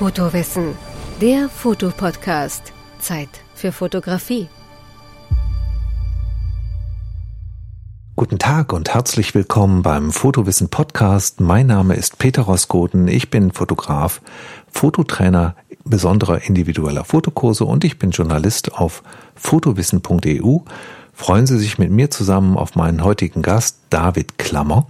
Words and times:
Fotowissen, 0.00 0.76
der 1.20 1.50
Fotopodcast. 1.50 2.72
Zeit 3.00 3.28
für 3.54 3.70
Fotografie. 3.70 4.48
Guten 8.16 8.38
Tag 8.38 8.72
und 8.72 8.94
herzlich 8.94 9.34
willkommen 9.34 9.82
beim 9.82 10.10
Fotowissen 10.10 10.70
Podcast. 10.70 11.42
Mein 11.42 11.66
Name 11.66 11.96
ist 11.96 12.16
Peter 12.16 12.40
Roskoten. 12.40 13.08
Ich 13.08 13.28
bin 13.28 13.52
Fotograf, 13.52 14.22
Fototrainer 14.72 15.54
besonderer 15.84 16.40
individueller 16.48 17.04
Fotokurse 17.04 17.66
und 17.66 17.84
ich 17.84 17.98
bin 17.98 18.10
Journalist 18.10 18.72
auf 18.72 19.02
fotowissen.eu 19.34 20.60
freuen 21.20 21.46
Sie 21.46 21.58
sich 21.58 21.78
mit 21.78 21.90
mir 21.90 22.10
zusammen 22.10 22.56
auf 22.56 22.76
meinen 22.76 23.04
heutigen 23.04 23.42
Gast 23.42 23.76
David 23.90 24.38
Klammer, 24.38 24.86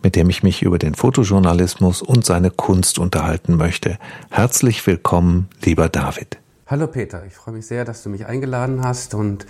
mit 0.00 0.14
dem 0.14 0.30
ich 0.30 0.44
mich 0.44 0.62
über 0.62 0.78
den 0.78 0.94
Fotojournalismus 0.94 2.02
und 2.02 2.24
seine 2.24 2.52
Kunst 2.52 3.00
unterhalten 3.00 3.56
möchte. 3.56 3.98
Herzlich 4.30 4.86
willkommen, 4.86 5.48
lieber 5.64 5.88
David. 5.88 6.38
Hallo 6.68 6.86
Peter, 6.86 7.24
ich 7.26 7.34
freue 7.34 7.56
mich 7.56 7.66
sehr, 7.66 7.84
dass 7.84 8.04
du 8.04 8.10
mich 8.10 8.26
eingeladen 8.26 8.82
hast 8.84 9.14
und 9.14 9.44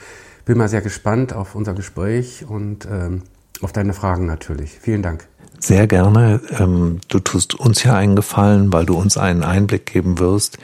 bin 0.47 0.57
mal 0.57 0.71
sehr 0.71 0.81
gespannt 0.81 1.35
auf 1.35 1.55
unser 1.55 1.75
Gespräch 1.75 2.47
und 2.49 2.89
ähm, 2.91 3.25
auf 3.61 3.73
deine 3.73 3.93
Fragen 3.93 4.25
natürlich. 4.25 4.71
Vielen 4.71 5.03
Dank. 5.03 5.29
Sehr 5.61 5.87
gerne. 5.87 6.41
Ähm, 6.59 7.01
du 7.09 7.19
tust 7.19 7.55
uns 7.55 7.85
ja 7.85 7.95
einen 7.95 8.17
Gefallen, 8.17 8.73
weil 8.73 8.87
du 8.87 8.97
uns 8.97 9.19
einen 9.19 9.45
Einblick 9.45 9.85
geben 9.85 10.19
wirst 10.19 10.57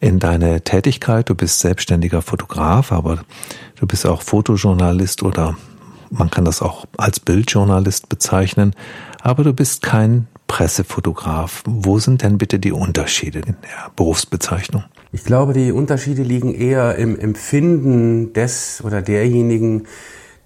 in 0.00 0.18
deine 0.18 0.62
Tätigkeit. 0.62 1.30
Du 1.30 1.34
bist 1.34 1.60
selbstständiger 1.60 2.20
Fotograf, 2.20 2.92
aber 2.92 3.24
Du 3.82 3.88
bist 3.88 4.06
auch 4.06 4.22
Fotojournalist 4.22 5.24
oder 5.24 5.56
man 6.08 6.30
kann 6.30 6.44
das 6.44 6.62
auch 6.62 6.84
als 6.98 7.18
Bildjournalist 7.18 8.08
bezeichnen, 8.08 8.76
aber 9.20 9.42
du 9.42 9.52
bist 9.52 9.82
kein 9.82 10.28
Pressefotograf. 10.46 11.64
Wo 11.66 11.98
sind 11.98 12.22
denn 12.22 12.38
bitte 12.38 12.60
die 12.60 12.70
Unterschiede 12.70 13.40
in 13.40 13.56
der 13.60 13.90
Berufsbezeichnung? 13.96 14.84
Ich 15.10 15.24
glaube, 15.24 15.52
die 15.52 15.72
Unterschiede 15.72 16.22
liegen 16.22 16.54
eher 16.54 16.94
im 16.94 17.18
Empfinden 17.18 18.32
des 18.34 18.84
oder 18.84 19.02
derjenigen, 19.02 19.88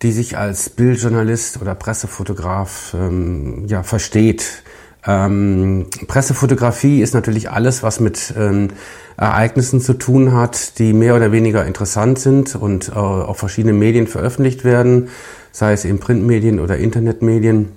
die 0.00 0.12
sich 0.12 0.38
als 0.38 0.70
Bildjournalist 0.70 1.60
oder 1.60 1.75
Pressefotograf 1.75 2.97
ähm, 2.98 3.66
ja, 3.66 3.82
versteht. 3.82 4.62
Ähm, 5.06 5.86
Pressefotografie 6.08 7.00
ist 7.00 7.14
natürlich 7.14 7.50
alles, 7.50 7.82
was 7.82 8.00
mit 8.00 8.34
ähm, 8.36 8.68
Ereignissen 9.16 9.80
zu 9.80 9.94
tun 9.94 10.32
hat, 10.32 10.78
die 10.78 10.92
mehr 10.92 11.14
oder 11.14 11.32
weniger 11.32 11.64
interessant 11.64 12.18
sind 12.18 12.56
und 12.56 12.88
äh, 12.88 12.92
auf 12.92 13.38
verschiedenen 13.38 13.78
Medien 13.78 14.08
veröffentlicht 14.08 14.64
werden, 14.64 15.08
sei 15.52 15.72
es 15.72 15.84
in 15.84 16.00
Printmedien 16.00 16.58
oder 16.58 16.76
Internetmedien. 16.76 17.68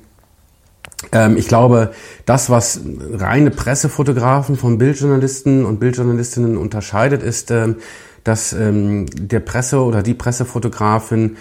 Ähm, 1.11 1.37
ich 1.37 1.47
glaube, 1.47 1.91
das, 2.25 2.49
was 2.49 2.81
reine 3.13 3.51
Pressefotografen 3.51 4.57
von 4.57 4.77
Bildjournalisten 4.77 5.65
und 5.65 5.79
Bildjournalistinnen 5.79 6.57
unterscheidet, 6.57 7.23
ist, 7.23 7.51
ähm, 7.51 7.75
dass 8.23 8.53
ähm, 8.53 9.05
der 9.15 9.39
Presse 9.39 9.79
oder 9.79 10.03
die 10.03 10.13
Pressefotografin 10.13 11.37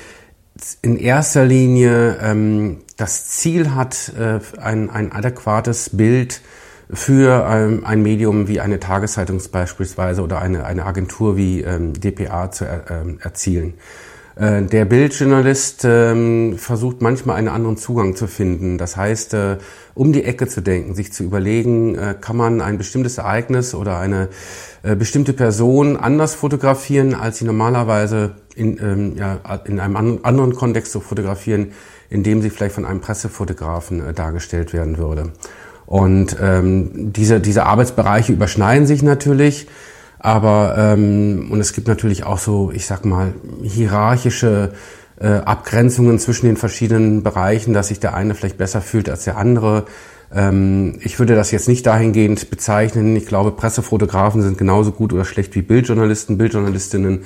in 0.82 0.96
erster 0.96 1.44
Linie 1.44 2.18
ähm, 2.20 2.78
das 2.98 3.28
Ziel 3.28 3.74
hat, 3.74 4.12
äh, 4.18 4.40
ein, 4.60 4.90
ein 4.90 5.12
adäquates 5.12 5.96
Bild 5.96 6.42
für 6.90 7.46
ähm, 7.48 7.84
ein 7.84 8.02
Medium 8.02 8.48
wie 8.48 8.60
eine 8.60 8.80
Tageszeitung 8.80 9.40
beispielsweise 9.52 10.22
oder 10.22 10.40
eine, 10.40 10.64
eine 10.64 10.84
Agentur 10.84 11.36
wie 11.36 11.62
ähm, 11.62 11.92
dpa 11.92 12.50
zu 12.50 12.64
er, 12.64 12.90
ähm, 12.90 13.18
erzielen. 13.22 13.74
Äh, 14.34 14.62
der 14.62 14.84
Bildjournalist 14.84 15.84
ähm, 15.84 16.56
versucht 16.58 17.00
manchmal 17.00 17.36
einen 17.36 17.48
anderen 17.48 17.76
Zugang 17.76 18.16
zu 18.16 18.26
finden. 18.26 18.78
Das 18.78 18.96
heißt, 18.96 19.34
äh, 19.34 19.58
um 19.94 20.12
die 20.12 20.24
Ecke 20.24 20.48
zu 20.48 20.60
denken, 20.60 20.94
sich 20.94 21.12
zu 21.12 21.22
überlegen, 21.22 21.94
äh, 21.94 22.16
kann 22.20 22.36
man 22.36 22.60
ein 22.60 22.78
bestimmtes 22.78 23.18
Ereignis 23.18 23.74
oder 23.74 23.98
eine 23.98 24.28
äh, 24.82 24.96
bestimmte 24.96 25.34
Person 25.34 25.96
anders 25.96 26.34
fotografieren, 26.34 27.14
als 27.14 27.38
sie 27.38 27.44
normalerweise 27.44 28.36
in, 28.56 28.78
ähm, 28.82 29.16
ja, 29.16 29.38
in 29.66 29.78
einem 29.78 29.96
anderen 29.96 30.54
Kontext 30.54 30.90
zu 30.90 31.00
fotografieren, 31.00 31.72
in 32.10 32.22
dem 32.22 32.42
sie 32.42 32.50
vielleicht 32.50 32.74
von 32.74 32.84
einem 32.84 33.00
Pressefotografen 33.00 34.08
äh, 34.08 34.12
dargestellt 34.12 34.72
werden 34.72 34.98
würde. 34.98 35.32
Und 35.86 36.36
ähm, 36.40 37.12
diese, 37.12 37.40
diese 37.40 37.64
Arbeitsbereiche 37.64 38.32
überschneiden 38.32 38.86
sich 38.86 39.02
natürlich, 39.02 39.68
aber 40.18 40.74
ähm, 40.76 41.48
und 41.50 41.60
es 41.60 41.72
gibt 41.72 41.88
natürlich 41.88 42.24
auch 42.24 42.38
so, 42.38 42.70
ich 42.72 42.86
sag 42.86 43.04
mal, 43.04 43.32
hierarchische 43.62 44.72
äh, 45.20 45.28
Abgrenzungen 45.28 46.18
zwischen 46.18 46.46
den 46.46 46.56
verschiedenen 46.56 47.22
Bereichen, 47.22 47.72
dass 47.72 47.88
sich 47.88 48.00
der 48.00 48.14
eine 48.14 48.34
vielleicht 48.34 48.58
besser 48.58 48.80
fühlt 48.80 49.08
als 49.08 49.24
der 49.24 49.36
andere. 49.36 49.86
Ähm, 50.34 50.98
ich 51.02 51.18
würde 51.18 51.34
das 51.34 51.50
jetzt 51.50 51.68
nicht 51.68 51.86
dahingehend 51.86 52.50
bezeichnen. 52.50 53.16
Ich 53.16 53.26
glaube, 53.26 53.52
Pressefotografen 53.52 54.42
sind 54.42 54.58
genauso 54.58 54.92
gut 54.92 55.12
oder 55.12 55.24
schlecht 55.24 55.54
wie 55.54 55.62
Bildjournalisten, 55.62 56.36
Bildjournalistinnen. 56.36 57.24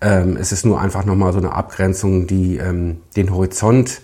Ähm, 0.00 0.36
es 0.36 0.52
ist 0.52 0.66
nur 0.66 0.80
einfach 0.80 1.04
nochmal 1.04 1.32
so 1.32 1.38
eine 1.38 1.52
Abgrenzung, 1.52 2.26
die 2.26 2.58
ähm, 2.58 2.98
den 3.16 3.32
Horizont 3.32 4.02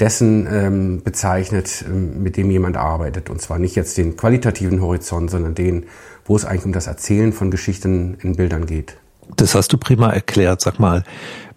dessen 0.00 0.46
ähm, 0.50 1.02
bezeichnet, 1.02 1.84
ähm, 1.86 2.22
mit 2.22 2.36
dem 2.36 2.50
jemand 2.50 2.76
arbeitet. 2.76 3.30
Und 3.30 3.40
zwar 3.40 3.58
nicht 3.58 3.76
jetzt 3.76 3.96
den 3.96 4.16
qualitativen 4.16 4.80
Horizont, 4.80 5.30
sondern 5.30 5.54
den, 5.54 5.86
wo 6.24 6.36
es 6.36 6.44
eigentlich 6.44 6.66
um 6.66 6.72
das 6.72 6.86
Erzählen 6.86 7.32
von 7.32 7.50
Geschichten 7.50 8.16
in 8.22 8.36
Bildern 8.36 8.66
geht. 8.66 8.96
Das 9.36 9.54
hast 9.54 9.72
du 9.72 9.78
prima 9.78 10.10
erklärt. 10.10 10.60
Sag 10.60 10.78
mal, 10.78 11.04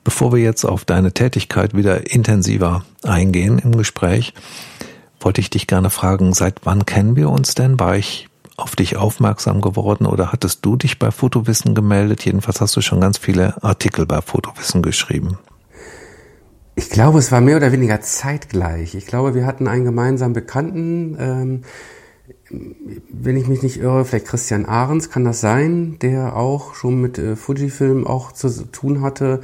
bevor 0.03 0.31
wir 0.31 0.40
jetzt 0.40 0.66
auf 0.66 0.86
deine 0.86 1.12
Tätigkeit 1.12 1.75
wieder 1.75 2.12
intensiver 2.12 2.86
eingehen 3.03 3.59
im 3.59 3.75
Gespräch, 3.75 4.34
wollte 5.19 5.42
ich 5.42 5.50
dich 5.50 5.68
gerne 5.68 5.90
fragen, 5.90 6.34
seit 6.34 6.59
wann 6.64 6.86
kennen 6.86 7.16
wir 7.16 7.30
uns 7.30 7.56
denn? 7.56 7.80
War 7.80 7.98
ich 7.98 8.30
auf 8.56 8.75
dich 8.75 8.98
aufmerksam 8.98 9.62
geworden 9.62 10.06
oder 10.06 10.31
hattest 10.31 10.66
du 10.66 10.75
dich 10.75 11.00
bei 11.00 11.12
Fotowissen 11.12 11.75
gemeldet? 11.75 12.24
Jedenfalls 12.25 12.62
hast 12.62 12.75
du 12.75 12.81
schon 12.81 13.02
ganz 13.02 13.18
viele 13.18 13.62
Artikel 13.64 14.06
bei 14.06 14.22
Fotowissen 14.22 14.81
geschrieben. 14.81 15.38
Ich 16.77 16.91
glaube, 16.91 17.17
es 17.17 17.31
war 17.31 17.41
mehr 17.41 17.57
oder 17.57 17.71
weniger 17.71 18.01
zeitgleich. 18.01 18.93
Ich 18.93 19.07
glaube, 19.07 19.33
wir 19.33 19.47
hatten 19.47 19.67
einen 19.67 19.83
gemeinsamen 19.83 20.35
Bekannten, 20.35 21.17
ähm, 21.19 21.61
wenn 23.09 23.35
ich 23.35 23.47
mich 23.47 23.63
nicht 23.63 23.77
irre, 23.77 24.05
vielleicht 24.05 24.27
Christian 24.27 24.67
Ahrens 24.67 25.09
kann 25.09 25.25
das 25.25 25.41
sein, 25.41 25.97
der 26.03 26.35
auch 26.35 26.75
schon 26.75 27.01
mit 27.01 27.17
äh, 27.17 27.35
Fujifilm 27.35 28.05
auch 28.05 28.31
zu 28.31 28.71
tun 28.71 29.01
hatte. 29.01 29.41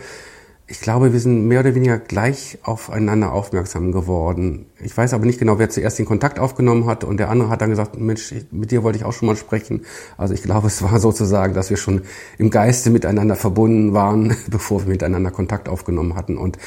Ich 0.67 0.79
glaube, 0.79 1.11
wir 1.11 1.19
sind 1.19 1.47
mehr 1.47 1.61
oder 1.61 1.73
weniger 1.73 1.97
gleich 1.97 2.59
aufeinander 2.61 3.33
aufmerksam 3.33 3.91
geworden. 3.91 4.67
Ich 4.79 4.95
weiß 4.95 5.15
aber 5.15 5.25
nicht 5.25 5.39
genau, 5.39 5.57
wer 5.57 5.71
zuerst 5.71 5.97
den 5.97 6.05
Kontakt 6.05 6.37
aufgenommen 6.37 6.85
hat 6.85 7.03
und 7.03 7.17
der 7.17 7.31
andere 7.31 7.49
hat 7.49 7.61
dann 7.61 7.71
gesagt, 7.71 7.99
Mensch, 7.99 8.31
mit 8.51 8.69
dir 8.69 8.83
wollte 8.83 8.99
ich 8.99 9.05
auch 9.05 9.11
schon 9.11 9.27
mal 9.27 9.35
sprechen. 9.35 9.85
Also 10.17 10.35
ich 10.35 10.43
glaube, 10.43 10.67
es 10.67 10.83
war 10.83 10.99
sozusagen, 10.99 11.55
dass 11.55 11.71
wir 11.71 11.77
schon 11.77 12.03
im 12.37 12.51
Geiste 12.51 12.91
miteinander 12.91 13.35
verbunden 13.35 13.95
waren, 13.95 14.37
bevor 14.51 14.83
wir 14.83 14.89
miteinander 14.89 15.31
Kontakt 15.31 15.67
aufgenommen 15.67 16.15
hatten. 16.15 16.37
Und 16.37 16.59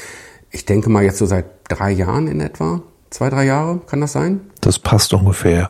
ich 0.51 0.65
denke 0.65 0.89
mal 0.89 1.03
jetzt 1.03 1.17
so 1.17 1.25
seit 1.25 1.45
drei 1.69 1.91
Jahren 1.91 2.27
in 2.27 2.39
etwa. 2.41 2.81
Zwei, 3.09 3.29
drei 3.29 3.45
Jahre, 3.45 3.79
kann 3.87 4.01
das 4.01 4.11
sein? 4.11 4.41
Das 4.59 4.79
passt 4.79 5.13
ungefähr. 5.13 5.69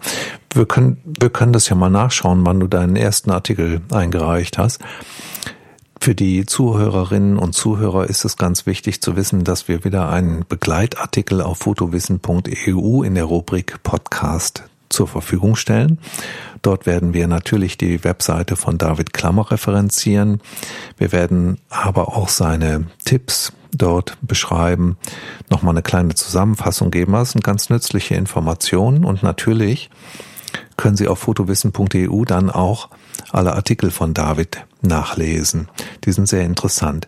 Wir 0.54 0.66
können, 0.66 0.98
wir 1.06 1.30
können 1.30 1.54
das 1.54 1.70
ja 1.70 1.76
mal 1.76 1.90
nachschauen, 1.90 2.46
wann 2.46 2.60
du 2.60 2.68
deinen 2.68 2.96
ersten 2.96 3.30
Artikel 3.30 3.82
eingereicht 3.92 4.58
hast. 4.58 4.82
Für 6.02 6.16
die 6.16 6.46
Zuhörerinnen 6.46 7.38
und 7.38 7.54
Zuhörer 7.54 8.08
ist 8.08 8.26
es 8.26 8.38
ganz 8.38 8.66
wichtig 8.66 9.02
zu 9.02 9.16
wissen, 9.16 9.44
dass 9.44 9.68
wir 9.68 9.84
wieder 9.84 10.10
einen 10.10 10.46
Begleitartikel 10.48 11.42
auf 11.42 11.60
fotowissen.eu 11.60 13.04
in 13.04 13.16
der 13.16 13.26
Rubrik 13.26 13.84
Podcast 13.84 14.64
zur 14.90 15.08
Verfügung 15.08 15.56
stellen. 15.56 16.00
Dort 16.62 16.86
werden 16.86 17.14
wir 17.14 17.28
natürlich 17.28 17.78
die 17.78 18.04
Webseite 18.04 18.56
von 18.56 18.78
David 18.78 19.14
Klammer 19.14 19.52
referenzieren. 19.52 20.42
Wir 20.98 21.12
werden 21.12 21.60
aber 21.70 22.16
auch 22.16 22.30
seine 22.30 22.88
Tipps 23.04 23.54
dort 23.78 24.18
beschreiben, 24.22 24.98
nochmal 25.50 25.74
eine 25.74 25.84
kleine 25.84 26.16
Zusammenfassung 26.16 26.92
geben. 26.92 27.14
Das 27.14 27.32
sind 27.32 27.44
ganz 27.44 27.70
nützliche 27.70 28.16
Informationen 28.16 29.06
und 29.06 29.24
natürlich 29.24 29.90
können 30.78 30.98
Sie 30.98 31.08
auf 31.08 31.20
fotowissen.eu 31.20 32.26
dann 32.26 32.50
auch 32.50 32.90
alle 33.32 33.54
Artikel 33.54 33.92
von 33.92 34.14
David 34.14 34.66
nachlesen. 34.82 35.68
Die 36.06 36.12
sind 36.12 36.28
sehr 36.28 36.44
interessant. 36.44 37.08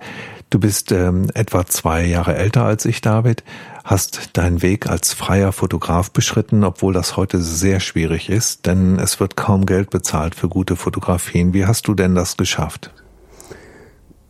Du 0.50 0.60
bist 0.60 0.92
ähm, 0.92 1.28
etwa 1.36 1.66
zwei 1.68 2.06
Jahre 2.06 2.36
älter 2.36 2.64
als 2.64 2.86
ich, 2.86 3.02
David, 3.02 3.44
hast 3.84 4.36
deinen 4.38 4.64
Weg 4.64 4.90
als 4.90 5.14
freier 5.14 5.52
Fotograf 5.52 6.10
beschritten, 6.12 6.64
obwohl 6.64 6.94
das 6.94 7.18
heute 7.18 7.40
sehr 7.40 7.80
schwierig 7.80 8.30
ist, 8.30 8.66
denn 8.66 8.98
es 8.98 9.20
wird 9.20 9.36
kaum 9.36 9.68
Geld 9.68 9.92
bezahlt 9.92 10.34
für 10.34 10.50
gute 10.50 10.76
Fotografien. 10.76 11.54
Wie 11.54 11.68
hast 11.68 11.88
du 11.88 11.94
denn 11.94 12.16
das 12.16 12.36
geschafft? 12.36 12.92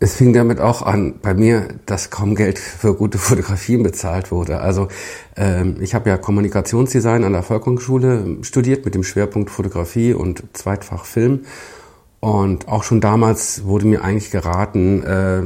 Es 0.01 0.16
fing 0.16 0.31
damit 0.31 0.62
auch 0.62 0.81
an, 0.81 1.16
bei 1.22 1.34
mir, 1.34 1.68
dass 1.86 2.10
kaum 2.10 2.36
Geld 2.36 2.57
für 2.57 2.96
gute 2.96 3.18
Fotografien 3.18 3.84
bezahlt 3.84 4.31
wurde. 4.31 4.62
Also 4.62 4.88
ähm, 5.36 5.75
ich 5.81 5.94
habe 5.94 6.10
ja 6.10 6.18
Kommunikationsdesign 6.18 7.25
an 7.25 7.34
der 7.34 7.44
Volkshochschule 7.44 8.38
studiert 8.42 8.86
mit 8.86 8.96
dem 8.96 9.04
Schwerpunkt 9.04 9.50
Fotografie 9.50 10.13
und 10.13 10.44
Zweitfach 10.54 11.04
Film. 11.04 11.42
Und 12.22 12.69
auch 12.69 12.84
schon 12.84 13.01
damals 13.01 13.66
wurde 13.66 13.88
mir 13.88 14.04
eigentlich 14.04 14.31
geraten, 14.31 15.04
äh, 15.04 15.42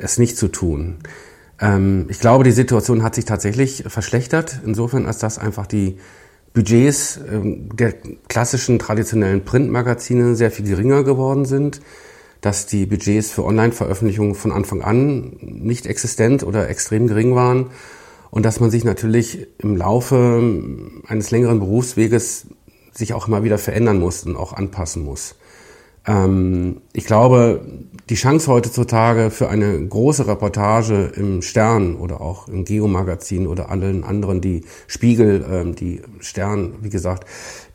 es 0.00 0.18
nicht 0.18 0.36
zu 0.36 0.46
tun. 0.46 0.98
Ähm, 1.60 2.06
ich 2.08 2.20
glaube, 2.20 2.44
die 2.44 2.52
Situation 2.52 3.02
hat 3.02 3.16
sich 3.16 3.24
tatsächlich 3.24 3.84
verschlechtert, 3.88 4.60
insofern 4.64 5.06
als 5.06 5.18
dass 5.18 5.38
einfach 5.38 5.66
die 5.66 5.98
Budgets 6.54 7.20
ähm, 7.30 7.68
der 7.76 7.94
klassischen 8.28 8.78
traditionellen 8.78 9.44
Printmagazine 9.44 10.36
sehr 10.36 10.50
viel 10.50 10.66
geringer 10.66 11.02
geworden 11.02 11.44
sind, 11.44 11.80
dass 12.40 12.66
die 12.66 12.86
Budgets 12.86 13.30
für 13.30 13.44
Online-Veröffentlichungen 13.44 14.34
von 14.34 14.52
Anfang 14.52 14.82
an 14.82 15.36
nicht 15.40 15.86
existent 15.86 16.42
oder 16.42 16.68
extrem 16.68 17.06
gering 17.06 17.34
waren 17.34 17.66
und 18.30 18.44
dass 18.44 18.60
man 18.60 18.70
sich 18.70 18.84
natürlich 18.84 19.46
im 19.58 19.76
Laufe 19.76 20.42
eines 21.06 21.30
längeren 21.30 21.58
Berufsweges 21.60 22.46
sich 22.92 23.14
auch 23.14 23.28
immer 23.28 23.44
wieder 23.44 23.58
verändern 23.58 23.98
muss 23.98 24.24
und 24.24 24.36
auch 24.36 24.52
anpassen 24.52 25.04
muss. 25.04 25.36
Ähm, 26.06 26.82
ich 26.92 27.04
glaube, 27.04 27.60
die 28.08 28.14
Chance 28.14 28.50
heutzutage 28.50 29.30
für 29.30 29.48
eine 29.50 29.86
große 29.86 30.26
Reportage 30.26 31.12
im 31.14 31.42
Stern 31.42 31.96
oder 31.96 32.20
auch 32.20 32.48
im 32.48 32.64
Geo-Magazin 32.64 33.46
oder 33.46 33.70
allen 33.70 34.04
anderen, 34.04 34.40
die 34.40 34.64
Spiegel, 34.86 35.44
ähm, 35.50 35.74
die 35.74 36.00
Stern, 36.20 36.76
wie 36.80 36.90
gesagt, 36.90 37.26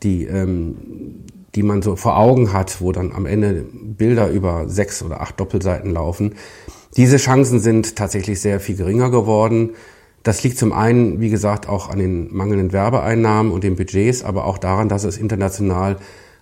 die, 0.01 0.25
ähm, 0.25 1.25
die 1.55 1.63
man 1.63 1.81
so 1.81 1.95
vor 1.95 2.17
Augen 2.17 2.53
hat, 2.53 2.81
wo 2.81 2.91
dann 2.91 3.11
am 3.11 3.25
Ende 3.25 3.65
Bilder 3.71 4.29
über 4.29 4.67
sechs 4.67 5.03
oder 5.03 5.21
acht 5.21 5.39
Doppelseiten 5.39 5.91
laufen. 5.91 6.35
Diese 6.95 7.17
Chancen 7.17 7.59
sind 7.59 7.95
tatsächlich 7.95 8.39
sehr 8.41 8.59
viel 8.59 8.75
geringer 8.75 9.09
geworden. 9.09 9.71
Das 10.23 10.43
liegt 10.43 10.57
zum 10.57 10.71
einen, 10.71 11.19
wie 11.19 11.29
gesagt, 11.29 11.67
auch 11.67 11.89
an 11.89 11.99
den 11.99 12.33
mangelnden 12.33 12.71
Werbeeinnahmen 12.71 13.51
und 13.51 13.63
den 13.63 13.75
Budgets, 13.75 14.23
aber 14.23 14.45
auch 14.45 14.57
daran, 14.57 14.89
dass 14.89 15.03
es 15.03 15.17
international 15.17 15.97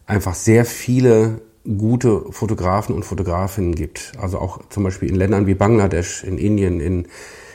einfach 0.06 0.36
sehr 0.36 0.66
viele 0.66 1.42
gute 1.66 2.26
Fotografen 2.32 2.96
und 2.96 3.06
Fotografinnen 3.06 3.76
gibt. 3.76 4.14
Also 4.20 4.40
auch 4.40 4.60
zum 4.70 4.84
Beispiel 4.84 5.10
in 5.10 5.16
Ländern 5.16 5.48
wie 5.48 5.56
Bangladesch, 5.56 6.24
in 6.24 6.38
Indien, 6.38 6.80
in, 6.80 7.08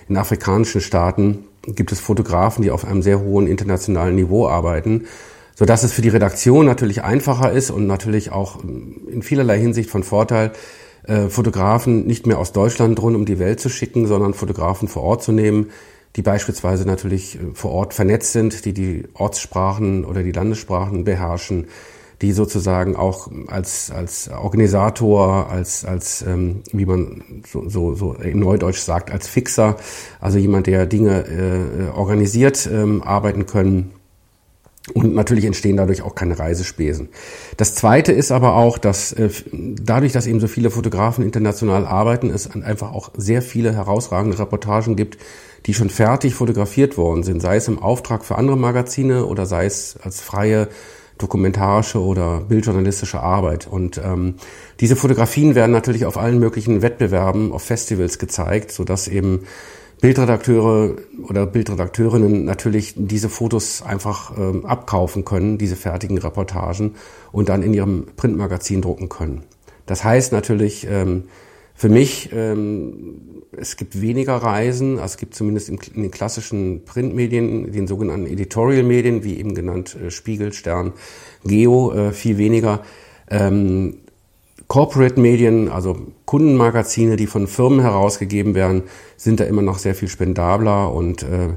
in 0.09 0.17
afrikanischen 0.17 0.81
Staaten 0.81 1.45
gibt 1.67 1.91
es 1.91 2.01
Fotografen, 2.01 2.63
die 2.63 2.71
auf 2.71 2.85
einem 2.85 3.03
sehr 3.03 3.21
hohen 3.21 3.47
internationalen 3.47 4.15
Niveau 4.15 4.49
arbeiten, 4.49 5.07
so 5.57 5.65
dass 5.65 5.83
es 5.83 5.93
für 5.93 6.03
die 6.03 6.11
Redaktion 6.11 6.67
natürlich 6.67 7.03
einfacher 7.03 7.51
ist 7.51 7.71
und 7.71 7.87
natürlich 7.87 8.31
auch 8.31 8.63
in 8.63 9.23
vielerlei 9.23 9.59
Hinsicht 9.59 9.91
von 9.91 10.03
Vorteil, 10.03 10.53
äh, 11.07 11.29
Fotografen 11.29 12.07
nicht 12.07 12.27
mehr 12.27 12.39
aus 12.39 12.53
Deutschland 12.53 13.01
rund 13.01 13.17
um 13.17 13.25
die 13.25 13.39
Welt 13.39 13.59
zu 13.59 13.71
schicken, 13.71 14.07
sondern 14.07 14.35
Fotografen 14.35 14.87
vor 14.87 15.03
Ort 15.03 15.23
zu 15.23 15.33
nehmen, 15.33 15.71
die 16.15 16.23
beispielsweise 16.23 16.87
natürlich 16.87 17.37
äh, 17.37 17.55
vor 17.55 17.73
Ort 17.73 17.95
vernetzt 17.95 18.33
sind, 18.33 18.67
die 18.67 18.75
die 18.75 19.05
Ortssprachen 19.15 20.05
oder 20.05 20.23
die 20.23 20.33
Landessprachen 20.33 21.05
beherrschen, 21.05 21.69
die 22.21 22.33
sozusagen 22.33 22.95
auch 22.95 23.31
als, 23.47 23.91
als 23.91 24.29
Organisator, 24.29 25.51
als, 25.51 25.87
als 25.87 26.21
ähm, 26.21 26.63
wie 26.73 26.85
man 26.85 27.43
so, 27.51 27.67
so, 27.71 27.95
so 27.95 28.13
in 28.13 28.41
Neudeutsch 28.41 28.81
sagt, 28.81 29.11
als 29.11 29.27
Fixer, 29.27 29.77
also 30.21 30.37
jemand, 30.37 30.67
der 30.67 30.85
Dinge 30.85 31.25
äh, 31.27 31.97
organisiert, 31.97 32.69
ähm, 32.71 33.03
arbeiten 33.03 33.47
können. 33.47 33.93
Und 34.95 35.15
natürlich 35.15 35.45
entstehen 35.45 35.77
dadurch 35.77 36.03
auch 36.03 36.15
keine 36.15 36.39
Reisespesen. 36.39 37.09
Das 37.57 37.75
Zweite 37.75 38.13
ist 38.13 38.31
aber 38.31 38.55
auch, 38.55 38.79
dass 38.79 39.13
äh, 39.13 39.31
dadurch, 39.53 40.13
dass 40.13 40.29
eben 40.29 40.39
so 40.39 40.47
viele 40.47 40.71
Fotografen 40.71 41.25
international 41.25 41.87
arbeiten, 41.87 42.31
es 42.31 42.49
einfach 42.51 42.93
auch 42.93 43.11
sehr 43.17 43.43
viele 43.43 43.75
herausragende 43.75 44.39
Reportagen 44.39 44.95
gibt, 44.95 45.19
die 45.67 45.75
schon 45.75 45.91
fertig 45.91 46.35
fotografiert 46.35 46.97
worden 46.97 47.25
sind, 47.25 47.43
sei 47.43 47.57
es 47.57 47.67
im 47.67 47.81
Auftrag 47.81 48.25
für 48.25 48.39
andere 48.39 48.57
Magazine 48.57 49.27
oder 49.27 49.47
sei 49.47 49.67
es 49.67 49.97
als 50.01 50.21
freie 50.21 50.69
dokumentarische 51.19 52.01
oder 52.01 52.43
bildjournalistische 52.43 53.21
Arbeit. 53.21 53.67
Und 53.67 53.99
ähm, 53.99 54.35
diese 54.81 54.97
Fotografien 54.97 55.55
werden 55.55 55.73
natürlich 55.73 56.05
auf 56.05 56.19
allen 56.19 56.39
möglichen 56.39 56.83
Wettbewerben, 56.83 57.53
auf 57.53 57.63
Festivals 57.63 58.19
gezeigt, 58.19 58.71
sodass 58.71 59.09
eben 59.09 59.47
Bildredakteure 60.01 60.97
oder 61.29 61.47
Bildredakteurinnen 61.47 62.45
natürlich 62.45 62.95
diese 62.97 63.29
Fotos 63.29 63.83
einfach 63.83 64.37
ähm, 64.37 64.67
abkaufen 64.67 65.25
können, 65.25 65.59
diese 65.59 65.77
fertigen 65.77 66.19
Reportagen, 66.19 66.95
und 67.33 67.49
dann 67.49 67.63
in 67.63 67.73
ihrem 67.73 68.07
Printmagazin 68.17 68.83
drucken 68.83 69.09
können. 69.09 69.43
Das 69.87 70.05
heißt 70.05 70.33
natürlich 70.33 70.87
ähm, 70.89 71.25
für 71.75 71.91
mich, 71.91 72.31
ähm, 72.33 73.43
es 73.53 73.77
gibt 73.77 74.01
weniger 74.01 74.37
Reisen, 74.37 74.95
also 74.95 75.13
es 75.13 75.17
gibt 75.19 75.35
zumindest 75.35 75.69
in 75.69 75.79
den 75.79 76.11
klassischen 76.11 76.85
Printmedien, 76.85 77.71
den 77.71 77.87
sogenannten 77.87 78.27
Editorial-Medien, 78.27 79.25
wie 79.25 79.39
eben 79.39 79.55
genannt 79.55 79.95
äh, 79.95 80.11
Spiegel, 80.11 80.53
Stern, 80.53 80.95
Geo, 81.45 81.93
äh, 81.93 82.13
viel 82.13 82.39
weniger. 82.39 82.83
Ähm, 83.31 83.99
Corporate-Medien, 84.69 85.69
also 85.69 85.97
Kundenmagazine, 86.25 87.17
die 87.17 87.27
von 87.27 87.47
Firmen 87.47 87.81
herausgegeben 87.81 88.55
werden, 88.55 88.85
sind 89.17 89.41
da 89.41 89.45
immer 89.45 89.63
noch 89.63 89.79
sehr 89.79 89.95
viel 89.95 90.09
spendabler 90.09 90.93
und 90.93 91.23
äh, 91.23 91.51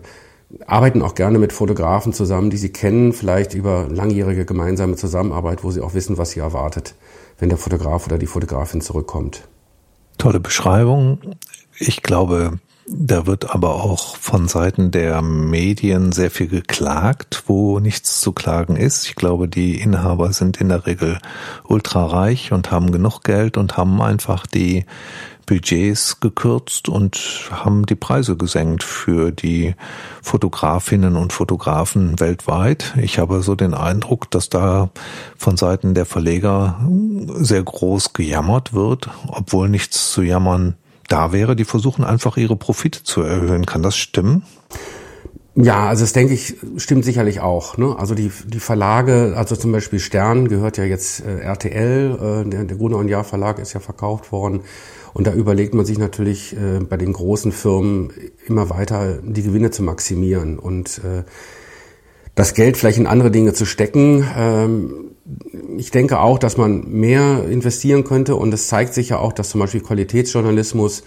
arbeiten 0.65 1.01
auch 1.01 1.15
gerne 1.15 1.39
mit 1.39 1.53
Fotografen 1.53 2.13
zusammen, 2.13 2.49
die 2.49 2.57
sie 2.57 2.69
kennen, 2.69 3.13
vielleicht 3.13 3.53
über 3.53 3.87
langjährige 3.89 4.45
gemeinsame 4.45 4.95
Zusammenarbeit, 4.95 5.63
wo 5.63 5.71
sie 5.71 5.81
auch 5.81 5.93
wissen, 5.93 6.17
was 6.17 6.31
sie 6.31 6.39
erwartet, 6.39 6.95
wenn 7.39 7.49
der 7.49 7.57
Fotograf 7.57 8.05
oder 8.05 8.17
die 8.17 8.27
Fotografin 8.27 8.81
zurückkommt. 8.81 9.47
Tolle 10.17 10.39
Beschreibung. 10.39 11.19
Ich 11.77 12.03
glaube, 12.03 12.59
da 12.91 13.27
wird 13.27 13.53
aber 13.53 13.83
auch 13.83 14.15
von 14.15 14.47
Seiten 14.47 14.91
der 14.91 15.21
Medien 15.21 16.11
sehr 16.11 16.31
viel 16.31 16.47
geklagt, 16.47 17.43
wo 17.47 17.79
nichts 17.79 18.19
zu 18.19 18.31
klagen 18.31 18.75
ist. 18.75 19.05
Ich 19.07 19.15
glaube, 19.15 19.47
die 19.47 19.79
Inhaber 19.79 20.33
sind 20.33 20.57
in 20.57 20.69
der 20.69 20.85
Regel 20.85 21.19
ultrareich 21.63 22.51
und 22.51 22.71
haben 22.71 22.91
genug 22.91 23.23
Geld 23.23 23.57
und 23.57 23.77
haben 23.77 24.01
einfach 24.01 24.47
die 24.47 24.85
Budgets 25.45 26.19
gekürzt 26.19 26.89
und 26.89 27.49
haben 27.51 27.85
die 27.85 27.95
Preise 27.95 28.37
gesenkt 28.37 28.83
für 28.83 29.31
die 29.31 29.75
Fotografinnen 30.21 31.15
und 31.15 31.33
Fotografen 31.33 32.19
weltweit. 32.19 32.93
Ich 33.01 33.19
habe 33.19 33.41
so 33.41 33.55
den 33.55 33.73
Eindruck, 33.73 34.29
dass 34.31 34.49
da 34.49 34.89
von 35.37 35.57
Seiten 35.57 35.93
der 35.93 36.05
Verleger 36.05 36.79
sehr 37.35 37.63
groß 37.63 38.13
gejammert 38.13 38.73
wird, 38.73 39.09
obwohl 39.27 39.69
nichts 39.69 40.11
zu 40.11 40.21
jammern 40.21 40.75
da 41.09 41.31
wäre. 41.31 41.55
Die 41.55 41.65
versuchen 41.65 42.03
einfach 42.03 42.37
ihre 42.37 42.55
Profite 42.55 43.03
zu 43.03 43.21
erhöhen. 43.21 43.65
Kann 43.65 43.83
das 43.83 43.97
stimmen? 43.97 44.43
Ja, 45.55 45.87
also 45.89 46.03
das 46.03 46.13
denke 46.13 46.33
ich, 46.33 46.55
stimmt 46.77 47.03
sicherlich 47.03 47.41
auch. 47.41 47.77
Ne? 47.77 47.95
Also 47.97 48.15
die, 48.15 48.31
die 48.47 48.61
Verlage, 48.61 49.33
also 49.35 49.57
zum 49.57 49.73
Beispiel 49.73 49.99
Stern 49.99 50.47
gehört 50.47 50.77
ja 50.77 50.85
jetzt 50.85 51.25
äh, 51.25 51.39
RTL, 51.39 52.45
äh, 52.45 52.49
der, 52.49 52.63
der 52.63 52.77
Gruner 52.77 52.97
und 52.97 53.09
Jahr 53.09 53.25
Verlag 53.25 53.59
ist 53.59 53.73
ja 53.73 53.81
verkauft 53.81 54.31
worden. 54.31 54.61
Und 55.13 55.27
da 55.27 55.33
überlegt 55.33 55.73
man 55.73 55.85
sich 55.85 55.97
natürlich 55.97 56.55
äh, 56.55 56.79
bei 56.79 56.95
den 56.95 57.11
großen 57.11 57.51
Firmen 57.51 58.11
immer 58.47 58.69
weiter 58.69 59.19
die 59.21 59.43
Gewinne 59.43 59.71
zu 59.71 59.83
maximieren 59.83 60.59
und 60.59 60.99
äh, 60.99 61.23
das 62.35 62.53
Geld 62.53 62.77
vielleicht 62.77 62.99
in 62.99 63.07
andere 63.07 63.31
Dinge 63.31 63.53
zu 63.53 63.65
stecken. 63.65 64.25
Ähm, 64.37 65.11
ich 65.77 65.91
denke 65.91 66.19
auch, 66.19 66.39
dass 66.39 66.57
man 66.57 66.89
mehr 66.89 67.45
investieren 67.49 68.03
könnte 68.03 68.35
und 68.35 68.53
es 68.53 68.67
zeigt 68.67 68.93
sich 68.93 69.09
ja 69.09 69.19
auch, 69.19 69.33
dass 69.33 69.49
zum 69.49 69.59
Beispiel 69.59 69.81
Qualitätsjournalismus 69.81 71.03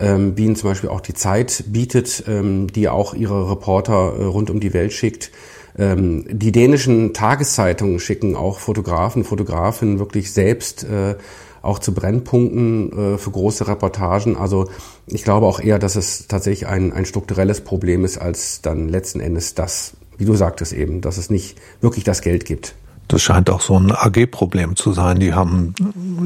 ähm, 0.00 0.36
wie 0.36 0.44
ihn 0.44 0.56
zum 0.56 0.70
Beispiel 0.70 0.90
auch 0.90 1.00
die 1.00 1.14
Zeit 1.14 1.64
bietet, 1.68 2.24
ähm, 2.28 2.68
die 2.68 2.88
auch 2.88 3.14
ihre 3.14 3.50
Reporter 3.50 4.14
äh, 4.18 4.24
rund 4.24 4.50
um 4.50 4.60
die 4.60 4.72
Welt 4.72 4.92
schickt. 4.92 5.30
Ähm, 5.76 6.24
die 6.30 6.52
dänischen 6.52 7.14
Tageszeitungen 7.14 8.00
schicken 8.00 8.36
auch 8.36 8.58
Fotografen, 8.58 9.24
Fotografinnen 9.24 9.98
wirklich 9.98 10.32
selbst 10.32 10.84
äh, 10.84 11.16
auch 11.62 11.78
zu 11.78 11.92
Brennpunkten 11.92 13.14
äh, 13.14 13.18
für 13.18 13.30
große 13.30 13.66
Reportagen. 13.66 14.36
Also 14.36 14.68
ich 15.06 15.24
glaube 15.24 15.46
auch 15.46 15.60
eher, 15.60 15.78
dass 15.78 15.96
es 15.96 16.28
tatsächlich 16.28 16.68
ein, 16.68 16.92
ein 16.92 17.04
strukturelles 17.04 17.60
Problem 17.62 18.04
ist, 18.04 18.18
als 18.18 18.62
dann 18.62 18.88
letzten 18.88 19.20
Endes 19.20 19.54
das, 19.54 19.94
wie 20.16 20.24
du 20.24 20.34
sagtest 20.34 20.72
eben, 20.72 21.00
dass 21.00 21.18
es 21.18 21.30
nicht 21.30 21.58
wirklich 21.80 22.04
das 22.04 22.22
Geld 22.22 22.44
gibt. 22.44 22.74
Das 23.08 23.22
scheint 23.22 23.48
auch 23.48 23.62
so 23.62 23.78
ein 23.78 23.90
AG-Problem 23.90 24.76
zu 24.76 24.92
sein. 24.92 25.18
Die 25.18 25.32
haben 25.32 25.74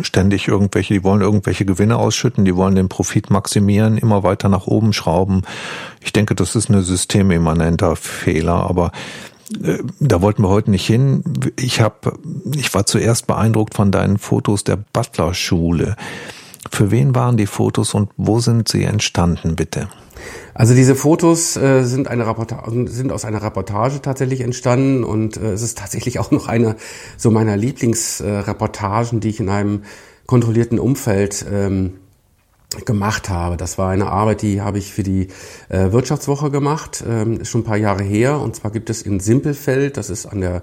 ständig 0.03 0.49
irgendwelche, 0.49 0.95
die 0.95 1.05
wollen 1.05 1.21
irgendwelche 1.21 1.65
Gewinne 1.65 1.97
ausschütten, 1.97 2.45
die 2.45 2.57
wollen 2.57 2.75
den 2.75 2.89
Profit 2.89 3.31
maximieren, 3.31 3.97
immer 3.99 4.25
weiter 4.25 4.49
nach 4.49 4.67
oben 4.67 4.93
schrauben. 4.93 5.43
Ich 6.01 6.13
denke, 6.13 6.35
das 6.35 6.57
ist 6.57 6.69
ein 6.69 6.83
systemimmanenter 6.83 7.95
Fehler, 7.95 8.69
aber 8.69 8.91
äh, 9.63 9.79
da 10.01 10.21
wollten 10.23 10.43
wir 10.43 10.49
heute 10.49 10.73
nicht 10.73 10.87
hin. 10.87 11.23
Ich 11.57 11.81
habe, 11.81 12.19
ich 12.55 12.75
war 12.75 12.85
zuerst 12.85 13.29
beeindruckt 13.29 13.75
von 13.75 13.93
deinen 13.93 14.19
Fotos 14.19 14.65
der 14.65 14.77
Butler-Schule. 14.93 15.97
Für 16.71 16.91
wen 16.91 17.15
waren 17.15 17.37
die 17.37 17.47
Fotos 17.47 17.95
und 17.95 18.11
wo 18.17 18.41
sind 18.41 18.69
sie 18.69 18.85
entstanden, 18.85 19.57
bitte? 19.57 19.89
Also 20.55 20.75
diese 20.75 20.95
Fotos 20.95 21.57
äh, 21.57 21.83
sind, 21.83 22.09
eine 22.09 22.27
Reportage, 22.27 22.89
sind 22.89 23.11
aus 23.11 23.25
einer 23.25 23.43
Reportage 23.43 24.01
tatsächlich 24.03 24.41
entstanden 24.43 25.03
und 25.03 25.37
äh, 25.37 25.53
es 25.53 25.63
ist 25.63 25.79
tatsächlich 25.79 26.19
auch 26.21 26.31
noch 26.31 26.49
eine 26.49 26.77
so 27.17 27.31
meiner 27.31 27.57
Lieblingsreportagen, 27.57 29.21
die 29.21 29.31
ich 29.31 29.41
in 29.41 29.49
einem 29.49 29.83
kontrollierten 30.27 30.79
Umfeld 30.79 31.45
ähm, 31.51 31.95
gemacht 32.85 33.29
habe. 33.29 33.57
Das 33.57 33.77
war 33.77 33.91
eine 33.91 34.07
Arbeit, 34.07 34.43
die 34.43 34.61
habe 34.61 34.79
ich 34.79 34.93
für 34.93 35.03
die 35.03 35.29
äh, 35.69 35.93
Wirtschaftswoche 35.93 36.51
gemacht, 36.51 37.05
ähm, 37.07 37.41
ist 37.41 37.49
schon 37.49 37.63
ein 37.63 37.65
paar 37.65 37.77
Jahre 37.77 38.03
her. 38.03 38.41
Und 38.41 38.57
zwar 38.57 38.71
gibt 38.71 38.89
es 38.89 39.03
in 39.03 39.21
Simpelfeld, 39.21 39.97
das 39.97 40.11
ist 40.11 40.27
an 40.27 40.41
der 40.41 40.63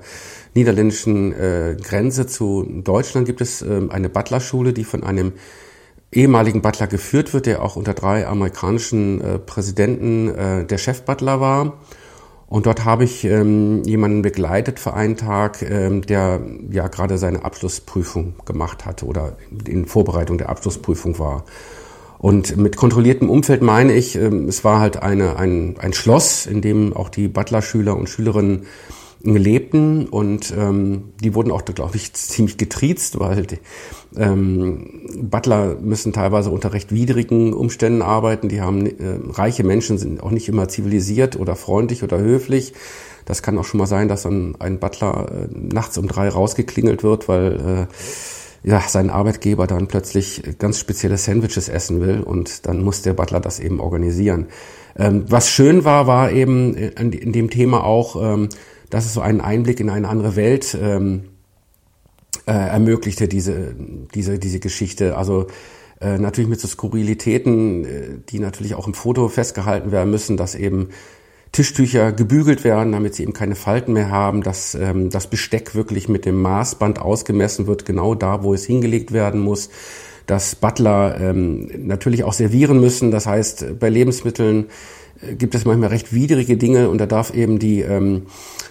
niederländischen 0.56 1.34
äh, 1.34 1.78
Grenze 1.82 2.26
zu 2.26 2.66
Deutschland, 2.84 3.28
gibt 3.28 3.42
es 3.42 3.62
äh, 3.62 3.82
eine 3.90 4.10
Butlerschule, 4.10 4.74
die 4.74 4.84
von 4.84 5.04
einem 5.04 5.34
ehemaligen 6.12 6.62
Butler 6.62 6.88
geführt 6.88 7.34
wird, 7.34 7.46
der 7.46 7.62
auch 7.62 7.76
unter 7.76 7.94
drei 7.94 8.28
amerikanischen 8.28 9.22
äh, 9.22 9.40
Präsidenten 9.40 10.30
äh, 10.30 10.66
der 10.66 10.78
Chefbutler 10.78 11.40
war. 11.40 11.74
Und 12.48 12.66
dort 12.66 12.84
habe 12.84 13.04
ich 13.04 13.26
ähm, 13.26 13.84
jemanden 13.84 14.24
begleitet 14.24 14.80
für 14.80 14.96
einen 14.96 15.18
Tag, 15.18 15.62
ähm, 15.62 16.02
der 16.02 16.42
ja 16.72 16.88
gerade 16.88 17.20
seine 17.20 17.46
Abschlussprüfung 17.46 18.34
gemacht 18.44 18.88
hatte 18.88 19.06
oder 19.06 19.38
in 19.68 19.86
Vorbereitung 19.86 20.40
der 20.40 20.50
Abschlussprüfung 20.50 21.20
war. 21.20 21.46
Und 22.18 22.58
mit 22.58 22.76
kontrolliertem 22.76 23.30
Umfeld 23.30 23.62
meine 23.62 23.94
ich, 23.94 24.16
ähm, 24.16 24.50
es 24.50 24.64
war 24.64 24.80
halt 24.80 24.98
eine, 24.98 25.38
ein, 25.38 25.76
ein 25.78 25.94
Schloss, 25.94 26.48
in 26.48 26.62
dem 26.62 26.94
auch 26.94 27.10
die 27.10 27.28
Butler-Schüler 27.28 27.96
und 27.96 28.10
Schülerinnen 28.10 28.66
lebten 29.22 30.08
und 30.08 30.54
ähm, 30.58 31.14
die 31.22 31.36
wurden 31.36 31.52
auch, 31.52 31.66
glaube 31.66 31.96
ich, 31.96 32.14
ziemlich 32.14 32.58
getriezt, 32.58 33.20
weil 33.20 33.46
die, 33.46 33.60
ähm, 34.16 35.08
Butler 35.30 35.76
müssen 35.82 36.14
teilweise 36.14 36.50
unter 36.50 36.74
recht 36.74 36.94
widrigen 36.94 37.54
Umständen 37.54 38.02
arbeiten. 38.02 38.50
Die 38.50 38.62
haben 38.62 38.86
äh, 38.86 39.20
reiche 39.30 39.64
Menschen 39.64 39.98
sind 39.98 40.24
auch 40.24 40.32
nicht 40.32 40.48
immer 40.50 40.68
zivilisiert 40.68 41.40
oder 41.40 41.56
freundlich 41.56 42.04
oder 42.04 42.18
höflich. 42.18 42.74
Das 43.26 43.44
kann 43.44 43.58
auch 43.58 43.66
schon 43.66 43.78
mal 43.78 43.86
sein, 43.86 44.08
dass 44.08 44.24
dann 44.24 44.56
ein 44.60 44.80
Butler 44.80 45.28
äh, 45.32 45.48
nachts 45.54 45.98
um 45.98 46.08
drei 46.08 46.30
rausgeklingelt 46.30 47.04
wird, 47.04 47.28
weil 47.28 47.88
äh, 48.64 48.68
ja, 48.68 48.82
sein 48.82 49.10
Arbeitgeber 49.10 49.68
dann 49.68 49.88
plötzlich 49.88 50.44
ganz 50.58 50.80
spezielle 50.80 51.18
Sandwiches 51.18 51.70
essen 51.70 52.02
will 52.02 52.22
und 52.22 52.66
dann 52.66 52.84
muss 52.84 53.02
der 53.02 53.14
Butler 53.14 53.40
das 53.40 53.60
eben 53.60 53.80
organisieren. 53.80 54.48
Ähm, 54.98 55.26
was 55.30 55.50
schön 55.50 55.86
war, 55.86 56.08
war 56.08 56.32
eben 56.32 56.74
in, 56.74 57.14
in 57.14 57.32
dem 57.32 57.50
Thema 57.50 57.84
auch, 57.84 58.16
ähm, 58.22 58.50
dass 58.90 59.06
es 59.06 59.14
so 59.14 59.22
einen 59.22 59.42
Einblick 59.42 59.80
in 59.80 59.90
eine 59.90 60.08
andere 60.08 60.36
Welt 60.36 60.78
ähm, 60.80 61.24
äh, 62.46 62.52
ermöglichte, 62.52 63.28
diese, 63.28 63.76
diese, 64.14 64.40
diese 64.40 64.60
Geschichte. 64.60 65.18
Also 65.18 65.48
äh, 66.02 66.18
natürlich 66.18 66.50
mit 66.50 66.60
so 66.60 66.68
Skurrilitäten, 66.68 67.86
äh, 67.86 67.90
die 68.30 68.40
natürlich 68.40 68.76
auch 68.76 68.88
im 68.88 68.94
Foto 68.94 69.28
festgehalten 69.28 69.92
werden 69.92 70.10
müssen, 70.10 70.38
dass 70.38 70.56
eben 70.56 70.90
Tischtücher 71.52 72.12
gebügelt 72.12 72.64
werden, 72.64 72.92
damit 72.92 73.16
sie 73.16 73.24
eben 73.24 73.34
keine 73.34 73.56
Falten 73.56 73.94
mehr 73.94 74.12
haben, 74.12 74.44
dass 74.44 74.76
ähm, 74.76 75.10
das 75.10 75.28
Besteck 75.28 75.74
wirklich 75.74 76.08
mit 76.08 76.26
dem 76.26 76.42
Maßband 76.42 77.02
ausgemessen 77.02 77.68
wird, 77.68 77.86
genau 77.86 78.14
da, 78.16 78.44
wo 78.44 78.54
es 78.54 78.66
hingelegt 78.66 79.12
werden 79.12 79.40
muss, 79.40 79.70
dass 80.28 80.56
Butler 80.56 81.20
ähm, 81.20 81.70
natürlich 81.88 82.24
auch 82.24 82.34
servieren 82.34 82.80
müssen. 82.80 83.10
Das 83.10 83.26
heißt, 83.26 83.80
bei 83.80 83.90
Lebensmitteln 83.90 84.68
äh, 85.28 85.36
gibt 85.36 85.56
es 85.56 85.66
manchmal 85.66 85.90
recht 85.90 86.14
widrige 86.14 86.56
Dinge 86.56 86.90
und 86.90 87.00
da 87.00 87.08
darf 87.08 87.34
eben 87.34 87.58
die 87.58 87.82
ähm, 87.82 88.28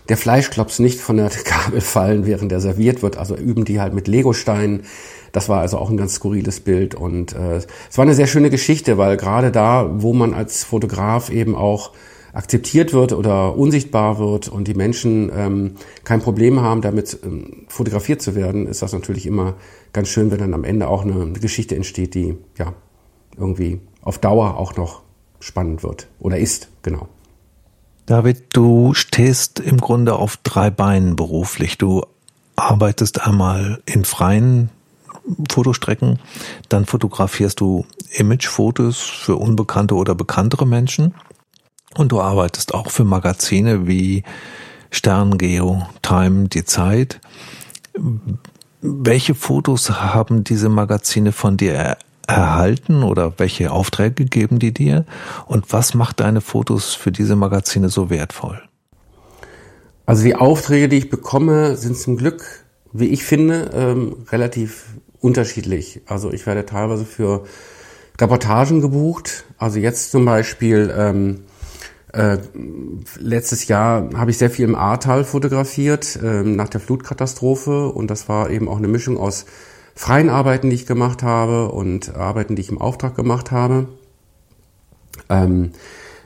der 0.08 0.16
Fleischklops 0.16 0.78
nicht 0.78 1.00
von 1.00 1.16
der 1.16 1.28
Kabel 1.28 1.80
fallen, 1.80 2.26
während 2.26 2.52
er 2.52 2.60
serviert 2.60 3.02
wird. 3.02 3.16
Also 3.16 3.36
üben 3.36 3.64
die 3.64 3.80
halt 3.80 3.94
mit 3.94 4.08
Legosteinen. 4.08 4.82
Das 5.32 5.48
war 5.48 5.60
also 5.60 5.78
auch 5.78 5.90
ein 5.90 5.96
ganz 5.96 6.14
skurriles 6.14 6.60
Bild 6.60 6.94
und 6.94 7.34
äh, 7.34 7.56
es 7.56 7.98
war 7.98 8.02
eine 8.02 8.14
sehr 8.14 8.26
schöne 8.26 8.48
Geschichte, 8.48 8.96
weil 8.96 9.18
gerade 9.18 9.52
da, 9.52 9.90
wo 9.92 10.14
man 10.14 10.32
als 10.32 10.64
Fotograf 10.64 11.28
eben 11.28 11.54
auch 11.54 11.92
akzeptiert 12.32 12.92
wird 12.92 13.12
oder 13.12 13.56
unsichtbar 13.56 14.18
wird 14.18 14.48
und 14.48 14.68
die 14.68 14.74
Menschen 14.74 15.30
ähm, 15.34 15.72
kein 16.04 16.20
Problem 16.20 16.60
haben, 16.62 16.80
damit 16.80 17.18
ähm, 17.24 17.64
fotografiert 17.68 18.22
zu 18.22 18.34
werden, 18.34 18.66
ist 18.66 18.80
das 18.80 18.92
natürlich 18.92 19.26
immer 19.26 19.54
ganz 19.92 20.08
schön, 20.08 20.30
wenn 20.30 20.38
dann 20.38 20.54
am 20.54 20.64
Ende 20.64 20.88
auch 20.88 21.04
eine 21.04 21.32
Geschichte 21.32 21.74
entsteht, 21.76 22.14
die 22.14 22.36
ja 22.56 22.72
irgendwie 23.36 23.80
auf 24.02 24.18
Dauer 24.18 24.56
auch 24.56 24.76
noch 24.76 25.02
spannend 25.40 25.82
wird 25.82 26.08
oder 26.20 26.38
ist, 26.38 26.68
genau. 26.82 27.08
David, 28.08 28.44
du 28.54 28.94
stehst 28.94 29.60
im 29.60 29.76
Grunde 29.76 30.14
auf 30.14 30.38
drei 30.38 30.70
Beinen 30.70 31.14
beruflich. 31.14 31.76
Du 31.76 32.06
arbeitest 32.56 33.20
einmal 33.20 33.82
in 33.84 34.06
freien 34.06 34.70
Fotostrecken, 35.50 36.18
dann 36.70 36.86
fotografierst 36.86 37.60
du 37.60 37.84
Imagefotos 38.12 38.98
für 38.98 39.36
unbekannte 39.36 39.94
oder 39.94 40.14
bekanntere 40.14 40.66
Menschen 40.66 41.14
und 41.96 42.10
du 42.10 42.22
arbeitest 42.22 42.72
auch 42.72 42.88
für 42.88 43.04
Magazine 43.04 43.86
wie 43.86 44.24
Stern, 44.90 45.36
Geo, 45.36 45.86
Time, 46.00 46.48
Die 46.48 46.64
Zeit. 46.64 47.20
Welche 48.80 49.34
Fotos 49.34 49.90
haben 49.90 50.44
diese 50.44 50.70
Magazine 50.70 51.32
von 51.32 51.58
dir 51.58 51.98
erhalten 52.28 53.02
oder 53.02 53.32
welche 53.38 53.72
Aufträge 53.72 54.26
geben 54.26 54.58
die 54.58 54.72
dir? 54.72 55.04
Und 55.46 55.72
was 55.72 55.94
macht 55.94 56.20
deine 56.20 56.40
Fotos 56.40 56.94
für 56.94 57.10
diese 57.10 57.34
Magazine 57.34 57.88
so 57.88 58.10
wertvoll? 58.10 58.60
Also 60.06 60.24
die 60.24 60.36
Aufträge, 60.36 60.88
die 60.88 60.98
ich 60.98 61.10
bekomme, 61.10 61.76
sind 61.76 61.98
zum 61.98 62.16
Glück, 62.16 62.64
wie 62.92 63.08
ich 63.08 63.24
finde, 63.24 63.70
ähm, 63.74 64.16
relativ 64.30 64.86
unterschiedlich. 65.20 66.02
Also 66.06 66.32
ich 66.32 66.46
werde 66.46 66.64
teilweise 66.64 67.04
für 67.04 67.44
Reportagen 68.20 68.80
gebucht. 68.80 69.44
Also 69.58 69.78
jetzt 69.78 70.10
zum 70.10 70.24
Beispiel 70.24 70.92
ähm, 70.96 71.40
äh, 72.12 72.38
letztes 73.18 73.68
Jahr 73.68 74.10
habe 74.14 74.30
ich 74.30 74.38
sehr 74.38 74.50
viel 74.50 74.64
im 74.64 74.74
Ahrtal 74.74 75.24
fotografiert 75.24 76.16
äh, 76.16 76.42
nach 76.42 76.68
der 76.68 76.80
Flutkatastrophe 76.80 77.88
und 77.88 78.10
das 78.10 78.28
war 78.28 78.50
eben 78.50 78.68
auch 78.68 78.78
eine 78.78 78.88
Mischung 78.88 79.18
aus 79.18 79.44
freien 79.98 80.30
Arbeiten, 80.30 80.70
die 80.70 80.76
ich 80.76 80.86
gemacht 80.86 81.24
habe 81.24 81.72
und 81.72 82.14
Arbeiten, 82.14 82.54
die 82.54 82.62
ich 82.62 82.68
im 82.68 82.80
Auftrag 82.80 83.16
gemacht 83.16 83.50
habe. 83.50 83.88
Ähm, 85.28 85.72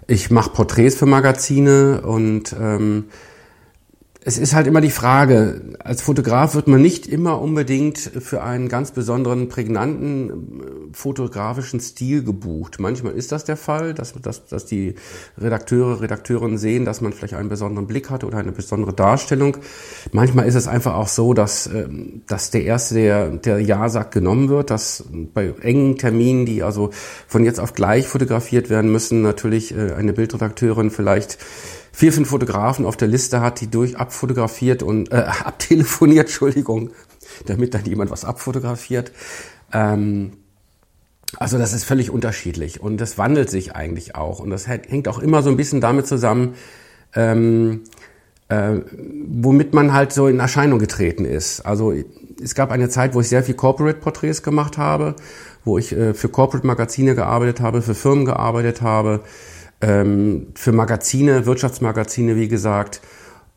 ich 0.07 0.31
mache 0.31 0.51
Porträts 0.51 0.97
für 0.97 1.07
Magazine 1.07 2.03
und 2.03 2.55
ähm, 2.61 3.07
es 4.25 4.39
ist 4.39 4.55
halt 4.55 4.67
immer 4.67 4.81
die 4.81 4.91
Frage, 4.91 5.63
als 5.81 6.01
Fotograf 6.01 6.55
wird 6.55 6.69
man 6.69 6.81
nicht 6.81 7.07
immer 7.07 7.41
unbedingt 7.41 7.99
für 7.99 8.43
einen 8.43 8.69
ganz 8.69 8.93
besonderen, 8.93 9.49
prägnanten 9.49 10.31
äh, 10.31 10.35
fotografischen 10.93 11.81
Stil 11.81 12.23
gebucht. 12.23 12.79
Manchmal 12.79 13.15
ist 13.15 13.33
das 13.33 13.45
der 13.45 13.57
Fall, 13.57 13.95
dass, 13.95 14.13
dass, 14.13 14.47
dass 14.47 14.67
die 14.67 14.95
Redakteure, 15.39 16.01
Redakteurinnen 16.01 16.59
sehen, 16.59 16.85
dass 16.85 17.01
man 17.01 17.13
vielleicht 17.13 17.35
einen 17.35 17.49
besonderen 17.49 17.87
Blick 17.87 18.11
hatte 18.11 18.27
oder 18.27 18.39
eine 18.39 18.53
besondere 18.53 18.93
Darstellung. 18.93 19.57
Manchmal 20.13 20.47
ist 20.47 20.55
es 20.55 20.69
einfach 20.69 20.95
auch 20.95 21.09
so, 21.09 21.35
dass, 21.35 21.67
ähm, 21.67 22.23
dass 22.29 22.51
der 22.51 22.65
Erste, 22.65 22.95
der, 22.95 23.29
der 23.31 23.59
Ja 23.59 23.89
sagt, 23.89 24.13
genommen 24.13 24.49
wird, 24.49 24.71
dass 24.71 25.05
bei 25.35 25.53
engen 25.63 25.99
Terminen, 25.99 26.47
die 26.47 26.63
also 26.63 26.91
von 27.27 27.45
jetzt 27.45 27.59
auf 27.59 27.75
gleich 27.75 28.07
fotografiert 28.07 28.71
werden 28.71 28.93
müssen, 28.93 29.23
natürlich 29.23 29.77
äh, 29.77 29.95
eine 29.95 30.13
Bildredakteurin 30.13 30.91
vielleicht 30.91 31.39
vier, 31.93 32.13
fünf 32.13 32.31
Fotografen 32.31 32.87
auf 32.87 32.97
der 32.97 33.09
Liste 33.09 33.41
hat, 33.41 33.61
die 33.61 33.71
durch 33.71 33.97
abfotografiert 33.97 34.83
und 34.83 35.13
äh, 35.13 35.17
abtelefoniert, 35.45 36.27
Entschuldigung, 36.27 36.91
damit 37.47 37.75
dann 37.75 37.85
jemand 37.85 38.11
was 38.11 38.25
abfotografiert. 38.25 39.13
Ähm, 39.73 40.33
also 41.39 41.59
das 41.59 41.73
ist 41.73 41.85
völlig 41.85 42.11
unterschiedlich 42.11 42.81
und 42.81 42.99
das 42.99 43.17
wandelt 43.17 43.49
sich 43.49 43.75
eigentlich 43.75 44.15
auch 44.15 44.39
und 44.41 44.51
das 44.51 44.67
hängt 44.67 45.09
auch 45.09 45.19
immer 45.19 45.43
so 45.43 45.51
ein 45.51 45.57
bisschen 45.57 45.81
damit 45.81 46.07
zusammen, 46.07 46.55
ähm, 47.15 47.83
äh, 48.49 48.81
womit 49.41 49.73
man 49.73 49.95
halt 49.95 50.13
so 50.13 50.27
in 50.29 50.41
Erscheinung 50.41 50.79
getreten 50.79 51.25
ist. 51.25 51.61
Also 51.61 51.95
es 52.43 52.55
gab 52.55 52.71
eine 52.71 52.91
Zeit, 52.91 53.15
wo 53.15 53.21
ich 53.21 53.29
sehr 53.29 53.43
viel 53.43 53.55
Corporate-Porträts 53.55 54.43
gemacht 54.43 54.77
habe, 54.77 55.17
wo 55.65 55.79
ich 55.79 55.93
äh, 55.93 56.13
für 56.13 56.29
Corporate-Magazine 56.29 57.15
gearbeitet 57.15 57.61
habe, 57.61 57.81
für 57.81 57.95
Firmen 57.95 58.27
gearbeitet 58.27 58.83
habe, 58.83 59.21
ähm, 59.83 60.47
für 60.55 60.73
Magazine, 60.73 61.45
Wirtschaftsmagazine, 61.45 62.37
wie 62.37 62.49
gesagt. 62.49 63.03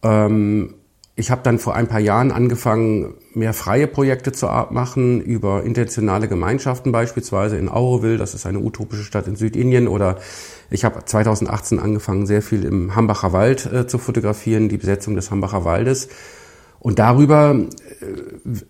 Ähm, 0.04 0.74
ich 1.18 1.32
habe 1.32 1.42
dann 1.44 1.60
vor 1.60 1.76
ein 1.76 1.88
paar 1.88 2.02
Jahren 2.02 2.32
angefangen, 2.32 3.14
mehr 3.34 3.54
freie 3.54 3.88
Projekte 3.88 4.34
zu 4.34 4.48
machen, 4.72 5.22
über 5.22 5.64
intentionale 5.64 6.28
Gemeinschaften 6.28 6.92
beispielsweise 6.92 7.58
in 7.58 7.70
Auroville, 7.70 8.18
das 8.18 8.34
ist 8.34 8.46
eine 8.46 8.60
utopische 8.60 9.04
Stadt 9.04 9.28
in 9.28 9.38
Südindien, 9.38 9.88
oder 9.88 10.18
ich 10.70 10.84
habe 10.84 11.06
2018 11.06 11.80
angefangen, 11.80 12.26
sehr 12.26 12.42
viel 12.42 12.66
im 12.66 12.96
Hambacher 12.96 13.32
Wald 13.32 13.66
äh, 13.72 13.88
zu 13.88 13.98
fotografieren, 13.98 14.68
die 14.68 14.78
Besetzung 14.78 15.16
des 15.16 15.32
Hambacher 15.32 15.64
Waldes. 15.64 16.10
Und 16.80 17.00
darüber 17.00 17.56
äh, 18.02 18.66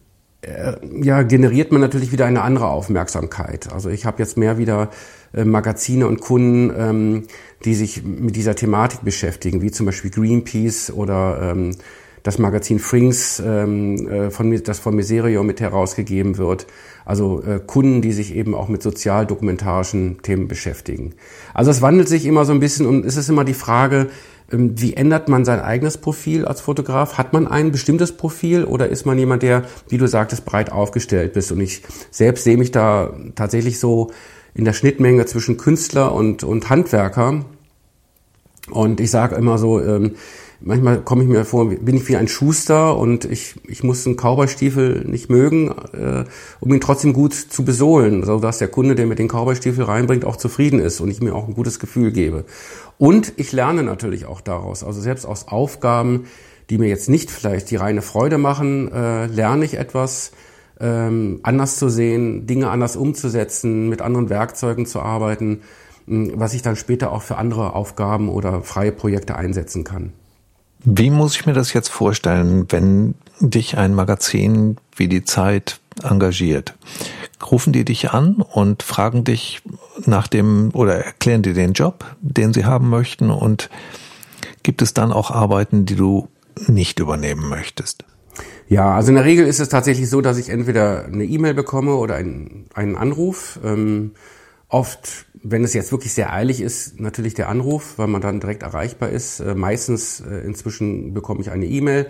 äh, 0.46 0.76
ja, 1.02 1.24
generiert 1.24 1.72
man 1.72 1.82
natürlich 1.82 2.12
wieder 2.12 2.26
eine 2.26 2.44
andere 2.44 2.68
Aufmerksamkeit. 2.68 3.74
Also 3.74 3.90
ich 3.90 4.06
habe 4.06 4.20
jetzt 4.20 4.38
mehr 4.38 4.58
wieder 4.60 4.90
Magazine 5.44 6.08
und 6.08 6.22
Kunden, 6.22 6.74
ähm, 6.78 7.24
die 7.66 7.76
sich 7.76 8.04
mit 8.04 8.36
dieser 8.36 8.56
Thematik 8.56 9.04
beschäftigen, 9.04 9.62
wie 9.62 9.72
zum 9.72 9.86
Beispiel 9.86 10.12
Greenpeace 10.12 10.92
oder 10.92 11.52
ähm, 11.52 11.72
das 12.26 12.40
Magazin 12.40 12.80
Frings, 12.80 13.42
ähm, 13.46 14.08
äh, 14.08 14.32
von, 14.32 14.64
das 14.64 14.80
von 14.80 14.96
Miserio 14.96 15.44
mit 15.44 15.62
herausgegeben 15.62 16.38
wird. 16.38 16.66
Also 17.06 17.44
äh, 17.44 17.60
Kunden, 17.60 18.02
die 18.02 18.14
sich 18.14 18.36
eben 18.36 18.56
auch 18.56 18.68
mit 18.68 18.82
sozial-dokumentarischen 18.82 20.24
Themen 20.24 20.48
beschäftigen. 20.48 21.14
Also 21.54 21.70
es 21.70 21.84
wandelt 21.84 22.10
sich 22.10 22.26
immer 22.26 22.44
so 22.44 22.52
ein 22.52 22.60
bisschen 22.60 22.88
und 22.88 23.06
es 23.06 23.16
ist 23.16 23.30
immer 23.30 23.44
die 23.44 23.54
Frage, 23.54 24.08
ähm, 24.52 24.74
wie 24.76 24.96
ändert 24.96 25.30
man 25.30 25.46
sein 25.46 25.60
eigenes 25.60 25.98
Profil 25.98 26.46
als 26.46 26.62
Fotograf? 26.62 27.20
Hat 27.20 27.32
man 27.32 27.48
ein 27.48 27.72
bestimmtes 27.72 28.12
Profil 28.12 28.64
oder 28.64 28.90
ist 28.90 29.06
man 29.06 29.20
jemand, 29.20 29.44
der, 29.44 29.64
wie 29.90 30.00
du 30.00 30.08
sagtest, 30.08 30.46
breit 30.46 30.72
aufgestellt 30.72 31.34
bist? 31.34 31.52
Und 31.52 31.62
ich 31.62 31.84
selbst 32.10 32.44
sehe 32.44 32.58
mich 32.58 32.72
da 32.72 33.14
tatsächlich 33.36 33.80
so 33.80 34.10
in 34.56 34.66
der 34.66 34.74
Schnittmenge 34.74 35.26
zwischen 35.26 35.58
Künstler 35.58 36.14
und, 36.14 36.44
und 36.44 36.70
Handwerker. 36.70 37.46
Und 38.72 39.00
ich 39.00 39.12
sage 39.12 39.36
immer 39.36 39.60
so, 39.60 39.80
ähm, 39.80 40.16
manchmal 40.62 41.02
komme 41.02 41.24
ich 41.24 41.30
mir 41.30 41.46
vor, 41.46 41.70
bin 41.70 41.98
ich 41.98 42.08
wie 42.08 42.16
ein 42.16 42.28
Schuster 42.28 42.98
und 42.98 43.26
ich, 43.26 43.56
ich 43.68 43.84
muss 43.84 44.08
einen 44.08 44.16
Cowboystiefel 44.16 45.06
nicht 45.06 45.30
mögen, 45.30 45.70
äh, 45.94 46.24
um 46.60 46.74
ihn 46.74 46.82
trotzdem 46.82 47.14
gut 47.14 47.34
zu 47.34 47.64
besohlen, 47.64 48.24
so 48.24 48.40
dass 48.40 48.58
der 48.58 48.70
Kunde, 48.70 48.96
der 48.96 49.06
mir 49.06 49.16
den 49.16 49.28
Cowboystiefel 49.28 49.84
reinbringt, 49.84 50.26
auch 50.26 50.38
zufrieden 50.38 50.80
ist 50.80 51.02
und 51.02 51.12
ich 51.12 51.22
mir 51.22 51.36
auch 51.36 51.48
ein 51.48 51.54
gutes 51.54 51.80
Gefühl 51.80 52.12
gebe. 52.12 52.46
Und 52.98 53.34
ich 53.36 53.52
lerne 53.52 53.84
natürlich 53.84 54.26
auch 54.26 54.42
daraus, 54.42 54.84
also 54.84 55.02
selbst 55.02 55.26
aus 55.26 55.48
Aufgaben, 55.50 56.26
die 56.70 56.78
mir 56.78 56.88
jetzt 56.88 57.10
nicht 57.10 57.30
vielleicht 57.30 57.70
die 57.70 57.76
reine 57.76 58.02
Freude 58.02 58.38
machen, 58.38 58.92
äh, 58.92 59.28
lerne 59.28 59.66
ich 59.66 59.76
etwas, 59.76 60.32
ähm, 60.80 61.40
anders 61.44 61.78
zu 61.78 61.90
sehen, 61.90 62.48
Dinge 62.48 62.70
anders 62.70 62.96
umzusetzen, 62.96 63.90
mit 63.90 64.02
anderen 64.02 64.30
Werkzeugen 64.30 64.86
zu 64.86 65.00
arbeiten, 65.02 65.62
was 66.08 66.54
ich 66.54 66.62
dann 66.62 66.76
später 66.76 67.12
auch 67.12 67.22
für 67.22 67.38
andere 67.38 67.74
Aufgaben 67.74 68.30
oder 68.30 68.62
freie 68.62 68.92
Projekte 68.92 69.36
einsetzen 69.36 69.84
kann. 69.84 70.14
Wie 70.84 71.10
muss 71.10 71.36
ich 71.36 71.48
mir 71.48 71.54
das 71.54 71.74
jetzt 71.74 71.90
vorstellen, 71.90 72.68
wenn 72.70 73.16
dich 73.40 73.78
ein 73.78 73.96
Magazin 73.96 74.78
wie 74.96 75.08
die 75.08 75.24
Zeit 75.24 75.80
engagiert? 76.04 76.76
Rufen 77.52 77.74
die 77.74 77.86
dich 77.86 78.12
an 78.12 78.36
und 78.36 78.84
fragen 78.84 79.24
dich 79.24 79.62
nach 80.06 80.28
dem 80.28 80.70
oder 80.74 81.04
erklären 81.04 81.42
dir 81.42 81.56
den 81.56 81.74
Job, 81.74 82.06
den 82.22 82.54
sie 82.54 82.66
haben 82.66 82.90
möchten 82.90 83.32
und 83.32 83.70
gibt 84.62 84.84
es 84.84 84.94
dann 84.94 85.12
auch 85.12 85.32
Arbeiten, 85.32 85.86
die 85.86 85.96
du 85.96 86.28
nicht 86.68 87.00
übernehmen 87.00 87.50
möchtest? 87.50 88.06
Ja, 88.68 88.96
also 88.96 89.10
in 89.10 89.16
der 89.16 89.26
Regel 89.26 89.46
ist 89.46 89.60
es 89.60 89.70
tatsächlich 89.70 90.10
so, 90.10 90.22
dass 90.22 90.38
ich 90.38 90.50
entweder 90.50 91.06
eine 91.06 91.24
E-Mail 91.24 91.54
bekomme 91.54 91.96
oder 91.96 92.16
einen, 92.16 92.66
einen 92.74 92.96
Anruf. 92.96 93.60
Ähm, 93.64 94.12
oft, 94.70 95.28
wenn 95.44 95.64
es 95.64 95.74
jetzt 95.74 95.92
wirklich 95.92 96.14
sehr 96.14 96.34
eilig 96.34 96.62
ist, 96.62 97.00
natürlich 97.00 97.36
der 97.36 97.50
Anruf, 97.50 97.98
weil 97.98 98.08
man 98.08 98.22
dann 98.22 98.40
direkt 98.40 98.64
erreichbar 98.64 99.10
ist. 99.10 99.40
Äh, 99.40 99.54
meistens 99.54 100.20
äh, 100.20 100.40
inzwischen 100.40 101.14
bekomme 101.14 101.42
ich 101.42 101.52
eine 101.52 101.66
E-Mail. 101.66 102.08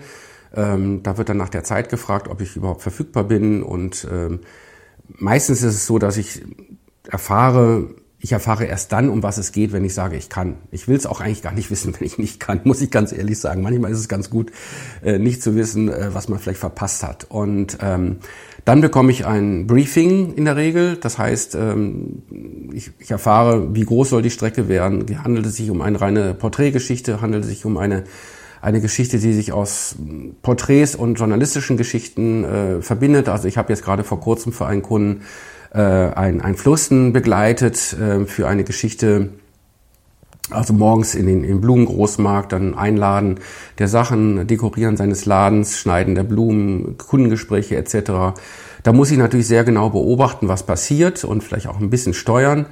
Ähm, 0.54 1.02
da 1.02 1.18
wird 1.18 1.28
dann 1.28 1.36
nach 1.36 1.50
der 1.50 1.64
Zeit 1.64 1.90
gefragt, 1.90 2.28
ob 2.28 2.40
ich 2.40 2.56
überhaupt 2.56 2.80
verfügbar 2.80 3.24
bin. 3.24 3.62
Und 3.62 4.08
ähm, 4.10 4.40
meistens 5.08 5.62
ist 5.62 5.74
es 5.74 5.86
so, 5.86 5.98
dass 5.98 6.16
ich 6.16 6.42
erfahre, 7.06 7.90
ich 8.26 8.32
erfahre 8.32 8.64
erst 8.64 8.90
dann, 8.90 9.08
um 9.08 9.22
was 9.22 9.38
es 9.38 9.52
geht, 9.52 9.72
wenn 9.72 9.84
ich 9.84 9.94
sage, 9.94 10.16
ich 10.16 10.28
kann. 10.28 10.56
Ich 10.72 10.88
will 10.88 10.96
es 10.96 11.06
auch 11.06 11.20
eigentlich 11.20 11.42
gar 11.42 11.52
nicht 11.52 11.70
wissen, 11.70 11.94
wenn 11.98 12.04
ich 12.04 12.18
nicht 12.18 12.40
kann, 12.40 12.60
muss 12.64 12.80
ich 12.80 12.90
ganz 12.90 13.12
ehrlich 13.12 13.38
sagen. 13.38 13.62
Manchmal 13.62 13.92
ist 13.92 14.00
es 14.00 14.08
ganz 14.08 14.30
gut, 14.30 14.50
äh, 15.04 15.20
nicht 15.20 15.44
zu 15.44 15.54
wissen, 15.54 15.88
äh, 15.88 16.12
was 16.12 16.28
man 16.28 16.40
vielleicht 16.40 16.58
verpasst 16.58 17.04
hat. 17.04 17.26
Und 17.28 17.78
ähm, 17.80 18.16
dann 18.64 18.80
bekomme 18.80 19.12
ich 19.12 19.26
ein 19.26 19.68
Briefing 19.68 20.34
in 20.34 20.44
der 20.44 20.56
Regel. 20.56 20.96
Das 20.96 21.18
heißt, 21.18 21.54
ähm, 21.54 22.24
ich, 22.72 22.90
ich 22.98 23.12
erfahre, 23.12 23.76
wie 23.76 23.84
groß 23.84 24.10
soll 24.10 24.22
die 24.22 24.30
Strecke 24.30 24.68
werden. 24.68 25.06
Handelt 25.22 25.46
es 25.46 25.54
sich 25.54 25.70
um 25.70 25.80
eine 25.80 26.00
reine 26.00 26.34
Porträtgeschichte? 26.34 27.20
Handelt 27.20 27.44
es 27.44 27.50
sich 27.50 27.64
um 27.64 27.78
eine 27.78 28.02
eine 28.60 28.80
Geschichte, 28.80 29.18
die 29.18 29.32
sich 29.34 29.52
aus 29.52 29.94
Porträts 30.42 30.96
und 30.96 31.14
journalistischen 31.16 31.76
Geschichten 31.76 32.42
äh, 32.42 32.82
verbindet. 32.82 33.28
Also 33.28 33.46
ich 33.46 33.58
habe 33.58 33.72
jetzt 33.72 33.84
gerade 33.84 34.02
vor 34.02 34.18
kurzem 34.18 34.52
für 34.52 34.66
einen 34.66 34.82
Kunden 34.82 35.22
äh, 35.76 35.80
ein, 36.14 36.40
ein 36.40 36.56
Flussen 36.56 37.12
begleitet 37.12 37.92
äh, 37.92 38.24
für 38.24 38.48
eine 38.48 38.64
Geschichte, 38.64 39.28
also 40.50 40.72
morgens 40.72 41.14
in 41.14 41.26
den, 41.26 41.44
im 41.44 41.60
Blumengroßmarkt 41.60 42.52
dann 42.52 42.74
einladen 42.74 43.40
der 43.78 43.88
Sachen, 43.88 44.46
dekorieren 44.46 44.96
seines 44.96 45.26
Ladens, 45.26 45.78
schneiden 45.78 46.14
der 46.14 46.22
Blumen, 46.22 46.96
Kundengespräche 46.96 47.76
etc. 47.76 48.38
Da 48.82 48.92
muss 48.92 49.10
ich 49.10 49.18
natürlich 49.18 49.48
sehr 49.48 49.64
genau 49.64 49.90
beobachten, 49.90 50.48
was 50.48 50.64
passiert 50.64 51.24
und 51.24 51.44
vielleicht 51.44 51.66
auch 51.66 51.78
ein 51.78 51.90
bisschen 51.90 52.14
steuern. 52.14 52.66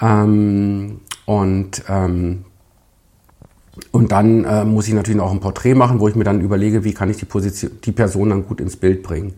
Ähm, 0.00 1.00
und 1.26 1.82
ähm, 1.88 2.44
und 3.90 4.12
dann 4.12 4.44
äh, 4.44 4.64
muss 4.64 4.88
ich 4.88 4.94
natürlich 4.94 5.20
auch 5.20 5.30
ein 5.32 5.40
Porträt 5.40 5.74
machen, 5.74 6.00
wo 6.00 6.08
ich 6.08 6.14
mir 6.14 6.24
dann 6.24 6.40
überlege, 6.40 6.84
wie 6.84 6.94
kann 6.94 7.10
ich 7.10 7.16
die, 7.16 7.24
Position, 7.24 7.70
die 7.84 7.92
Person 7.92 8.30
dann 8.30 8.46
gut 8.46 8.60
ins 8.60 8.76
Bild 8.76 9.02
bringen. 9.02 9.34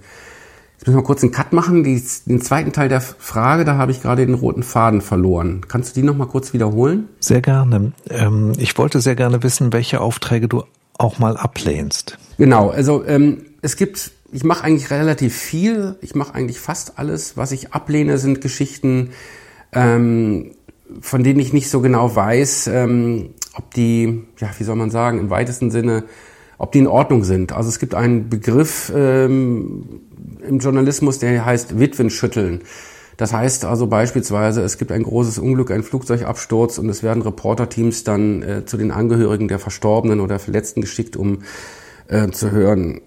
Jetzt 0.81 0.87
müssen 0.87 0.97
wir 0.97 1.05
kurz 1.05 1.23
einen 1.23 1.31
Cut 1.31 1.53
machen. 1.53 1.85
Die, 1.85 2.03
den 2.25 2.41
zweiten 2.41 2.73
Teil 2.73 2.89
der 2.89 3.03
Frage, 3.03 3.67
da 3.67 3.77
habe 3.77 3.93
ich 3.93 4.01
gerade 4.01 4.25
den 4.25 4.35
roten 4.35 4.63
Faden 4.63 5.03
verloren. 5.03 5.61
Kannst 5.69 5.95
du 5.95 6.01
die 6.01 6.07
nochmal 6.07 6.27
kurz 6.27 6.55
wiederholen? 6.55 7.07
Sehr 7.21 7.43
gerne. 7.43 7.93
Ähm, 8.09 8.55
ich 8.57 8.79
wollte 8.79 9.03
sehr 9.03 9.15
gerne 9.15 9.43
wissen, 9.43 9.75
welche 9.75 10.01
Aufträge 10.01 10.49
du 10.49 10.63
auch 10.97 11.19
mal 11.19 11.37
ablehnst. 11.37 12.17
Genau, 12.39 12.71
also 12.71 13.05
ähm, 13.05 13.43
es 13.61 13.77
gibt, 13.77 14.11
ich 14.33 14.43
mache 14.43 14.65
eigentlich 14.65 14.91
relativ 14.91 15.37
viel. 15.37 15.97
Ich 16.01 16.15
mache 16.15 16.35
eigentlich 16.35 16.59
fast 16.59 16.99
alles. 16.99 17.37
Was 17.37 17.53
ich 17.53 17.75
ablehne, 17.75 18.17
sind 18.17 18.41
Geschichten, 18.41 19.11
ähm, 19.73 20.53
von 21.03 21.23
denen 21.23 21.41
ich 21.41 21.53
nicht 21.53 21.69
so 21.69 21.83
genau 21.83 22.17
weiß, 22.17 22.69
ähm, 22.69 23.35
ob 23.53 23.75
die, 23.75 24.23
ja, 24.39 24.49
wie 24.57 24.65
soll 24.65 24.77
man 24.77 24.91
sagen, 24.91 25.19
im 25.19 25.29
weitesten 25.29 25.71
Sinne, 25.71 26.05
ob 26.61 26.73
die 26.73 26.79
in 26.79 26.87
Ordnung 26.87 27.25
sind. 27.25 27.53
Also 27.53 27.71
es 27.71 27.79
gibt 27.79 27.95
einen 27.95 28.29
Begriff, 28.29 28.93
ähm, 28.95 30.03
im 30.47 30.59
Journalismus, 30.59 31.19
der 31.19 31.45
heißt 31.45 31.79
Witwenschütteln. 31.79 32.61
Das 33.17 33.33
heißt 33.33 33.65
also 33.65 33.87
beispielsweise, 33.87 34.63
es 34.63 34.77
gibt 34.77 34.93
ein 34.93 35.03
großes 35.03 35.39
Unglück, 35.39 35.71
ein 35.71 35.83
Flugzeugabsturz 35.83 36.77
und 36.77 36.91
es 36.91 37.03
werden 37.03 37.23
Reporterteams 37.23 38.05
dann 38.05 38.43
äh, 38.43 38.67
zu 38.67 38.77
den 38.77 38.91
Angehörigen 38.91 39.49
der 39.49 39.59
Verstorbenen 39.59 40.21
oder 40.21 40.39
Verletzten 40.39 40.83
geschickt, 40.83 41.17
um 41.17 41.39
äh, 42.09 42.31
zu 42.31 42.51
hören, 42.51 43.01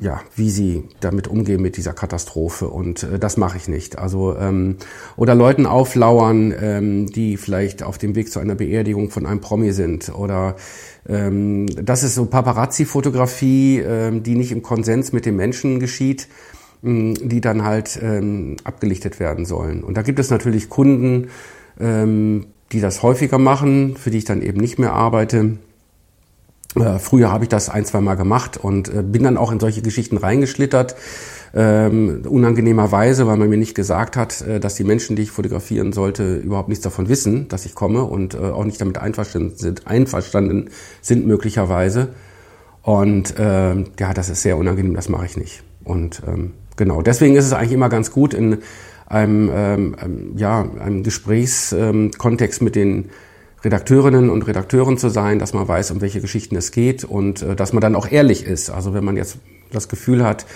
ja, 0.00 0.20
wie 0.34 0.50
sie 0.50 0.84
damit 1.00 1.28
umgehen 1.28 1.62
mit 1.62 1.76
dieser 1.76 1.92
Katastrophe. 1.92 2.68
Und 2.68 3.04
äh, 3.04 3.18
das 3.18 3.36
mache 3.36 3.56
ich 3.56 3.68
nicht. 3.68 3.98
Also 3.98 4.36
ähm, 4.36 4.76
oder 5.16 5.34
Leuten 5.34 5.66
auflauern, 5.66 6.52
ähm, 6.60 7.06
die 7.06 7.36
vielleicht 7.36 7.82
auf 7.82 7.98
dem 7.98 8.14
Weg 8.16 8.32
zu 8.32 8.40
einer 8.40 8.54
Beerdigung 8.54 9.10
von 9.10 9.26
einem 9.26 9.40
Promi 9.40 9.72
sind 9.72 10.12
oder 10.12 10.56
ähm, 11.08 11.66
das 11.66 12.02
ist 12.02 12.14
so 12.14 12.26
Paparazzi-Fotografie, 12.26 13.78
ähm, 13.78 14.22
die 14.22 14.34
nicht 14.34 14.52
im 14.52 14.62
Konsens 14.62 15.12
mit 15.12 15.26
dem 15.26 15.36
Menschen 15.36 15.80
geschieht 15.80 16.28
die 16.82 17.40
dann 17.42 17.64
halt 17.64 17.98
ähm, 18.02 18.56
abgelichtet 18.64 19.20
werden 19.20 19.44
sollen. 19.44 19.84
Und 19.84 19.98
da 19.98 20.02
gibt 20.02 20.18
es 20.18 20.30
natürlich 20.30 20.70
Kunden, 20.70 21.28
ähm, 21.78 22.46
die 22.72 22.80
das 22.80 23.02
häufiger 23.02 23.38
machen, 23.38 23.96
für 23.96 24.10
die 24.10 24.18
ich 24.18 24.24
dann 24.24 24.42
eben 24.42 24.60
nicht 24.60 24.78
mehr 24.78 24.92
arbeite. 24.92 25.58
Äh, 26.76 26.98
früher 26.98 27.32
habe 27.32 27.44
ich 27.44 27.48
das 27.48 27.68
ein, 27.68 27.84
zwei 27.84 28.00
Mal 28.00 28.14
gemacht 28.14 28.56
und 28.56 28.88
äh, 28.88 29.02
bin 29.02 29.24
dann 29.24 29.36
auch 29.36 29.50
in 29.52 29.60
solche 29.60 29.82
Geschichten 29.82 30.16
reingeschlittert. 30.16 30.96
Ähm, 31.52 32.22
unangenehmerweise, 32.28 33.26
weil 33.26 33.36
man 33.36 33.48
mir 33.48 33.56
nicht 33.56 33.74
gesagt 33.74 34.16
hat, 34.16 34.40
äh, 34.42 34.60
dass 34.60 34.76
die 34.76 34.84
Menschen, 34.84 35.16
die 35.16 35.22
ich 35.22 35.30
fotografieren 35.30 35.92
sollte, 35.92 36.36
überhaupt 36.36 36.68
nichts 36.68 36.84
davon 36.84 37.08
wissen, 37.08 37.48
dass 37.48 37.66
ich 37.66 37.74
komme 37.74 38.04
und 38.04 38.34
äh, 38.34 38.38
auch 38.38 38.64
nicht 38.64 38.80
damit 38.80 38.98
einverstanden 38.98 39.56
sind, 39.56 39.86
einverstanden 39.86 40.70
sind 41.02 41.26
möglicherweise. 41.26 42.10
Und 42.82 43.38
äh, 43.38 43.74
ja, 43.98 44.14
das 44.14 44.28
ist 44.28 44.42
sehr 44.42 44.56
unangenehm, 44.56 44.94
das 44.94 45.08
mache 45.08 45.26
ich 45.26 45.36
nicht. 45.36 45.62
Und 45.82 46.22
ähm, 46.26 46.52
Genau, 46.80 47.02
deswegen 47.02 47.36
ist 47.36 47.44
es 47.44 47.52
eigentlich 47.52 47.72
immer 47.72 47.90
ganz 47.90 48.10
gut, 48.10 48.32
in 48.32 48.56
einem, 49.04 49.50
ähm, 49.54 49.96
ähm, 50.02 50.32
ja, 50.36 50.66
einem 50.80 51.02
Gesprächskontext 51.02 52.62
mit 52.62 52.74
den 52.74 53.10
Redakteurinnen 53.62 54.30
und 54.30 54.46
Redakteuren 54.46 54.96
zu 54.96 55.10
sein, 55.10 55.38
dass 55.38 55.52
man 55.52 55.68
weiß, 55.68 55.90
um 55.90 56.00
welche 56.00 56.22
Geschichten 56.22 56.56
es 56.56 56.72
geht 56.72 57.04
und 57.04 57.42
äh, 57.42 57.54
dass 57.54 57.74
man 57.74 57.82
dann 57.82 57.94
auch 57.96 58.10
ehrlich 58.10 58.46
ist. 58.46 58.70
Also 58.70 58.94
wenn 58.94 59.04
man 59.04 59.18
jetzt 59.18 59.36
das 59.72 59.88
Gefühl 59.88 60.24
hat, 60.24 60.46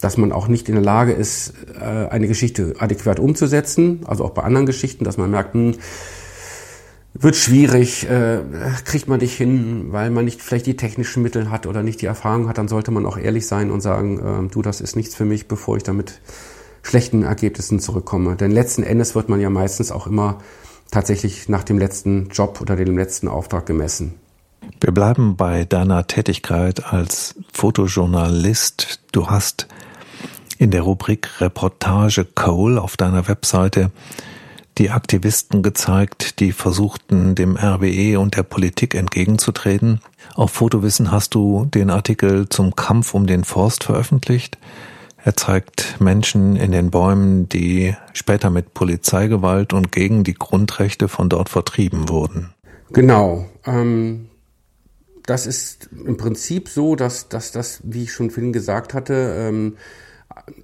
dass 0.00 0.16
man 0.16 0.32
auch 0.32 0.48
nicht 0.48 0.68
in 0.68 0.74
der 0.74 0.84
Lage 0.84 1.12
ist, 1.12 1.54
äh, 1.78 2.08
eine 2.08 2.26
Geschichte 2.26 2.74
adäquat 2.78 3.20
umzusetzen, 3.20 4.00
also 4.04 4.24
auch 4.24 4.30
bei 4.30 4.42
anderen 4.42 4.66
Geschichten, 4.66 5.04
dass 5.04 5.16
man 5.16 5.30
merkt, 5.30 5.54
hm, 5.54 5.74
wird 7.14 7.36
schwierig, 7.36 8.08
äh, 8.08 8.38
kriegt 8.84 9.06
man 9.06 9.20
nicht 9.20 9.36
hin, 9.36 9.88
weil 9.90 10.10
man 10.10 10.24
nicht 10.24 10.40
vielleicht 10.40 10.66
die 10.66 10.76
technischen 10.76 11.22
Mittel 11.22 11.50
hat 11.50 11.66
oder 11.66 11.82
nicht 11.82 12.00
die 12.00 12.06
Erfahrung 12.06 12.48
hat, 12.48 12.58
dann 12.58 12.68
sollte 12.68 12.90
man 12.90 13.04
auch 13.04 13.18
ehrlich 13.18 13.46
sein 13.46 13.70
und 13.70 13.80
sagen, 13.80 14.18
äh, 14.18 14.50
du, 14.50 14.62
das 14.62 14.80
ist 14.80 14.96
nichts 14.96 15.14
für 15.14 15.24
mich, 15.24 15.46
bevor 15.46 15.76
ich 15.76 15.82
damit 15.82 16.20
schlechten 16.82 17.22
Ergebnissen 17.22 17.80
zurückkomme. 17.80 18.36
Denn 18.36 18.50
letzten 18.50 18.82
Endes 18.82 19.14
wird 19.14 19.28
man 19.28 19.40
ja 19.40 19.50
meistens 19.50 19.92
auch 19.92 20.06
immer 20.06 20.38
tatsächlich 20.90 21.48
nach 21.48 21.64
dem 21.64 21.78
letzten 21.78 22.28
Job 22.28 22.60
oder 22.60 22.76
dem 22.76 22.96
letzten 22.96 23.28
Auftrag 23.28 23.66
gemessen. 23.66 24.14
Wir 24.80 24.92
bleiben 24.92 25.36
bei 25.36 25.64
deiner 25.64 26.06
Tätigkeit 26.06 26.92
als 26.92 27.34
Fotojournalist. 27.52 29.00
Du 29.12 29.28
hast 29.28 29.68
in 30.58 30.70
der 30.70 30.82
Rubrik 30.82 31.40
Reportage 31.40 32.24
Cole 32.24 32.80
auf 32.80 32.96
deiner 32.96 33.28
Webseite 33.28 33.90
die 34.78 34.90
Aktivisten 34.90 35.62
gezeigt, 35.62 36.40
die 36.40 36.52
versuchten, 36.52 37.34
dem 37.34 37.56
RWE 37.56 38.18
und 38.18 38.36
der 38.36 38.42
Politik 38.42 38.94
entgegenzutreten. 38.94 40.00
Auf 40.34 40.50
Fotowissen 40.52 41.10
hast 41.10 41.34
du 41.34 41.66
den 41.66 41.90
Artikel 41.90 42.48
zum 42.48 42.74
Kampf 42.74 43.14
um 43.14 43.26
den 43.26 43.44
Forst 43.44 43.84
veröffentlicht. 43.84 44.58
Er 45.24 45.36
zeigt 45.36 46.00
Menschen 46.00 46.56
in 46.56 46.72
den 46.72 46.90
Bäumen, 46.90 47.48
die 47.48 47.94
später 48.12 48.50
mit 48.50 48.74
Polizeigewalt 48.74 49.72
und 49.72 49.92
gegen 49.92 50.24
die 50.24 50.34
Grundrechte 50.34 51.06
von 51.06 51.28
dort 51.28 51.48
vertrieben 51.48 52.08
wurden. 52.08 52.54
Genau. 52.92 53.46
Ähm, 53.64 54.28
das 55.26 55.46
ist 55.46 55.88
im 55.92 56.16
Prinzip 56.16 56.68
so, 56.68 56.96
dass, 56.96 57.28
dass 57.28 57.52
das, 57.52 57.80
wie 57.84 58.04
ich 58.04 58.12
schon 58.12 58.30
vorhin 58.30 58.52
gesagt 58.52 58.94
hatte, 58.94 59.34
ähm, 59.38 59.76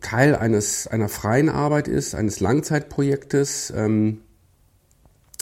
Teil 0.00 0.34
eines, 0.34 0.86
einer 0.86 1.08
freien 1.08 1.48
Arbeit 1.48 1.88
ist, 1.88 2.14
eines 2.14 2.40
Langzeitprojektes. 2.40 3.72
Ähm, 3.76 4.20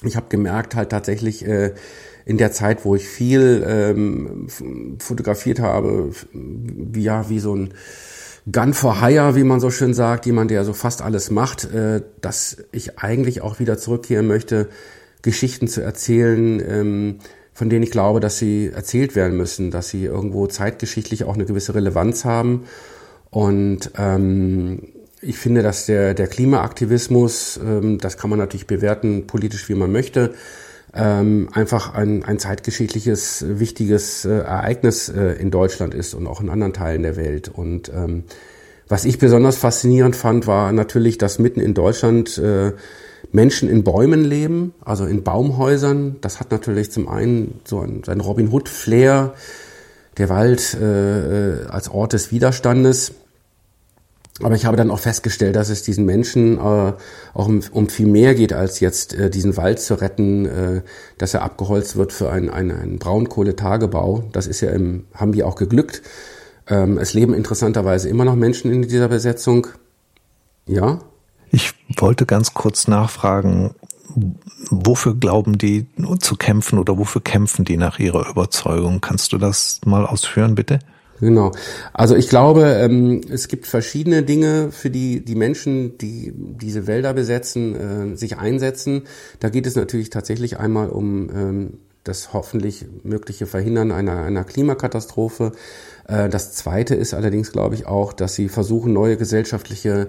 ich 0.02 0.16
habe 0.16 0.26
gemerkt 0.28 0.74
halt 0.74 0.90
tatsächlich, 0.90 1.46
äh, 1.46 1.74
in 2.26 2.38
der 2.38 2.50
Zeit, 2.50 2.84
wo 2.84 2.96
ich 2.96 3.08
viel 3.08 3.64
ähm, 3.66 4.48
fotografiert 4.98 5.60
habe, 5.60 6.10
wie, 6.32 7.04
ja, 7.04 7.30
wie 7.30 7.38
so 7.38 7.54
ein 7.54 7.72
Gun 8.50 8.74
for 8.74 9.00
Hire, 9.00 9.36
wie 9.36 9.44
man 9.44 9.60
so 9.60 9.70
schön 9.70 9.94
sagt, 9.94 10.26
jemand, 10.26 10.50
der 10.50 10.64
so 10.64 10.72
fast 10.72 11.02
alles 11.02 11.30
macht, 11.30 11.72
äh, 11.72 12.02
dass 12.20 12.58
ich 12.72 12.98
eigentlich 12.98 13.42
auch 13.42 13.60
wieder 13.60 13.78
zurückkehren 13.78 14.26
möchte, 14.26 14.68
Geschichten 15.22 15.68
zu 15.68 15.82
erzählen, 15.82 16.60
ähm, 16.68 17.18
von 17.56 17.70
denen 17.70 17.82
ich 17.84 17.90
glaube, 17.90 18.20
dass 18.20 18.36
sie 18.36 18.70
erzählt 18.70 19.16
werden 19.16 19.34
müssen, 19.34 19.70
dass 19.70 19.88
sie 19.88 20.04
irgendwo 20.04 20.46
zeitgeschichtlich 20.46 21.24
auch 21.24 21.36
eine 21.36 21.46
gewisse 21.46 21.74
Relevanz 21.74 22.26
haben. 22.26 22.64
Und 23.30 23.92
ähm, 23.96 24.88
ich 25.22 25.38
finde, 25.38 25.62
dass 25.62 25.86
der, 25.86 26.12
der 26.12 26.26
Klimaaktivismus, 26.26 27.58
ähm, 27.64 27.96
das 27.96 28.18
kann 28.18 28.28
man 28.28 28.38
natürlich 28.38 28.66
bewerten, 28.66 29.26
politisch 29.26 29.70
wie 29.70 29.74
man 29.74 29.90
möchte, 29.90 30.34
ähm, 30.94 31.48
einfach 31.50 31.94
ein, 31.94 32.26
ein 32.26 32.38
zeitgeschichtliches, 32.38 33.46
wichtiges 33.48 34.26
äh, 34.26 34.32
Ereignis 34.32 35.08
äh, 35.08 35.32
in 35.40 35.50
Deutschland 35.50 35.94
ist 35.94 36.12
und 36.12 36.26
auch 36.26 36.42
in 36.42 36.50
anderen 36.50 36.74
Teilen 36.74 37.04
der 37.04 37.16
Welt. 37.16 37.48
Und 37.48 37.88
ähm, 37.88 38.24
was 38.86 39.06
ich 39.06 39.18
besonders 39.18 39.56
faszinierend 39.56 40.14
fand, 40.14 40.46
war 40.46 40.72
natürlich, 40.72 41.16
dass 41.16 41.38
mitten 41.38 41.60
in 41.60 41.72
Deutschland 41.72 42.36
äh, 42.36 42.72
Menschen 43.32 43.68
in 43.68 43.84
Bäumen 43.84 44.24
leben, 44.24 44.74
also 44.84 45.04
in 45.04 45.22
Baumhäusern. 45.22 46.16
Das 46.20 46.40
hat 46.40 46.50
natürlich 46.50 46.90
zum 46.90 47.08
einen 47.08 47.60
so 47.64 47.80
ein, 47.80 48.02
ein 48.06 48.20
Robin 48.20 48.52
Hood-Flair, 48.52 49.34
der 50.18 50.28
Wald 50.28 50.74
äh, 50.74 51.66
als 51.68 51.90
Ort 51.90 52.12
des 52.12 52.32
Widerstandes. 52.32 53.12
Aber 54.42 54.54
ich 54.54 54.66
habe 54.66 54.76
dann 54.76 54.90
auch 54.90 54.98
festgestellt, 54.98 55.56
dass 55.56 55.70
es 55.70 55.82
diesen 55.82 56.04
Menschen 56.04 56.58
äh, 56.58 56.60
auch 56.60 57.48
um, 57.48 57.62
um, 57.72 57.88
viel 57.88 58.06
mehr 58.06 58.34
geht, 58.34 58.52
als 58.52 58.80
jetzt 58.80 59.14
äh, 59.14 59.30
diesen 59.30 59.56
Wald 59.56 59.80
zu 59.80 59.94
retten, 59.94 60.46
äh, 60.46 60.82
dass 61.16 61.32
er 61.32 61.42
abgeholzt 61.42 61.96
wird 61.96 62.12
für 62.12 62.30
einen, 62.30 62.50
einen, 62.50 62.72
einen 62.72 62.98
Braunkohletagebau. 62.98 64.24
Das 64.32 64.46
ist 64.46 64.60
ja 64.60 64.70
im 64.70 65.06
Hambi 65.14 65.42
auch 65.42 65.54
geglückt. 65.54 66.02
Ähm, 66.68 66.98
es 66.98 67.14
leben 67.14 67.32
interessanterweise 67.32 68.10
immer 68.10 68.26
noch 68.26 68.36
Menschen 68.36 68.70
in 68.70 68.82
dieser 68.82 69.08
Besetzung. 69.08 69.68
Ja? 70.66 71.00
Ich 71.50 71.72
wollte 71.96 72.26
ganz 72.26 72.54
kurz 72.54 72.88
nachfragen, 72.88 73.74
wofür 74.70 75.14
glauben 75.14 75.58
die 75.58 75.86
zu 76.20 76.36
kämpfen 76.36 76.78
oder 76.78 76.98
wofür 76.98 77.22
kämpfen 77.22 77.64
die 77.64 77.76
nach 77.76 77.98
ihrer 77.98 78.28
Überzeugung? 78.28 79.00
Kannst 79.00 79.32
du 79.32 79.38
das 79.38 79.80
mal 79.84 80.06
ausführen, 80.06 80.54
bitte? 80.54 80.78
Genau. 81.20 81.52
Also 81.92 82.14
ich 82.14 82.28
glaube, 82.28 82.64
ähm, 82.64 83.22
es 83.30 83.48
gibt 83.48 83.66
verschiedene 83.66 84.22
Dinge, 84.22 84.70
für 84.70 84.90
die 84.90 85.24
die 85.24 85.34
Menschen, 85.34 85.96
die 85.98 86.32
diese 86.34 86.86
Wälder 86.86 87.14
besetzen, 87.14 87.74
äh, 88.12 88.16
sich 88.16 88.36
einsetzen. 88.36 89.04
Da 89.40 89.48
geht 89.48 89.66
es 89.66 89.76
natürlich 89.76 90.10
tatsächlich 90.10 90.58
einmal 90.58 90.90
um 90.90 91.30
ähm, 91.30 91.78
das 92.04 92.32
hoffentlich 92.32 92.84
mögliche 93.02 93.46
Verhindern 93.46 93.92
einer, 93.92 94.22
einer 94.22 94.44
Klimakatastrophe. 94.44 95.52
Äh, 96.06 96.28
das 96.28 96.52
Zweite 96.52 96.94
ist 96.94 97.14
allerdings, 97.14 97.50
glaube 97.50 97.74
ich, 97.74 97.86
auch, 97.86 98.12
dass 98.12 98.34
sie 98.34 98.48
versuchen, 98.48 98.92
neue 98.92 99.16
gesellschaftliche 99.16 100.08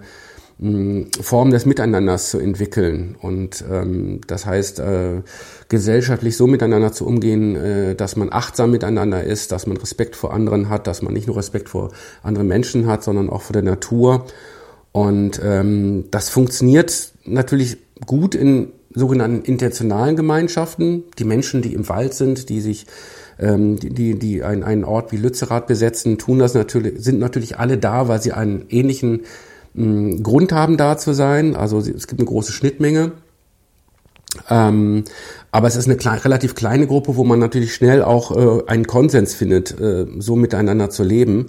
Form 0.59 1.51
des 1.51 1.67
Miteinanders 1.67 2.31
zu 2.31 2.39
entwickeln. 2.39 3.15
Und 3.21 3.63
ähm, 3.71 4.21
das 4.25 4.47
heißt, 4.47 4.79
äh, 4.79 5.21
gesellschaftlich 5.69 6.35
so 6.35 6.47
miteinander 6.47 6.91
zu 6.91 7.05
umgehen, 7.05 7.55
äh, 7.55 7.95
dass 7.95 8.15
man 8.15 8.29
achtsam 8.31 8.71
miteinander 8.71 9.23
ist, 9.23 9.51
dass 9.51 9.67
man 9.67 9.77
Respekt 9.77 10.15
vor 10.15 10.33
anderen 10.33 10.69
hat, 10.69 10.87
dass 10.87 11.03
man 11.03 11.13
nicht 11.13 11.27
nur 11.27 11.37
Respekt 11.37 11.69
vor 11.69 11.91
anderen 12.23 12.47
Menschen 12.47 12.87
hat, 12.87 13.03
sondern 13.03 13.29
auch 13.29 13.43
vor 13.43 13.53
der 13.53 13.61
Natur. 13.61 14.25
Und 14.93 15.39
ähm, 15.43 16.05
das 16.09 16.29
funktioniert 16.29 17.11
natürlich 17.25 17.77
gut 18.07 18.33
in 18.33 18.71
sogenannten 18.95 19.45
intentionalen 19.45 20.15
Gemeinschaften. 20.15 21.03
Die 21.19 21.25
Menschen, 21.25 21.61
die 21.61 21.75
im 21.75 21.87
Wald 21.87 22.15
sind, 22.15 22.49
die 22.49 22.61
sich 22.61 22.87
ähm, 23.37 23.79
die, 23.79 23.91
die, 23.91 24.17
die 24.17 24.43
einen, 24.43 24.63
einen 24.63 24.83
Ort 24.83 25.11
wie 25.11 25.17
Lützerath 25.17 25.67
besetzen, 25.67 26.17
tun 26.17 26.39
das 26.39 26.55
natürlich, 26.55 27.03
sind 27.03 27.19
natürlich 27.19 27.59
alle 27.59 27.77
da, 27.77 28.07
weil 28.07 28.23
sie 28.23 28.31
einen 28.31 28.65
ähnlichen 28.69 29.21
Grund 29.77 30.51
haben, 30.51 30.77
da 30.77 30.97
zu 30.97 31.13
sein. 31.13 31.55
Also 31.55 31.79
es 31.79 32.07
gibt 32.07 32.19
eine 32.19 32.27
große 32.27 32.51
Schnittmenge. 32.51 33.11
Ähm, 34.49 35.03
aber 35.51 35.67
es 35.67 35.75
ist 35.75 35.85
eine 35.85 35.97
klein, 35.97 36.19
relativ 36.19 36.55
kleine 36.55 36.87
Gruppe, 36.87 37.15
wo 37.15 37.23
man 37.23 37.39
natürlich 37.39 37.73
schnell 37.73 38.03
auch 38.03 38.35
äh, 38.35 38.63
einen 38.67 38.85
Konsens 38.85 39.33
findet, 39.33 39.79
äh, 39.79 40.05
so 40.19 40.35
miteinander 40.35 40.89
zu 40.89 41.03
leben. 41.03 41.47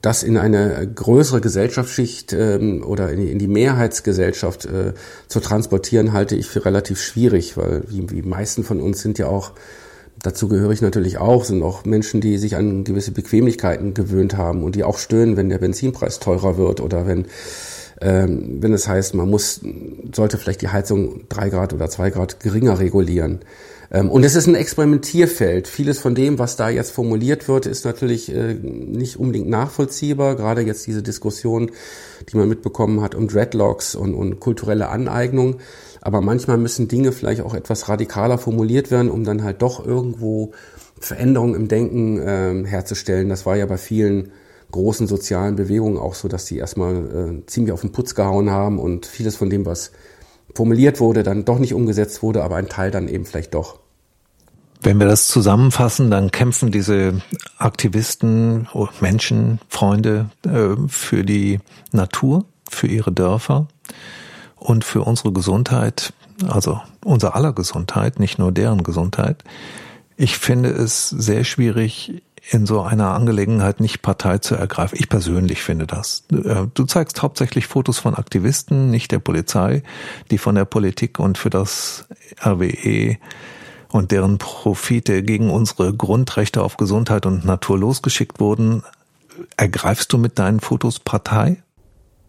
Das 0.00 0.22
in 0.22 0.36
eine 0.36 0.90
größere 0.92 1.40
Gesellschaftsschicht 1.40 2.32
ähm, 2.32 2.82
oder 2.84 3.10
in 3.10 3.20
die, 3.20 3.30
in 3.30 3.38
die 3.38 3.48
Mehrheitsgesellschaft 3.48 4.64
äh, 4.66 4.94
zu 5.28 5.40
transportieren, 5.40 6.12
halte 6.12 6.34
ich 6.34 6.48
für 6.48 6.64
relativ 6.64 7.00
schwierig, 7.00 7.56
weil 7.56 7.84
wie, 7.88 8.10
wie 8.10 8.22
meisten 8.22 8.64
von 8.64 8.80
uns 8.80 9.00
sind 9.00 9.18
ja 9.18 9.26
auch 9.26 9.52
Dazu 10.22 10.48
gehöre 10.48 10.70
ich 10.70 10.82
natürlich 10.82 11.18
auch, 11.18 11.44
sind 11.44 11.62
auch 11.62 11.84
Menschen, 11.84 12.20
die 12.20 12.38
sich 12.38 12.56
an 12.56 12.84
gewisse 12.84 13.10
Bequemlichkeiten 13.10 13.92
gewöhnt 13.92 14.36
haben 14.36 14.62
und 14.62 14.76
die 14.76 14.84
auch 14.84 14.98
stöhnen, 14.98 15.36
wenn 15.36 15.48
der 15.48 15.58
Benzinpreis 15.58 16.20
teurer 16.20 16.56
wird 16.56 16.80
oder 16.80 17.06
wenn, 17.06 17.26
ähm, 18.00 18.58
wenn 18.60 18.72
es 18.72 18.86
heißt, 18.86 19.14
man 19.14 19.28
muss, 19.28 19.60
sollte 20.14 20.38
vielleicht 20.38 20.62
die 20.62 20.68
Heizung 20.68 21.22
drei 21.28 21.48
Grad 21.48 21.72
oder 21.72 21.90
zwei 21.90 22.10
Grad 22.10 22.38
geringer 22.38 22.78
regulieren. 22.78 23.40
Ähm, 23.92 24.10
und 24.10 24.24
es 24.24 24.34
ist 24.34 24.46
ein 24.46 24.54
Experimentierfeld. 24.54 25.68
Vieles 25.68 25.98
von 25.98 26.14
dem, 26.14 26.38
was 26.38 26.56
da 26.56 26.70
jetzt 26.70 26.92
formuliert 26.92 27.46
wird, 27.48 27.66
ist 27.66 27.84
natürlich 27.84 28.32
äh, 28.32 28.54
nicht 28.54 29.18
unbedingt 29.18 29.48
nachvollziehbar. 29.48 30.36
Gerade 30.36 30.62
jetzt 30.62 30.86
diese 30.86 31.02
Diskussion, 31.02 31.70
die 32.28 32.36
man 32.36 32.48
mitbekommen 32.48 33.02
hat 33.02 33.14
um 33.14 33.28
Dreadlocks 33.28 33.94
und, 33.94 34.14
und 34.14 34.40
kulturelle 34.40 34.88
Aneignung. 34.88 35.56
Aber 36.02 36.20
manchmal 36.20 36.58
müssen 36.58 36.88
Dinge 36.88 37.12
vielleicht 37.12 37.40
auch 37.40 37.54
etwas 37.54 37.88
radikaler 37.88 38.36
formuliert 38.36 38.90
werden, 38.90 39.10
um 39.10 39.24
dann 39.24 39.44
halt 39.44 39.62
doch 39.62 39.86
irgendwo 39.86 40.52
Veränderungen 41.00 41.54
im 41.54 41.68
Denken 41.68 42.18
äh, 42.18 42.66
herzustellen. 42.66 43.28
Das 43.28 43.46
war 43.46 43.56
ja 43.56 43.66
bei 43.66 43.78
vielen 43.78 44.32
großen 44.72 45.06
sozialen 45.06 45.54
Bewegungen 45.54 45.98
auch 45.98 46.14
so, 46.14 46.26
dass 46.26 46.44
die 46.44 46.58
erstmal 46.58 46.96
äh, 46.96 47.46
ziemlich 47.46 47.72
auf 47.72 47.82
den 47.82 47.92
Putz 47.92 48.16
gehauen 48.16 48.50
haben 48.50 48.78
und 48.78 49.06
vieles 49.06 49.36
von 49.36 49.48
dem, 49.48 49.64
was 49.64 49.92
formuliert 50.54 50.98
wurde, 50.98 51.22
dann 51.22 51.44
doch 51.44 51.58
nicht 51.58 51.72
umgesetzt 51.72 52.22
wurde, 52.22 52.42
aber 52.42 52.56
ein 52.56 52.68
Teil 52.68 52.90
dann 52.90 53.08
eben 53.08 53.24
vielleicht 53.24 53.54
doch. 53.54 53.78
Wenn 54.82 54.98
wir 54.98 55.06
das 55.06 55.28
zusammenfassen, 55.28 56.10
dann 56.10 56.32
kämpfen 56.32 56.72
diese 56.72 57.22
Aktivisten, 57.56 58.68
oh, 58.74 58.88
Menschen, 59.00 59.60
Freunde 59.68 60.30
äh, 60.44 60.74
für 60.88 61.22
die 61.22 61.60
Natur, 61.92 62.46
für 62.68 62.88
ihre 62.88 63.12
Dörfer, 63.12 63.68
und 64.62 64.84
für 64.84 65.02
unsere 65.02 65.32
Gesundheit, 65.32 66.12
also 66.48 66.80
unser 67.04 67.34
aller 67.34 67.52
Gesundheit, 67.52 68.18
nicht 68.18 68.38
nur 68.38 68.52
deren 68.52 68.82
Gesundheit. 68.82 69.42
Ich 70.16 70.38
finde 70.38 70.70
es 70.70 71.08
sehr 71.08 71.44
schwierig, 71.44 72.22
in 72.50 72.66
so 72.66 72.82
einer 72.82 73.12
Angelegenheit 73.12 73.80
nicht 73.80 74.02
Partei 74.02 74.38
zu 74.38 74.56
ergreifen. 74.56 74.98
Ich 74.98 75.08
persönlich 75.08 75.62
finde 75.62 75.86
das. 75.86 76.24
Äh, 76.32 76.66
du 76.74 76.84
zeigst 76.84 77.22
hauptsächlich 77.22 77.66
Fotos 77.66 77.98
von 77.98 78.14
Aktivisten, 78.14 78.90
nicht 78.90 79.12
der 79.12 79.20
Polizei, 79.20 79.82
die 80.30 80.38
von 80.38 80.56
der 80.56 80.64
Politik 80.64 81.18
und 81.18 81.38
für 81.38 81.50
das 81.50 82.06
RWE 82.44 83.16
und 83.90 84.10
deren 84.10 84.38
Profite 84.38 85.22
gegen 85.22 85.50
unsere 85.50 85.94
Grundrechte 85.94 86.62
auf 86.62 86.76
Gesundheit 86.76 87.26
und 87.26 87.44
Natur 87.44 87.78
losgeschickt 87.78 88.40
wurden. 88.40 88.82
Ergreifst 89.56 90.12
du 90.12 90.18
mit 90.18 90.38
deinen 90.38 90.60
Fotos 90.60 90.98
Partei? 90.98 91.62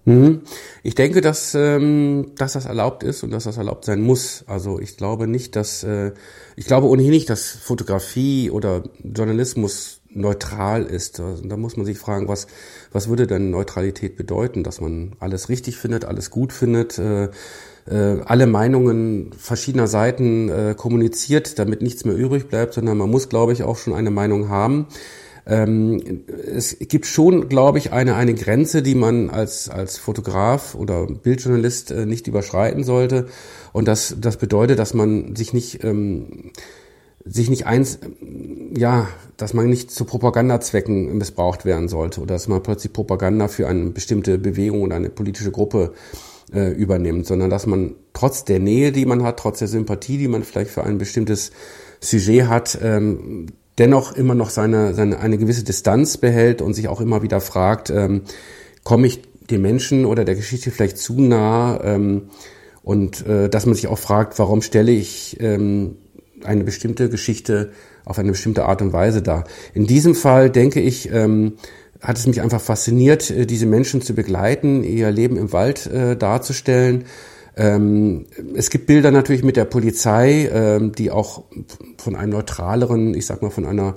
Mhm. 0.06 0.42
Ich 0.84 0.96
denke, 0.96 1.22
dass, 1.22 1.56
ähm, 1.56 2.32
dass 2.36 2.54
das 2.54 2.66
erlaubt 2.66 3.04
ist 3.04 3.24
und 3.24 3.32
dass 3.32 3.46
das 3.46 3.58
erlaubt 3.58 3.86
sein 3.86 4.02
muss. 4.02 4.44
Also 4.48 4.80
ich 4.80 4.98
glaube 4.98 5.28
nicht, 5.28 5.56
dass 5.56 5.84
äh, 5.84 6.12
ich 6.56 6.66
glaube 6.66 6.88
ohnehin 6.88 7.12
nicht, 7.12 7.30
dass 7.30 7.50
Fotografie 7.50 8.52
oder 8.52 8.84
Journalismus 9.02 10.02
neutral 10.10 10.84
ist. 10.84 11.20
Also, 11.20 11.48
da 11.48 11.58
muss 11.58 11.78
man 11.78 11.86
sich 11.86 11.98
fragen, 11.98 12.28
was 12.28 12.48
was 12.92 13.08
würde 13.08 13.28
denn 13.28 13.50
Neutralität 13.50 14.16
bedeuten, 14.18 14.64
dass 14.64 14.82
man 14.82 15.16
alles 15.20 15.50
richtig 15.50 15.78
findet, 15.78 16.06
alles 16.06 16.30
gut 16.30 16.54
findet, 16.54 17.00
äh, 17.00 17.30
äh, 17.90 18.22
alle 18.26 18.46
Meinungen 18.46 19.32
verschiedener 19.38 19.88
Seiten 19.88 20.50
äh, 20.50 20.76
kommuniziert, 20.78 21.60
damit 21.60 21.82
nichts 21.82 22.06
mehr 22.06 22.16
übrig 22.16 22.48
bleibt, 22.48 22.74
sondern 22.74 22.98
man 22.98 23.10
muss, 23.10 23.30
glaube 23.30 23.54
ich, 23.54 23.64
auch 23.64 23.78
schon 23.78 23.94
eine 23.94 24.12
Meinung 24.12 24.50
haben. 24.50 24.88
Ähm, 25.46 26.24
es 26.28 26.78
gibt 26.80 27.06
schon, 27.06 27.50
glaube 27.50 27.78
ich, 27.78 27.92
eine, 27.92 28.16
eine 28.16 28.34
Grenze, 28.34 28.82
die 28.82 28.96
man 28.96 29.30
als, 29.30 29.70
als 29.70 29.98
Fotograf 29.98 30.76
oder 30.76 31.06
Bildjournalist 31.08 31.92
äh, 31.92 32.06
nicht 32.06 32.28
überschreiten 32.28 32.84
sollte. 32.84 33.28
Und 33.74 33.88
das, 33.88 34.16
das 34.20 34.38
bedeutet, 34.38 34.80
dass 34.80 34.94
man 34.94 35.36
sich 35.36 35.54
nicht, 35.54 35.84
ähm, 35.84 36.52
sich 37.26 37.50
nicht 37.50 37.66
eins, 37.66 38.00
ja, 38.76 39.08
dass 39.38 39.54
man 39.54 39.70
nicht 39.70 39.92
zu 39.92 40.06
Propagandazwecken 40.06 41.18
missbraucht 41.18 41.66
werden 41.66 41.88
sollte 41.90 42.22
oder 42.22 42.36
dass 42.36 42.48
man 42.48 42.64
plötzlich 42.64 42.94
Propaganda 42.94 43.48
für 43.48 43.68
eine 43.68 43.90
bestimmte 43.90 44.38
Bewegung 44.38 44.82
oder 44.82 44.96
eine 44.96 45.10
politische 45.10 45.52
Gruppe 45.52 45.94
äh, 46.54 46.72
übernimmt, 46.72 47.26
sondern 47.26 47.50
dass 47.50 47.66
man 47.66 47.96
trotz 48.14 48.46
der 48.46 48.60
Nähe, 48.60 48.92
die 48.92 49.06
man 49.06 49.24
hat, 49.24 49.40
trotz 49.40 49.60
der 49.60 49.68
Sympathie, 49.68 50.18
die 50.18 50.28
man 50.28 50.44
vielleicht 50.44 50.72
für 50.72 50.84
ein 50.84 50.98
bestimmtes 50.98 51.52
Sujet 52.00 52.48
hat, 52.48 52.78
ähm, 52.82 53.48
dennoch 53.78 54.16
immer 54.16 54.36
noch 54.36 54.50
seine, 54.50 54.94
seine 54.94 55.20
eine 55.20 55.38
gewisse 55.38 55.64
Distanz 55.64 56.18
behält 56.18 56.62
und 56.62 56.74
sich 56.74 56.88
auch 56.88 57.02
immer 57.02 57.24
wieder 57.24 57.42
fragt, 57.42 57.90
ähm, 57.90 58.22
komme 58.84 59.08
ich 59.08 59.22
den 59.50 59.62
Menschen 59.62 60.06
oder 60.06 60.26
der 60.26 60.36
Geschichte 60.36 60.72
vielleicht 60.72 60.98
zu 60.98 61.20
nah? 61.20 61.80
Ähm, 61.84 62.30
und 62.84 63.26
äh, 63.26 63.50
dass 63.50 63.66
man 63.66 63.76
sich 63.76 63.88
auch 63.88 63.98
fragt, 63.98 64.38
warum 64.40 64.62
stelle 64.62 64.92
ich 64.92 65.38
ähm, 65.40 65.96
eine 66.44 66.64
bestimmte 66.64 67.10
Geschichte 67.10 67.72
auf 68.06 68.20
eine 68.20 68.32
bestimmte 68.32 68.66
Art 68.66 68.82
und 68.82 68.92
Weise 68.92 69.22
dar. 69.22 69.46
In 69.74 69.88
diesem 69.88 70.16
Fall 70.16 70.50
denke 70.50 70.82
ich, 70.82 71.10
ähm, 71.12 71.54
hat 72.02 72.18
es 72.18 72.28
mich 72.28 72.42
einfach 72.42 72.62
fasziniert, 72.62 73.32
äh, 73.32 73.46
diese 73.46 73.66
Menschen 73.66 74.02
zu 74.02 74.14
begleiten, 74.14 74.84
ihr 74.84 75.10
Leben 75.12 75.38
im 75.38 75.54
Wald 75.54 75.88
äh, 75.88 76.18
darzustellen. 76.18 77.06
Ähm, 77.56 78.26
es 78.56 78.70
gibt 78.70 78.88
Bilder 78.88 79.12
natürlich 79.12 79.44
mit 79.44 79.58
der 79.58 79.66
Polizei, 79.66 80.50
ähm, 80.52 80.92
die 80.94 81.12
auch 81.12 81.44
von 81.98 82.16
einem 82.16 82.32
neutraleren, 82.32 83.14
ich 83.14 83.26
sag 83.26 83.42
mal 83.42 83.52
von 83.52 83.66
einer 83.66 83.96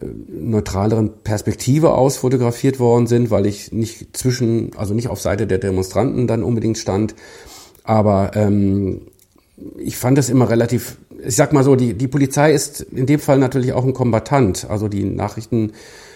äh, 0.00 0.06
neutraleren 0.28 1.22
Perspektive 1.24 1.94
aus 1.94 2.16
fotografiert 2.16 2.78
worden 2.78 3.06
sind, 3.06 3.30
weil 3.30 3.46
ich 3.46 3.72
nicht 3.72 4.16
zwischen, 4.16 4.70
also 4.76 4.94
nicht 4.94 5.08
auf 5.08 5.20
Seite 5.20 5.46
der 5.46 5.58
Demonstranten 5.58 6.26
dann 6.26 6.44
unbedingt 6.44 6.78
stand. 6.78 7.14
Aber 7.82 8.32
ähm, 8.34 9.08
ich 9.78 9.96
fand 9.96 10.18
es 10.18 10.30
immer 10.30 10.48
relativ, 10.48 10.96
ich 11.24 11.36
sag 11.36 11.52
mal 11.52 11.64
so, 11.64 11.76
die, 11.76 11.94
die 11.94 12.08
Polizei 12.08 12.52
ist 12.52 12.80
in 12.80 13.06
dem 13.06 13.20
Fall 13.20 13.38
natürlich 13.38 13.72
auch 13.72 13.84
ein 13.84 13.92
Kombatant. 13.92 14.68
Also 14.70 14.88
die 14.88 15.04
Nachrichten, 15.04 15.72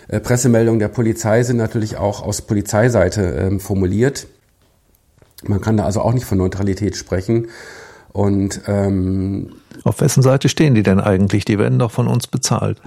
äh, 0.09 0.21
Pressemeldungen 0.21 0.79
der 0.79 0.89
Polizei 0.89 1.43
sind 1.43 1.57
natürlich 1.57 1.97
auch 1.97 2.23
aus 2.23 2.43
Polizeiseite 2.43 3.23
ähm, 3.23 3.61
formuliert. 3.61 4.27
Man 5.45 5.61
kann 5.61 5.77
da 5.77 5.85
also 5.85 6.01
auch 6.01 6.13
nicht 6.13 6.27
von 6.27 6.39
Neutralität 6.39 6.97
sprechen. 6.97 7.49
Und 8.13 8.63
ähm, 8.67 9.53
auf 9.85 10.01
wessen 10.01 10.23
Seite 10.23 10.49
stehen 10.49 10.75
die 10.75 10.83
denn 10.83 10.99
eigentlich? 10.99 11.45
Die 11.45 11.59
werden 11.59 11.79
doch 11.79 11.93
von 11.93 12.09
uns 12.09 12.27
bezahlt. 12.27 12.81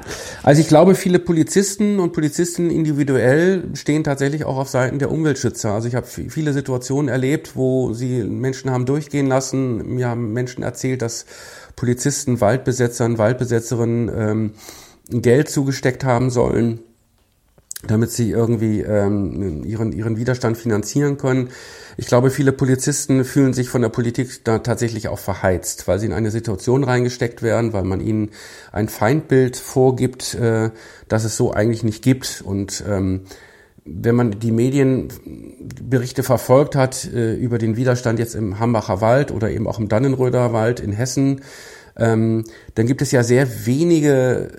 Also 0.43 0.61
ich 0.61 0.67
glaube, 0.67 0.95
viele 0.95 1.19
Polizisten 1.19 1.99
und 1.99 2.11
Polizistinnen 2.11 2.71
individuell 2.71 3.63
stehen 3.75 4.03
tatsächlich 4.03 4.45
auch 4.45 4.57
auf 4.57 4.67
Seiten 4.67 4.99
der 4.99 5.11
Umweltschützer. 5.11 5.71
Also 5.71 5.87
ich 5.87 5.95
habe 5.95 6.07
viele 6.07 6.53
Situationen 6.53 7.07
erlebt, 7.07 7.55
wo 7.55 7.93
sie 7.93 8.23
Menschen 8.23 8.71
haben 8.71 8.85
durchgehen 8.85 9.27
lassen. 9.27 9.95
Mir 9.95 10.09
haben 10.09 10.33
Menschen 10.33 10.63
erzählt, 10.63 11.01
dass 11.01 11.25
Polizisten 11.75 12.41
Waldbesetzern, 12.41 13.17
Waldbesetzerinnen 13.17 14.11
ähm, 14.13 14.51
Geld 15.21 15.49
zugesteckt 15.49 16.03
haben 16.03 16.29
sollen 16.29 16.79
damit 17.87 18.11
sie 18.11 18.31
irgendwie 18.31 18.81
ähm, 18.81 19.63
ihren, 19.63 19.91
ihren 19.91 20.17
Widerstand 20.17 20.57
finanzieren 20.57 21.17
können. 21.17 21.49
Ich 21.97 22.07
glaube, 22.07 22.29
viele 22.29 22.51
Polizisten 22.51 23.25
fühlen 23.25 23.53
sich 23.53 23.69
von 23.69 23.81
der 23.81 23.89
Politik 23.89 24.43
da 24.43 24.59
tatsächlich 24.59 25.07
auch 25.07 25.19
verheizt, 25.19 25.87
weil 25.87 25.99
sie 25.99 26.05
in 26.05 26.13
eine 26.13 26.31
Situation 26.31 26.83
reingesteckt 26.83 27.41
werden, 27.41 27.73
weil 27.73 27.83
man 27.83 27.99
ihnen 27.99 28.29
ein 28.71 28.87
Feindbild 28.87 29.57
vorgibt, 29.57 30.35
äh, 30.35 30.69
das 31.07 31.23
es 31.23 31.37
so 31.37 31.51
eigentlich 31.51 31.83
nicht 31.83 32.03
gibt. 32.03 32.41
Und 32.45 32.83
ähm, 32.87 33.21
wenn 33.83 34.15
man 34.15 34.39
die 34.39 34.51
Medienberichte 34.51 36.23
verfolgt 36.23 36.75
hat 36.75 37.05
äh, 37.05 37.33
über 37.33 37.57
den 37.57 37.77
Widerstand 37.77 38.19
jetzt 38.19 38.35
im 38.35 38.59
Hambacher 38.59 39.01
Wald 39.01 39.31
oder 39.31 39.49
eben 39.49 39.67
auch 39.67 39.79
im 39.79 39.89
Dannenröder 39.89 40.53
Wald 40.53 40.79
in 40.79 40.91
Hessen, 40.91 41.41
ähm, 41.97 42.45
dann 42.75 42.87
gibt 42.87 43.01
es 43.01 43.11
ja 43.11 43.23
sehr 43.23 43.65
wenige 43.65 44.49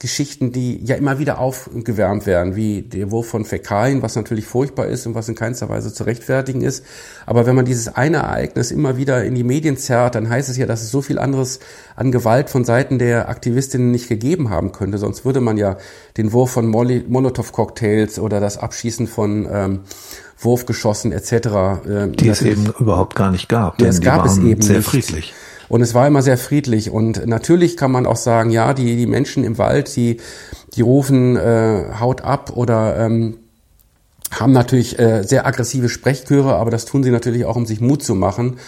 Geschichten, 0.00 0.50
die 0.50 0.82
ja 0.82 0.96
immer 0.96 1.18
wieder 1.18 1.38
aufgewärmt 1.38 2.24
werden, 2.24 2.56
wie 2.56 2.80
der 2.80 3.10
Wurf 3.10 3.28
von 3.28 3.44
Fäkalien, 3.44 4.00
was 4.00 4.16
natürlich 4.16 4.46
furchtbar 4.46 4.86
ist 4.86 5.06
und 5.06 5.14
was 5.14 5.28
in 5.28 5.34
keinster 5.34 5.68
Weise 5.68 5.92
zu 5.92 6.04
rechtfertigen 6.04 6.62
ist. 6.62 6.86
Aber 7.26 7.44
wenn 7.44 7.54
man 7.54 7.66
dieses 7.66 7.94
eine 7.94 8.16
Ereignis 8.16 8.70
immer 8.70 8.96
wieder 8.96 9.22
in 9.24 9.34
die 9.34 9.44
Medien 9.44 9.76
zerrt, 9.76 10.14
dann 10.14 10.30
heißt 10.30 10.48
es 10.48 10.56
ja, 10.56 10.64
dass 10.64 10.80
es 10.80 10.90
so 10.90 11.02
viel 11.02 11.18
anderes 11.18 11.60
an 11.96 12.12
Gewalt 12.12 12.48
von 12.48 12.64
Seiten 12.64 12.98
der 12.98 13.28
Aktivistinnen 13.28 13.90
nicht 13.90 14.08
gegeben 14.08 14.48
haben 14.48 14.72
könnte. 14.72 14.96
Sonst 14.96 15.26
würde 15.26 15.42
man 15.42 15.58
ja 15.58 15.76
den 16.16 16.32
Wurf 16.32 16.52
von 16.52 16.66
Molotow-Cocktails 16.66 18.18
oder 18.20 18.40
das 18.40 18.56
Abschießen 18.56 19.06
von 19.06 19.46
ähm, 19.52 19.80
Wurfgeschossen 20.38 21.12
etc. 21.12 21.32
Äh, 21.32 22.08
die 22.08 22.28
es 22.28 22.40
eben 22.40 22.72
überhaupt 22.78 23.16
gar 23.16 23.30
nicht 23.30 23.50
gab. 23.50 23.76
Denn 23.76 23.88
es 23.88 24.00
gab 24.00 24.24
es 24.24 24.38
eben 24.38 24.62
sehr 24.62 24.78
nicht. 24.78 24.88
friedlich. 24.88 25.34
Und 25.70 25.82
es 25.82 25.94
war 25.94 26.04
immer 26.08 26.20
sehr 26.20 26.36
friedlich. 26.36 26.90
Und 26.90 27.26
natürlich 27.26 27.76
kann 27.76 27.92
man 27.92 28.04
auch 28.04 28.16
sagen, 28.16 28.50
ja, 28.50 28.74
die, 28.74 28.96
die 28.96 29.06
Menschen 29.06 29.44
im 29.44 29.56
Wald, 29.56 29.94
die, 29.94 30.16
die 30.74 30.82
rufen 30.82 31.36
äh, 31.36 31.84
Haut 32.00 32.22
ab 32.22 32.56
oder 32.56 32.98
ähm, 32.98 33.36
haben 34.32 34.52
natürlich 34.52 34.98
äh, 34.98 35.22
sehr 35.22 35.46
aggressive 35.46 35.88
Sprechchöre, 35.88 36.56
aber 36.56 36.72
das 36.72 36.86
tun 36.86 37.04
sie 37.04 37.12
natürlich 37.12 37.44
auch, 37.44 37.54
um 37.54 37.66
sich 37.66 37.80
Mut 37.80 38.02
zu 38.02 38.16
machen. 38.16 38.58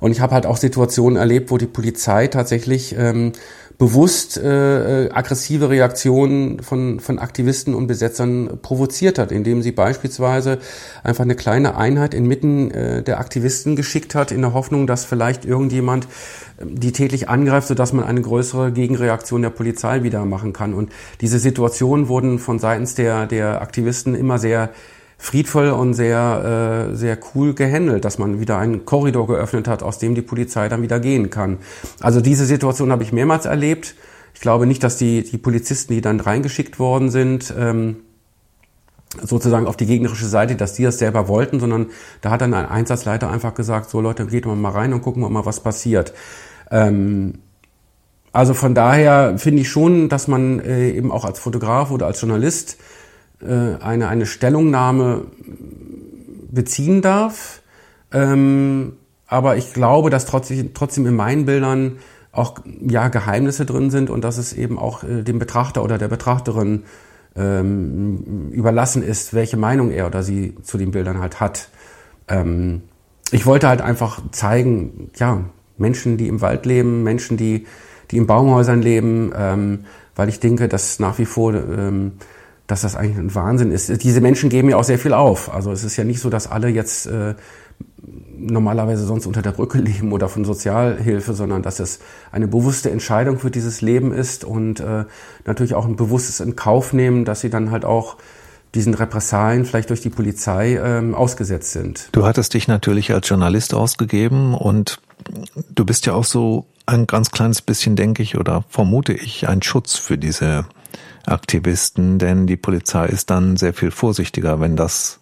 Und 0.00 0.12
ich 0.12 0.20
habe 0.20 0.32
halt 0.32 0.46
auch 0.46 0.56
Situationen 0.56 1.18
erlebt, 1.18 1.50
wo 1.50 1.58
die 1.58 1.66
Polizei 1.66 2.26
tatsächlich 2.26 2.94
ähm, 2.98 3.32
bewusst 3.78 4.38
äh, 4.38 5.04
äh, 5.04 5.10
aggressive 5.10 5.68
Reaktionen 5.68 6.62
von, 6.62 6.98
von 6.98 7.18
Aktivisten 7.18 7.74
und 7.74 7.86
Besetzern 7.86 8.58
provoziert 8.62 9.18
hat, 9.18 9.32
indem 9.32 9.60
sie 9.60 9.72
beispielsweise 9.72 10.58
einfach 11.02 11.24
eine 11.24 11.34
kleine 11.34 11.76
Einheit 11.76 12.14
inmitten 12.14 12.70
äh, 12.70 13.02
der 13.02 13.20
Aktivisten 13.20 13.76
geschickt 13.76 14.14
hat, 14.14 14.32
in 14.32 14.40
der 14.40 14.54
Hoffnung, 14.54 14.86
dass 14.86 15.04
vielleicht 15.04 15.44
irgendjemand 15.44 16.08
ähm, 16.58 16.80
die 16.80 16.92
tätlich 16.92 17.28
angreift, 17.28 17.68
sodass 17.68 17.92
man 17.92 18.04
eine 18.04 18.22
größere 18.22 18.72
Gegenreaktion 18.72 19.42
der 19.42 19.50
Polizei 19.50 20.02
wieder 20.02 20.24
machen 20.24 20.54
kann. 20.54 20.72
Und 20.72 20.90
diese 21.20 21.38
Situationen 21.38 22.08
wurden 22.08 22.38
von 22.38 22.58
seitens 22.58 22.94
der, 22.94 23.26
der 23.26 23.60
Aktivisten 23.60 24.14
immer 24.14 24.38
sehr 24.38 24.70
friedvoll 25.18 25.70
und 25.70 25.94
sehr, 25.94 26.90
äh, 26.92 26.94
sehr 26.94 27.18
cool 27.34 27.54
gehandelt, 27.54 28.04
dass 28.04 28.18
man 28.18 28.40
wieder 28.40 28.58
einen 28.58 28.84
Korridor 28.84 29.26
geöffnet 29.26 29.66
hat, 29.66 29.82
aus 29.82 29.98
dem 29.98 30.14
die 30.14 30.22
Polizei 30.22 30.68
dann 30.68 30.82
wieder 30.82 31.00
gehen 31.00 31.30
kann. 31.30 31.58
Also 32.00 32.20
diese 32.20 32.44
Situation 32.44 32.92
habe 32.92 33.02
ich 33.02 33.12
mehrmals 33.12 33.46
erlebt. 33.46 33.94
Ich 34.34 34.40
glaube 34.40 34.66
nicht, 34.66 34.82
dass 34.82 34.98
die, 34.98 35.22
die 35.22 35.38
Polizisten, 35.38 35.94
die 35.94 36.02
dann 36.02 36.20
reingeschickt 36.20 36.78
worden 36.78 37.10
sind, 37.10 37.52
ähm, 37.58 37.96
sozusagen 39.22 39.66
auf 39.66 39.76
die 39.76 39.86
gegnerische 39.86 40.26
Seite, 40.26 40.56
dass 40.56 40.74
die 40.74 40.82
das 40.82 40.98
selber 40.98 41.28
wollten, 41.28 41.60
sondern 41.60 41.86
da 42.20 42.30
hat 42.30 42.42
dann 42.42 42.52
ein 42.52 42.66
Einsatzleiter 42.66 43.30
einfach 43.30 43.54
gesagt, 43.54 43.88
so 43.88 44.00
Leute, 44.00 44.26
geht 44.26 44.44
mal 44.44 44.70
rein 44.70 44.92
und 44.92 45.02
gucken 45.02 45.22
wir 45.22 45.30
mal, 45.30 45.46
was 45.46 45.60
passiert. 45.60 46.12
Ähm, 46.70 47.38
also 48.32 48.52
von 48.52 48.74
daher 48.74 49.38
finde 49.38 49.62
ich 49.62 49.70
schon, 49.70 50.10
dass 50.10 50.28
man 50.28 50.60
äh, 50.60 50.90
eben 50.90 51.10
auch 51.10 51.24
als 51.24 51.38
Fotograf 51.38 51.90
oder 51.90 52.04
als 52.04 52.20
Journalist 52.20 52.76
eine, 53.44 54.08
eine 54.08 54.26
Stellungnahme 54.26 55.26
beziehen 56.50 57.02
darf. 57.02 57.62
Ähm, 58.12 58.94
aber 59.26 59.56
ich 59.56 59.72
glaube, 59.72 60.10
dass 60.10 60.26
trotzdem, 60.26 60.72
trotzdem 60.74 61.06
in 61.06 61.14
meinen 61.14 61.44
Bildern 61.44 61.98
auch 62.32 62.58
ja 62.80 63.08
Geheimnisse 63.08 63.64
drin 63.64 63.90
sind 63.90 64.10
und 64.10 64.22
dass 64.22 64.38
es 64.38 64.52
eben 64.52 64.78
auch 64.78 65.02
äh, 65.02 65.22
dem 65.22 65.38
Betrachter 65.38 65.82
oder 65.82 65.98
der 65.98 66.08
Betrachterin 66.08 66.84
ähm, 67.34 68.50
überlassen 68.52 69.02
ist, 69.02 69.34
welche 69.34 69.56
Meinung 69.56 69.90
er 69.90 70.06
oder 70.06 70.22
sie 70.22 70.54
zu 70.62 70.78
den 70.78 70.90
Bildern 70.90 71.18
halt 71.20 71.40
hat. 71.40 71.68
Ähm, 72.28 72.82
ich 73.30 73.46
wollte 73.46 73.68
halt 73.68 73.80
einfach 73.80 74.20
zeigen, 74.30 75.10
ja, 75.16 75.44
Menschen, 75.78 76.16
die 76.16 76.28
im 76.28 76.40
Wald 76.40 76.64
leben, 76.66 77.02
Menschen, 77.02 77.36
die, 77.36 77.66
die 78.10 78.18
in 78.18 78.26
Baumhäusern 78.26 78.80
leben, 78.80 79.32
ähm, 79.36 79.84
weil 80.14 80.28
ich 80.28 80.40
denke, 80.40 80.68
dass 80.68 80.98
nach 81.00 81.18
wie 81.18 81.26
vor 81.26 81.54
ähm, 81.54 82.12
dass 82.66 82.82
das 82.82 82.96
eigentlich 82.96 83.18
ein 83.18 83.34
Wahnsinn 83.34 83.70
ist. 83.70 84.02
Diese 84.02 84.20
Menschen 84.20 84.50
geben 84.50 84.68
ja 84.68 84.76
auch 84.76 84.84
sehr 84.84 84.98
viel 84.98 85.12
auf. 85.12 85.52
Also 85.52 85.70
es 85.70 85.84
ist 85.84 85.96
ja 85.96 86.04
nicht 86.04 86.20
so, 86.20 86.30
dass 86.30 86.50
alle 86.50 86.68
jetzt 86.68 87.06
äh, 87.06 87.34
normalerweise 88.36 89.04
sonst 89.04 89.26
unter 89.26 89.42
der 89.42 89.52
Brücke 89.52 89.78
leben 89.82 90.12
oder 90.12 90.28
von 90.28 90.44
Sozialhilfe, 90.44 91.34
sondern 91.34 91.62
dass 91.62 91.80
es 91.80 92.00
eine 92.32 92.48
bewusste 92.48 92.90
Entscheidung 92.90 93.38
für 93.38 93.50
dieses 93.50 93.80
Leben 93.80 94.12
ist 94.12 94.44
und 94.44 94.80
äh, 94.80 95.04
natürlich 95.44 95.74
auch 95.74 95.86
ein 95.86 95.96
bewusstes 95.96 96.40
in 96.40 96.56
Kauf 96.56 96.92
nehmen, 96.92 97.24
dass 97.24 97.40
sie 97.40 97.50
dann 97.50 97.70
halt 97.70 97.84
auch 97.84 98.16
diesen 98.74 98.94
Repressalien 98.94 99.64
vielleicht 99.64 99.90
durch 99.90 100.02
die 100.02 100.10
Polizei 100.10 100.76
ähm, 100.76 101.14
ausgesetzt 101.14 101.72
sind. 101.72 102.08
Du 102.12 102.26
hattest 102.26 102.52
dich 102.52 102.68
natürlich 102.68 103.12
als 103.12 103.28
Journalist 103.28 103.74
ausgegeben 103.74 104.54
und 104.54 105.00
du 105.74 105.84
bist 105.84 106.04
ja 106.06 106.12
auch 106.12 106.24
so 106.24 106.66
ein 106.84 107.06
ganz 107.06 107.30
kleines 107.30 107.62
bisschen, 107.62 107.96
denke 107.96 108.22
ich, 108.22 108.36
oder 108.36 108.64
vermute 108.68 109.12
ich, 109.12 109.48
ein 109.48 109.62
Schutz 109.62 109.96
für 109.96 110.18
diese 110.18 110.66
Aktivisten, 111.26 112.18
denn 112.18 112.46
die 112.46 112.56
Polizei 112.56 113.06
ist 113.06 113.30
dann 113.30 113.56
sehr 113.56 113.74
viel 113.74 113.90
vorsichtiger, 113.90 114.60
wenn 114.60 114.76
das, 114.76 115.20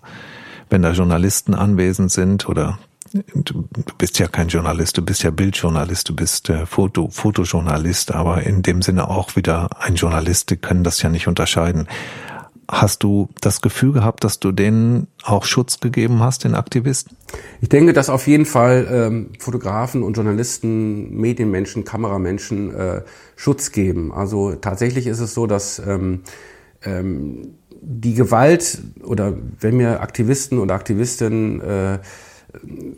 wenn 0.71 0.83
da 0.83 0.93
Journalisten 0.93 1.55
anwesend 1.55 2.13
sind 2.13 2.49
oder 2.49 2.79
du 3.13 3.69
bist 3.97 4.19
ja 4.19 4.27
kein 4.27 4.49
Journalist, 4.49 4.97
du 4.97 5.03
bist 5.03 5.23
ja 5.23 5.31
Bildjournalist, 5.31 6.09
du 6.09 6.17
bist 6.17 6.51
äh, 6.51 6.67
Foto, 6.67 7.09
Fotojournalist, 7.11 8.13
aber 8.13 8.43
in 8.43 8.63
dem 8.63 8.83
Sinne 8.83 9.09
auch 9.09 9.37
wieder 9.37 9.71
ein 9.81 9.95
Journalist, 9.95 10.51
die 10.51 10.57
können 10.57 10.85
das 10.85 11.01
ja 11.03 11.09
nicht 11.09 11.29
unterscheiden. 11.29 11.87
Hast 12.69 13.03
du 13.03 13.29
das 13.41 13.61
Gefühl 13.61 13.93
gehabt, 13.93 14.25
dass 14.25 14.41
du 14.41 14.53
denen 14.53 15.09
auch 15.23 15.45
Schutz 15.45 15.81
gegeben 15.81 16.21
hast, 16.21 16.45
den 16.45 16.55
Aktivisten? 16.55 17.17
Ich 17.61 17.69
denke, 17.69 17.93
dass 17.93 18.09
auf 18.09 18.27
jeden 18.27 18.47
Fall 18.47 18.87
ähm, 18.91 19.31
Fotografen 19.39 20.03
und 20.03 20.15
Journalisten, 20.17 21.15
Medienmenschen, 21.15 21.85
Kameramenschen 21.85 22.75
äh, 22.75 23.03
Schutz 23.37 23.73
geben. 23.73 24.13
Also 24.13 24.55
tatsächlich 24.55 25.07
ist 25.07 25.21
es 25.21 25.35
so, 25.35 25.47
dass 25.47 25.79
ähm, 25.79 26.23
ähm, 26.85 27.55
die 27.83 28.15
Gewalt 28.15 28.79
oder 29.03 29.35
wenn 29.61 29.77
mir 29.77 30.01
Aktivisten 30.01 30.59
oder 30.59 30.75
Aktivistinnen 30.75 31.61
äh, 31.61 31.99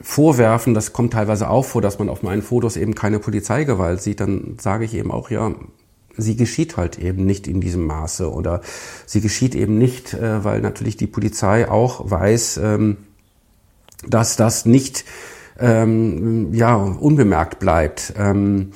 vorwerfen, 0.00 0.74
das 0.74 0.92
kommt 0.92 1.14
teilweise 1.14 1.48
auch 1.50 1.64
vor, 1.64 1.82
dass 1.82 1.98
man 1.98 2.08
auf 2.08 2.22
meinen 2.22 2.42
Fotos 2.42 2.76
eben 2.76 2.94
keine 2.94 3.18
Polizeigewalt 3.18 4.00
sieht, 4.00 4.20
dann 4.20 4.56
sage 4.60 4.84
ich 4.84 4.94
eben 4.94 5.10
auch, 5.10 5.30
ja, 5.30 5.54
sie 6.16 6.36
geschieht 6.36 6.76
halt 6.76 6.98
eben 6.98 7.26
nicht 7.26 7.46
in 7.46 7.60
diesem 7.60 7.86
Maße 7.86 8.30
oder 8.30 8.60
sie 9.06 9.20
geschieht 9.20 9.54
eben 9.54 9.78
nicht, 9.78 10.14
äh, 10.14 10.44
weil 10.44 10.60
natürlich 10.60 10.96
die 10.96 11.06
Polizei 11.06 11.68
auch 11.68 12.10
weiß, 12.10 12.58
ähm, 12.62 12.96
dass 14.08 14.36
das 14.36 14.66
nicht 14.66 15.04
ähm, 15.58 16.52
ja 16.52 16.76
unbemerkt 16.76 17.58
bleibt. 17.58 18.14
Ähm, 18.16 18.72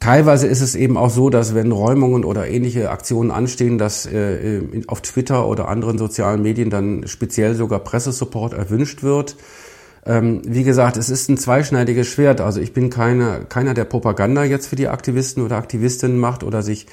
teilweise 0.00 0.46
ist 0.46 0.60
es 0.60 0.74
eben 0.74 0.96
auch 0.96 1.10
so, 1.10 1.30
dass 1.30 1.54
wenn 1.54 1.72
Räumungen 1.72 2.24
oder 2.24 2.48
ähnliche 2.48 2.90
Aktionen 2.90 3.30
anstehen, 3.30 3.78
dass 3.78 4.06
äh, 4.06 4.60
auf 4.86 5.00
Twitter 5.00 5.48
oder 5.48 5.68
anderen 5.68 5.98
sozialen 5.98 6.42
Medien 6.42 6.70
dann 6.70 7.06
speziell 7.06 7.54
sogar 7.54 7.80
Pressesupport 7.80 8.52
erwünscht 8.52 9.02
wird. 9.02 9.36
Ähm, 10.06 10.42
wie 10.46 10.62
gesagt, 10.62 10.96
es 10.96 11.10
ist 11.10 11.28
ein 11.28 11.36
zweischneidiges 11.36 12.06
Schwert. 12.06 12.40
Also 12.40 12.60
ich 12.60 12.72
bin 12.72 12.90
keine, 12.90 13.40
keiner, 13.48 13.74
der 13.74 13.84
Propaganda 13.84 14.44
jetzt 14.44 14.68
für 14.68 14.76
die 14.76 14.88
Aktivisten 14.88 15.42
oder 15.44 15.56
Aktivistinnen 15.56 16.18
macht 16.18 16.44
oder 16.44 16.62
sich 16.62 16.86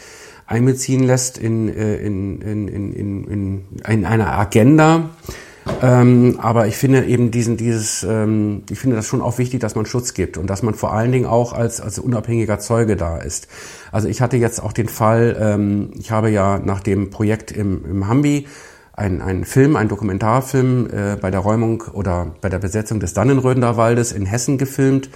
einbeziehen 0.48 1.04
lässt 1.04 1.38
in, 1.38 1.70
äh, 1.70 1.98
in, 1.98 2.42
in, 2.42 2.68
in, 2.68 3.24
in, 3.26 3.66
in 3.88 4.06
eine 4.06 4.32
Agenda. 4.34 5.12
Ähm, 5.82 6.40
aber 6.42 6.68
ich 6.68 6.76
finde 6.76 7.06
eben 7.06 7.32
diesen, 7.32 7.56
dieses, 7.56 8.04
ähm, 8.04 8.64
ich 8.70 8.80
finde 8.80 8.98
das 8.98 9.06
schon 9.06 9.22
auch 9.22 9.38
wichtig, 9.38 9.62
dass 9.62 9.76
man 9.76 9.86
Schutz 9.86 10.14
gibt 10.14 10.38
und 10.38 10.48
dass 10.50 10.62
man 10.62 10.74
vor 10.74 10.94
allen 10.94 11.12
Dingen 11.12 11.26
auch 11.26 11.54
als, 11.54 11.80
als 11.80 12.00
unabhängiger 12.00 12.60
Zeuge 12.60 12.98
da 12.98 13.18
ist. 13.18 13.48
Also 13.92 14.10
ich 14.10 14.22
hatte 14.22 14.38
jetzt 14.38 14.62
auch 14.62 14.74
den 14.74 14.90
Fall, 14.90 15.38
ähm, 15.40 15.92
ich 15.98 16.12
habe 16.12 16.30
ja 16.30 16.60
nach 16.60 16.82
dem 16.82 17.12
Projekt 17.12 17.52
im, 17.52 17.86
im 17.86 18.08
Hambi 18.08 18.48
einen, 18.94 19.22
einen 19.22 19.44
Film, 19.44 19.76
einen 19.76 19.90
Dokumentarfilm 19.90 20.88
äh, 20.88 21.16
bei 21.20 21.32
der 21.32 21.40
Räumung 21.42 21.84
oder 21.94 22.36
bei 22.42 22.50
der 22.50 22.60
Besetzung 22.60 23.00
des 23.00 23.14
Dannenröder 23.14 23.76
Waldes 23.76 24.12
in 24.12 24.26
Hessen 24.26 24.58
gefilmt. 24.58 25.10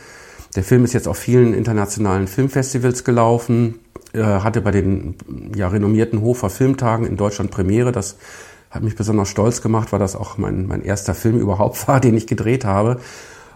Der 0.56 0.64
Film 0.64 0.84
ist 0.84 0.94
jetzt 0.94 1.08
auf 1.08 1.18
vielen 1.18 1.54
internationalen 1.54 2.28
Filmfestivals 2.28 3.04
gelaufen, 3.04 3.80
äh, 4.14 4.22
hatte 4.22 4.62
bei 4.62 4.72
den 4.72 5.16
ja, 5.56 5.68
renommierten 5.68 6.22
Hofer 6.22 6.50
Filmtagen 6.50 7.06
in 7.06 7.18
Deutschland 7.18 7.52
Premiere. 7.52 7.92
Das 7.92 8.18
hat 8.72 8.82
mich 8.82 8.96
besonders 8.96 9.30
stolz 9.30 9.62
gemacht, 9.62 9.92
weil 9.92 10.00
das 10.00 10.16
auch 10.16 10.38
mein, 10.38 10.68
mein 10.68 10.82
erster 10.82 11.14
Film 11.14 11.38
überhaupt 11.38 11.88
war, 11.88 12.00
den 12.00 12.18
ich 12.18 12.26
gedreht 12.26 12.66
habe. 12.66 13.00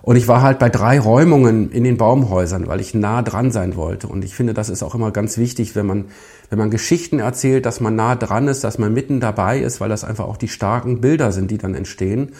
Und 0.01 0.15
ich 0.15 0.27
war 0.27 0.41
halt 0.41 0.57
bei 0.57 0.69
drei 0.69 0.99
Räumungen 0.99 1.71
in 1.71 1.83
den 1.83 1.97
Baumhäusern, 1.97 2.67
weil 2.67 2.81
ich 2.81 2.93
nah 2.93 3.21
dran 3.21 3.51
sein 3.51 3.75
wollte. 3.75 4.07
Und 4.07 4.25
ich 4.25 4.33
finde, 4.33 4.53
das 4.53 4.69
ist 4.69 4.81
auch 4.81 4.95
immer 4.95 5.11
ganz 5.11 5.37
wichtig, 5.37 5.75
wenn 5.75 5.85
man, 5.85 6.05
wenn 6.49 6.57
man 6.57 6.71
Geschichten 6.71 7.19
erzählt, 7.19 7.65
dass 7.65 7.79
man 7.81 7.95
nah 7.95 8.15
dran 8.15 8.47
ist, 8.47 8.63
dass 8.63 8.79
man 8.79 8.93
mitten 8.93 9.19
dabei 9.19 9.59
ist, 9.59 9.79
weil 9.79 9.89
das 9.89 10.03
einfach 10.03 10.25
auch 10.25 10.37
die 10.37 10.47
starken 10.47 11.01
Bilder 11.01 11.31
sind, 11.31 11.51
die 11.51 11.59
dann 11.59 11.75
entstehen. 11.75 12.31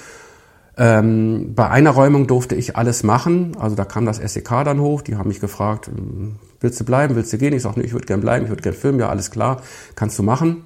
Ähm, 0.78 1.54
bei 1.54 1.70
einer 1.70 1.92
Räumung 1.92 2.26
durfte 2.26 2.56
ich 2.56 2.76
alles 2.76 3.04
machen. 3.04 3.56
Also 3.60 3.76
da 3.76 3.86
kam 3.86 4.06
das 4.06 4.18
SEK 4.18 4.64
dann 4.66 4.80
hoch. 4.80 5.02
Die 5.02 5.16
haben 5.16 5.28
mich 5.28 5.40
gefragt, 5.40 5.88
hm, 5.88 6.38
willst 6.60 6.80
du 6.80 6.86
bleiben, 6.86 7.16
willst 7.16 7.32
du 7.32 7.38
gehen? 7.38 7.54
Ich 7.54 7.62
sage, 7.62 7.80
nee, 7.80 7.86
ich 7.86 7.94
würde 7.94 8.08
gern 8.08 8.22
bleiben, 8.22 8.46
ich 8.46 8.50
würde 8.50 8.64
gern 8.64 8.74
filmen. 8.74 9.00
Ja, 9.00 9.10
alles 9.10 9.30
klar, 9.30 9.62
kannst 9.96 10.18
du 10.18 10.24
machen. 10.24 10.64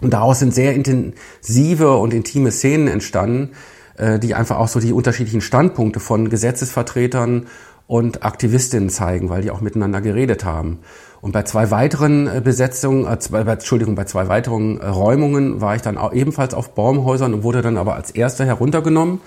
Und 0.00 0.12
daraus 0.12 0.38
sind 0.38 0.54
sehr 0.54 0.74
intensive 0.74 1.96
und 1.96 2.12
intime 2.12 2.52
Szenen 2.52 2.86
entstanden, 2.86 3.52
äh, 3.96 4.18
die 4.18 4.34
einfach 4.34 4.58
auch 4.58 4.68
so 4.68 4.80
die 4.80 4.92
unterschiedlichen 4.92 5.40
Standpunkte 5.40 6.00
von 6.00 6.28
Gesetzesvertretern 6.28 7.46
und 7.86 8.24
Aktivistinnen 8.24 8.90
zeigen, 8.90 9.28
weil 9.28 9.42
die 9.42 9.50
auch 9.50 9.60
miteinander 9.60 10.00
geredet 10.00 10.44
haben. 10.44 10.80
Und 11.20 11.32
bei 11.32 11.42
zwei 11.42 11.70
weiteren 11.70 12.26
äh, 12.26 12.40
Besetzungen, 12.42 13.06
äh, 13.06 13.18
zwei, 13.18 13.40
Entschuldigung, 13.40 13.94
bei 13.94 14.04
zwei 14.04 14.28
weiteren 14.28 14.80
äh, 14.80 14.86
Räumungen 14.86 15.60
war 15.60 15.74
ich 15.76 15.82
dann 15.82 15.98
auch 15.98 16.12
ebenfalls 16.12 16.54
auf 16.54 16.74
Baumhäusern 16.74 17.34
und 17.34 17.42
wurde 17.42 17.62
dann 17.62 17.78
aber 17.78 17.94
als 17.94 18.10
erster 18.10 18.44
heruntergenommen. 18.44 19.20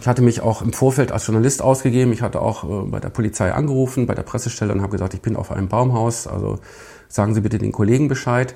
Ich 0.00 0.06
hatte 0.06 0.22
mich 0.22 0.40
auch 0.40 0.62
im 0.62 0.72
Vorfeld 0.72 1.10
als 1.12 1.26
Journalist 1.26 1.62
ausgegeben. 1.62 2.12
Ich 2.12 2.22
hatte 2.22 2.40
auch 2.40 2.64
äh, 2.64 2.88
bei 2.88 3.00
der 3.00 3.10
Polizei 3.10 3.52
angerufen, 3.52 4.06
bei 4.06 4.14
der 4.14 4.22
Pressestelle 4.22 4.72
und 4.72 4.82
habe 4.82 4.92
gesagt, 4.92 5.14
ich 5.14 5.22
bin 5.22 5.36
auf 5.36 5.50
einem 5.50 5.68
Baumhaus. 5.68 6.26
Also 6.26 6.58
sagen 7.08 7.34
Sie 7.34 7.40
bitte 7.40 7.58
den 7.58 7.72
Kollegen 7.72 8.08
Bescheid. 8.08 8.54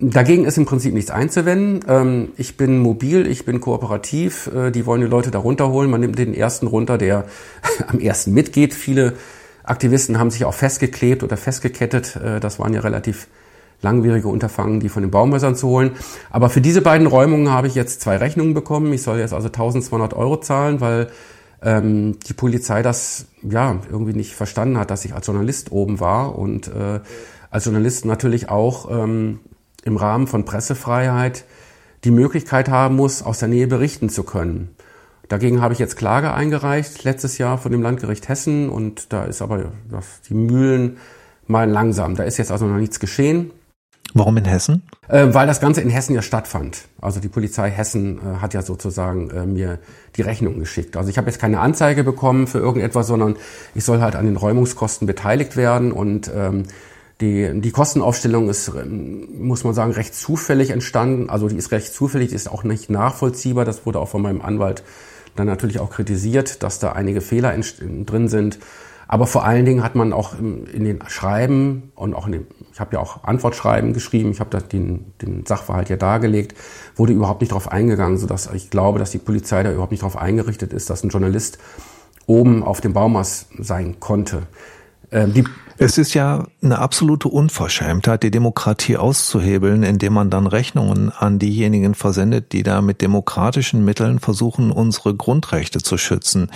Dagegen 0.00 0.44
ist 0.44 0.56
im 0.56 0.64
Prinzip 0.64 0.94
nichts 0.94 1.10
einzuwenden. 1.10 1.80
Ähm, 1.88 2.28
ich 2.36 2.56
bin 2.56 2.78
mobil, 2.78 3.26
ich 3.26 3.44
bin 3.44 3.60
kooperativ. 3.60 4.48
Äh, 4.54 4.70
die 4.70 4.86
wollen 4.86 5.00
die 5.00 5.08
Leute 5.08 5.32
da 5.32 5.40
runterholen. 5.40 5.90
Man 5.90 6.00
nimmt 6.00 6.18
den 6.18 6.34
ersten 6.34 6.68
runter, 6.68 6.98
der 6.98 7.24
am 7.88 7.98
ersten 7.98 8.32
mitgeht. 8.32 8.74
Viele 8.74 9.14
Aktivisten 9.64 10.18
haben 10.18 10.30
sich 10.30 10.44
auch 10.44 10.54
festgeklebt 10.54 11.24
oder 11.24 11.36
festgekettet. 11.36 12.14
Äh, 12.14 12.38
das 12.38 12.60
waren 12.60 12.74
ja 12.74 12.80
relativ 12.80 13.26
langwierige 13.82 14.28
Unterfangen, 14.28 14.78
die 14.78 14.88
von 14.88 15.02
den 15.02 15.10
Baumhäusern 15.10 15.56
zu 15.56 15.68
holen. 15.68 15.92
Aber 16.30 16.48
für 16.48 16.60
diese 16.60 16.80
beiden 16.80 17.08
Räumungen 17.08 17.50
habe 17.50 17.66
ich 17.66 17.74
jetzt 17.74 18.00
zwei 18.00 18.18
Rechnungen 18.18 18.54
bekommen. 18.54 18.92
Ich 18.92 19.02
soll 19.02 19.18
jetzt 19.18 19.34
also 19.34 19.48
1200 19.48 20.14
Euro 20.14 20.38
zahlen, 20.38 20.80
weil 20.80 21.08
ähm, 21.60 22.18
die 22.28 22.34
Polizei 22.34 22.82
das 22.82 23.26
ja 23.42 23.80
irgendwie 23.90 24.14
nicht 24.14 24.34
verstanden 24.36 24.78
hat, 24.78 24.92
dass 24.92 25.04
ich 25.04 25.12
als 25.12 25.26
Journalist 25.26 25.72
oben 25.72 25.98
war 25.98 26.38
und 26.38 26.68
äh, 26.68 27.00
als 27.50 27.64
Journalist 27.64 28.04
natürlich 28.04 28.48
auch 28.48 28.88
ähm, 28.90 29.40
im 29.84 29.96
Rahmen 29.96 30.26
von 30.26 30.44
Pressefreiheit 30.44 31.44
die 32.04 32.10
Möglichkeit 32.10 32.68
haben 32.68 32.96
muss, 32.96 33.22
aus 33.22 33.38
der 33.38 33.48
Nähe 33.48 33.66
berichten 33.66 34.08
zu 34.08 34.22
können. 34.22 34.74
Dagegen 35.28 35.60
habe 35.60 35.74
ich 35.74 35.78
jetzt 35.78 35.96
Klage 35.96 36.32
eingereicht, 36.32 37.04
letztes 37.04 37.38
Jahr 37.38 37.58
von 37.58 37.70
dem 37.70 37.82
Landgericht 37.82 38.28
Hessen 38.28 38.70
und 38.70 39.12
da 39.12 39.24
ist 39.24 39.42
aber 39.42 39.72
das, 39.90 40.22
die 40.28 40.34
Mühlen 40.34 40.96
mal 41.46 41.68
langsam. 41.68 42.14
Da 42.14 42.22
ist 42.22 42.38
jetzt 42.38 42.50
also 42.50 42.66
noch 42.66 42.78
nichts 42.78 42.98
geschehen. 42.98 43.50
Warum 44.14 44.38
in 44.38 44.46
Hessen? 44.46 44.84
Äh, 45.08 45.34
weil 45.34 45.46
das 45.46 45.60
Ganze 45.60 45.82
in 45.82 45.90
Hessen 45.90 46.14
ja 46.14 46.22
stattfand. 46.22 46.88
Also 46.98 47.20
die 47.20 47.28
Polizei 47.28 47.70
Hessen 47.70 48.18
äh, 48.18 48.36
hat 48.40 48.54
ja 48.54 48.62
sozusagen 48.62 49.30
äh, 49.30 49.44
mir 49.44 49.78
die 50.16 50.22
Rechnung 50.22 50.58
geschickt. 50.58 50.96
Also 50.96 51.10
ich 51.10 51.18
habe 51.18 51.28
jetzt 51.28 51.38
keine 51.38 51.60
Anzeige 51.60 52.04
bekommen 52.04 52.46
für 52.46 52.58
irgendetwas, 52.58 53.06
sondern 53.06 53.36
ich 53.74 53.84
soll 53.84 54.00
halt 54.00 54.16
an 54.16 54.24
den 54.24 54.36
Räumungskosten 54.36 55.06
beteiligt 55.06 55.56
werden 55.58 55.92
und 55.92 56.30
ähm, 56.34 56.64
die, 57.20 57.60
die 57.60 57.70
Kostenaufstellung 57.72 58.48
ist, 58.48 58.70
muss 58.84 59.64
man 59.64 59.74
sagen, 59.74 59.92
recht 59.92 60.14
zufällig 60.14 60.70
entstanden. 60.70 61.30
Also 61.30 61.48
die 61.48 61.56
ist 61.56 61.72
recht 61.72 61.92
zufällig, 61.92 62.28
die 62.28 62.36
ist 62.36 62.50
auch 62.50 62.62
nicht 62.62 62.90
nachvollziehbar. 62.90 63.64
Das 63.64 63.86
wurde 63.86 63.98
auch 63.98 64.08
von 64.08 64.22
meinem 64.22 64.40
Anwalt 64.40 64.84
dann 65.34 65.46
natürlich 65.46 65.80
auch 65.80 65.90
kritisiert, 65.90 66.62
dass 66.62 66.78
da 66.78 66.92
einige 66.92 67.20
Fehler 67.20 67.54
drin 68.06 68.28
sind. 68.28 68.58
Aber 69.10 69.26
vor 69.26 69.44
allen 69.44 69.64
Dingen 69.64 69.82
hat 69.82 69.94
man 69.94 70.12
auch 70.12 70.38
in 70.38 70.84
den 70.84 71.00
Schreiben 71.08 71.90
und 71.94 72.14
auch 72.14 72.26
in 72.26 72.32
dem, 72.32 72.46
ich 72.72 72.78
habe 72.78 72.96
ja 72.96 73.00
auch 73.00 73.24
Antwortschreiben 73.24 73.94
geschrieben, 73.94 74.30
ich 74.30 74.40
habe 74.40 74.50
da 74.50 74.60
den, 74.60 75.14
den 75.22 75.46
Sachverhalt 75.46 75.88
ja 75.88 75.96
dargelegt, 75.96 76.54
wurde 76.94 77.14
überhaupt 77.14 77.40
nicht 77.40 77.50
darauf 77.50 77.72
eingegangen, 77.72 78.18
sodass 78.18 78.50
ich 78.52 78.68
glaube, 78.68 78.98
dass 78.98 79.10
die 79.10 79.18
Polizei 79.18 79.62
da 79.62 79.72
überhaupt 79.72 79.92
nicht 79.92 80.02
darauf 80.02 80.18
eingerichtet 80.18 80.74
ist, 80.74 80.90
dass 80.90 81.02
ein 81.02 81.08
Journalist 81.08 81.58
oben 82.26 82.62
auf 82.62 82.82
dem 82.82 82.92
Baumast 82.92 83.48
sein 83.58 83.98
konnte. 83.98 84.42
Ähm, 85.10 85.32
die 85.32 85.44
es 85.78 85.96
ist 85.96 86.14
ja 86.14 86.46
eine 86.60 86.78
absolute 86.78 87.28
Unverschämtheit, 87.28 88.24
die 88.24 88.32
Demokratie 88.32 88.96
auszuhebeln, 88.96 89.84
indem 89.84 90.12
man 90.12 90.28
dann 90.28 90.48
Rechnungen 90.48 91.10
an 91.10 91.38
diejenigen 91.38 91.94
versendet, 91.94 92.52
die 92.52 92.64
da 92.64 92.82
mit 92.82 93.00
demokratischen 93.00 93.84
Mitteln 93.84 94.18
versuchen, 94.18 94.72
unsere 94.72 95.14
Grundrechte 95.14 95.78
zu 95.80 95.96
schützen. 95.96 96.50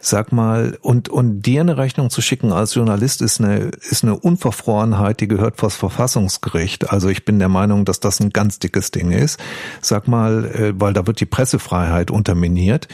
Sag 0.00 0.32
mal, 0.32 0.78
und, 0.82 1.08
und 1.08 1.42
dir 1.42 1.60
eine 1.60 1.76
Rechnung 1.76 2.10
zu 2.10 2.22
schicken 2.22 2.52
als 2.52 2.74
Journalist 2.74 3.20
ist 3.22 3.40
eine, 3.40 3.72
ist 3.90 4.04
eine 4.04 4.16
Unverfrorenheit, 4.16 5.20
die 5.20 5.28
gehört 5.28 5.56
vors 5.56 5.74
Verfassungsgericht. 5.74 6.90
Also 6.90 7.08
ich 7.08 7.24
bin 7.24 7.38
der 7.38 7.48
Meinung, 7.48 7.84
dass 7.84 8.00
das 8.00 8.20
ein 8.20 8.30
ganz 8.30 8.58
dickes 8.58 8.90
Ding 8.90 9.10
ist. 9.10 9.38
Sag 9.82 10.08
mal, 10.08 10.44
äh, 10.44 10.72
weil 10.80 10.92
da 10.92 11.06
wird 11.06 11.20
die 11.20 11.26
Pressefreiheit 11.26 12.10
unterminiert. 12.10 12.88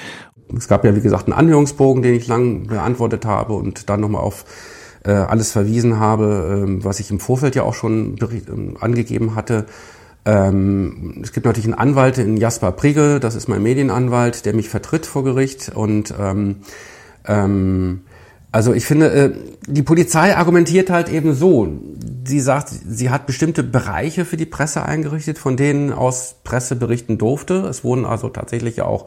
Es 0.56 0.68
gab 0.68 0.84
ja, 0.84 0.94
wie 0.94 1.00
gesagt, 1.00 1.26
einen 1.26 1.34
Anhörungsbogen, 1.34 2.02
den 2.02 2.14
ich 2.14 2.26
lang 2.26 2.66
beantwortet 2.66 3.24
habe 3.24 3.54
und 3.54 3.88
dann 3.88 4.00
nochmal 4.00 4.22
auf 4.22 4.44
äh, 5.04 5.12
alles 5.12 5.52
verwiesen 5.52 5.98
habe, 5.98 6.62
ähm, 6.64 6.84
was 6.84 7.00
ich 7.00 7.10
im 7.10 7.20
Vorfeld 7.20 7.54
ja 7.54 7.62
auch 7.62 7.74
schon 7.74 8.16
ähm, 8.20 8.76
angegeben 8.80 9.34
hatte. 9.34 9.66
Ähm, 10.24 11.20
es 11.22 11.32
gibt 11.32 11.46
natürlich 11.46 11.66
einen 11.66 11.74
Anwalt 11.74 12.18
in 12.18 12.36
Jasper 12.36 12.72
Prigge, 12.72 13.18
das 13.18 13.34
ist 13.34 13.48
mein 13.48 13.62
Medienanwalt, 13.62 14.46
der 14.46 14.54
mich 14.54 14.68
vertritt 14.68 15.06
vor 15.06 15.24
Gericht 15.24 15.72
und 15.74 16.14
ähm, 16.18 16.56
ähm, 17.26 18.02
also 18.52 18.74
ich 18.74 18.84
finde, 18.84 19.10
äh, 19.10 19.32
die 19.66 19.82
Polizei 19.82 20.36
argumentiert 20.36 20.90
halt 20.90 21.08
eben 21.08 21.34
so. 21.34 21.66
Sie 22.24 22.40
sagt, 22.40 22.68
sie 22.68 23.08
hat 23.08 23.26
bestimmte 23.26 23.62
Bereiche 23.62 24.26
für 24.26 24.36
die 24.36 24.46
Presse 24.46 24.84
eingerichtet, 24.84 25.38
von 25.38 25.56
denen 25.56 25.90
aus 25.90 26.36
Presse 26.44 26.76
berichten 26.76 27.16
durfte. 27.16 27.54
Es 27.66 27.82
wurden 27.82 28.04
also 28.04 28.28
tatsächlich 28.28 28.82
auch 28.82 29.06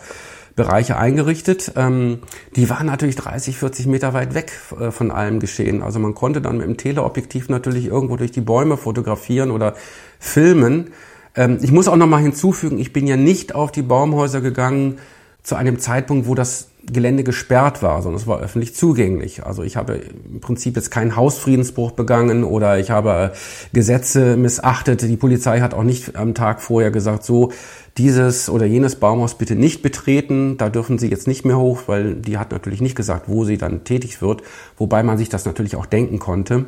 Bereiche 0.55 0.97
eingerichtet. 0.97 1.73
Ähm, 1.75 2.19
die 2.55 2.69
waren 2.69 2.87
natürlich 2.87 3.15
30, 3.15 3.57
40 3.57 3.87
Meter 3.87 4.13
weit 4.13 4.33
weg 4.33 4.53
äh, 4.79 4.91
von 4.91 5.11
allem 5.11 5.39
Geschehen. 5.39 5.81
Also 5.81 5.99
man 5.99 6.15
konnte 6.15 6.41
dann 6.41 6.57
mit 6.57 6.65
dem 6.65 6.77
Teleobjektiv 6.77 7.49
natürlich 7.49 7.87
irgendwo 7.87 8.15
durch 8.15 8.31
die 8.31 8.41
Bäume 8.41 8.77
fotografieren 8.77 9.51
oder 9.51 9.75
filmen. 10.19 10.91
Ähm, 11.35 11.59
ich 11.61 11.71
muss 11.71 11.87
auch 11.87 11.97
noch 11.97 12.07
mal 12.07 12.21
hinzufügen, 12.21 12.79
ich 12.79 12.93
bin 12.93 13.05
ja 13.05 13.17
nicht 13.17 13.53
auf 13.53 13.71
die 13.71 13.81
Baumhäuser 13.81 14.39
gegangen 14.39 14.97
zu 15.43 15.55
einem 15.55 15.79
Zeitpunkt, 15.79 16.27
wo 16.27 16.35
das 16.35 16.69
Gelände 16.85 17.23
gesperrt 17.23 17.81
war, 17.81 18.01
sondern 18.01 18.21
es 18.21 18.27
war 18.27 18.39
öffentlich 18.39 18.75
zugänglich. 18.75 19.43
Also 19.43 19.63
ich 19.63 19.75
habe 19.75 20.01
im 20.31 20.39
Prinzip 20.39 20.75
jetzt 20.75 20.91
keinen 20.91 21.15
Hausfriedensbruch 21.15 21.91
begangen 21.91 22.43
oder 22.43 22.79
ich 22.79 22.91
habe 22.91 23.33
Gesetze 23.73 24.37
missachtet. 24.37 25.01
Die 25.01 25.17
Polizei 25.17 25.61
hat 25.61 25.73
auch 25.73 25.83
nicht 25.83 26.15
am 26.15 26.33
Tag 26.33 26.61
vorher 26.61 26.91
gesagt, 26.91 27.23
so 27.23 27.51
dieses 27.97 28.49
oder 28.49 28.65
jenes 28.65 28.97
Baumhaus 28.97 29.37
bitte 29.37 29.55
nicht 29.55 29.81
betreten, 29.81 30.57
da 30.57 30.69
dürfen 30.69 30.97
Sie 30.97 31.07
jetzt 31.07 31.27
nicht 31.27 31.45
mehr 31.45 31.57
hoch, 31.57 31.83
weil 31.87 32.15
die 32.15 32.37
hat 32.37 32.51
natürlich 32.51 32.81
nicht 32.81 32.95
gesagt, 32.95 33.29
wo 33.29 33.45
sie 33.45 33.57
dann 33.57 33.85
tätig 33.85 34.21
wird, 34.21 34.43
wobei 34.77 35.01
man 35.01 35.17
sich 35.17 35.29
das 35.29 35.45
natürlich 35.45 35.75
auch 35.75 35.85
denken 35.85 36.19
konnte. 36.19 36.65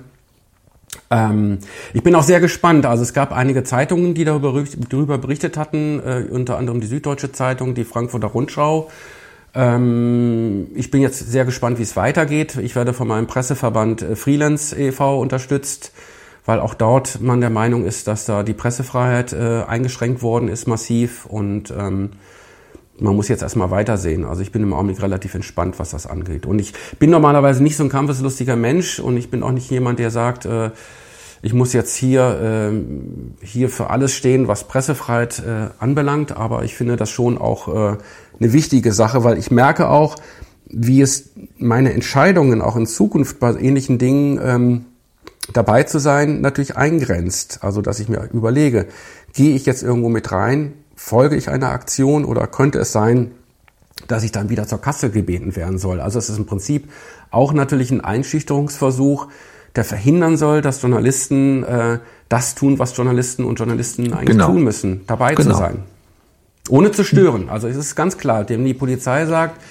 Ähm, 1.10 1.60
ich 1.94 2.02
bin 2.02 2.16
auch 2.16 2.24
sehr 2.24 2.40
gespannt. 2.40 2.86
Also 2.86 3.04
es 3.04 3.14
gab 3.14 3.34
einige 3.34 3.64
Zeitungen, 3.64 4.14
die 4.14 4.24
darüber, 4.24 4.64
darüber 4.90 5.18
berichtet 5.18 5.58
hatten, 5.58 6.00
äh, 6.00 6.26
unter 6.30 6.58
anderem 6.58 6.82
die 6.82 6.88
Süddeutsche 6.88 7.32
Zeitung, 7.32 7.76
die 7.76 7.84
Frankfurter 7.84 8.28
Rundschau 8.28 8.90
Ähm, 9.58 10.68
ich 10.76 10.92
bin 10.92 11.02
jetzt 11.02 11.18
sehr 11.18 11.44
gespannt, 11.44 11.80
wie 11.80 11.84
es 11.84 11.96
weitergeht. 11.96 12.58
Ich 12.58 12.76
werde 12.76 12.94
von 12.94 13.08
meinem 13.08 13.26
Presseverband 13.26 14.04
äh, 14.04 14.16
Freelance 14.16 14.78
e.V. 14.78 15.20
unterstützt, 15.20 15.94
weil 16.46 16.60
auch 16.60 16.76
dort 16.76 17.22
man 17.22 17.42
der 17.42 17.50
Meinung 17.50 17.84
ist, 17.84 18.08
dass 18.08 18.26
da 18.26 18.44
die 18.44 18.54
Pressefreiheit 18.54 19.34
äh, 19.34 19.64
eingeschränkt 19.64 20.22
worden 20.22 20.48
ist 20.48 20.68
massiv 20.68 21.26
und 21.26 21.74
ähm, 21.76 22.12
man 23.00 23.16
muss 23.16 23.30
jetzt 23.30 23.42
erstmal 23.42 23.72
weitersehen. 23.72 24.26
Also 24.26 24.44
ich 24.44 24.52
bin 24.52 24.62
im 24.62 24.74
Augenblick 24.74 25.02
relativ 25.02 25.34
entspannt, 25.34 25.80
was 25.80 25.90
das 25.90 26.06
angeht. 26.06 26.46
Und 26.46 26.60
ich 26.60 26.74
bin 27.00 27.10
normalerweise 27.10 27.64
nicht 27.64 27.78
so 27.78 27.84
ein 27.84 27.90
kampfeslustiger 27.90 28.56
Mensch 28.56 29.00
und 29.00 29.18
ich 29.18 29.32
bin 29.32 29.42
auch 29.42 29.52
nicht 29.52 29.70
jemand, 29.72 29.98
der 29.98 30.12
sagt, 30.12 30.46
äh, 30.46 30.70
ich 31.48 31.54
muss 31.54 31.72
jetzt 31.72 31.96
hier, 31.96 32.74
äh, 32.74 33.46
hier 33.46 33.70
für 33.70 33.90
alles 33.90 34.14
stehen, 34.14 34.50
was 34.50 34.66
Pressefreiheit 34.66 35.40
äh, 35.40 35.70
anbelangt. 35.80 36.36
Aber 36.36 36.66
ich 36.66 36.76
finde 36.76 36.98
das 36.98 37.10
schon 37.10 37.38
auch 37.38 37.70
äh, 37.70 37.98
eine 38.38 38.52
wichtige 38.52 38.92
Sache, 38.92 39.24
weil 39.24 39.38
ich 39.38 39.50
merke 39.50 39.88
auch, 39.88 40.18
wie 40.66 41.02
es 41.02 41.30
meine 41.58 41.94
Entscheidungen 41.94 42.62
auch 42.62 42.76
in 42.76 42.86
Zukunft 42.86 43.40
bei 43.40 43.54
ähnlichen 43.54 43.98
Dingen 43.98 44.42
ähm, 44.44 44.86
dabei 45.54 45.84
zu 45.84 46.00
sein 46.00 46.42
natürlich 46.42 46.76
eingrenzt. 46.76 47.60
Also 47.62 47.82
dass 47.82 48.02
ich 48.02 48.10
mir 48.10 48.28
überlege, 48.34 48.86
gehe 49.32 49.56
ich 49.56 49.66
jetzt 49.66 49.84
irgendwo 49.84 50.10
mit 50.10 50.30
rein, 50.34 50.74
folge 50.98 51.38
ich 51.38 51.50
einer 51.50 51.70
Aktion 51.70 52.26
oder 52.26 52.46
könnte 52.48 52.80
es 52.80 52.92
sein, 52.92 53.32
dass 54.10 54.24
ich 54.24 54.34
dann 54.34 54.50
wieder 54.50 54.68
zur 54.68 54.82
Kasse 54.82 55.12
gebeten 55.12 55.56
werden 55.56 55.78
soll. 55.78 56.02
Also 56.02 56.20
es 56.20 56.30
ist 56.30 56.40
im 56.40 56.46
Prinzip 56.46 56.90
auch 57.32 57.54
natürlich 57.54 57.90
ein 57.92 58.02
Einschüchterungsversuch, 58.02 59.28
der 59.78 59.86
verhindern 59.86 60.36
soll, 60.36 60.62
dass 60.62 60.82
Journalisten 60.82 61.64
äh, 61.64 62.00
das 62.28 62.56
tun, 62.56 62.80
was 62.80 62.98
Journalisten 62.98 63.46
und 63.46 63.58
Journalisten 63.60 64.12
eigentlich 64.12 64.32
genau. 64.32 64.48
tun 64.48 64.64
müssen, 64.64 65.02
dabei 65.08 65.36
genau. 65.36 65.52
zu 65.52 65.58
sein. 65.58 65.84
Ohne 66.70 66.92
zu 66.92 67.06
stören. 67.06 67.48
Also 67.50 67.68
es 67.68 67.78
ist 67.78 67.96
ganz 67.96 68.18
klar, 68.18 68.44
dem 68.44 68.66
die 68.66 68.74
Polizei 68.74 69.26
sagt, 69.26 69.62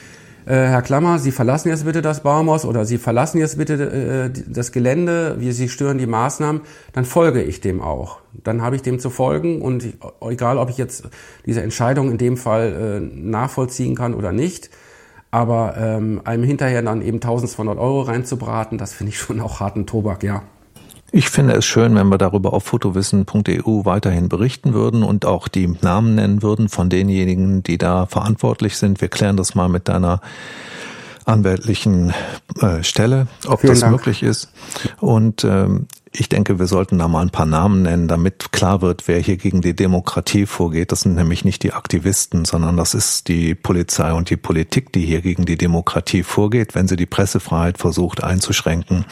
äh, 0.46 0.52
Herr 0.54 0.82
Klammer, 0.82 1.18
Sie 1.18 1.32
verlassen 1.32 1.68
jetzt 1.70 1.84
bitte 1.84 2.02
das 2.02 2.22
Baumhaus 2.22 2.64
oder 2.64 2.84
Sie 2.84 2.98
verlassen 2.98 3.38
jetzt 3.38 3.58
bitte 3.58 4.30
äh, 4.32 4.42
das 4.46 4.70
Gelände, 4.70 5.36
wie 5.40 5.50
Sie 5.50 5.68
stören 5.68 5.98
die 5.98 6.06
Maßnahmen, 6.06 6.62
dann 6.92 7.04
folge 7.04 7.42
ich 7.42 7.60
dem 7.60 7.82
auch. 7.82 8.20
Dann 8.32 8.62
habe 8.62 8.76
ich 8.76 8.82
dem 8.82 9.00
zu 9.00 9.10
folgen 9.10 9.60
und 9.60 9.84
egal, 10.20 10.56
ob 10.56 10.70
ich 10.70 10.78
jetzt 10.78 11.08
diese 11.44 11.62
Entscheidung 11.62 12.12
in 12.12 12.18
dem 12.18 12.36
Fall 12.36 12.72
äh, 12.72 13.00
nachvollziehen 13.00 13.96
kann 13.96 14.14
oder 14.14 14.30
nicht, 14.30 14.70
aber 15.30 15.76
ähm, 15.76 16.20
einem 16.24 16.44
hinterher 16.44 16.82
dann 16.82 17.02
eben 17.02 17.16
1200 17.16 17.78
Euro 17.78 18.02
reinzubraten, 18.02 18.78
das 18.78 18.94
finde 18.94 19.12
ich 19.12 19.18
schon 19.18 19.40
auch 19.40 19.60
harten 19.60 19.86
Tobak, 19.86 20.22
ja. 20.22 20.42
Ich 21.12 21.30
finde 21.30 21.54
es 21.54 21.64
schön, 21.64 21.94
wenn 21.94 22.08
wir 22.08 22.18
darüber 22.18 22.52
auf 22.52 22.64
fotowissen.eu 22.64 23.84
weiterhin 23.84 24.28
berichten 24.28 24.74
würden 24.74 25.02
und 25.02 25.24
auch 25.24 25.46
die 25.46 25.68
Namen 25.80 26.16
nennen 26.16 26.42
würden 26.42 26.68
von 26.68 26.90
denjenigen, 26.90 27.62
die 27.62 27.78
da 27.78 28.06
verantwortlich 28.06 28.76
sind. 28.76 29.00
Wir 29.00 29.08
klären 29.08 29.36
das 29.36 29.54
mal 29.54 29.68
mit 29.68 29.88
deiner 29.88 30.20
anwältlichen 31.26 32.14
äh, 32.60 32.82
Stelle, 32.82 33.26
ob 33.46 33.60
Vielen 33.60 33.72
das 33.72 33.80
Dank. 33.80 33.92
möglich 33.92 34.22
ist. 34.22 34.50
Und 35.00 35.44
ähm, 35.44 35.88
ich 36.12 36.28
denke, 36.28 36.58
wir 36.58 36.66
sollten 36.66 36.98
da 36.98 37.08
mal 37.08 37.20
ein 37.20 37.30
paar 37.30 37.46
Namen 37.46 37.82
nennen, 37.82 38.08
damit 38.08 38.52
klar 38.52 38.80
wird, 38.80 39.06
wer 39.06 39.18
hier 39.18 39.36
gegen 39.36 39.60
die 39.60 39.74
Demokratie 39.74 40.46
vorgeht. 40.46 40.92
Das 40.92 41.00
sind 41.00 41.14
nämlich 41.14 41.44
nicht 41.44 41.62
die 41.62 41.72
Aktivisten, 41.72 42.44
sondern 42.44 42.76
das 42.76 42.94
ist 42.94 43.28
die 43.28 43.54
Polizei 43.54 44.12
und 44.12 44.30
die 44.30 44.36
Politik, 44.36 44.92
die 44.92 45.04
hier 45.04 45.20
gegen 45.20 45.44
die 45.44 45.58
Demokratie 45.58 46.22
vorgeht, 46.22 46.74
wenn 46.74 46.88
sie 46.88 46.96
die 46.96 47.06
Pressefreiheit 47.06 47.78
versucht 47.78 48.24
einzuschränken. 48.24 49.04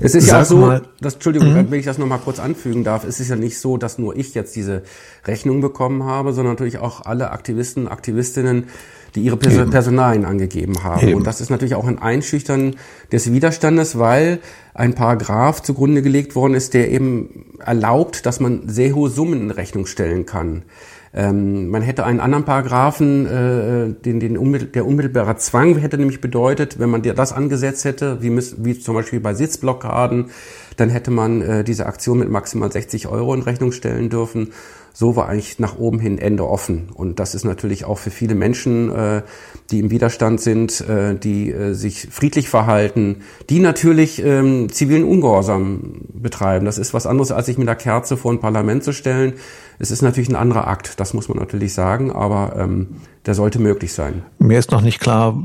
Es 0.00 0.14
ist 0.14 0.26
Sag 0.26 0.38
ja 0.38 0.44
so, 0.44 0.56
mal, 0.58 0.82
dass, 1.00 1.14
Entschuldigung, 1.14 1.52
mhm. 1.52 1.70
wenn 1.70 1.78
ich 1.78 1.86
das 1.86 1.98
nochmal 1.98 2.20
kurz 2.20 2.38
anfügen 2.38 2.84
darf, 2.84 3.04
es 3.04 3.20
ist 3.20 3.28
ja 3.28 3.36
nicht 3.36 3.58
so, 3.58 3.76
dass 3.76 3.98
nur 3.98 4.16
ich 4.16 4.34
jetzt 4.34 4.54
diese 4.54 4.82
Rechnung 5.26 5.60
bekommen 5.60 6.04
habe, 6.04 6.32
sondern 6.32 6.54
natürlich 6.54 6.78
auch 6.78 7.04
alle 7.04 7.30
Aktivisten, 7.30 7.88
Aktivistinnen, 7.88 8.68
die 9.14 9.22
ihre 9.22 9.36
Pers 9.36 9.70
Personalien 9.70 10.24
angegeben 10.24 10.84
haben. 10.84 11.08
Eben. 11.08 11.16
Und 11.16 11.26
das 11.26 11.40
ist 11.40 11.50
natürlich 11.50 11.74
auch 11.74 11.86
ein 11.86 11.98
Einschüchtern 11.98 12.76
des 13.12 13.32
Widerstandes, 13.32 13.98
weil 13.98 14.38
ein 14.74 14.94
Paragraph 14.94 15.62
zugrunde 15.62 16.02
gelegt 16.02 16.34
worden 16.34 16.54
ist, 16.54 16.74
der 16.74 16.90
eben 16.90 17.56
erlaubt, 17.58 18.26
dass 18.26 18.40
man 18.40 18.68
sehr 18.68 18.94
hohe 18.94 19.10
Summen 19.10 19.40
in 19.42 19.50
Rechnung 19.50 19.86
stellen 19.86 20.26
kann. 20.26 20.62
Ähm, 21.14 21.68
man 21.68 21.82
hätte 21.82 22.04
einen 22.04 22.20
anderen 22.20 22.44
Paragraphen, 22.44 23.26
äh, 23.26 23.92
den, 24.04 24.20
den 24.20 24.36
unmittel, 24.36 24.68
der 24.68 24.86
unmittelbare 24.86 25.36
Zwang 25.36 25.76
hätte 25.76 25.96
nämlich 25.96 26.20
bedeutet, 26.20 26.78
wenn 26.78 26.90
man 26.90 27.02
das 27.02 27.32
angesetzt 27.32 27.84
hätte, 27.84 28.22
wie, 28.22 28.36
wie 28.58 28.78
zum 28.78 28.94
Beispiel 28.94 29.20
bei 29.20 29.32
Sitzblockaden, 29.32 30.26
dann 30.76 30.90
hätte 30.90 31.10
man 31.10 31.40
äh, 31.40 31.64
diese 31.64 31.86
Aktion 31.86 32.18
mit 32.18 32.30
maximal 32.30 32.70
60 32.70 33.08
Euro 33.08 33.34
in 33.34 33.42
Rechnung 33.42 33.72
stellen 33.72 34.10
dürfen 34.10 34.52
so 34.98 35.14
war 35.14 35.28
eigentlich 35.28 35.60
nach 35.60 35.78
oben 35.78 36.00
hin 36.00 36.18
Ende 36.18 36.44
offen. 36.48 36.88
Und 36.92 37.20
das 37.20 37.36
ist 37.36 37.44
natürlich 37.44 37.84
auch 37.84 37.98
für 37.98 38.10
viele 38.10 38.34
Menschen, 38.34 38.90
äh, 38.90 39.22
die 39.70 39.78
im 39.78 39.92
Widerstand 39.92 40.40
sind, 40.40 40.80
äh, 40.80 41.14
die 41.16 41.52
äh, 41.52 41.72
sich 41.74 42.08
friedlich 42.10 42.48
verhalten, 42.48 43.18
die 43.48 43.60
natürlich 43.60 44.20
ähm, 44.24 44.68
zivilen 44.72 45.04
Ungehorsam 45.04 46.00
betreiben. 46.12 46.66
Das 46.66 46.78
ist 46.78 46.94
was 46.94 47.06
anderes, 47.06 47.30
als 47.30 47.46
sich 47.46 47.58
mit 47.58 47.68
der 47.68 47.76
Kerze 47.76 48.16
vor 48.16 48.32
ein 48.32 48.40
Parlament 48.40 48.82
zu 48.82 48.92
stellen. 48.92 49.34
Es 49.78 49.92
ist 49.92 50.02
natürlich 50.02 50.30
ein 50.30 50.34
anderer 50.34 50.66
Akt, 50.66 50.98
das 50.98 51.14
muss 51.14 51.28
man 51.28 51.38
natürlich 51.38 51.74
sagen, 51.74 52.10
aber 52.10 52.56
ähm, 52.56 52.96
der 53.24 53.34
sollte 53.34 53.60
möglich 53.60 53.92
sein. 53.92 54.24
Mir 54.40 54.58
ist 54.58 54.72
noch 54.72 54.82
nicht 54.82 54.98
klar, 54.98 55.40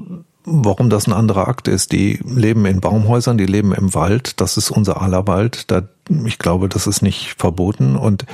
warum 0.45 0.89
das 0.89 1.05
ein 1.05 1.13
anderer 1.13 1.47
Akt 1.47 1.67
ist. 1.67 1.91
Die 1.91 2.19
leben 2.25 2.65
in 2.65 2.81
Baumhäusern, 2.81 3.37
die 3.37 3.45
leben 3.45 3.71
im 3.71 3.93
Wald. 3.93 4.41
Das 4.41 4.57
ist 4.57 4.71
unser 4.71 4.99
aller 4.99 5.27
Wald. 5.27 5.69
Da, 5.69 5.83
ich 6.25 6.39
glaube, 6.39 6.69
das 6.69 6.87
ist 6.87 7.03
nicht 7.03 7.35
verboten. 7.37 7.95
Und 7.95 8.25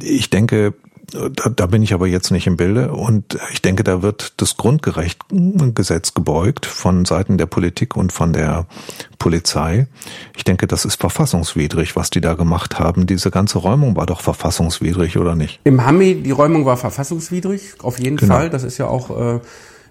ich 0.00 0.30
denke, 0.30 0.74
da, 1.12 1.48
da 1.48 1.66
bin 1.66 1.82
ich 1.82 1.94
aber 1.94 2.06
jetzt 2.06 2.30
nicht 2.30 2.46
im 2.46 2.56
Bilde 2.56 2.92
und 2.92 3.38
ich 3.52 3.62
denke, 3.62 3.84
da 3.84 4.02
wird 4.02 4.34
das 4.38 4.56
Grundgesetz 4.56 6.14
gebeugt 6.14 6.66
von 6.66 7.04
Seiten 7.04 7.38
der 7.38 7.46
Politik 7.46 7.96
und 7.96 8.12
von 8.12 8.32
der 8.32 8.66
Polizei. 9.18 9.86
Ich 10.36 10.44
denke, 10.44 10.66
das 10.66 10.84
ist 10.84 11.00
verfassungswidrig, 11.00 11.94
was 11.96 12.10
die 12.10 12.20
da 12.20 12.34
gemacht 12.34 12.78
haben. 12.78 13.06
Diese 13.06 13.30
ganze 13.30 13.58
Räumung 13.58 13.96
war 13.96 14.06
doch 14.06 14.20
verfassungswidrig, 14.20 15.18
oder 15.18 15.34
nicht? 15.34 15.60
Im 15.64 15.84
Hammi, 15.84 16.16
die 16.16 16.30
Räumung 16.30 16.64
war 16.64 16.76
verfassungswidrig, 16.76 17.74
auf 17.82 17.98
jeden 17.98 18.16
genau. 18.16 18.34
Fall. 18.34 18.50
Das 18.50 18.64
ist 18.64 18.78
ja 18.78 18.86
auch 18.86 19.10
äh, 19.10 19.40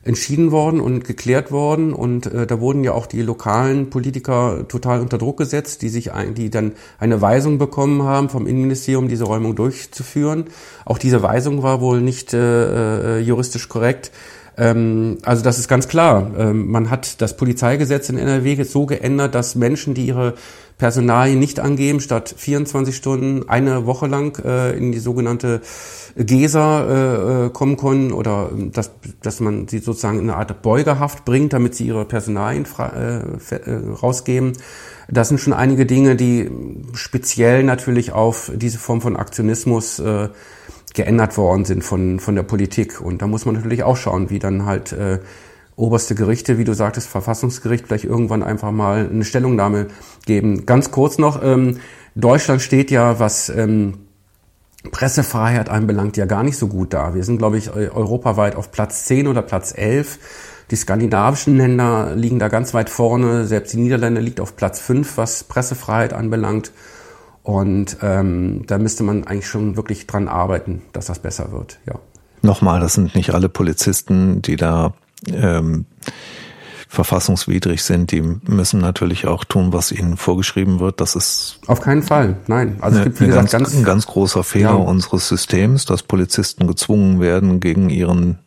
entschieden 0.06 0.52
worden 0.52 0.82
und 0.82 1.06
geklärt 1.06 1.52
worden 1.52 1.94
und 1.94 2.26
äh, 2.26 2.46
da 2.46 2.60
wurden 2.60 2.84
ja 2.84 2.92
auch 2.92 3.06
die 3.06 3.22
lokalen 3.22 3.90
Politiker 3.90 4.66
total 4.68 5.00
unter 5.00 5.18
Druck 5.18 5.38
gesetzt, 5.38 5.82
die 5.82 5.90
sich 5.90 6.12
ein, 6.12 6.34
die 6.34 6.50
dann 6.50 6.74
eine 7.00 7.22
Weisung 7.22 7.58
bekommen 7.58 8.04
haben 8.04 8.30
vom 8.30 8.46
Innenministerium, 8.46 9.08
diese 9.08 9.24
Räumung 9.24 9.56
durchzuführen. 9.56 10.46
Auch 10.86 10.98
diese 10.98 11.24
Weisung 11.24 11.64
war 11.64 11.80
wohl 11.80 12.02
nicht 12.02 12.34
äh, 12.34 13.18
äh 13.18 13.20
juristisch 13.20 13.70
korrekt. 13.70 14.12
Ähm, 14.58 15.18
also 15.24 15.44
das 15.44 15.60
ist 15.60 15.68
ganz 15.68 15.88
klar. 15.88 16.32
Ähm, 16.38 16.70
man 16.70 16.90
hat 16.90 17.22
das 17.22 17.38
Polizeigesetz 17.38 18.10
in 18.10 18.18
NRW 18.18 18.62
so 18.64 18.86
geändert, 18.86 19.36
dass 19.36 19.56
Menschen, 19.56 19.94
die 19.94 20.08
ihre 20.08 20.36
Personalien 20.78 21.40
nicht 21.40 21.60
angeben, 21.60 22.00
statt 22.00 22.34
24 22.36 22.96
Stunden 22.96 23.50
eine 23.50 23.86
Woche 23.86 24.08
lang 24.08 24.38
äh, 24.44 24.76
in 24.78 24.92
die 24.92 25.00
sogenannte 25.00 25.62
GESA 26.16 26.84
äh, 26.84 27.46
äh, 27.46 27.50
kommen 27.50 27.78
können 27.78 28.12
oder 28.12 28.50
ähm, 28.52 28.72
dass, 28.72 28.92
dass 29.22 29.40
man 29.40 29.68
sie 29.68 29.80
sozusagen 29.80 30.20
in 30.20 30.30
eine 30.30 30.38
Art 30.38 30.62
Beugehaft 30.62 31.26
bringt, 31.26 31.54
damit 31.54 31.76
sie 31.76 31.88
ihre 31.88 32.06
Personalien 32.06 32.66
äh, 32.78 33.56
äh, 33.56 33.96
rausgeben. 34.02 34.54
Das 35.10 35.30
sind 35.30 35.40
schon 35.40 35.54
einige 35.54 35.86
Dinge, 35.86 36.16
die 36.16 36.50
speziell 36.94 37.64
natürlich 37.64 38.12
auf 38.12 38.52
diese 38.56 38.78
Form 38.78 39.02
von 39.02 39.16
Aktionismus 39.16 40.00
äh, 40.00 40.30
geändert 40.94 41.38
worden 41.38 41.66
sind 41.66 41.84
von, 41.84 42.20
von 42.20 42.36
der 42.36 42.44
Politik. 42.44 43.02
Und 43.02 43.22
da 43.22 43.28
muss 43.28 43.46
man 43.46 43.56
natürlich 43.56 43.84
auch 43.84 43.98
schauen, 43.98 44.30
wie 44.30 44.40
dann 44.40 44.66
halt 44.66 44.92
äh, 44.94 45.20
oberste 45.76 46.16
Gerichte, 46.16 46.58
wie 46.58 46.64
du 46.64 46.74
sagtest, 46.74 47.08
Verfassungsgericht, 47.08 47.88
vielleicht 47.88 48.06
irgendwann 48.06 48.44
einfach 48.44 48.72
mal 48.72 49.10
eine 49.12 49.26
Stellungnahme 49.26 49.88
geben. 50.26 50.66
Ganz 50.66 50.92
kurz 50.92 51.18
noch, 51.18 51.44
ähm, 51.44 51.80
Deutschland 52.16 52.62
steht 52.62 52.92
ja, 52.92 53.20
was 53.20 53.50
ähm, 53.50 53.96
Pressefreiheit 54.92 55.70
anbelangt, 55.70 56.18
ja 56.18 56.26
gar 56.26 56.44
nicht 56.44 56.58
so 56.58 56.68
gut 56.68 56.94
da. 56.94 57.16
Wir 57.16 57.24
sind, 57.24 57.38
glaube 57.38 57.58
ich, 57.58 57.72
europaweit 57.72 58.56
auf 58.56 58.72
Platz 58.72 59.06
10 59.06 59.28
oder 59.28 59.42
Platz 59.42 59.74
11. 59.76 60.20
Die 60.72 60.76
skandinavischen 60.76 61.58
Länder 61.58 62.16
liegen 62.16 62.40
da 62.40 62.50
ganz 62.50 62.74
weit 62.74 62.90
vorne. 62.90 63.48
Selbst 63.48 63.74
die 63.74 63.78
Niederländer 63.78 64.22
liegt 64.22 64.40
auf 64.40 64.56
Platz 64.56 64.80
5, 64.80 65.18
was 65.18 65.44
Pressefreiheit 65.46 66.14
anbelangt. 66.14 66.72
Und 67.44 67.98
ähm, 68.02 68.64
da 68.68 68.78
müsste 68.78 69.04
man 69.04 69.26
eigentlich 69.26 69.48
schon 69.48 69.76
wirklich 69.76 70.08
dran 70.08 70.28
arbeiten, 70.28 70.82
dass 70.94 71.08
das 71.08 71.20
besser 71.20 71.52
wird. 71.52 71.80
Ja. 71.86 71.96
Nochmal, 72.42 72.80
das 72.80 72.94
sind 72.94 73.16
nicht 73.16 73.34
alle 73.34 73.50
Polizisten, 73.50 74.42
die 74.42 74.56
da 74.56 74.94
ähm, 75.32 75.86
verfassungswidrig 76.88 77.82
sind, 77.82 78.12
die 78.12 78.22
müssen 78.22 78.80
natürlich 78.80 79.26
auch 79.26 79.44
tun, 79.44 79.74
was 79.74 79.92
ihnen 79.92 80.16
vorgeschrieben 80.16 80.80
wird. 80.80 81.02
Das 81.02 81.16
ist 81.16 81.60
auf 81.66 81.82
keinen 81.82 82.04
Fall, 82.04 82.38
nein. 82.46 82.78
Also 82.82 83.00
es 83.00 83.04
gibt 83.06 83.20
wie 83.20 83.26
gesagt 83.28 83.52
ganz, 83.52 83.74
ein 83.74 83.84
ganz 83.84 84.06
großer 84.06 84.44
Fehler 84.44 84.70
ja. 84.70 84.76
unseres 84.76 85.28
Systems, 85.28 85.86
dass 85.86 86.04
Polizisten 86.04 86.68
gezwungen 86.68 87.20
werden, 87.20 87.60
gegen 87.60 87.90
ihren 87.90 88.38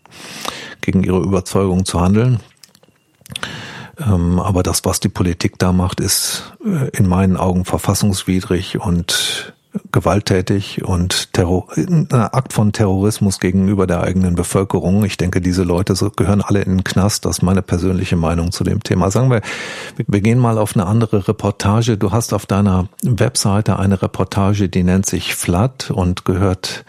gegen 0.80 1.02
ihre 1.02 1.18
Überzeugung 1.18 1.84
zu 1.84 2.00
handeln. 2.00 2.38
Ähm, 3.98 4.38
aber 4.38 4.62
das, 4.62 4.84
was 4.84 5.00
die 5.00 5.08
Politik 5.08 5.58
da 5.58 5.72
macht, 5.72 6.00
ist 6.00 6.52
äh, 6.64 6.88
in 6.96 7.08
meinen 7.08 7.36
Augen 7.36 7.64
verfassungswidrig 7.64 8.78
und 8.78 9.55
gewalttätig 9.92 10.84
und 10.84 11.32
Terror, 11.32 11.66
ein 11.76 12.10
Akt 12.10 12.52
von 12.52 12.72
Terrorismus 12.72 13.40
gegenüber 13.40 13.86
der 13.86 14.02
eigenen 14.02 14.34
Bevölkerung. 14.34 15.04
Ich 15.04 15.16
denke, 15.16 15.40
diese 15.40 15.62
Leute 15.62 15.94
gehören 16.16 16.42
alle 16.42 16.62
in 16.62 16.78
den 16.78 16.84
Knast. 16.84 17.24
Das 17.24 17.38
ist 17.38 17.42
meine 17.42 17.62
persönliche 17.62 18.16
Meinung 18.16 18.52
zu 18.52 18.64
dem 18.64 18.82
Thema. 18.82 19.10
Sagen 19.10 19.30
wir, 19.30 19.40
wir 19.96 20.20
gehen 20.20 20.38
mal 20.38 20.58
auf 20.58 20.74
eine 20.76 20.86
andere 20.86 21.28
Reportage. 21.28 21.96
Du 21.96 22.12
hast 22.12 22.32
auf 22.32 22.46
deiner 22.46 22.88
Webseite 23.02 23.78
eine 23.78 24.00
Reportage, 24.02 24.68
die 24.68 24.82
nennt 24.82 25.06
sich 25.06 25.34
Flood 25.34 25.90
und 25.90 26.24
gehört 26.24 26.84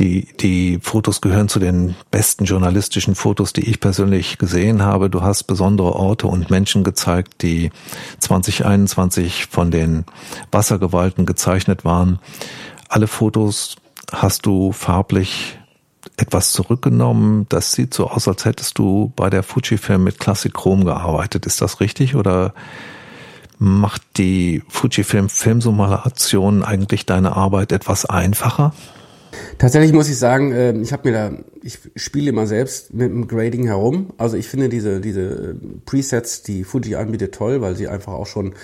die, 0.00 0.26
die 0.40 0.78
Fotos 0.82 1.20
gehören 1.20 1.48
zu 1.48 1.58
den 1.58 1.94
besten 2.10 2.46
journalistischen 2.46 3.14
Fotos, 3.14 3.52
die 3.52 3.68
ich 3.68 3.80
persönlich 3.80 4.38
gesehen 4.38 4.82
habe. 4.82 5.10
Du 5.10 5.22
hast 5.22 5.44
besondere 5.44 5.94
Orte 5.94 6.26
und 6.26 6.50
Menschen 6.50 6.82
gezeigt, 6.82 7.42
die 7.42 7.70
2021 8.18 9.46
von 9.46 9.70
den 9.70 10.06
Wassergewalten 10.50 11.26
gezeichnet 11.26 11.84
waren. 11.84 12.18
Alle 12.88 13.06
Fotos 13.06 13.76
hast 14.10 14.46
du 14.46 14.72
farblich 14.72 15.58
etwas 16.16 16.52
zurückgenommen. 16.52 17.46
Das 17.50 17.72
sieht 17.72 17.92
so 17.92 18.08
aus, 18.08 18.26
als 18.26 18.46
hättest 18.46 18.78
du 18.78 19.12
bei 19.16 19.28
der 19.28 19.42
Fujifilm 19.42 20.02
mit 20.02 20.18
Chrom 20.18 20.84
gearbeitet. 20.84 21.44
Ist 21.44 21.60
das 21.60 21.80
richtig 21.80 22.16
oder 22.16 22.54
macht 23.58 24.02
die 24.16 24.62
Fujifilm 24.68 25.28
Filmsimulation 25.28 26.64
eigentlich 26.64 27.04
deine 27.04 27.36
Arbeit 27.36 27.72
etwas 27.72 28.06
einfacher? 28.06 28.72
Tatsächlich 29.58 29.92
muss 29.92 30.08
ich 30.08 30.18
sagen, 30.18 30.52
äh, 30.52 30.72
ich 30.78 30.92
habe 30.92 31.08
mir 31.08 31.14
da, 31.14 31.32
ich 31.62 31.78
spiele 31.96 32.30
immer 32.30 32.46
selbst 32.46 32.94
mit 32.94 33.10
dem 33.10 33.28
Grading 33.28 33.66
herum. 33.66 34.12
Also 34.18 34.36
ich 34.36 34.48
finde 34.48 34.68
diese, 34.68 35.00
diese 35.00 35.20
äh, 35.20 35.54
Presets, 35.84 36.42
die 36.42 36.64
Fuji 36.64 36.96
anbietet, 36.96 37.34
toll, 37.34 37.60
weil 37.60 37.76
sie 37.76 37.88
einfach 37.88 38.12
auch 38.12 38.26
schon 38.26 38.54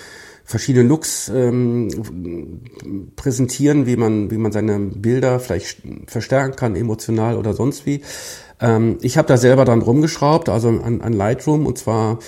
verschiedene 0.43 0.87
Looks 0.87 1.29
ähm, 1.33 1.89
präsentieren, 3.17 3.85
wie 3.85 3.97
man, 3.97 4.31
wie 4.31 4.37
man 4.37 4.53
seine 4.53 4.79
Bilder 4.79 5.41
vielleicht 5.41 5.81
verstärken 6.07 6.55
kann, 6.55 6.75
emotional 6.75 7.35
oder 7.37 7.53
sonst 7.53 7.85
wie. 7.85 8.01
Ähm, 8.61 8.97
ich 9.01 9.17
habe 9.17 9.27
da 9.27 9.35
selber 9.35 9.65
dran 9.65 9.81
rumgeschraubt, 9.81 10.47
also 10.47 10.69
an, 10.69 11.01
an 11.01 11.13
Lightroom 11.13 11.65
und 11.65 11.77
zwar 11.77 12.19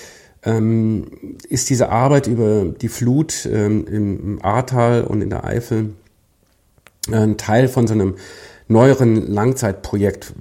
ähm, 0.43 1.07
ist 1.47 1.69
diese 1.69 1.89
Arbeit 1.89 2.27
über 2.27 2.65
die 2.65 2.89
Flut 2.89 3.45
ähm, 3.45 3.85
im 3.87 4.39
Ahrtal 4.41 5.03
und 5.05 5.21
in 5.21 5.29
der 5.29 5.45
Eifel 5.45 5.93
ein 7.11 7.37
Teil 7.37 7.67
von 7.67 7.87
so 7.87 7.93
einem 7.93 8.15
neueren 8.69 9.27
Langzeitprojekt, 9.27 10.33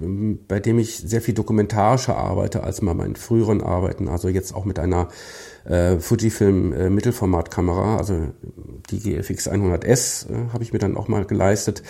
bei 0.47 0.59
dem 0.59 0.77
ich 0.77 0.97
sehr 0.97 1.21
viel 1.21 1.33
dokumentarischer 1.33 2.15
arbeite 2.15 2.63
als 2.63 2.81
mal 2.81 2.93
meinen 2.93 3.15
früheren 3.15 3.61
Arbeiten. 3.61 4.07
Also 4.07 4.29
jetzt 4.29 4.53
auch 4.53 4.65
mit 4.65 4.77
einer 4.77 5.09
äh, 5.65 5.97
Fujifilm 5.97 6.71
äh, 6.73 6.89
Mittelformatkamera, 6.91 7.97
also 7.97 8.27
die 8.91 8.99
GFX 8.99 9.49
100S 9.49 10.29
äh, 10.29 10.53
habe 10.53 10.63
ich 10.63 10.73
mir 10.73 10.79
dann 10.79 10.95
auch 10.95 11.07
mal 11.07 11.25
geleistet, 11.25 11.81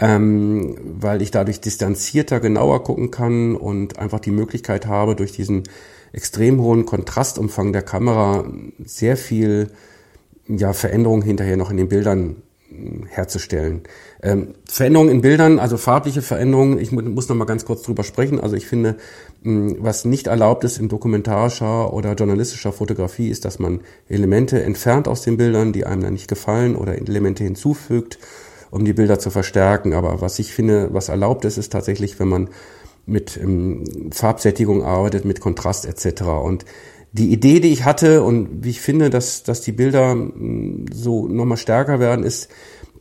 ähm, 0.00 0.76
weil 0.82 1.22
ich 1.22 1.30
dadurch 1.30 1.60
distanzierter, 1.60 2.40
genauer 2.40 2.82
gucken 2.82 3.12
kann 3.12 3.54
und 3.54 4.00
einfach 4.00 4.20
die 4.20 4.32
Möglichkeit 4.32 4.86
habe, 4.86 5.14
durch 5.14 5.30
diesen 5.30 5.62
extrem 6.12 6.60
hohen 6.60 6.86
Kontrastumfang 6.86 7.72
der 7.72 7.82
Kamera 7.82 8.50
sehr 8.84 9.16
viel 9.16 9.68
ja, 10.48 10.72
Veränderungen 10.72 11.22
hinterher 11.22 11.56
noch 11.56 11.70
in 11.70 11.76
den 11.76 11.88
Bildern 11.88 12.42
herzustellen. 13.08 13.82
Ähm, 14.22 14.54
Veränderungen 14.66 15.10
in 15.10 15.20
Bildern, 15.20 15.58
also 15.58 15.76
farbliche 15.76 16.22
Veränderungen, 16.22 16.78
ich 16.78 16.92
muss 16.92 17.28
noch 17.28 17.36
mal 17.36 17.44
ganz 17.44 17.64
kurz 17.64 17.82
drüber 17.82 18.04
sprechen. 18.04 18.40
Also 18.40 18.56
ich 18.56 18.66
finde, 18.66 18.96
was 19.42 20.04
nicht 20.04 20.26
erlaubt 20.26 20.64
ist 20.64 20.78
in 20.78 20.88
dokumentarischer 20.88 21.92
oder 21.92 22.14
journalistischer 22.14 22.72
Fotografie, 22.72 23.28
ist, 23.28 23.44
dass 23.44 23.58
man 23.58 23.80
Elemente 24.08 24.62
entfernt 24.62 25.08
aus 25.08 25.22
den 25.22 25.36
Bildern, 25.36 25.72
die 25.72 25.86
einem 25.86 26.02
dann 26.02 26.12
nicht 26.14 26.28
gefallen, 26.28 26.76
oder 26.76 26.96
Elemente 26.96 27.44
hinzufügt, 27.44 28.18
um 28.70 28.84
die 28.84 28.92
Bilder 28.92 29.18
zu 29.18 29.30
verstärken. 29.30 29.92
Aber 29.92 30.20
was 30.20 30.38
ich 30.38 30.52
finde, 30.52 30.88
was 30.92 31.08
erlaubt 31.08 31.44
ist, 31.44 31.58
ist 31.58 31.72
tatsächlich, 31.72 32.18
wenn 32.18 32.28
man 32.28 32.48
mit 33.08 33.38
ähm, 33.38 34.10
Farbsättigung 34.12 34.82
arbeitet, 34.82 35.24
mit 35.24 35.40
Kontrast 35.40 35.86
etc. 35.86 36.22
Und 36.22 36.64
die 37.12 37.32
Idee, 37.32 37.60
die 37.60 37.72
ich 37.72 37.84
hatte 37.84 38.22
und 38.22 38.64
wie 38.64 38.70
ich 38.70 38.80
finde, 38.80 39.10
dass, 39.10 39.42
dass 39.42 39.60
die 39.60 39.72
Bilder 39.72 40.14
mm, 40.14 40.86
so 40.92 41.26
nochmal 41.26 41.56
stärker 41.56 42.00
werden, 42.00 42.24
ist, 42.24 42.48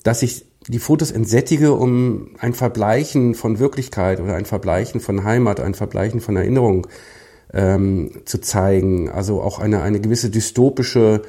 dass 0.03 0.21
ich 0.23 0.45
die 0.67 0.79
Fotos 0.79 1.11
entsättige, 1.11 1.73
um 1.73 2.29
ein 2.39 2.53
Verbleichen 2.53 3.35
von 3.35 3.59
Wirklichkeit 3.59 4.19
oder 4.19 4.35
ein 4.35 4.45
Verbleichen 4.45 4.99
von 4.99 5.23
Heimat, 5.23 5.59
ein 5.59 5.73
Verbleichen 5.73 6.19
von 6.19 6.35
Erinnerung 6.35 6.87
ähm, 7.53 8.11
zu 8.25 8.39
zeigen. 8.39 9.09
Also 9.09 9.41
auch 9.41 9.59
eine, 9.59 9.81
eine 9.81 10.01
gewisse 10.01 10.29
dystopische 10.29 11.21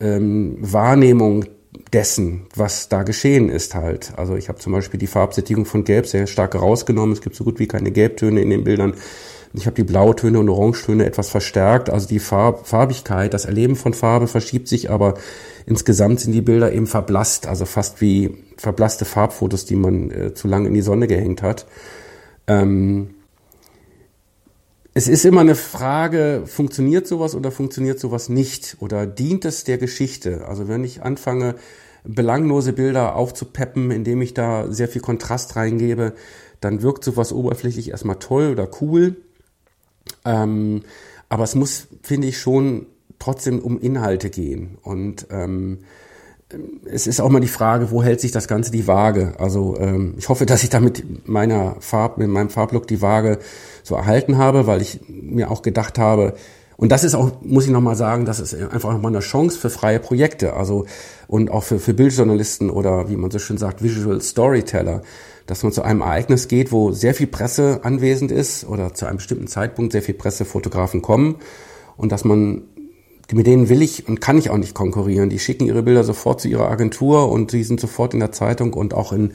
ähm, 0.00 0.56
Wahrnehmung 0.60 1.46
dessen, 1.92 2.46
was 2.54 2.88
da 2.88 3.02
geschehen 3.02 3.48
ist 3.48 3.74
halt. 3.74 4.12
Also 4.16 4.36
ich 4.36 4.48
habe 4.48 4.58
zum 4.58 4.72
Beispiel 4.72 5.00
die 5.00 5.06
Farbsättigung 5.06 5.64
von 5.64 5.84
Gelb 5.84 6.06
sehr 6.06 6.26
stark 6.26 6.54
rausgenommen. 6.54 7.12
Es 7.12 7.20
gibt 7.20 7.36
so 7.36 7.44
gut 7.44 7.58
wie 7.58 7.66
keine 7.66 7.90
Gelbtöne 7.90 8.40
in 8.40 8.50
den 8.50 8.64
Bildern. 8.64 8.94
Ich 9.56 9.66
habe 9.66 9.76
die 9.76 9.84
Blautöne 9.84 10.40
und 10.40 10.48
Orangetöne 10.48 11.06
etwas 11.06 11.28
verstärkt. 11.28 11.88
Also 11.88 12.08
die 12.08 12.18
Farb 12.18 12.66
Farbigkeit, 12.66 13.32
das 13.32 13.44
Erleben 13.44 13.76
von 13.76 13.94
Farbe 13.94 14.26
verschiebt 14.26 14.66
sich, 14.66 14.90
aber 14.90 15.14
insgesamt 15.64 16.18
sind 16.18 16.32
die 16.32 16.42
Bilder 16.42 16.72
eben 16.72 16.88
verblasst, 16.88 17.46
also 17.46 17.64
fast 17.64 18.00
wie 18.00 18.36
verblasste 18.56 19.04
Farbfotos, 19.04 19.64
die 19.64 19.76
man 19.76 20.10
äh, 20.10 20.34
zu 20.34 20.48
lange 20.48 20.66
in 20.66 20.74
die 20.74 20.82
Sonne 20.82 21.06
gehängt 21.06 21.40
hat. 21.42 21.66
Ähm, 22.48 23.10
es 24.92 25.06
ist 25.06 25.24
immer 25.24 25.42
eine 25.42 25.54
Frage, 25.54 26.42
funktioniert 26.46 27.06
sowas 27.06 27.36
oder 27.36 27.52
funktioniert 27.52 28.00
sowas 28.00 28.28
nicht? 28.28 28.76
Oder 28.80 29.06
dient 29.06 29.44
es 29.44 29.62
der 29.62 29.78
Geschichte? 29.78 30.46
Also 30.48 30.66
wenn 30.66 30.82
ich 30.82 31.02
anfange, 31.02 31.54
belanglose 32.04 32.72
Bilder 32.72 33.14
aufzupeppen, 33.14 33.92
indem 33.92 34.20
ich 34.20 34.34
da 34.34 34.70
sehr 34.70 34.88
viel 34.88 35.00
Kontrast 35.00 35.54
reingebe, 35.56 36.12
dann 36.60 36.82
wirkt 36.82 37.04
sowas 37.04 37.32
oberflächlich 37.32 37.90
erstmal 37.90 38.18
toll 38.18 38.50
oder 38.50 38.68
cool. 38.80 39.16
Ähm, 40.24 40.82
aber 41.28 41.44
es 41.44 41.54
muss, 41.54 41.86
finde 42.02 42.28
ich, 42.28 42.38
schon 42.38 42.86
trotzdem 43.18 43.58
um 43.58 43.80
Inhalte 43.80 44.30
gehen. 44.30 44.78
Und 44.82 45.26
ähm, 45.30 45.78
es 46.84 47.06
ist 47.06 47.20
auch 47.20 47.30
mal 47.30 47.40
die 47.40 47.48
Frage, 47.48 47.90
wo 47.90 48.02
hält 48.02 48.20
sich 48.20 48.32
das 48.32 48.48
Ganze 48.48 48.70
die 48.70 48.86
Waage? 48.86 49.34
Also 49.38 49.76
ähm, 49.78 50.14
ich 50.18 50.28
hoffe, 50.28 50.46
dass 50.46 50.62
ich 50.62 50.70
da 50.70 50.80
mit 50.80 51.26
meiner 51.28 51.76
Farb, 51.80 52.18
mit 52.18 52.28
meinem 52.28 52.50
Farblook 52.50 52.86
die 52.86 53.02
Waage 53.02 53.38
so 53.82 53.94
erhalten 53.94 54.38
habe, 54.38 54.66
weil 54.66 54.80
ich 54.82 55.00
mir 55.08 55.50
auch 55.50 55.62
gedacht 55.62 55.98
habe, 55.98 56.34
und 56.76 56.90
das 56.90 57.04
ist 57.04 57.14
auch, 57.14 57.40
muss 57.42 57.66
ich 57.66 57.70
nochmal 57.70 57.94
sagen, 57.94 58.24
das 58.24 58.40
ist 58.40 58.54
einfach 58.54 58.92
nochmal 58.92 59.12
eine 59.12 59.20
Chance 59.20 59.58
für 59.58 59.70
freie 59.70 60.00
Projekte, 60.00 60.54
also 60.54 60.86
und 61.28 61.50
auch 61.50 61.62
für, 61.62 61.78
für 61.78 61.94
Bildjournalisten 61.94 62.68
oder 62.68 63.08
wie 63.08 63.16
man 63.16 63.30
so 63.30 63.38
schön 63.38 63.58
sagt, 63.58 63.82
Visual 63.82 64.20
Storyteller 64.20 65.02
dass 65.46 65.62
man 65.62 65.72
zu 65.72 65.82
einem 65.82 66.00
Ereignis 66.00 66.48
geht, 66.48 66.72
wo 66.72 66.92
sehr 66.92 67.14
viel 67.14 67.26
Presse 67.26 67.80
anwesend 67.82 68.32
ist 68.32 68.66
oder 68.66 68.94
zu 68.94 69.06
einem 69.06 69.16
bestimmten 69.16 69.46
Zeitpunkt 69.46 69.92
sehr 69.92 70.02
viel 70.02 70.14
Pressefotografen 70.14 71.02
kommen 71.02 71.36
und 71.96 72.12
dass 72.12 72.24
man 72.24 72.62
mit 73.32 73.46
denen 73.46 73.68
will 73.68 73.82
ich 73.82 74.06
und 74.06 74.20
kann 74.20 74.36
ich 74.38 74.50
auch 74.50 74.58
nicht 74.58 74.74
konkurrieren. 74.74 75.30
Die 75.30 75.38
schicken 75.38 75.66
ihre 75.66 75.82
Bilder 75.82 76.04
sofort 76.04 76.40
zu 76.40 76.48
ihrer 76.48 76.70
Agentur 76.70 77.30
und 77.30 77.52
die 77.52 77.64
sind 77.64 77.80
sofort 77.80 78.12
in 78.14 78.20
der 78.20 78.32
Zeitung 78.32 78.74
und 78.74 78.92
auch 78.92 79.12
in, 79.12 79.32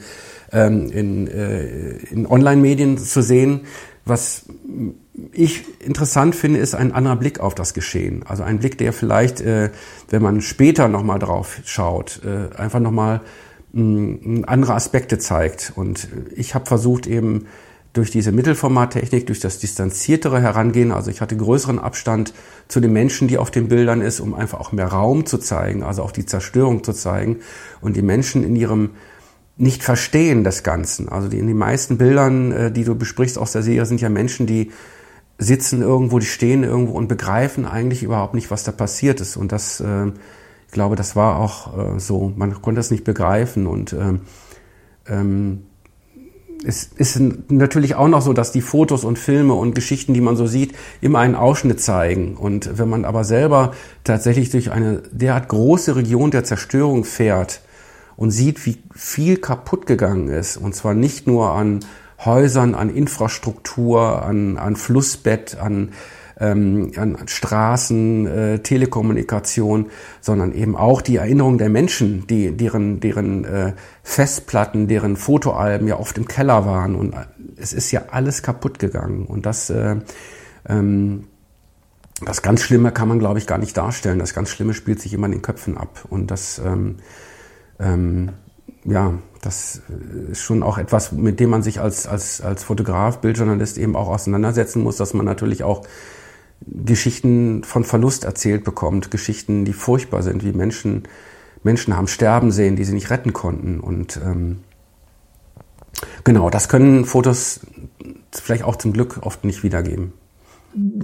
ähm, 0.52 0.90
in, 0.90 1.26
äh, 1.26 1.96
in 2.10 2.26
Online-Medien 2.26 2.98
zu 2.98 3.22
sehen. 3.22 3.62
Was 4.04 4.44
ich 5.32 5.64
interessant 5.80 6.34
finde, 6.34 6.60
ist 6.60 6.74
ein 6.74 6.92
anderer 6.92 7.16
Blick 7.16 7.40
auf 7.40 7.54
das 7.54 7.74
Geschehen. 7.74 8.22
Also 8.26 8.42
ein 8.42 8.58
Blick, 8.58 8.78
der 8.78 8.92
vielleicht, 8.92 9.40
äh, 9.40 9.70
wenn 10.08 10.22
man 10.22 10.40
später 10.40 10.88
nochmal 10.88 11.18
drauf 11.18 11.58
schaut, 11.64 12.20
äh, 12.24 12.56
einfach 12.56 12.80
nochmal 12.80 13.20
andere 13.72 14.74
Aspekte 14.74 15.18
zeigt. 15.18 15.72
Und 15.76 16.08
ich 16.34 16.54
habe 16.54 16.66
versucht 16.66 17.06
eben 17.06 17.46
durch 17.92 18.10
diese 18.10 18.30
Mittelformattechnik, 18.30 19.26
durch 19.26 19.40
das 19.40 19.58
distanziertere 19.58 20.40
Herangehen, 20.40 20.92
also 20.92 21.10
ich 21.10 21.20
hatte 21.20 21.36
größeren 21.36 21.78
Abstand 21.78 22.32
zu 22.68 22.80
den 22.80 22.92
Menschen, 22.92 23.26
die 23.26 23.36
auf 23.36 23.50
den 23.50 23.68
Bildern 23.68 24.00
ist, 24.00 24.20
um 24.20 24.32
einfach 24.32 24.60
auch 24.60 24.70
mehr 24.70 24.86
Raum 24.86 25.26
zu 25.26 25.38
zeigen, 25.38 25.82
also 25.82 26.02
auch 26.02 26.12
die 26.12 26.24
Zerstörung 26.24 26.84
zu 26.84 26.92
zeigen 26.92 27.38
und 27.80 27.96
die 27.96 28.02
Menschen 28.02 28.44
in 28.44 28.54
ihrem 28.54 28.90
nicht 29.56 29.82
verstehen 29.82 30.44
des 30.44 30.62
Ganzen. 30.62 31.08
Also 31.08 31.28
die, 31.28 31.38
in 31.38 31.46
den 31.46 31.58
meisten 31.58 31.98
Bildern, 31.98 32.52
äh, 32.52 32.72
die 32.72 32.84
du 32.84 32.94
besprichst 32.94 33.38
aus 33.38 33.52
der 33.52 33.62
Serie, 33.62 33.84
sind 33.86 34.00
ja 34.00 34.08
Menschen, 34.08 34.46
die 34.46 34.70
sitzen 35.36 35.82
irgendwo, 35.82 36.18
die 36.18 36.26
stehen 36.26 36.64
irgendwo 36.64 36.92
und 36.92 37.08
begreifen 37.08 37.66
eigentlich 37.66 38.02
überhaupt 38.02 38.34
nicht, 38.34 38.50
was 38.50 38.62
da 38.62 38.72
passiert 38.72 39.20
ist. 39.20 39.36
Und 39.36 39.52
das 39.52 39.80
äh, 39.80 40.12
ich 40.70 40.72
glaube, 40.72 40.94
das 40.94 41.16
war 41.16 41.40
auch 41.40 41.96
äh, 41.96 41.98
so. 41.98 42.32
Man 42.36 42.62
konnte 42.62 42.80
es 42.80 42.92
nicht 42.92 43.02
begreifen 43.02 43.66
und 43.66 43.92
ähm, 43.92 44.20
ähm, 45.08 45.64
es 46.64 46.84
ist 46.84 47.20
natürlich 47.48 47.96
auch 47.96 48.06
noch 48.06 48.22
so, 48.22 48.32
dass 48.32 48.52
die 48.52 48.60
Fotos 48.60 49.02
und 49.02 49.18
Filme 49.18 49.54
und 49.54 49.74
Geschichten, 49.74 50.14
die 50.14 50.20
man 50.20 50.36
so 50.36 50.46
sieht, 50.46 50.76
immer 51.00 51.18
einen 51.18 51.34
Ausschnitt 51.34 51.80
zeigen. 51.80 52.36
Und 52.36 52.78
wenn 52.78 52.88
man 52.88 53.04
aber 53.04 53.24
selber 53.24 53.72
tatsächlich 54.04 54.50
durch 54.50 54.70
eine 54.70 55.02
derart 55.10 55.48
große 55.48 55.96
Region 55.96 56.30
der 56.30 56.44
Zerstörung 56.44 57.02
fährt 57.02 57.62
und 58.14 58.30
sieht, 58.30 58.64
wie 58.64 58.80
viel 58.94 59.38
kaputt 59.38 59.86
gegangen 59.86 60.28
ist, 60.28 60.56
und 60.56 60.76
zwar 60.76 60.94
nicht 60.94 61.26
nur 61.26 61.50
an 61.50 61.80
Häusern, 62.24 62.76
an 62.76 62.94
Infrastruktur, 62.94 64.22
an, 64.22 64.56
an 64.56 64.76
Flussbett, 64.76 65.56
an 65.56 65.88
ähm, 66.40 66.92
an 66.96 67.16
Straßen, 67.26 68.26
äh, 68.26 68.58
Telekommunikation, 68.60 69.86
sondern 70.20 70.52
eben 70.52 70.76
auch 70.76 71.02
die 71.02 71.16
Erinnerung 71.16 71.58
der 71.58 71.68
Menschen, 71.68 72.26
die 72.26 72.50
deren 72.56 73.00
deren 73.00 73.44
äh, 73.44 73.72
Festplatten, 74.02 74.88
deren 74.88 75.16
Fotoalben 75.16 75.86
ja 75.86 75.98
oft 75.98 76.16
im 76.18 76.26
Keller 76.26 76.64
waren 76.64 76.96
und 76.96 77.14
es 77.56 77.72
ist 77.72 77.92
ja 77.92 78.04
alles 78.10 78.42
kaputt 78.42 78.78
gegangen 78.78 79.26
und 79.26 79.44
das 79.46 79.70
äh, 79.70 79.96
ähm, 80.68 81.26
das 82.22 82.42
ganz 82.42 82.62
Schlimme 82.62 82.92
kann 82.92 83.08
man, 83.08 83.18
glaube 83.18 83.38
ich, 83.38 83.46
gar 83.46 83.58
nicht 83.58 83.76
darstellen. 83.76 84.18
Das 84.18 84.34
ganz 84.34 84.50
Schlimme 84.50 84.74
spielt 84.74 85.00
sich 85.00 85.14
immer 85.14 85.26
in 85.26 85.32
den 85.32 85.42
Köpfen 85.42 85.78
ab. 85.78 86.04
Und 86.10 86.30
das, 86.30 86.60
ähm, 86.64 86.96
ähm, 87.78 88.30
ja, 88.84 89.14
das 89.40 89.80
ist 90.30 90.40
schon 90.40 90.62
auch 90.62 90.76
etwas, 90.76 91.12
mit 91.12 91.40
dem 91.40 91.48
man 91.50 91.62
sich 91.62 91.80
als, 91.80 92.06
als, 92.06 92.42
als 92.42 92.62
Fotograf, 92.62 93.20
Bildjournalist 93.20 93.78
eben 93.78 93.96
auch 93.96 94.08
auseinandersetzen 94.08 94.82
muss, 94.82 94.96
dass 94.96 95.14
man 95.14 95.24
natürlich 95.24 95.64
auch 95.64 95.86
Geschichten 96.66 97.64
von 97.64 97.84
Verlust 97.84 98.24
erzählt 98.24 98.64
bekommt, 98.64 99.10
Geschichten, 99.10 99.64
die 99.64 99.72
furchtbar 99.72 100.22
sind, 100.22 100.44
wie 100.44 100.52
Menschen, 100.52 101.04
Menschen 101.62 101.96
haben 101.96 102.08
sterben 102.08 102.52
sehen, 102.52 102.76
die 102.76 102.84
sie 102.84 102.94
nicht 102.94 103.10
retten 103.10 103.32
konnten. 103.32 103.80
Und 103.80 104.20
ähm, 104.24 104.58
genau, 106.24 106.50
das 106.50 106.68
können 106.68 107.04
Fotos 107.04 107.60
vielleicht 108.32 108.64
auch 108.64 108.76
zum 108.76 108.92
Glück 108.92 109.20
oft 109.22 109.44
nicht 109.44 109.62
wiedergeben. 109.62 110.12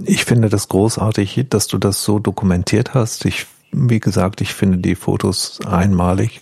Ich 0.05 0.23
finde 0.23 0.49
das 0.49 0.69
großartig, 0.69 1.45
dass 1.49 1.67
du 1.67 1.77
das 1.77 2.03
so 2.03 2.19
dokumentiert 2.19 2.93
hast. 2.93 3.25
Ich, 3.25 3.47
wie 3.79 3.99
gesagt, 3.99 4.41
ich 4.41 4.53
finde 4.53 4.79
die 4.79 4.95
Fotos 4.95 5.59
einmalig, 5.65 6.41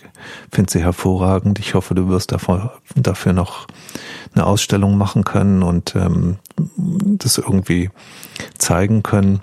finde 0.50 0.72
sie 0.72 0.80
hervorragend. 0.80 1.58
Ich 1.58 1.74
hoffe, 1.74 1.94
du 1.94 2.08
wirst 2.08 2.32
davor, 2.32 2.78
dafür 2.94 3.32
noch 3.32 3.66
eine 4.34 4.46
Ausstellung 4.46 4.96
machen 4.96 5.24
können 5.24 5.62
und 5.62 5.94
ähm, 5.96 6.36
das 6.76 7.38
irgendwie 7.38 7.90
zeigen 8.58 9.02
können. 9.02 9.40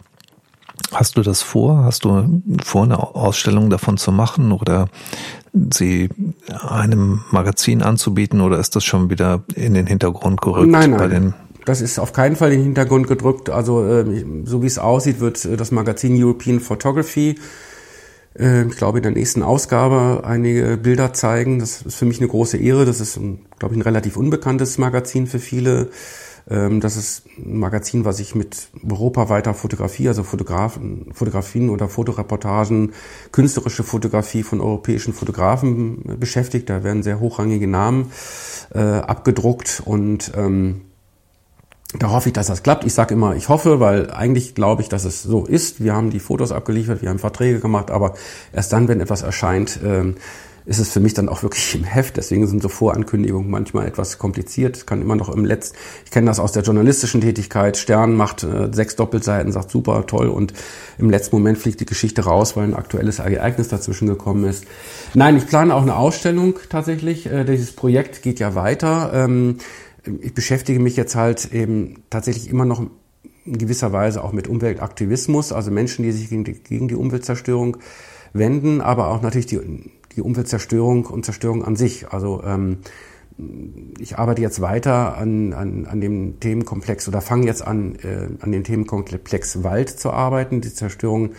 Hast 0.91 1.17
du 1.17 1.21
das 1.21 1.41
vor? 1.41 1.83
Hast 1.83 2.05
du 2.05 2.41
vor, 2.63 2.83
eine 2.83 2.99
Ausstellung 2.99 3.69
davon 3.69 3.97
zu 3.97 4.11
machen 4.11 4.51
oder 4.51 4.89
sie 5.71 6.09
einem 6.49 7.21
Magazin 7.31 7.83
anzubieten 7.83 8.41
oder 8.41 8.57
ist 8.59 8.75
das 8.75 8.83
schon 8.83 9.09
wieder 9.09 9.43
in 9.55 9.73
den 9.73 9.87
Hintergrund 9.87 10.41
gerückt 10.41 10.71
nein, 10.71 10.91
nein. 10.91 11.33
das 11.65 11.81
ist 11.81 11.99
auf 11.99 12.11
keinen 12.11 12.35
Fall 12.35 12.51
in 12.51 12.59
den 12.59 12.65
Hintergrund 12.65 13.07
gedrückt. 13.07 13.49
Also 13.49 13.85
äh, 13.85 14.25
so 14.45 14.61
wie 14.63 14.67
es 14.67 14.79
aussieht, 14.79 15.19
wird 15.19 15.45
äh, 15.45 15.55
das 15.55 15.71
Magazin 15.71 16.21
European 16.21 16.59
Photography, 16.59 17.35
äh, 18.37 18.65
ich 18.65 18.75
glaube, 18.75 18.99
in 18.99 19.03
der 19.03 19.11
nächsten 19.11 19.43
Ausgabe 19.43 20.23
einige 20.25 20.77
Bilder 20.77 21.13
zeigen. 21.13 21.59
Das 21.59 21.81
ist 21.81 21.95
für 21.95 22.05
mich 22.05 22.19
eine 22.19 22.27
große 22.27 22.57
Ehre. 22.57 22.85
Das 22.85 22.99
ist, 22.99 23.19
glaube 23.59 23.73
ich, 23.73 23.79
ein 23.79 23.83
relativ 23.83 24.17
unbekanntes 24.17 24.77
Magazin 24.77 25.27
für 25.27 25.39
viele. 25.39 25.89
Ähm, 26.49 26.81
das 26.81 26.97
ist 26.97 27.25
ein 27.37 27.57
Magazin, 27.57 28.05
was 28.05 28.17
sich 28.17 28.35
mit 28.35 28.69
europaweiter 28.89 29.53
Fotografie, 29.53 30.07
also 30.07 30.23
Fotografen, 30.23 31.11
Fotografien 31.13 31.69
oder 31.69 31.87
Fotoreportagen, 31.87 32.93
künstlerische 33.31 33.83
Fotografie 33.83 34.43
von 34.43 34.59
europäischen 34.61 35.13
Fotografen 35.13 36.19
beschäftigt. 36.19 36.69
Da 36.69 36.83
werden 36.83 37.03
sehr 37.03 37.19
hochrangige 37.19 37.67
Namen 37.67 38.11
äh, 38.73 38.79
abgedruckt 38.79 39.81
und 39.85 40.31
ähm, 40.35 40.81
da 41.99 42.09
hoffe 42.09 42.29
ich, 42.29 42.33
dass 42.33 42.47
das 42.47 42.63
klappt. 42.63 42.85
Ich 42.85 42.93
sage 42.93 43.13
immer, 43.13 43.35
ich 43.35 43.49
hoffe, 43.49 43.79
weil 43.79 44.11
eigentlich 44.11 44.55
glaube 44.55 44.81
ich, 44.81 44.89
dass 44.89 45.05
es 45.05 45.23
so 45.23 45.45
ist. 45.45 45.83
Wir 45.83 45.93
haben 45.93 46.09
die 46.09 46.19
Fotos 46.19 46.51
abgeliefert, 46.51 47.01
wir 47.01 47.09
haben 47.09 47.19
Verträge 47.19 47.59
gemacht, 47.59 47.91
aber 47.91 48.15
erst 48.51 48.73
dann, 48.73 48.87
wenn 48.87 48.99
etwas 48.99 49.21
erscheint, 49.21 49.79
ähm, 49.83 50.15
ist 50.65 50.79
es 50.79 50.89
für 50.89 50.99
mich 50.99 51.13
dann 51.13 51.27
auch 51.27 51.43
wirklich 51.43 51.75
im 51.75 51.83
Heft. 51.83 52.17
Deswegen 52.17 52.47
sind 52.47 52.61
so 52.61 52.69
Vorankündigungen 52.69 53.49
manchmal 53.49 53.85
etwas 53.85 54.17
kompliziert. 54.17 54.87
Kann 54.87 55.01
immer 55.01 55.15
noch 55.15 55.29
im 55.29 55.45
Letzt, 55.45 55.75
ich 56.05 56.11
kenne 56.11 56.27
das 56.27 56.39
aus 56.39 56.53
der 56.53 56.63
journalistischen 56.63 57.21
Tätigkeit. 57.21 57.77
Stern 57.77 58.15
macht 58.15 58.43
äh, 58.43 58.69
sechs 58.71 58.95
Doppelseiten, 58.95 59.51
sagt 59.51 59.71
super, 59.71 60.05
toll 60.07 60.29
und 60.29 60.53
im 60.97 61.09
letzten 61.09 61.35
Moment 61.35 61.57
fliegt 61.57 61.81
die 61.81 61.85
Geschichte 61.85 62.23
raus, 62.23 62.55
weil 62.55 62.63
ein 62.63 62.75
aktuelles 62.75 63.19
Ereignis 63.19 63.67
dazwischen 63.67 64.07
gekommen 64.07 64.45
ist. 64.45 64.65
Nein, 65.13 65.37
ich 65.37 65.47
plane 65.47 65.75
auch 65.75 65.81
eine 65.81 65.95
Ausstellung 65.95 66.55
tatsächlich. 66.69 67.25
Äh, 67.25 67.43
dieses 67.43 67.73
Projekt 67.73 68.21
geht 68.21 68.39
ja 68.39 68.55
weiter. 68.55 69.11
Ähm, 69.13 69.57
ich 70.21 70.33
beschäftige 70.33 70.79
mich 70.79 70.95
jetzt 70.95 71.15
halt 71.15 71.53
eben 71.53 72.03
tatsächlich 72.09 72.49
immer 72.49 72.65
noch 72.65 72.83
in 73.45 73.57
gewisser 73.57 73.91
Weise 73.91 74.23
auch 74.23 74.31
mit 74.31 74.47
Umweltaktivismus, 74.47 75.51
also 75.51 75.71
Menschen, 75.71 76.03
die 76.03 76.11
sich 76.11 76.29
gegen 76.29 76.43
die, 76.43 76.53
gegen 76.53 76.87
die 76.87 76.95
Umweltzerstörung 76.95 77.77
wenden, 78.31 78.81
aber 78.81 79.09
auch 79.09 79.21
natürlich 79.21 79.45
die, 79.45 79.59
die 80.15 80.21
Umweltzerstörung 80.21 81.05
und 81.05 81.25
Zerstörung 81.25 81.63
an 81.63 81.75
sich. 81.75 82.09
Also 82.09 82.41
ähm, 82.45 82.79
ich 83.99 84.17
arbeite 84.17 84.41
jetzt 84.41 84.61
weiter 84.61 85.17
an, 85.17 85.53
an, 85.53 85.85
an 85.85 86.01
dem 86.01 86.39
Themenkomplex 86.39 87.07
oder 87.07 87.21
fange 87.21 87.47
jetzt 87.47 87.65
an, 87.65 87.95
äh, 87.95 88.29
an 88.39 88.51
dem 88.51 88.63
Themenkomplex 88.63 89.63
Wald 89.63 89.89
zu 89.89 90.11
arbeiten, 90.11 90.61
die 90.61 90.73
Zerstörung 90.73 91.31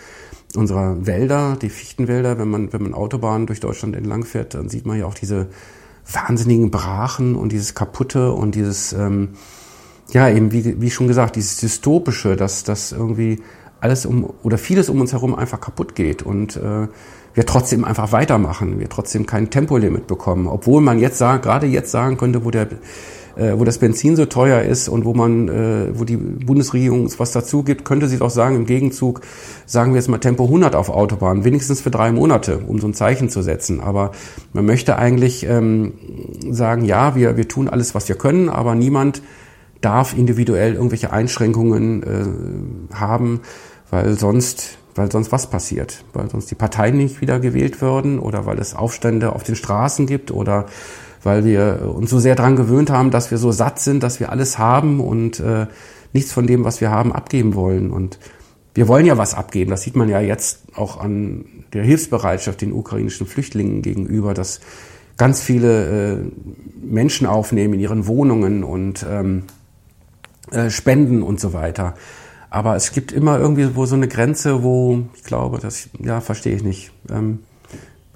unserer 0.57 1.07
Wälder, 1.07 1.57
die 1.61 1.69
Fichtenwälder. 1.69 2.39
Wenn 2.39 2.49
man, 2.49 2.73
wenn 2.73 2.83
man 2.83 2.95
Autobahnen 2.95 3.47
durch 3.47 3.61
Deutschland 3.61 3.97
entlang 3.97 4.25
fährt, 4.25 4.55
dann 4.55 4.69
sieht 4.69 4.87
man 4.87 4.99
ja 4.99 5.07
auch 5.07 5.15
diese 5.15 5.49
wahnsinnigen 6.11 6.71
Brachen 6.71 7.35
und 7.35 7.53
dieses 7.53 7.75
Kaputte 7.75 8.33
und 8.33 8.55
dieses, 8.55 8.93
ähm, 8.93 9.31
ja, 10.13 10.29
eben 10.29 10.53
wie, 10.53 10.81
wie 10.81 10.91
schon 10.91 11.09
gesagt, 11.09 11.37
dieses 11.37 11.59
Dystopische, 11.59 12.37
dass 12.37 12.65
das 12.65 12.93
irgendwie 12.93 13.43
alles 13.81 14.07
um 14.07 14.33
oder 14.43 14.59
vieles 14.59 14.89
um 14.89 15.01
uns 15.01 15.13
herum 15.13 15.35
einfach 15.35 15.61
kaputt 15.61 15.95
geht. 15.95 16.23
Und 16.23 16.57
äh, 16.57 16.89
wir 17.35 17.47
trotzdem 17.47 17.85
einfach 17.85 18.13
weitermachen, 18.13 18.79
wir 18.79 18.89
trotzdem 18.89 19.27
kein 19.27 19.51
Tempolimit 19.51 20.07
bekommen, 20.07 20.47
obwohl 20.47 20.81
man 20.81 20.99
jetzt 20.99 21.19
sagen, 21.19 21.43
gerade 21.43 21.67
jetzt 21.67 21.91
sagen 21.91 22.17
könnte, 22.17 22.45
wo 22.45 22.51
der 22.51 22.69
äh, 23.37 23.59
wo 23.59 23.65
das 23.65 23.79
Benzin 23.79 24.17
so 24.17 24.27
teuer 24.27 24.63
ist 24.63 24.89
und 24.89 25.05
wo 25.05 25.15
man, 25.15 25.49
äh, 25.49 25.99
wo 25.99 26.05
die 26.05 26.17
Bundesregierung 26.17 27.11
was 27.19 27.33
dazu 27.33 27.63
gibt, 27.63 27.85
könnte 27.85 28.09
sie 28.09 28.19
doch 28.19 28.31
sagen, 28.31 28.57
im 28.57 28.67
Gegenzug 28.67 29.23
sagen 29.67 29.93
wir 29.93 29.97
jetzt 29.97 30.09
mal 30.09 30.19
Tempo 30.19 30.45
100 30.45 30.75
auf 30.75 30.89
Autobahn, 30.89 31.45
wenigstens 31.45 31.81
für 31.81 31.91
drei 31.91 32.13
Monate, 32.13 32.59
um 32.59 32.79
so 32.79 32.87
ein 32.87 32.95
Zeichen 32.95 33.29
zu 33.29 33.43
setzen. 33.43 33.81
Aber 33.81 34.13
man 34.53 34.65
möchte 34.65 34.97
eigentlich 34.97 35.45
ähm, 35.47 35.95
sagen, 36.51 36.85
ja, 36.85 37.17
wir, 37.17 37.37
wir 37.37 37.49
tun 37.49 37.69
alles, 37.69 37.95
was 37.95 38.09
wir 38.09 38.17
können, 38.17 38.49
aber 38.49 38.75
niemand 38.75 39.23
darf 39.81 40.17
individuell 40.17 40.75
irgendwelche 40.75 41.13
Einschränkungen 41.13 42.03
äh, 42.03 42.95
haben, 42.95 43.41
weil 43.91 44.19
sonst 44.19 44.79
weil 44.95 45.11
sonst 45.11 45.33
was 45.33 45.49
passiert, 45.49 46.05
weil 46.13 46.31
sonst 46.31 46.51
die 46.51 46.55
Parteien 46.55 46.97
nicht 46.97 47.21
wieder 47.21 47.41
gewählt 47.41 47.81
würden 47.81 48.19
oder 48.19 48.47
weil 48.47 48.59
es 48.59 48.75
Aufstände 48.75 49.33
auf 49.33 49.43
den 49.43 49.57
Straßen 49.57 50.07
gibt 50.07 50.31
oder 50.31 50.67
weil 51.23 51.45
wir 51.45 51.93
uns 51.95 52.11
so 52.11 52.19
sehr 52.19 52.37
daran 52.37 52.55
gewöhnt 52.55 52.91
haben, 52.91 53.11
dass 53.11 53.31
wir 53.31 53.39
so 53.39 53.51
satt 53.51 53.81
sind, 53.81 54.03
dass 54.03 54.21
wir 54.21 54.31
alles 54.31 54.59
haben 54.59 55.01
und 55.01 55.41
äh, 55.41 55.67
nichts 56.13 56.33
von 56.33 56.47
dem, 56.47 56.65
was 56.65 56.81
wir 56.81 56.91
haben, 56.91 57.13
abgeben 57.13 57.55
wollen. 57.55 57.91
Und 57.91 58.19
wir 58.75 58.89
wollen 58.89 59.07
ja 59.07 59.17
was 59.17 59.35
abgeben. 59.35 59.71
Das 59.71 59.83
sieht 59.83 59.97
man 59.97 60.09
ja 60.09 60.21
jetzt 60.21 60.61
auch 60.77 61.01
an 61.01 61.45
der 61.73 61.83
Hilfsbereitschaft 61.83 62.61
den 62.61 62.73
ukrainischen 62.73 63.27
Flüchtlingen 63.27 63.83
gegenüber, 63.83 64.35
dass 64.35 64.61
ganz 65.17 65.41
viele 65.41 66.13
äh, 66.13 66.19
Menschen 66.83 67.27
aufnehmen 67.27 67.75
in 67.75 67.81
ihren 67.81 68.07
Wohnungen 68.07 68.63
und 68.63 69.05
ähm, 69.09 69.45
äh, 70.51 70.71
spenden 70.71 71.23
und 71.23 71.41
so 71.41 71.53
weiter. 71.53 71.95
Aber 72.55 72.77
es 72.77 72.93
gibt 72.93 73.11
immer 73.11 73.37
irgendwie 73.37 73.75
wo 73.75 73.85
so 73.85 73.97
eine 73.97 74.07
Grenze, 74.07 74.63
wo 74.63 75.01
ich 75.17 75.25
glaube, 75.25 75.59
das 75.59 75.89
ja 75.99 76.21
verstehe 76.21 76.55
ich 76.55 76.63
nicht. 76.63 76.93
Ähm, 77.11 77.41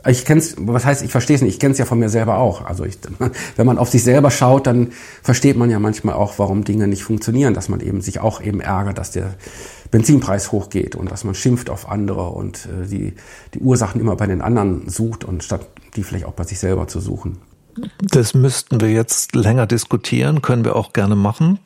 ich 0.07 0.25
kenn's, 0.25 0.55
was 0.61 0.85
heißt, 0.85 1.03
ich 1.03 1.11
verstehe 1.11 1.35
es 1.35 1.43
nicht, 1.43 1.55
ich 1.55 1.59
kenne 1.59 1.73
es 1.73 1.79
ja 1.79 1.85
von 1.85 1.99
mir 1.99 2.09
selber 2.09 2.39
auch. 2.39 2.65
Also 2.65 2.85
ich, 2.85 2.99
wenn 3.57 3.67
man 3.67 3.79
auf 3.79 3.91
sich 3.91 4.05
selber 4.05 4.31
schaut, 4.31 4.69
dann 4.69 4.93
versteht 5.25 5.57
man 5.57 5.71
ja 5.71 5.81
manchmal 5.81 6.15
auch, 6.15 6.39
warum 6.39 6.63
Dinge 6.63 6.87
nicht 6.87 7.03
funktionieren, 7.03 7.53
dass 7.53 7.69
man 7.69 7.81
eben 7.81 8.01
sich 8.01 8.21
auch 8.21 8.41
eben 8.41 8.61
ärgert, 8.61 8.99
dass 8.99 9.11
der 9.11 9.35
Benzinpreis 9.91 10.53
hochgeht 10.53 10.95
und 10.95 11.11
dass 11.11 11.25
man 11.25 11.35
schimpft 11.35 11.69
auf 11.69 11.89
andere 11.89 12.29
und 12.29 12.67
äh, 12.67 12.87
die, 12.87 13.15
die 13.55 13.59
Ursachen 13.59 14.01
immer 14.01 14.15
bei 14.15 14.29
den 14.29 14.41
anderen 14.41 14.89
sucht 14.89 15.25
und 15.25 15.43
statt 15.43 15.67
die 15.97 16.05
vielleicht 16.05 16.27
auch 16.27 16.35
bei 16.35 16.45
sich 16.45 16.61
selber 16.61 16.87
zu 16.87 17.01
suchen. 17.01 17.39
Das 18.01 18.35
müssten 18.35 18.81
wir 18.81 18.93
jetzt 18.93 19.35
länger 19.35 19.67
diskutieren, 19.67 20.43
können 20.43 20.65
wir 20.65 20.77
auch 20.77 20.93
gerne 20.93 21.17
machen. 21.17 21.59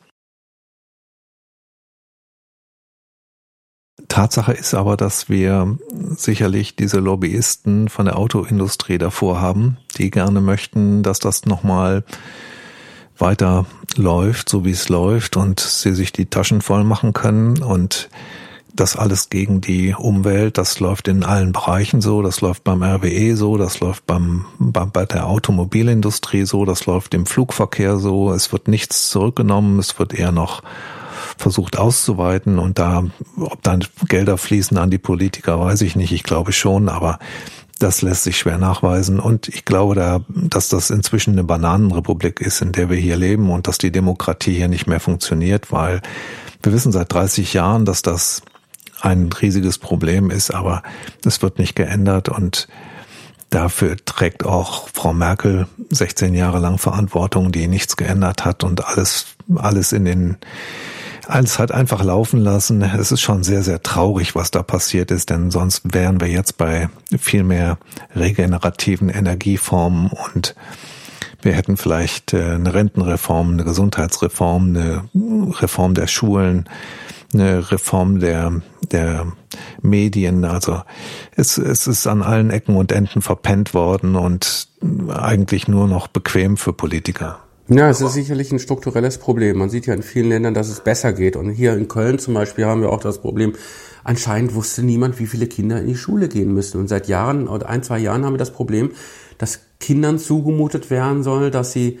Tatsache 4.13 4.53
ist 4.53 4.75
aber, 4.75 4.95
dass 4.95 5.27
wir 5.27 5.75
sicherlich 6.15 6.75
diese 6.75 6.99
Lobbyisten 6.99 7.89
von 7.89 8.05
der 8.05 8.15
Autoindustrie 8.15 8.99
davor 8.99 9.41
haben, 9.41 9.77
die 9.97 10.11
gerne 10.11 10.39
möchten, 10.39 11.01
dass 11.01 11.17
das 11.17 11.47
nochmal 11.47 12.03
weiter 13.17 13.65
läuft, 13.95 14.49
so 14.49 14.65
wie 14.65 14.71
es 14.71 14.87
läuft 14.87 15.35
und 15.35 15.59
sie 15.59 15.95
sich 15.95 16.11
die 16.11 16.27
Taschen 16.27 16.61
voll 16.61 16.83
machen 16.83 17.13
können 17.13 17.63
und 17.63 18.09
das 18.75 18.95
alles 18.95 19.31
gegen 19.31 19.61
die 19.61 19.95
Umwelt, 19.95 20.59
das 20.59 20.79
läuft 20.79 21.07
in 21.07 21.23
allen 21.23 21.51
Bereichen 21.51 21.99
so, 21.99 22.21
das 22.21 22.39
läuft 22.41 22.63
beim 22.63 22.83
RWE 22.83 23.35
so, 23.35 23.57
das 23.57 23.79
läuft 23.79 24.05
beim, 24.05 24.45
bei, 24.59 25.05
der 25.05 25.25
Automobilindustrie 25.25 26.45
so, 26.45 26.65
das 26.65 26.85
läuft 26.85 27.15
im 27.15 27.25
Flugverkehr 27.25 27.97
so, 27.97 28.31
es 28.31 28.51
wird 28.51 28.67
nichts 28.67 29.09
zurückgenommen, 29.09 29.79
es 29.79 29.97
wird 29.97 30.13
eher 30.13 30.31
noch 30.31 30.61
versucht 31.37 31.77
auszuweiten 31.77 32.59
und 32.59 32.79
da, 32.79 33.03
ob 33.37 33.61
dann 33.63 33.83
Gelder 34.07 34.37
fließen 34.37 34.77
an 34.77 34.89
die 34.89 34.97
Politiker, 34.97 35.59
weiß 35.59 35.81
ich 35.81 35.95
nicht. 35.95 36.11
Ich 36.11 36.23
glaube 36.23 36.51
schon, 36.51 36.89
aber 36.89 37.19
Das 37.83 38.01
lässt 38.01 38.23
sich 38.23 38.37
schwer 38.37 38.57
nachweisen. 38.57 39.19
Und 39.19 39.49
ich 39.49 39.65
glaube 39.65 39.95
da, 39.95 40.21
dass 40.29 40.69
das 40.69 40.89
inzwischen 40.89 41.33
eine 41.33 41.43
Bananenrepublik 41.43 42.39
ist, 42.39 42.61
in 42.61 42.71
der 42.71 42.89
wir 42.89 42.95
hier 42.95 43.17
leben 43.17 43.51
und 43.51 43.67
dass 43.67 43.77
die 43.77 43.91
Demokratie 43.91 44.53
hier 44.53 44.69
nicht 44.69 44.87
mehr 44.87 45.01
funktioniert, 45.01 45.69
weil 45.71 46.01
wir 46.61 46.71
wissen 46.71 46.93
seit 46.93 47.11
30 47.11 47.53
Jahren, 47.53 47.83
dass 47.83 48.01
das 48.01 48.41
ein 49.01 49.29
riesiges 49.33 49.79
Problem 49.79 50.29
ist, 50.29 50.51
aber 50.51 50.81
es 51.25 51.41
wird 51.41 51.59
nicht 51.59 51.75
geändert 51.75 52.29
und 52.29 52.69
dafür 53.49 53.97
trägt 54.05 54.45
auch 54.45 54.87
Frau 54.93 55.11
Merkel 55.11 55.67
16 55.89 56.33
Jahre 56.33 56.59
lang 56.59 56.77
Verantwortung, 56.77 57.51
die 57.51 57.67
nichts 57.67 57.97
geändert 57.97 58.45
hat 58.45 58.63
und 58.63 58.85
alles, 58.85 59.25
alles 59.55 59.91
in 59.91 60.05
den 60.05 60.37
alles 61.27 61.59
halt 61.59 61.71
einfach 61.71 62.03
laufen 62.03 62.39
lassen. 62.39 62.81
Es 62.81 63.11
ist 63.11 63.21
schon 63.21 63.43
sehr, 63.43 63.63
sehr 63.63 63.81
traurig, 63.81 64.35
was 64.35 64.51
da 64.51 64.63
passiert 64.63 65.11
ist, 65.11 65.29
denn 65.29 65.51
sonst 65.51 65.81
wären 65.93 66.19
wir 66.19 66.27
jetzt 66.27 66.57
bei 66.57 66.89
viel 67.17 67.43
mehr 67.43 67.77
regenerativen 68.15 69.09
Energieformen 69.09 70.09
und 70.09 70.55
wir 71.41 71.53
hätten 71.53 71.77
vielleicht 71.77 72.33
äh, 72.33 72.51
eine 72.51 72.73
Rentenreform, 72.73 73.51
eine 73.51 73.63
Gesundheitsreform, 73.63 74.69
eine 74.69 75.09
Reform 75.61 75.93
der 75.93 76.07
Schulen, 76.07 76.69
eine 77.33 77.71
Reform 77.71 78.19
der, 78.19 78.61
der 78.91 79.33
Medien. 79.81 80.45
Also 80.45 80.81
es, 81.35 81.57
es 81.57 81.87
ist 81.87 82.07
an 82.07 82.21
allen 82.21 82.49
Ecken 82.49 82.75
und 82.75 82.91
Enden 82.91 83.21
verpennt 83.21 83.73
worden 83.73 84.15
und 84.15 84.69
eigentlich 85.09 85.67
nur 85.67 85.87
noch 85.87 86.07
bequem 86.07 86.57
für 86.57 86.73
Politiker. 86.73 87.39
Ja, 87.69 87.89
es 87.89 88.01
ist 88.01 88.13
sicherlich 88.13 88.51
ein 88.51 88.59
strukturelles 88.59 89.19
Problem. 89.19 89.57
Man 89.57 89.69
sieht 89.69 89.85
ja 89.85 89.93
in 89.93 90.03
vielen 90.03 90.27
Ländern, 90.27 90.53
dass 90.53 90.67
es 90.67 90.81
besser 90.81 91.13
geht. 91.13 91.37
Und 91.37 91.49
hier 91.51 91.73
in 91.73 91.87
Köln 91.87 92.19
zum 92.19 92.33
Beispiel 92.33 92.65
haben 92.65 92.81
wir 92.81 92.91
auch 92.91 92.99
das 92.99 93.19
Problem, 93.19 93.53
anscheinend 94.03 94.53
wusste 94.53 94.83
niemand, 94.83 95.17
wie 95.17 95.27
viele 95.27 95.47
Kinder 95.47 95.79
in 95.79 95.87
die 95.87 95.95
Schule 95.95 96.27
gehen 96.27 96.53
müssen. 96.53 96.77
Und 96.81 96.89
seit 96.89 97.07
Jahren 97.07 97.47
oder 97.47 97.69
ein, 97.69 97.81
zwei 97.81 97.99
Jahren 97.99 98.25
haben 98.25 98.33
wir 98.33 98.37
das 98.37 98.51
Problem, 98.51 98.91
dass 99.37 99.61
Kindern 99.79 100.19
zugemutet 100.19 100.89
werden 100.89 101.23
soll, 101.23 101.51
dass 101.51 101.71
sie 101.71 101.99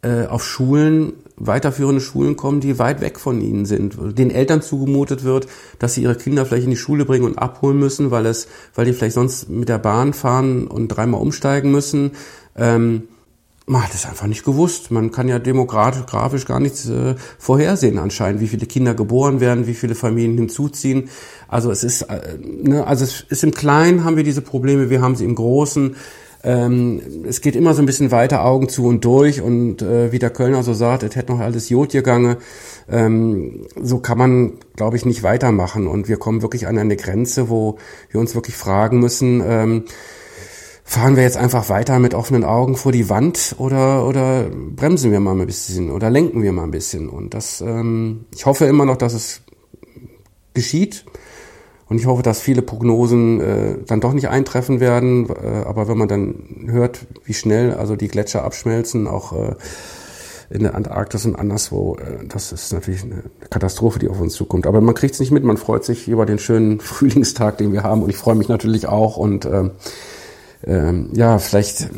äh, 0.00 0.24
auf 0.24 0.42
Schulen, 0.42 1.12
weiterführende 1.36 2.00
Schulen 2.00 2.36
kommen, 2.36 2.60
die 2.60 2.78
weit 2.78 3.02
weg 3.02 3.20
von 3.20 3.42
ihnen 3.42 3.66
sind. 3.66 3.96
Den 4.18 4.30
Eltern 4.30 4.62
zugemutet 4.62 5.22
wird, 5.22 5.48
dass 5.78 5.94
sie 5.94 6.02
ihre 6.02 6.14
Kinder 6.14 6.46
vielleicht 6.46 6.64
in 6.64 6.70
die 6.70 6.76
Schule 6.78 7.04
bringen 7.04 7.26
und 7.26 7.38
abholen 7.38 7.78
müssen, 7.78 8.10
weil 8.10 8.24
es, 8.24 8.48
weil 8.74 8.86
die 8.86 8.94
vielleicht 8.94 9.16
sonst 9.16 9.50
mit 9.50 9.68
der 9.68 9.78
Bahn 9.78 10.14
fahren 10.14 10.66
und 10.66 10.88
dreimal 10.88 11.20
umsteigen 11.20 11.70
müssen. 11.70 12.12
Ähm, 12.56 13.08
man 13.66 13.82
hat 13.82 13.94
es 13.94 14.04
einfach 14.04 14.26
nicht 14.26 14.44
gewusst. 14.44 14.90
Man 14.90 15.10
kann 15.10 15.28
ja 15.28 15.38
demografisch 15.38 16.44
gar 16.44 16.60
nichts 16.60 16.88
äh, 16.88 17.14
vorhersehen 17.38 17.98
anscheinend, 17.98 18.40
wie 18.40 18.48
viele 18.48 18.66
Kinder 18.66 18.94
geboren 18.94 19.40
werden, 19.40 19.66
wie 19.66 19.74
viele 19.74 19.94
Familien 19.94 20.36
hinzuziehen. 20.36 21.08
Also 21.48 21.70
es 21.70 21.82
ist, 21.82 22.02
äh, 22.02 22.38
ne, 22.42 22.86
also 22.86 23.04
es 23.04 23.22
ist 23.22 23.42
im 23.42 23.52
Kleinen 23.52 24.04
haben 24.04 24.16
wir 24.16 24.24
diese 24.24 24.42
Probleme, 24.42 24.90
wir 24.90 25.00
haben 25.00 25.16
sie 25.16 25.24
im 25.24 25.34
Großen. 25.34 25.96
Ähm, 26.42 27.00
es 27.26 27.40
geht 27.40 27.56
immer 27.56 27.72
so 27.72 27.80
ein 27.80 27.86
bisschen 27.86 28.10
weiter 28.10 28.44
Augen 28.44 28.68
zu 28.68 28.86
und 28.86 29.02
durch 29.02 29.40
und 29.40 29.80
äh, 29.80 30.12
wie 30.12 30.18
der 30.18 30.28
Kölner 30.28 30.62
so 30.62 30.74
sagt, 30.74 31.02
es 31.02 31.16
hätte 31.16 31.32
noch 31.32 31.40
alles 31.40 31.70
Jod 31.70 31.92
gegangen. 31.92 32.36
Ähm, 32.86 33.66
so 33.80 33.98
kann 33.98 34.18
man, 34.18 34.52
glaube 34.76 34.98
ich, 34.98 35.06
nicht 35.06 35.22
weitermachen 35.22 35.86
und 35.86 36.06
wir 36.06 36.18
kommen 36.18 36.42
wirklich 36.42 36.66
an 36.66 36.76
eine 36.76 36.96
Grenze, 36.96 37.48
wo 37.48 37.78
wir 38.10 38.20
uns 38.20 38.34
wirklich 38.34 38.56
fragen 38.56 38.98
müssen, 38.98 39.42
ähm, 39.42 39.84
fahren 40.86 41.16
wir 41.16 41.22
jetzt 41.22 41.38
einfach 41.38 41.70
weiter 41.70 41.98
mit 41.98 42.14
offenen 42.14 42.44
Augen 42.44 42.76
vor 42.76 42.92
die 42.92 43.08
Wand 43.08 43.56
oder, 43.58 44.06
oder 44.06 44.44
bremsen 44.44 45.10
wir 45.10 45.18
mal 45.18 45.32
ein 45.32 45.46
bisschen 45.46 45.90
oder 45.90 46.10
lenken 46.10 46.42
wir 46.42 46.52
mal 46.52 46.64
ein 46.64 46.70
bisschen? 46.70 47.08
Und 47.08 47.32
das, 47.32 47.62
ähm, 47.62 48.26
ich 48.34 48.44
hoffe 48.44 48.66
immer 48.66 48.84
noch, 48.84 48.98
dass 48.98 49.14
es 49.14 49.40
geschieht. 50.52 51.04
Und 51.86 51.98
ich 51.98 52.06
hoffe, 52.06 52.22
dass 52.22 52.40
viele 52.40 52.62
Prognosen 52.62 53.40
äh, 53.40 53.76
dann 53.86 54.00
doch 54.00 54.12
nicht 54.12 54.28
eintreffen 54.28 54.80
werden. 54.80 55.28
Äh, 55.28 55.64
aber 55.66 55.88
wenn 55.88 55.98
man 55.98 56.08
dann 56.08 56.66
hört, 56.66 57.06
wie 57.24 57.34
schnell 57.34 57.74
also 57.74 57.94
die 57.96 58.08
Gletscher 58.08 58.42
abschmelzen, 58.42 59.06
auch 59.06 59.32
äh, 59.32 59.54
in 60.50 60.62
der 60.62 60.74
Antarktis 60.74 61.26
und 61.26 61.36
anderswo, 61.36 61.96
äh, 61.96 62.26
das 62.26 62.52
ist 62.52 62.72
natürlich 62.72 63.04
eine 63.04 63.24
Katastrophe, 63.50 63.98
die 63.98 64.08
auf 64.08 64.20
uns 64.20 64.34
zukommt. 64.34 64.66
Aber 64.66 64.80
man 64.80 64.94
kriegt 64.94 65.14
es 65.14 65.20
nicht 65.20 65.30
mit, 65.30 65.44
man 65.44 65.58
freut 65.58 65.84
sich 65.84 66.08
über 66.08 66.24
den 66.24 66.38
schönen 66.38 66.80
Frühlingstag, 66.80 67.58
den 67.58 67.72
wir 67.72 67.82
haben. 67.82 68.02
Und 68.02 68.10
ich 68.10 68.16
freue 68.16 68.34
mich 68.34 68.48
natürlich 68.48 68.86
auch. 68.86 69.16
Und 69.18 69.44
äh, 69.44 69.70
ähm, 70.66 71.10
ja, 71.14 71.38
vielleicht 71.38 71.88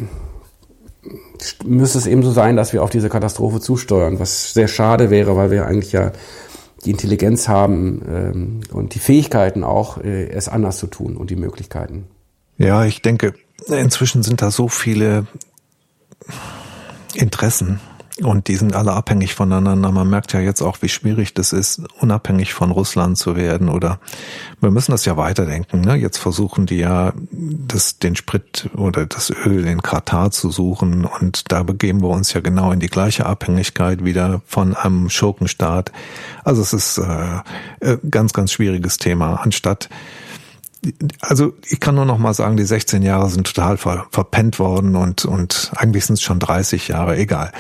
müsste 1.64 1.98
es 1.98 2.06
eben 2.06 2.22
so 2.22 2.32
sein, 2.32 2.56
dass 2.56 2.72
wir 2.72 2.82
auf 2.82 2.90
diese 2.90 3.08
Katastrophe 3.08 3.60
zusteuern, 3.60 4.18
was 4.18 4.54
sehr 4.54 4.68
schade 4.68 5.10
wäre, 5.10 5.36
weil 5.36 5.50
wir 5.50 5.66
eigentlich 5.66 5.92
ja 5.92 6.12
die 6.84 6.90
Intelligenz 6.90 7.48
haben 7.48 8.02
ähm, 8.08 8.60
und 8.72 8.94
die 8.94 8.98
Fähigkeiten 8.98 9.64
auch, 9.64 9.98
äh, 9.98 10.28
es 10.28 10.48
anders 10.48 10.78
zu 10.78 10.86
tun 10.86 11.16
und 11.16 11.30
die 11.30 11.36
Möglichkeiten. 11.36 12.06
Ja, 12.58 12.84
ich 12.84 13.02
denke, 13.02 13.34
inzwischen 13.66 14.22
sind 14.22 14.42
da 14.42 14.50
so 14.50 14.68
viele 14.68 15.26
Interessen 17.14 17.80
und 18.22 18.48
die 18.48 18.56
sind 18.56 18.74
alle 18.74 18.92
abhängig 18.92 19.34
voneinander. 19.34 19.92
Man 19.92 20.08
merkt 20.08 20.32
ja 20.32 20.40
jetzt 20.40 20.62
auch, 20.62 20.78
wie 20.80 20.88
schwierig 20.88 21.34
das 21.34 21.52
ist, 21.52 21.82
unabhängig 22.00 22.54
von 22.54 22.70
Russland 22.70 23.18
zu 23.18 23.36
werden. 23.36 23.68
Oder 23.68 24.00
wir 24.60 24.70
müssen 24.70 24.92
das 24.92 25.04
ja 25.04 25.18
weiterdenken. 25.18 25.82
Ne? 25.82 25.96
Jetzt 25.96 26.16
versuchen 26.16 26.64
die 26.64 26.78
ja, 26.78 27.12
das, 27.30 27.98
den 27.98 28.16
Sprit 28.16 28.70
oder 28.74 29.04
das 29.04 29.30
Öl 29.30 29.66
in 29.66 29.82
Katar 29.82 30.30
zu 30.30 30.50
suchen. 30.50 31.04
Und 31.04 31.52
da 31.52 31.62
begeben 31.62 32.00
wir 32.00 32.08
uns 32.08 32.32
ja 32.32 32.40
genau 32.40 32.72
in 32.72 32.80
die 32.80 32.88
gleiche 32.88 33.26
Abhängigkeit 33.26 34.02
wieder 34.02 34.40
von 34.46 34.74
einem 34.74 35.10
Schurkenstaat. 35.10 35.92
Also 36.42 36.62
es 36.62 36.72
ist 36.72 36.98
äh, 36.98 37.40
äh 37.80 37.98
ganz, 38.08 38.32
ganz 38.32 38.50
schwieriges 38.50 38.96
Thema. 38.96 39.42
Anstatt 39.42 39.90
also 41.20 41.55
ich 41.68 41.80
kann 41.80 41.95
nur 41.95 42.05
noch 42.05 42.18
mal 42.18 42.34
sagen, 42.34 42.57
die 42.57 42.64
16 42.64 43.03
Jahre 43.03 43.28
sind 43.28 43.47
total 43.47 43.76
ver, 43.76 44.07
verpennt 44.11 44.59
worden 44.59 44.97
und, 44.97 45.24
und 45.24 45.72
eigentlich 45.76 46.07
sind 46.07 46.14
es 46.14 46.22
schon 46.22 46.39
30 46.39 46.89
Jahre, 46.89 47.16
egal. 47.16 47.53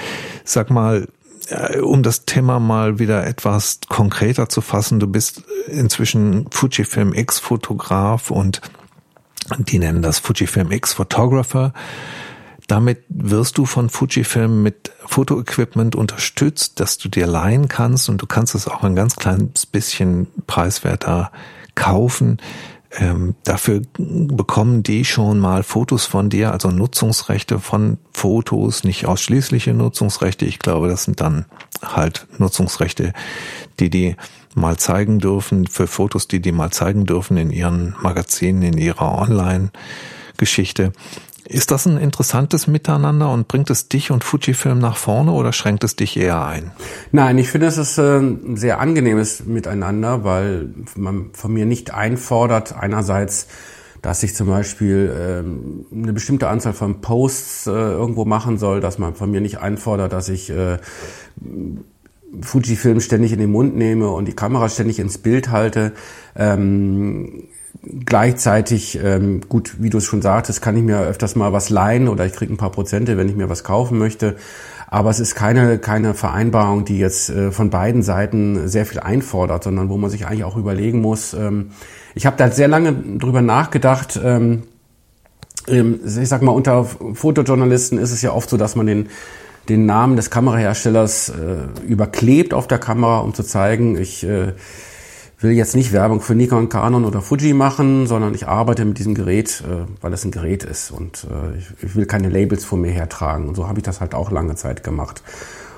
Sag 0.44 0.70
mal, 0.70 1.08
äh, 1.48 1.78
um 1.80 2.02
das 2.02 2.24
Thema 2.24 2.60
mal 2.60 2.98
wieder 2.98 3.26
etwas 3.26 3.80
konkreter 3.88 4.48
zu 4.48 4.60
fassen, 4.60 5.00
du 5.00 5.06
bist 5.06 5.42
inzwischen 5.68 6.46
Fujifilm 6.50 7.14
X 7.14 7.38
Fotograf 7.38 8.30
und 8.30 8.60
die 9.58 9.78
nennen 9.78 10.02
das 10.02 10.18
Fujifilm 10.18 10.72
X 10.72 10.94
Photographer. 10.94 11.72
Damit 12.66 13.04
wirst 13.08 13.58
du 13.58 13.64
von 13.64 13.90
Fujifilm 13.90 14.62
mit 14.62 14.90
Fotoequipment 15.04 15.94
unterstützt, 15.94 16.80
dass 16.80 16.98
du 16.98 17.08
dir 17.08 17.28
leihen 17.28 17.68
kannst 17.68 18.08
und 18.08 18.20
du 18.20 18.26
kannst 18.26 18.56
es 18.56 18.66
auch 18.66 18.82
ein 18.82 18.96
ganz 18.96 19.14
kleines 19.14 19.66
bisschen 19.66 20.26
preiswerter 20.48 21.30
kaufen 21.76 22.38
ähm, 22.92 23.34
dafür 23.44 23.82
bekommen 23.98 24.82
die 24.82 25.04
schon 25.04 25.38
mal 25.38 25.62
Fotos 25.62 26.06
von 26.06 26.30
dir, 26.30 26.52
also 26.52 26.70
Nutzungsrechte 26.70 27.58
von 27.58 27.98
Fotos, 28.12 28.84
nicht 28.84 29.06
ausschließliche 29.06 29.74
Nutzungsrechte. 29.74 30.44
Ich 30.44 30.58
glaube, 30.58 30.88
das 30.88 31.04
sind 31.04 31.20
dann 31.20 31.46
halt 31.82 32.26
Nutzungsrechte, 32.38 33.12
die 33.80 33.90
die 33.90 34.16
mal 34.54 34.76
zeigen 34.78 35.18
dürfen, 35.18 35.66
für 35.66 35.86
Fotos, 35.86 36.28
die 36.28 36.40
die 36.40 36.52
mal 36.52 36.70
zeigen 36.70 37.04
dürfen 37.04 37.36
in 37.36 37.50
ihren 37.50 37.94
Magazinen, 38.00 38.62
in 38.62 38.78
ihrer 38.78 39.18
Online-Geschichte. 39.18 40.92
Ist 41.48 41.70
das 41.70 41.86
ein 41.86 41.98
interessantes 41.98 42.66
Miteinander 42.66 43.30
und 43.30 43.46
bringt 43.46 43.70
es 43.70 43.88
dich 43.88 44.10
und 44.10 44.24
Fujifilm 44.24 44.80
nach 44.80 44.96
vorne 44.96 45.30
oder 45.30 45.52
schränkt 45.52 45.84
es 45.84 45.94
dich 45.94 46.16
eher 46.16 46.44
ein? 46.44 46.72
Nein, 47.12 47.38
ich 47.38 47.50
finde, 47.50 47.68
es 47.68 47.78
ist 47.78 47.98
äh, 47.98 48.18
ein 48.18 48.56
sehr 48.56 48.80
angenehmes 48.80 49.44
Miteinander, 49.46 50.24
weil 50.24 50.70
man 50.96 51.30
von 51.32 51.52
mir 51.52 51.64
nicht 51.64 51.94
einfordert, 51.94 52.74
einerseits, 52.76 53.46
dass 54.02 54.24
ich 54.24 54.34
zum 54.34 54.48
Beispiel 54.48 55.14
ähm, 55.16 55.86
eine 55.92 56.12
bestimmte 56.12 56.48
Anzahl 56.48 56.72
von 56.72 57.00
Posts 57.00 57.68
äh, 57.68 57.70
irgendwo 57.70 58.24
machen 58.24 58.58
soll, 58.58 58.80
dass 58.80 58.98
man 58.98 59.14
von 59.14 59.30
mir 59.30 59.40
nicht 59.40 59.58
einfordert, 59.58 60.12
dass 60.12 60.28
ich 60.28 60.50
äh, 60.50 60.78
Fujifilm 62.40 63.00
ständig 63.00 63.32
in 63.32 63.38
den 63.38 63.52
Mund 63.52 63.76
nehme 63.76 64.10
und 64.10 64.26
die 64.26 64.34
Kamera 64.34 64.68
ständig 64.68 64.98
ins 64.98 65.18
Bild 65.18 65.50
halte. 65.50 65.92
Ähm, 66.34 67.44
Gleichzeitig, 67.82 68.98
ähm, 69.02 69.42
gut, 69.48 69.76
wie 69.78 69.90
du 69.90 69.98
es 69.98 70.04
schon 70.04 70.22
sagtest, 70.22 70.62
kann 70.62 70.76
ich 70.76 70.82
mir 70.82 71.00
öfters 71.00 71.36
mal 71.36 71.52
was 71.52 71.70
leihen 71.70 72.08
oder 72.08 72.26
ich 72.26 72.32
kriege 72.32 72.52
ein 72.52 72.56
paar 72.56 72.70
Prozente, 72.70 73.16
wenn 73.16 73.28
ich 73.28 73.36
mir 73.36 73.48
was 73.48 73.64
kaufen 73.64 73.98
möchte. 73.98 74.36
Aber 74.88 75.10
es 75.10 75.20
ist 75.20 75.34
keine, 75.34 75.78
keine 75.78 76.14
Vereinbarung, 76.14 76.84
die 76.84 76.98
jetzt 76.98 77.28
äh, 77.28 77.50
von 77.50 77.70
beiden 77.70 78.02
Seiten 78.02 78.68
sehr 78.68 78.86
viel 78.86 79.00
einfordert, 79.00 79.64
sondern 79.64 79.88
wo 79.88 79.96
man 79.96 80.10
sich 80.10 80.26
eigentlich 80.26 80.44
auch 80.44 80.56
überlegen 80.56 81.00
muss. 81.00 81.34
Ähm, 81.34 81.70
ich 82.14 82.26
habe 82.26 82.36
da 82.36 82.50
sehr 82.50 82.68
lange 82.68 82.92
drüber 82.92 83.42
nachgedacht. 83.42 84.18
Ähm, 84.22 84.62
ähm, 85.68 86.00
ich 86.04 86.28
sag 86.28 86.42
mal, 86.42 86.52
unter 86.52 86.84
Fotojournalisten 86.84 87.98
ist 87.98 88.12
es 88.12 88.22
ja 88.22 88.32
oft 88.32 88.48
so, 88.48 88.56
dass 88.56 88.76
man 88.76 88.86
den 88.86 89.08
den 89.68 89.86
Namen 89.86 90.16
des 90.16 90.30
Kameraherstellers 90.30 91.30
äh, 91.30 91.84
überklebt 91.86 92.54
auf 92.54 92.66
der 92.66 92.78
Kamera, 92.78 93.18
um 93.18 93.34
zu 93.34 93.42
zeigen, 93.42 93.96
ich 93.96 94.24
äh, 94.24 94.52
will 95.38 95.52
jetzt 95.52 95.76
nicht 95.76 95.92
Werbung 95.92 96.20
für 96.20 96.34
Nikon, 96.34 96.68
Canon 96.68 97.04
oder 97.04 97.20
Fuji 97.20 97.52
machen, 97.52 98.06
sondern 98.06 98.34
ich 98.34 98.48
arbeite 98.48 98.84
mit 98.84 98.98
diesem 98.98 99.14
Gerät, 99.14 99.62
äh, 99.66 99.84
weil 100.00 100.12
es 100.12 100.24
ein 100.24 100.30
Gerät 100.30 100.64
ist 100.64 100.90
und 100.90 101.26
äh, 101.30 101.58
ich, 101.82 101.94
will 101.94 102.06
keine 102.06 102.28
Labels 102.28 102.64
vor 102.64 102.78
mir 102.78 102.90
hertragen. 102.90 103.48
Und 103.48 103.54
so 103.54 103.68
habe 103.68 103.78
ich 103.78 103.84
das 103.84 104.00
halt 104.00 104.14
auch 104.14 104.30
lange 104.30 104.54
Zeit 104.54 104.82
gemacht. 104.82 105.22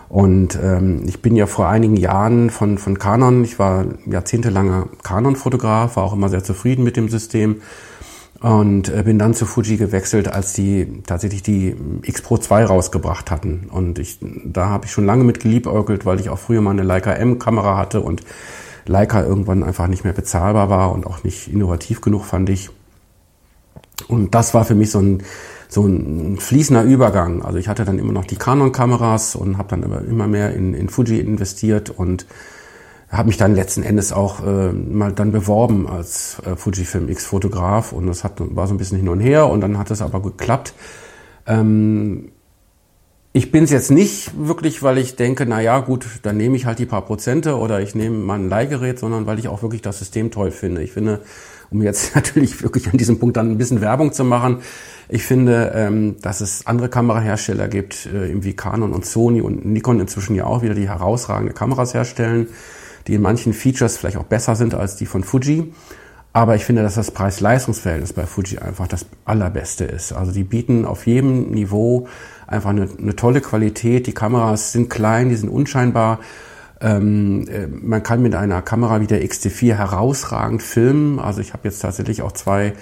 Und 0.08 0.58
ähm, 0.62 1.02
ich 1.06 1.20
bin 1.20 1.36
ja 1.36 1.46
vor 1.46 1.68
einigen 1.68 1.96
Jahren 1.96 2.50
von, 2.50 2.78
von 2.78 2.98
Canon, 2.98 3.44
ich 3.44 3.58
war 3.58 3.84
jahrzehntelanger 4.06 4.88
Canon-Fotograf, 5.02 5.96
war 5.96 6.04
auch 6.04 6.14
immer 6.14 6.30
sehr 6.30 6.44
zufrieden 6.44 6.82
mit 6.82 6.96
dem 6.96 7.08
System. 7.08 7.60
und 8.40 8.88
äh, 8.88 9.02
bin 9.02 9.18
dann 9.18 9.34
zu 9.34 9.44
Fuji 9.44 9.76
gewechselt, 9.76 10.28
als 10.28 10.52
die 10.52 11.02
tatsächlich 11.04 11.42
die 11.42 11.74
X 12.02 12.22
Pro 12.22 12.38
2 12.38 12.64
rausgebracht 12.64 13.32
hatten. 13.32 13.68
Und 13.70 13.98
ich, 13.98 14.18
da 14.20 14.68
habe 14.68 14.86
ich 14.86 14.92
schon 14.92 15.04
lange 15.04 15.24
mit 15.24 15.40
geliebäugelt, 15.40 16.06
weil 16.06 16.20
ich 16.20 16.30
auch 16.30 16.38
früher 16.38 16.60
mal 16.60 16.70
eine 16.70 16.84
Leica 16.84 17.12
M 17.12 17.40
Kamera 17.40 17.76
hatte 17.76 18.00
und 18.00 18.22
Leica 18.88 19.22
irgendwann 19.22 19.62
einfach 19.62 19.86
nicht 19.86 20.04
mehr 20.04 20.12
bezahlbar 20.12 20.70
war 20.70 20.92
und 20.92 21.06
auch 21.06 21.22
nicht 21.22 21.52
innovativ 21.52 22.00
genug 22.00 22.24
fand 22.24 22.50
ich. 22.50 22.70
Und 24.08 24.34
das 24.34 24.54
war 24.54 24.64
für 24.64 24.74
mich 24.74 24.90
so 24.90 25.00
ein 25.00 25.22
so 25.68 25.86
ein 25.86 26.38
fließender 26.38 26.82
Übergang. 26.82 27.42
Also 27.42 27.58
ich 27.58 27.68
hatte 27.68 27.84
dann 27.84 27.98
immer 27.98 28.12
noch 28.12 28.24
die 28.24 28.36
Canon-Kameras 28.36 29.36
und 29.36 29.58
habe 29.58 29.68
dann 29.68 29.82
immer 30.08 30.26
mehr 30.26 30.54
in, 30.54 30.72
in 30.72 30.88
Fuji 30.88 31.20
investiert 31.20 31.90
und 31.90 32.26
habe 33.10 33.28
mich 33.28 33.36
dann 33.36 33.54
letzten 33.54 33.82
Endes 33.82 34.12
auch 34.12 34.44
äh, 34.44 34.72
mal 34.72 35.12
dann 35.12 35.32
beworben 35.32 35.86
als 35.86 36.38
äh, 36.44 36.56
Fujifilm 36.56 37.08
X-Fotograf 37.08 37.92
und 37.92 38.06
das 38.06 38.24
hat, 38.24 38.34
war 38.38 38.66
so 38.66 38.74
ein 38.74 38.78
bisschen 38.78 38.98
hin 38.98 39.08
und 39.08 39.20
her 39.20 39.48
und 39.48 39.60
dann 39.60 39.78
hat 39.78 39.90
es 39.90 40.02
aber 40.02 40.20
geklappt. 40.20 40.74
Ähm, 41.46 42.30
ich 43.32 43.52
bin 43.52 43.64
es 43.64 43.70
jetzt 43.70 43.90
nicht 43.90 44.32
wirklich, 44.38 44.82
weil 44.82 44.98
ich 44.98 45.16
denke, 45.16 45.46
na 45.46 45.60
ja, 45.60 45.78
gut, 45.80 46.06
dann 46.22 46.36
nehme 46.36 46.56
ich 46.56 46.66
halt 46.66 46.78
die 46.78 46.86
paar 46.86 47.02
Prozente 47.02 47.56
oder 47.56 47.80
ich 47.80 47.94
nehme 47.94 48.16
mal 48.16 48.38
ein 48.38 48.48
Leihgerät, 48.48 48.98
sondern 48.98 49.26
weil 49.26 49.38
ich 49.38 49.48
auch 49.48 49.62
wirklich 49.62 49.82
das 49.82 49.98
System 49.98 50.30
toll 50.30 50.50
finde. 50.50 50.82
Ich 50.82 50.92
finde, 50.92 51.20
um 51.70 51.82
jetzt 51.82 52.14
natürlich 52.14 52.62
wirklich 52.62 52.90
an 52.90 52.96
diesem 52.96 53.18
Punkt 53.18 53.36
dann 53.36 53.50
ein 53.50 53.58
bisschen 53.58 53.80
Werbung 53.80 54.12
zu 54.12 54.24
machen, 54.24 54.58
ich 55.10 55.22
finde, 55.22 55.72
ähm, 55.74 56.16
dass 56.20 56.40
es 56.40 56.66
andere 56.66 56.88
Kamerahersteller 56.88 57.68
gibt, 57.68 58.06
äh, 58.06 58.42
wie 58.42 58.54
Canon 58.54 58.92
und 58.92 59.06
Sony 59.06 59.40
und 59.40 59.64
Nikon 59.64 60.00
inzwischen 60.00 60.34
ja 60.34 60.44
auch 60.44 60.62
wieder, 60.62 60.74
die 60.74 60.88
herausragende 60.88 61.54
Kameras 61.54 61.94
herstellen 61.94 62.48
die 63.08 63.14
in 63.14 63.22
manchen 63.22 63.54
Features 63.54 63.96
vielleicht 63.96 64.18
auch 64.18 64.24
besser 64.24 64.54
sind 64.54 64.74
als 64.74 64.96
die 64.96 65.06
von 65.06 65.24
Fuji. 65.24 65.72
Aber 66.32 66.54
ich 66.54 66.64
finde, 66.64 66.82
dass 66.82 66.94
das 66.94 67.10
Preis-Leistungs-Verhältnis 67.10 68.12
bei 68.12 68.26
Fuji 68.26 68.58
einfach 68.58 68.86
das 68.86 69.06
allerbeste 69.24 69.84
ist. 69.84 70.12
Also 70.12 70.30
die 70.30 70.44
bieten 70.44 70.84
auf 70.84 71.06
jedem 71.06 71.50
Niveau 71.50 72.06
einfach 72.46 72.70
eine, 72.70 72.88
eine 72.98 73.16
tolle 73.16 73.40
Qualität. 73.40 74.06
Die 74.06 74.12
Kameras 74.12 74.72
sind 74.72 74.90
klein, 74.90 75.30
die 75.30 75.36
sind 75.36 75.48
unscheinbar. 75.48 76.20
Ähm, 76.80 77.48
äh, 77.48 77.66
man 77.66 78.02
kann 78.02 78.22
mit 78.22 78.34
einer 78.34 78.62
Kamera 78.62 79.00
wie 79.00 79.06
der 79.06 79.22
XT4 79.22 79.74
herausragend 79.74 80.62
filmen. 80.62 81.18
Also 81.18 81.40
ich 81.40 81.52
habe 81.52 81.66
jetzt 81.66 81.80
tatsächlich 81.80 82.22
auch 82.22 82.32
zwei 82.32 82.74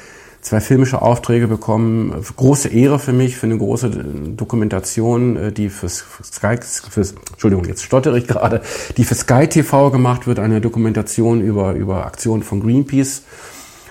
zwei 0.47 0.61
filmische 0.61 1.03
Aufträge 1.03 1.49
bekommen. 1.49 2.15
Große 2.37 2.69
Ehre 2.69 3.01
für 3.01 3.13
mich, 3.13 3.37
für 3.37 3.47
eine 3.47 3.59
große 3.59 3.91
Dokumentation, 3.91 5.37
äh, 5.37 5.53
die 5.53 5.69
fürs 5.69 6.05
Sky, 6.23 6.57
fürs, 6.63 7.15
Entschuldigung, 7.33 7.65
jetzt 7.65 7.83
stottere 7.83 8.17
ich 8.17 8.29
gerade, 8.29 8.63
die 8.97 9.05
für 9.05 9.17
Sky 9.17 9.49
TV 9.49 9.91
gemacht 9.91 10.29
wird, 10.29 10.39
eine 10.39 10.61
Dokumentation 10.61 11.41
über, 11.41 11.73
über 11.73 12.07
Aktionen 12.07 12.45
von 12.45 12.61
Greenpeace 12.61 13.23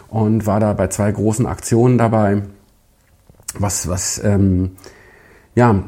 und 0.07 0.45
war 0.45 0.61
da 0.61 0.71
bei 0.71 0.87
zwei 0.87 1.11
großen 1.11 1.45
Aktionen 1.45 1.97
dabei. 1.97 2.43
Was, 3.59 3.89
was, 3.89 4.21
ähm, 4.23 4.71
ja, 5.55 5.83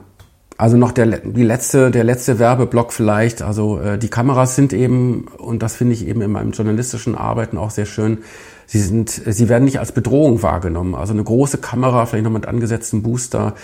also 0.57 0.75
noch 0.75 0.91
der, 0.91 1.05
die 1.05 1.43
letzte, 1.43 1.91
der 1.91 2.03
letzte 2.03 2.39
Werbeblock 2.39 2.91
vielleicht. 2.91 3.41
Also 3.41 3.79
äh, 3.79 3.97
die 3.97 4.09
Kameras 4.09 4.57
sind 4.57 4.73
eben, 4.73 5.27
und 5.37 5.63
das 5.63 5.75
finde 5.77 5.93
ich 5.93 6.05
eben 6.05 6.21
in 6.21 6.31
meinem 6.31 6.51
journalistischen 6.51 7.15
Arbeiten 7.15 7.57
auch 7.57 7.71
sehr 7.71 7.85
schön, 7.85 8.19
sie 8.67 8.79
sind, 8.79 9.09
sie 9.09 9.49
werden 9.49 9.63
nicht 9.63 9.79
als 9.79 9.93
Bedrohung 9.93 10.43
wahrgenommen. 10.43 10.93
Also 10.93 11.13
eine 11.13 11.23
große 11.23 11.57
Kamera, 11.57 12.05
vielleicht 12.05 12.25
noch 12.25 12.31
mit 12.31 12.45
angesetztem 12.45 13.01
Booster, 13.01 13.55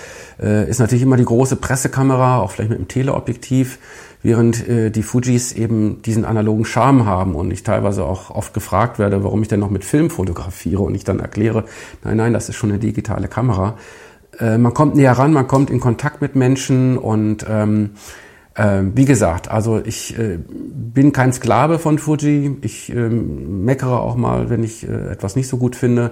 äh, 0.41 0.67
ist 0.67 0.79
natürlich 0.79 1.03
immer 1.03 1.17
die 1.17 1.25
große 1.25 1.57
Pressekamera, 1.57 2.39
auch 2.39 2.51
vielleicht 2.51 2.71
mit 2.71 2.79
einem 2.79 2.87
Teleobjektiv, 2.87 3.77
während 4.23 4.67
äh, 4.67 4.89
die 4.89 5.03
Fujis 5.03 5.51
eben 5.51 6.01
diesen 6.01 6.23
analogen 6.23 6.65
Charme 6.65 7.05
haben 7.05 7.35
und 7.35 7.51
ich 7.51 7.63
teilweise 7.63 8.05
auch 8.05 8.31
oft 8.31 8.53
gefragt 8.53 8.97
werde, 8.97 9.23
warum 9.23 9.41
ich 9.41 9.49
denn 9.49 9.59
noch 9.59 9.69
mit 9.69 9.83
Film 9.83 10.09
fotografiere 10.09 10.81
und 10.81 10.95
ich 10.95 11.03
dann 11.03 11.19
erkläre, 11.19 11.65
nein, 12.03 12.17
nein, 12.17 12.33
das 12.33 12.47
ist 12.47 12.55
schon 12.55 12.71
eine 12.71 12.79
digitale 12.79 13.27
Kamera. 13.27 13.77
Äh, 14.39 14.57
man 14.57 14.73
kommt 14.73 14.95
näher 14.95 15.11
ran, 15.11 15.33
man 15.33 15.47
kommt 15.47 15.69
in 15.69 15.81
Kontakt 15.81 16.21
mit 16.21 16.35
Menschen 16.35 16.97
und 16.97 17.45
ähm, 17.49 17.91
wie 18.55 19.05
gesagt, 19.05 19.49
also 19.49 19.81
ich 19.83 20.17
äh, 20.17 20.37
bin 20.37 21.11
kein 21.11 21.33
Sklave 21.33 21.79
von 21.79 21.97
Fuji. 21.97 22.57
Ich 22.61 22.89
ähm, 22.93 23.65
meckere 23.65 23.99
auch 23.99 24.15
mal, 24.15 24.49
wenn 24.49 24.63
ich 24.63 24.87
äh, 24.87 25.11
etwas 25.11 25.35
nicht 25.35 25.47
so 25.47 25.57
gut 25.57 25.75
finde. 25.75 26.11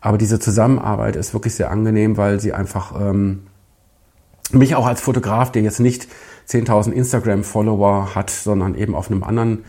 Aber 0.00 0.18
diese 0.18 0.40
Zusammenarbeit 0.40 1.16
ist 1.16 1.32
wirklich 1.32 1.54
sehr 1.54 1.70
angenehm, 1.70 2.16
weil 2.16 2.40
sie 2.40 2.52
einfach 2.52 3.00
ähm, 3.00 3.42
mich 4.52 4.74
auch 4.74 4.86
als 4.86 5.00
Fotograf, 5.00 5.52
der 5.52 5.62
jetzt 5.62 5.80
nicht 5.80 6.08
10.000 6.48 6.92
Instagram-Follower 6.92 8.14
hat, 8.14 8.30
sondern 8.30 8.74
eben 8.74 8.94
auf 8.94 9.10
einem 9.10 9.24
anderen, 9.24 9.64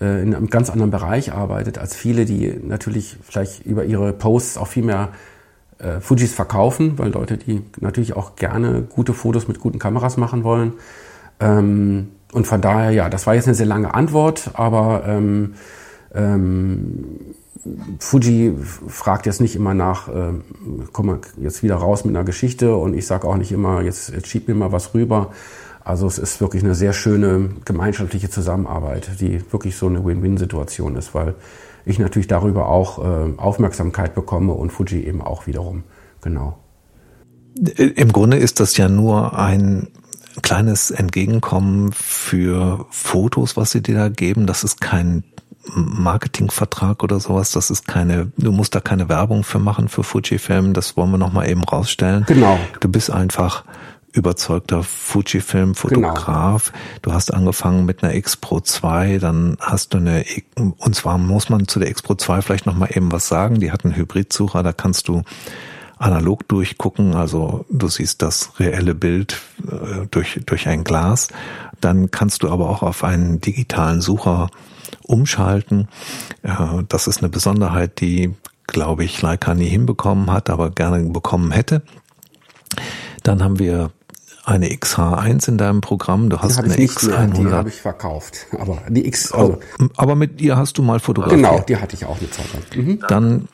äh, 0.00 0.22
in 0.22 0.34
einem 0.34 0.48
ganz 0.48 0.70
anderen 0.70 0.90
Bereich 0.90 1.32
arbeitet, 1.32 1.78
als 1.78 1.94
viele, 1.94 2.24
die 2.24 2.58
natürlich 2.62 3.16
vielleicht 3.22 3.64
über 3.64 3.84
ihre 3.84 4.12
Posts 4.12 4.58
auch 4.58 4.66
viel 4.66 4.84
mehr 4.84 5.10
äh, 5.78 6.00
Fujis 6.00 6.32
verkaufen, 6.32 6.98
weil 6.98 7.10
Leute, 7.10 7.36
die 7.36 7.62
natürlich 7.80 8.16
auch 8.16 8.36
gerne 8.36 8.82
gute 8.82 9.14
Fotos 9.14 9.46
mit 9.46 9.60
guten 9.60 9.78
Kameras 9.78 10.16
machen 10.16 10.42
wollen. 10.42 10.72
Ähm, 11.40 12.08
und 12.32 12.46
von 12.46 12.60
daher, 12.60 12.90
ja, 12.90 13.08
das 13.08 13.26
war 13.26 13.34
jetzt 13.34 13.46
eine 13.46 13.54
sehr 13.54 13.66
lange 13.66 13.94
Antwort, 13.94 14.50
aber 14.54 15.04
ähm, 15.06 15.54
ähm, 16.14 17.34
Fuji 17.98 18.54
fragt 18.88 19.26
jetzt 19.26 19.40
nicht 19.40 19.56
immer 19.56 19.74
nach, 19.74 20.08
äh, 20.08 20.32
komm 20.92 21.06
mal 21.06 21.18
jetzt 21.40 21.62
wieder 21.62 21.76
raus 21.76 22.04
mit 22.04 22.14
einer 22.14 22.24
Geschichte 22.24 22.76
und 22.76 22.94
ich 22.94 23.06
sage 23.06 23.26
auch 23.26 23.36
nicht 23.36 23.52
immer, 23.52 23.82
jetzt, 23.82 24.10
jetzt 24.10 24.28
schieb 24.28 24.48
mir 24.48 24.54
mal 24.54 24.72
was 24.72 24.94
rüber. 24.94 25.32
Also 25.84 26.06
es 26.06 26.18
ist 26.18 26.40
wirklich 26.40 26.64
eine 26.64 26.74
sehr 26.74 26.92
schöne 26.92 27.50
gemeinschaftliche 27.64 28.28
Zusammenarbeit, 28.28 29.20
die 29.20 29.40
wirklich 29.52 29.76
so 29.76 29.86
eine 29.86 30.04
Win-Win-Situation 30.04 30.96
ist, 30.96 31.14
weil 31.14 31.34
ich 31.84 31.98
natürlich 32.00 32.26
darüber 32.26 32.68
auch 32.68 32.98
äh, 32.98 33.32
Aufmerksamkeit 33.36 34.14
bekomme 34.14 34.52
und 34.52 34.70
Fuji 34.70 35.04
eben 35.06 35.22
auch 35.22 35.46
wiederum. 35.46 35.84
Genau. 36.22 36.58
Im 37.76 38.12
Grunde 38.12 38.36
ist 38.36 38.58
das 38.58 38.76
ja 38.76 38.88
nur 38.88 39.38
ein 39.38 39.88
kleines 40.42 40.90
Entgegenkommen 40.90 41.92
für 41.92 42.86
Fotos, 42.90 43.56
was 43.56 43.70
sie 43.70 43.82
dir 43.82 43.94
da 43.96 44.08
geben. 44.08 44.46
Das 44.46 44.64
ist 44.64 44.80
kein 44.80 45.24
Marketingvertrag 45.74 47.02
oder 47.02 47.20
sowas. 47.20 47.50
Das 47.52 47.70
ist 47.70 47.86
keine, 47.86 48.30
du 48.36 48.52
musst 48.52 48.74
da 48.74 48.80
keine 48.80 49.08
Werbung 49.08 49.44
für 49.44 49.58
machen 49.58 49.88
für 49.88 50.02
Fujifilm. 50.02 50.72
Das 50.72 50.96
wollen 50.96 51.10
wir 51.10 51.18
nochmal 51.18 51.48
eben 51.48 51.64
rausstellen. 51.64 52.24
Genau. 52.26 52.58
Du 52.80 52.88
bist 52.88 53.10
einfach 53.10 53.64
überzeugter 54.12 54.82
Fujifilm-Fotograf. 54.82 56.72
Genau. 56.72 56.84
Du 57.02 57.12
hast 57.12 57.32
angefangen 57.32 57.84
mit 57.84 58.02
einer 58.02 58.14
X 58.14 58.36
Pro 58.36 58.60
2, 58.60 59.18
dann 59.18 59.56
hast 59.60 59.92
du 59.92 59.98
eine, 59.98 60.24
und 60.56 60.94
zwar 60.94 61.18
muss 61.18 61.50
man 61.50 61.68
zu 61.68 61.78
der 61.78 61.90
X 61.90 62.02
Pro 62.02 62.14
2 62.14 62.40
vielleicht 62.42 62.66
nochmal 62.66 62.90
eben 62.94 63.12
was 63.12 63.28
sagen. 63.28 63.60
Die 63.60 63.70
hat 63.70 63.84
einen 63.84 63.94
Hybridsucher, 63.94 64.62
da 64.62 64.72
kannst 64.72 65.08
du 65.08 65.22
analog 65.98 66.46
durchgucken, 66.48 67.14
also 67.14 67.64
du 67.70 67.88
siehst 67.88 68.22
das 68.22 68.58
reelle 68.60 68.94
Bild 68.94 69.40
äh, 69.66 70.06
durch, 70.10 70.40
durch 70.44 70.68
ein 70.68 70.84
Glas. 70.84 71.28
Dann 71.80 72.10
kannst 72.10 72.42
du 72.42 72.50
aber 72.50 72.68
auch 72.68 72.82
auf 72.82 73.02
einen 73.02 73.40
digitalen 73.40 74.00
Sucher 74.00 74.50
umschalten. 75.02 75.88
Äh, 76.42 76.84
das 76.88 77.06
ist 77.06 77.18
eine 77.18 77.28
Besonderheit, 77.28 78.00
die, 78.00 78.34
glaube 78.66 79.04
ich, 79.04 79.20
Leica 79.22 79.54
nie 79.54 79.68
hinbekommen 79.68 80.30
hat, 80.30 80.50
aber 80.50 80.70
gerne 80.70 81.02
bekommen 81.10 81.50
hätte. 81.50 81.82
Dann 83.22 83.42
haben 83.42 83.58
wir 83.58 83.90
eine 84.44 84.68
XH1 84.68 85.48
in 85.48 85.58
deinem 85.58 85.80
Programm. 85.80 86.30
Du 86.30 86.38
hast 86.38 86.58
eine 86.58 86.76
X100. 86.76 87.32
Die 87.32 87.46
habe 87.46 87.68
ich 87.68 87.80
verkauft. 87.80 88.46
Aber 88.56 88.78
die 88.88 89.06
X. 89.06 89.32
Also 89.32 89.58
aber 89.96 90.14
mit 90.14 90.40
ihr 90.40 90.56
hast 90.56 90.78
du 90.78 90.82
mal 90.82 91.00
fotografiert. 91.00 91.42
Genau, 91.42 91.60
die 91.66 91.76
hatte 91.76 91.96
ich 91.96 92.04
auch 92.04 92.18
eine 92.18 92.30
Zeit 92.30 92.46
lang. 92.52 92.86
Mhm. 92.86 93.02
Dann 93.08 93.48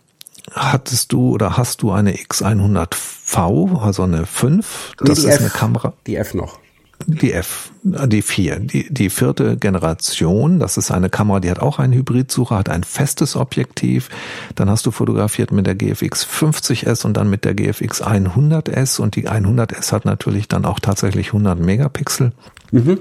hattest 0.55 1.13
du 1.13 1.31
oder 1.31 1.57
hast 1.57 1.83
du 1.83 1.91
eine 1.91 2.15
X100V, 2.15 3.81
also 3.81 4.03
eine 4.03 4.27
5? 4.27 4.93
Das 4.99 5.23
nee, 5.23 5.29
ist 5.29 5.35
F, 5.35 5.41
eine 5.41 5.51
Kamera. 5.51 5.93
Die 6.07 6.17
F 6.17 6.35
noch. 6.35 6.59
Die 7.07 7.33
F, 7.33 7.73
die 7.83 8.23
4, 8.23 8.61
die, 8.61 8.93
die 8.93 9.11
vierte 9.11 9.57
Generation. 9.57 10.61
Das 10.61 10.77
ist 10.77 10.91
eine 10.91 11.11
Kamera, 11.11 11.41
die 11.41 11.51
hat 11.51 11.59
auch 11.59 11.79
einen 11.79 11.93
Hybridsucher, 11.95 12.59
hat 12.59 12.69
ein 12.69 12.85
festes 12.85 13.35
Objektiv. 13.35 14.09
Dann 14.55 14.71
hast 14.71 14.87
du 14.87 14.93
fotografiert 14.93 15.51
mit 15.51 15.67
der 15.67 15.75
GFX 15.75 16.25
50S 16.25 17.05
und 17.05 17.17
dann 17.17 17.29
mit 17.29 17.45
der 17.45 17.55
GFX 17.55 18.03
100S 18.03 19.01
und 19.01 19.17
die 19.17 19.29
100S 19.29 19.93
hat 19.93 20.05
natürlich 20.05 20.47
dann 20.47 20.65
auch 20.65 20.79
tatsächlich 20.79 21.29
100 21.29 21.59
Megapixel. 21.59 22.33
Mhm. 22.71 22.99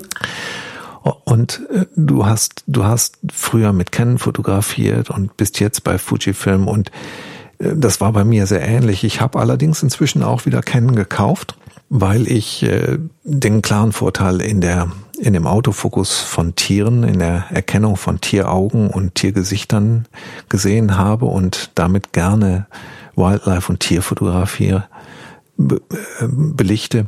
Und 1.26 1.62
äh, 1.72 1.86
du 1.96 2.26
hast, 2.26 2.64
du 2.68 2.86
hast 2.86 3.18
früher 3.32 3.74
mit 3.74 3.92
Canon 3.92 4.20
fotografiert 4.20 5.10
und 5.10 5.36
bist 5.38 5.60
jetzt 5.60 5.84
bei 5.84 5.98
Fujifilm 5.98 6.68
und 6.68 6.92
das 7.62 8.02
war 8.02 8.12
bei 8.14 8.24
mir 8.24 8.48
sehr 8.48 8.62
ähnlich. 8.62 9.04
Ich 9.04 9.22
habe 9.22 9.40
allerdings 9.40 9.84
inzwischen 9.84 10.24
auch 10.24 10.46
wieder 10.46 10.62
Canon 10.62 10.96
gekauft, 10.96 11.56
weil 11.90 12.28
ich 12.28 12.64
äh, 12.64 12.98
den 13.24 13.62
klaren 13.62 13.92
Vorteil 13.92 14.42
in 14.42 14.62
der 14.62 14.92
in 15.20 15.34
dem 15.34 15.46
Autofokus 15.46 16.18
von 16.18 16.56
Tieren, 16.56 17.04
in 17.04 17.20
der 17.20 17.46
Erkennung 17.52 17.96
von 17.96 18.22
Tieraugen 18.22 18.90
und 18.90 19.14
Tiergesichtern 19.14 20.08
gesehen 20.50 20.98
habe 20.98 21.26
und 21.26 21.70
damit 21.76 22.12
gerne 22.12 22.66
Wildlife 23.16 23.72
und 23.72 23.82
Tierfotografie 23.82 24.80
be, 25.58 25.76
äh, 26.20 26.26
belichte. 26.28 27.06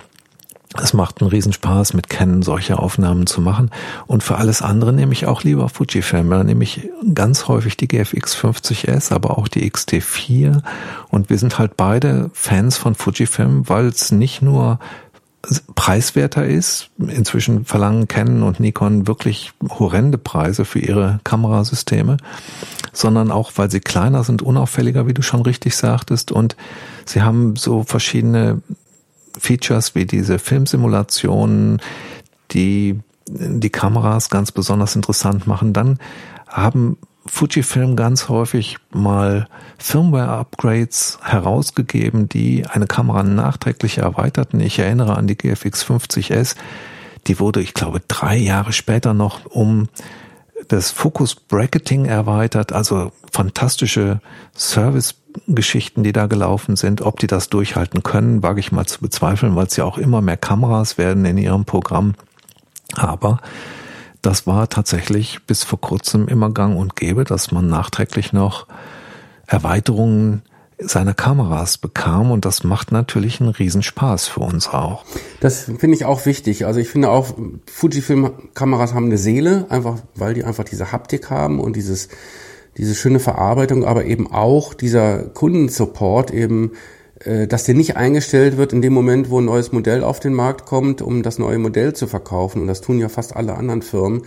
Es 0.81 0.93
macht 0.93 1.21
einen 1.21 1.29
Riesenspaß, 1.29 1.93
mit 1.93 2.09
Canon 2.09 2.41
solche 2.41 2.79
Aufnahmen 2.79 3.27
zu 3.27 3.41
machen. 3.41 3.69
Und 4.07 4.23
für 4.23 4.37
alles 4.37 4.61
andere 4.61 4.91
nehme 4.91 5.13
ich 5.13 5.27
auch 5.27 5.43
lieber 5.43 5.69
Fujifilm. 5.69 6.29
Da 6.29 6.43
nehme 6.43 6.63
ich 6.63 6.89
ganz 7.13 7.47
häufig 7.47 7.77
die 7.77 7.87
GFX 7.87 8.35
50S, 8.35 9.13
aber 9.13 9.37
auch 9.37 9.47
die 9.47 9.69
XT4. 9.69 10.63
Und 11.09 11.29
wir 11.29 11.37
sind 11.37 11.59
halt 11.59 11.77
beide 11.77 12.31
Fans 12.33 12.77
von 12.77 12.95
Fujifilm, 12.95 13.69
weil 13.69 13.87
es 13.87 14.11
nicht 14.11 14.41
nur 14.41 14.79
preiswerter 15.75 16.45
ist. 16.45 16.89
Inzwischen 16.97 17.65
verlangen 17.65 18.07
Canon 18.07 18.43
und 18.43 18.59
Nikon 18.59 19.07
wirklich 19.07 19.51
horrende 19.69 20.17
Preise 20.17 20.65
für 20.65 20.79
ihre 20.79 21.19
Kamerasysteme, 21.23 22.17
sondern 22.93 23.31
auch, 23.31 23.51
weil 23.57 23.69
sie 23.69 23.81
kleiner 23.81 24.23
sind, 24.23 24.41
unauffälliger, 24.41 25.05
wie 25.05 25.13
du 25.13 25.21
schon 25.21 25.41
richtig 25.41 25.75
sagtest. 25.75 26.31
Und 26.31 26.55
sie 27.05 27.21
haben 27.21 27.55
so 27.57 27.83
verschiedene 27.83 28.61
Features 29.37 29.95
wie 29.95 30.05
diese 30.05 30.39
Filmsimulationen, 30.39 31.81
die 32.51 32.99
die 33.27 33.69
Kameras 33.69 34.29
ganz 34.29 34.51
besonders 34.51 34.95
interessant 34.95 35.47
machen. 35.47 35.73
Dann 35.73 35.97
haben 36.47 36.97
Fujifilm 37.25 37.95
ganz 37.95 38.27
häufig 38.27 38.77
mal 38.91 39.47
Firmware-Upgrades 39.77 41.19
herausgegeben, 41.23 42.27
die 42.27 42.65
eine 42.67 42.85
Kamera 42.85 43.23
nachträglich 43.23 43.99
erweiterten. 43.99 44.59
Ich 44.59 44.77
erinnere 44.79 45.15
an 45.15 45.27
die 45.27 45.37
GFX 45.37 45.85
50S. 45.85 46.55
Die 47.27 47.39
wurde, 47.39 47.61
ich 47.61 47.73
glaube, 47.73 48.01
drei 48.07 48.35
Jahre 48.35 48.73
später 48.73 49.13
noch 49.13 49.45
um 49.45 49.87
das 50.67 50.91
Focus 50.91 51.35
Bracketing 51.35 52.05
erweitert, 52.05 52.73
also 52.73 53.11
fantastische 53.31 54.19
Service-Geschichten, 55.33 56.03
die 56.03 56.11
da 56.11 56.27
gelaufen 56.27 56.75
sind. 56.75 57.01
Ob 57.01 57.19
die 57.19 57.27
das 57.27 57.49
durchhalten 57.49 58.03
können, 58.03 58.43
wage 58.43 58.59
ich 58.59 58.71
mal 58.71 58.85
zu 58.85 59.01
bezweifeln, 59.01 59.55
weil 59.55 59.67
es 59.67 59.75
ja 59.75 59.85
auch 59.85 59.97
immer 59.97 60.21
mehr 60.21 60.37
Kameras 60.37 60.97
werden 60.97 61.25
in 61.25 61.37
ihrem 61.37 61.65
Programm. 61.65 62.15
Aber 62.95 63.39
das 64.21 64.47
war 64.47 64.69
tatsächlich 64.69 65.43
bis 65.45 65.63
vor 65.63 65.81
kurzem 65.81 66.27
immer 66.27 66.49
gang 66.51 66.77
und 66.77 66.95
gäbe, 66.95 67.23
dass 67.23 67.51
man 67.51 67.67
nachträglich 67.67 68.33
noch 68.33 68.67
Erweiterungen 69.47 70.43
seiner 70.79 71.13
Kameras 71.13 71.77
bekam 71.77 72.31
und 72.31 72.45
das 72.45 72.63
macht 72.63 72.91
natürlich 72.91 73.39
einen 73.39 73.51
Riesenspaß 73.51 74.27
für 74.27 74.41
uns 74.41 74.67
auch. 74.67 75.05
Das 75.39 75.63
finde 75.63 75.93
ich 75.93 76.03
auch 76.03 76.25
wichtig. 76.25 76.65
Also 76.65 76.79
ich 76.79 76.89
finde 76.89 77.09
auch, 77.09 77.35
Fujifilm-Kameras 77.71 78.93
haben 78.93 79.05
eine 79.05 79.17
Seele, 79.17 79.67
einfach 79.69 79.99
weil 80.15 80.33
die 80.33 80.43
einfach 80.43 80.65
diese 80.65 80.91
Haptik 80.91 81.29
haben 81.29 81.59
und 81.59 81.75
dieses, 81.75 82.09
diese 82.77 82.95
schöne 82.95 83.19
Verarbeitung, 83.19 83.85
aber 83.85 84.05
eben 84.05 84.31
auch 84.31 84.73
dieser 84.73 85.23
Kundensupport 85.23 86.31
eben 86.31 86.71
äh, 87.25 87.47
dass 87.47 87.63
der 87.63 87.75
nicht 87.75 87.95
eingestellt 87.95 88.57
wird 88.57 88.73
in 88.73 88.81
dem 88.81 88.93
Moment, 88.93 89.29
wo 89.29 89.39
ein 89.39 89.45
neues 89.45 89.71
Modell 89.71 90.03
auf 90.03 90.19
den 90.19 90.33
Markt 90.33 90.65
kommt, 90.65 91.01
um 91.01 91.23
das 91.23 91.39
neue 91.39 91.57
Modell 91.57 91.93
zu 91.93 92.07
verkaufen. 92.07 92.61
Und 92.61 92.67
das 92.67 92.81
tun 92.81 92.99
ja 92.99 93.09
fast 93.09 93.35
alle 93.35 93.55
anderen 93.55 93.81
Firmen, 93.81 94.23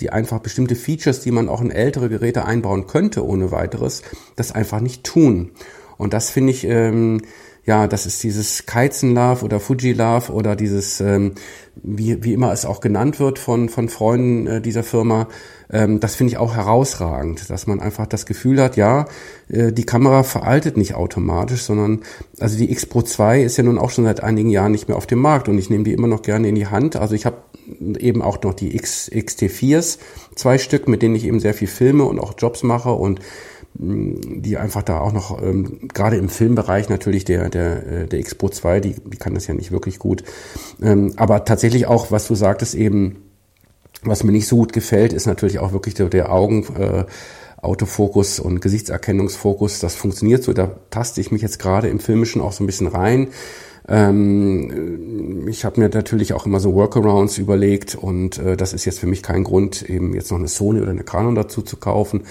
die 0.00 0.10
einfach 0.10 0.40
bestimmte 0.40 0.74
Features, 0.74 1.20
die 1.20 1.30
man 1.30 1.48
auch 1.48 1.60
in 1.60 1.70
ältere 1.70 2.08
Geräte 2.08 2.44
einbauen 2.44 2.86
könnte 2.86 3.24
ohne 3.24 3.52
weiteres, 3.52 4.02
das 4.36 4.52
einfach 4.52 4.80
nicht 4.80 5.04
tun. 5.04 5.52
Und 5.96 6.12
das 6.12 6.30
finde 6.30 6.52
ich, 6.52 6.64
ähm, 6.64 7.20
ja, 7.66 7.86
das 7.86 8.06
ist 8.06 8.22
dieses 8.22 8.66
Kaizen 8.66 9.14
Love 9.14 9.44
oder 9.44 9.60
Fuji 9.60 9.92
Love 9.92 10.32
oder 10.32 10.56
dieses, 10.56 11.00
ähm, 11.00 11.32
wie, 11.76 12.24
wie 12.24 12.32
immer 12.32 12.52
es 12.52 12.64
auch 12.64 12.80
genannt 12.80 13.20
wird 13.20 13.38
von, 13.38 13.68
von 13.68 13.88
Freunden 13.88 14.46
äh, 14.46 14.60
dieser 14.60 14.82
Firma, 14.82 15.28
ähm, 15.72 16.00
das 16.00 16.16
finde 16.16 16.32
ich 16.32 16.38
auch 16.38 16.54
herausragend, 16.54 17.48
dass 17.48 17.66
man 17.66 17.80
einfach 17.80 18.06
das 18.06 18.26
Gefühl 18.26 18.60
hat, 18.60 18.76
ja, 18.76 19.06
äh, 19.48 19.72
die 19.72 19.84
Kamera 19.84 20.22
veraltet 20.22 20.76
nicht 20.76 20.94
automatisch, 20.94 21.62
sondern 21.62 22.00
also 22.38 22.56
die 22.56 22.70
X 22.70 22.86
Pro 22.86 23.02
2 23.02 23.42
ist 23.42 23.56
ja 23.56 23.64
nun 23.64 23.78
auch 23.78 23.90
schon 23.90 24.04
seit 24.04 24.22
einigen 24.22 24.50
Jahren 24.50 24.72
nicht 24.72 24.88
mehr 24.88 24.96
auf 24.96 25.06
dem 25.06 25.20
Markt 25.20 25.48
und 25.48 25.58
ich 25.58 25.70
nehme 25.70 25.84
die 25.84 25.92
immer 25.92 26.08
noch 26.08 26.22
gerne 26.22 26.48
in 26.48 26.54
die 26.54 26.66
Hand. 26.66 26.96
Also 26.96 27.14
ich 27.14 27.26
habe 27.26 27.36
eben 27.98 28.22
auch 28.22 28.42
noch 28.42 28.54
die 28.54 28.74
X, 28.74 29.10
XT4s, 29.10 29.98
zwei 30.34 30.58
Stück, 30.58 30.88
mit 30.88 31.02
denen 31.02 31.14
ich 31.14 31.24
eben 31.24 31.40
sehr 31.40 31.54
viel 31.54 31.68
filme 31.68 32.04
und 32.04 32.18
auch 32.18 32.34
Jobs 32.36 32.62
mache 32.62 32.90
und 32.92 33.20
die 33.74 34.56
einfach 34.56 34.82
da 34.82 34.98
auch 34.98 35.12
noch, 35.12 35.40
ähm, 35.40 35.88
gerade 35.94 36.16
im 36.16 36.28
Filmbereich 36.28 36.88
natürlich 36.88 37.24
der, 37.24 37.48
der, 37.48 37.86
äh, 37.86 38.06
der 38.08 38.18
X 38.18 38.34
Pro 38.34 38.48
2, 38.48 38.80
die, 38.80 38.96
die 39.04 39.16
kann 39.16 39.34
das 39.34 39.46
ja 39.46 39.54
nicht 39.54 39.70
wirklich 39.70 40.00
gut. 40.00 40.24
Ähm, 40.82 41.12
aber 41.16 41.44
tatsächlich 41.44 41.86
auch, 41.86 42.10
was 42.10 42.26
du 42.26 42.34
sagtest, 42.34 42.74
eben 42.74 43.29
was 44.02 44.24
mir 44.24 44.32
nicht 44.32 44.48
so 44.48 44.56
gut 44.56 44.72
gefällt, 44.72 45.12
ist 45.12 45.26
natürlich 45.26 45.58
auch 45.58 45.72
wirklich 45.72 45.94
der, 45.94 46.08
der 46.08 46.32
Augen. 46.32 46.64
Äh, 46.76 47.04
Autofokus 47.62 48.40
und 48.40 48.60
Gesichtserkennungsfokus, 48.60 49.80
das 49.80 49.94
funktioniert 49.94 50.42
so. 50.42 50.52
Da 50.52 50.76
taste 50.88 51.20
ich 51.20 51.30
mich 51.30 51.42
jetzt 51.42 51.58
gerade 51.58 51.88
im 51.88 52.00
Filmischen 52.00 52.40
auch 52.40 52.52
so 52.52 52.64
ein 52.64 52.66
bisschen 52.66 52.86
rein. 52.86 53.28
Ähm, 53.88 55.46
ich 55.48 55.64
habe 55.64 55.80
mir 55.80 55.88
natürlich 55.88 56.32
auch 56.32 56.46
immer 56.46 56.60
so 56.60 56.74
Workarounds 56.74 57.38
überlegt 57.38 57.94
und 57.96 58.38
äh, 58.38 58.56
das 58.56 58.72
ist 58.72 58.84
jetzt 58.84 59.00
für 59.00 59.06
mich 59.06 59.22
kein 59.22 59.44
Grund, 59.44 59.82
eben 59.82 60.14
jetzt 60.14 60.30
noch 60.30 60.38
eine 60.38 60.48
Sony 60.48 60.80
oder 60.80 60.90
eine 60.90 61.04
Canon 61.04 61.34
dazu 61.34 61.60
zu 61.60 61.76
kaufen. 61.76 62.22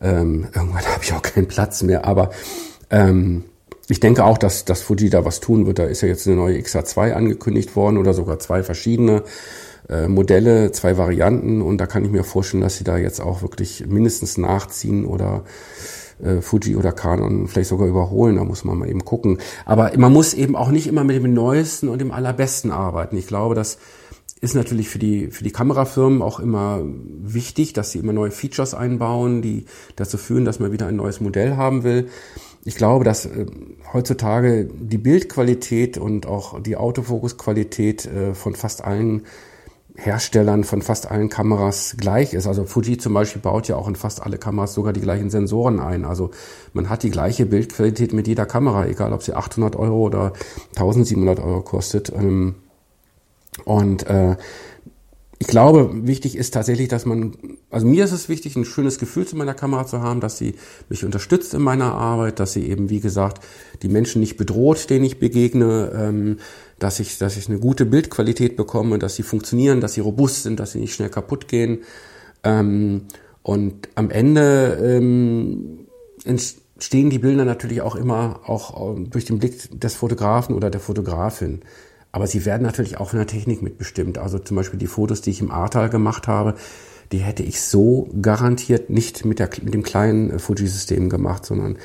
Ähm, 0.00 0.46
irgendwann 0.54 0.84
habe 0.86 1.02
ich 1.02 1.12
auch 1.12 1.22
keinen 1.22 1.48
Platz 1.48 1.82
mehr, 1.82 2.04
aber 2.04 2.30
ähm, 2.90 3.44
ich 3.88 3.98
denke 3.98 4.24
auch, 4.24 4.38
dass, 4.38 4.64
dass 4.64 4.82
Fuji 4.82 5.10
da 5.10 5.24
was 5.24 5.40
tun 5.40 5.66
wird. 5.66 5.80
Da 5.80 5.84
ist 5.84 6.00
ja 6.02 6.08
jetzt 6.08 6.26
eine 6.26 6.36
neue 6.36 6.58
XH2 6.58 7.12
angekündigt 7.12 7.74
worden 7.74 7.96
oder 7.96 8.14
sogar 8.14 8.38
zwei 8.38 8.62
verschiedene. 8.62 9.24
Äh, 9.90 10.06
Modelle, 10.06 10.70
zwei 10.70 10.96
Varianten 10.96 11.62
und 11.62 11.78
da 11.78 11.86
kann 11.86 12.04
ich 12.04 12.12
mir 12.12 12.22
vorstellen, 12.22 12.62
dass 12.62 12.76
sie 12.76 12.84
da 12.84 12.96
jetzt 12.96 13.20
auch 13.20 13.42
wirklich 13.42 13.86
mindestens 13.88 14.38
nachziehen 14.38 15.04
oder 15.04 15.42
äh, 16.22 16.40
Fuji 16.40 16.76
oder 16.76 16.92
Canon 16.92 17.48
vielleicht 17.48 17.70
sogar 17.70 17.88
überholen, 17.88 18.36
da 18.36 18.44
muss 18.44 18.64
man 18.64 18.78
mal 18.78 18.88
eben 18.88 19.04
gucken. 19.04 19.38
Aber 19.64 19.90
man 19.96 20.12
muss 20.12 20.32
eben 20.32 20.54
auch 20.54 20.70
nicht 20.70 20.86
immer 20.86 21.02
mit 21.02 21.16
dem 21.16 21.34
Neuesten 21.34 21.88
und 21.88 22.00
dem 22.00 22.12
Allerbesten 22.12 22.70
arbeiten. 22.70 23.16
Ich 23.16 23.26
glaube, 23.26 23.56
das 23.56 23.78
ist 24.40 24.54
natürlich 24.54 24.88
für 24.88 24.98
die, 24.98 25.26
für 25.26 25.44
die 25.44 25.50
Kamerafirmen 25.50 26.22
auch 26.22 26.40
immer 26.40 26.82
wichtig, 26.84 27.72
dass 27.72 27.90
sie 27.90 27.98
immer 27.98 28.12
neue 28.12 28.30
Features 28.30 28.74
einbauen, 28.74 29.42
die 29.42 29.66
dazu 29.96 30.16
führen, 30.18 30.44
dass 30.44 30.60
man 30.60 30.72
wieder 30.72 30.86
ein 30.86 30.96
neues 30.96 31.20
Modell 31.20 31.56
haben 31.56 31.82
will. 31.82 32.08
Ich 32.64 32.76
glaube, 32.76 33.04
dass 33.04 33.26
äh, 33.26 33.46
heutzutage 33.92 34.66
die 34.66 34.98
Bildqualität 34.98 35.98
und 35.98 36.26
auch 36.26 36.62
die 36.62 36.76
Autofokusqualität 36.76 38.06
äh, 38.06 38.34
von 38.34 38.54
fast 38.54 38.84
allen 38.84 39.22
Herstellern 39.96 40.64
von 40.64 40.82
fast 40.82 41.10
allen 41.10 41.28
Kameras 41.28 41.96
gleich 41.98 42.34
ist. 42.34 42.46
Also 42.46 42.64
Fuji 42.64 42.98
zum 42.98 43.14
Beispiel 43.14 43.42
baut 43.42 43.68
ja 43.68 43.76
auch 43.76 43.88
in 43.88 43.96
fast 43.96 44.22
alle 44.22 44.38
Kameras 44.38 44.74
sogar 44.74 44.92
die 44.92 45.00
gleichen 45.00 45.30
Sensoren 45.30 45.80
ein. 45.80 46.04
Also 46.04 46.30
man 46.72 46.88
hat 46.88 47.02
die 47.02 47.10
gleiche 47.10 47.46
Bildqualität 47.46 48.12
mit 48.12 48.26
jeder 48.26 48.46
Kamera, 48.46 48.86
egal 48.86 49.12
ob 49.12 49.22
sie 49.22 49.34
800 49.34 49.76
Euro 49.76 50.00
oder 50.00 50.32
1700 50.76 51.40
Euro 51.40 51.62
kostet. 51.62 52.12
Ähm, 52.14 52.54
und 53.64 54.06
äh, 54.06 54.36
ich 55.42 55.46
glaube, 55.46 55.90
wichtig 56.06 56.36
ist 56.36 56.52
tatsächlich, 56.52 56.88
dass 56.88 57.06
man, 57.06 57.34
also 57.70 57.86
mir 57.86 58.04
ist 58.04 58.12
es 58.12 58.28
wichtig, 58.28 58.56
ein 58.56 58.66
schönes 58.66 58.98
Gefühl 58.98 59.26
zu 59.26 59.36
meiner 59.36 59.54
Kamera 59.54 59.86
zu 59.86 60.02
haben, 60.02 60.20
dass 60.20 60.36
sie 60.36 60.54
mich 60.90 61.02
unterstützt 61.02 61.54
in 61.54 61.62
meiner 61.62 61.94
Arbeit, 61.94 62.40
dass 62.40 62.52
sie 62.52 62.68
eben, 62.68 62.90
wie 62.90 63.00
gesagt, 63.00 63.42
die 63.82 63.88
Menschen 63.88 64.20
nicht 64.20 64.36
bedroht, 64.36 64.90
denen 64.90 65.06
ich 65.06 65.18
begegne, 65.18 65.92
ähm, 65.94 66.36
dass 66.80 66.98
ich, 66.98 67.18
dass 67.18 67.36
ich 67.36 67.48
eine 67.48 67.60
gute 67.60 67.86
Bildqualität 67.86 68.56
bekomme, 68.56 68.98
dass 68.98 69.14
sie 69.14 69.22
funktionieren, 69.22 69.80
dass 69.80 69.94
sie 69.94 70.00
robust 70.00 70.42
sind, 70.42 70.58
dass 70.58 70.72
sie 70.72 70.80
nicht 70.80 70.94
schnell 70.94 71.10
kaputt 71.10 71.46
gehen. 71.46 71.80
Ähm, 72.42 73.02
und 73.42 73.88
am 73.94 74.10
Ende 74.10 74.78
ähm, 74.82 75.86
entstehen 76.24 77.10
die 77.10 77.18
Bilder 77.18 77.44
natürlich 77.44 77.82
auch 77.82 77.96
immer 77.96 78.40
auch 78.46 78.96
äh, 78.96 79.04
durch 79.04 79.26
den 79.26 79.38
Blick 79.38 79.68
des 79.78 79.94
Fotografen 79.94 80.54
oder 80.54 80.70
der 80.70 80.80
Fotografin. 80.80 81.60
Aber 82.12 82.26
sie 82.26 82.44
werden 82.44 82.62
natürlich 82.62 82.98
auch 82.98 83.10
von 83.10 83.18
der 83.18 83.28
Technik 83.28 83.62
mitbestimmt. 83.62 84.18
Also 84.18 84.38
zum 84.38 84.56
Beispiel 84.56 84.78
die 84.78 84.86
Fotos, 84.86 85.20
die 85.20 85.30
ich 85.30 85.40
im 85.40 85.50
Ahrtal 85.50 85.90
gemacht 85.90 86.26
habe, 86.26 86.54
die 87.12 87.18
hätte 87.18 87.42
ich 87.42 87.60
so 87.60 88.08
garantiert 88.20 88.90
nicht 88.90 89.24
mit, 89.24 89.38
der, 89.38 89.50
mit 89.62 89.74
dem 89.74 89.82
kleinen 89.82 90.30
äh, 90.30 90.38
Fuji-System 90.38 91.08
gemacht, 91.08 91.44
sondern 91.44 91.76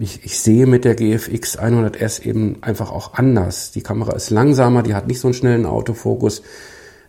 ich, 0.00 0.24
ich 0.24 0.40
sehe 0.40 0.66
mit 0.66 0.84
der 0.84 0.94
GFX 0.94 1.58
100S 1.58 2.22
eben 2.22 2.56
einfach 2.62 2.90
auch 2.90 3.14
anders. 3.14 3.70
Die 3.70 3.82
Kamera 3.82 4.12
ist 4.12 4.30
langsamer, 4.30 4.82
die 4.82 4.94
hat 4.94 5.06
nicht 5.06 5.20
so 5.20 5.28
einen 5.28 5.34
schnellen 5.34 5.66
Autofokus. 5.66 6.42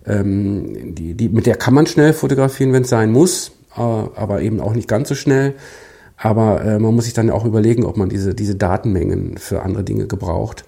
Ähm, 0.06 0.96
die, 0.96 1.14
die, 1.14 1.30
mit 1.30 1.46
der 1.46 1.56
kann 1.56 1.74
man 1.74 1.86
schnell 1.86 2.14
fotografieren, 2.14 2.74
wenn 2.74 2.84
es 2.84 2.90
sein 2.90 3.12
muss, 3.12 3.52
äh, 3.76 3.82
aber 3.82 4.42
eben 4.42 4.60
auch 4.60 4.74
nicht 4.74 4.88
ganz 4.88 5.10
so 5.10 5.16
schnell. 5.16 5.54
Aber 6.18 6.64
äh, 6.64 6.80
man 6.80 6.94
muss 6.94 7.06
sich 7.06 7.14
dann 7.14 7.30
auch 7.30 7.46
überlegen, 7.46 7.86
ob 7.86 7.98
man 7.98 8.10
diese, 8.10 8.36
diese 8.36 8.56
Datenmengen 8.56 9.38
für 9.38 9.64
andere 9.64 9.84
Dinge 9.84 10.08
gebraucht. 10.08 10.66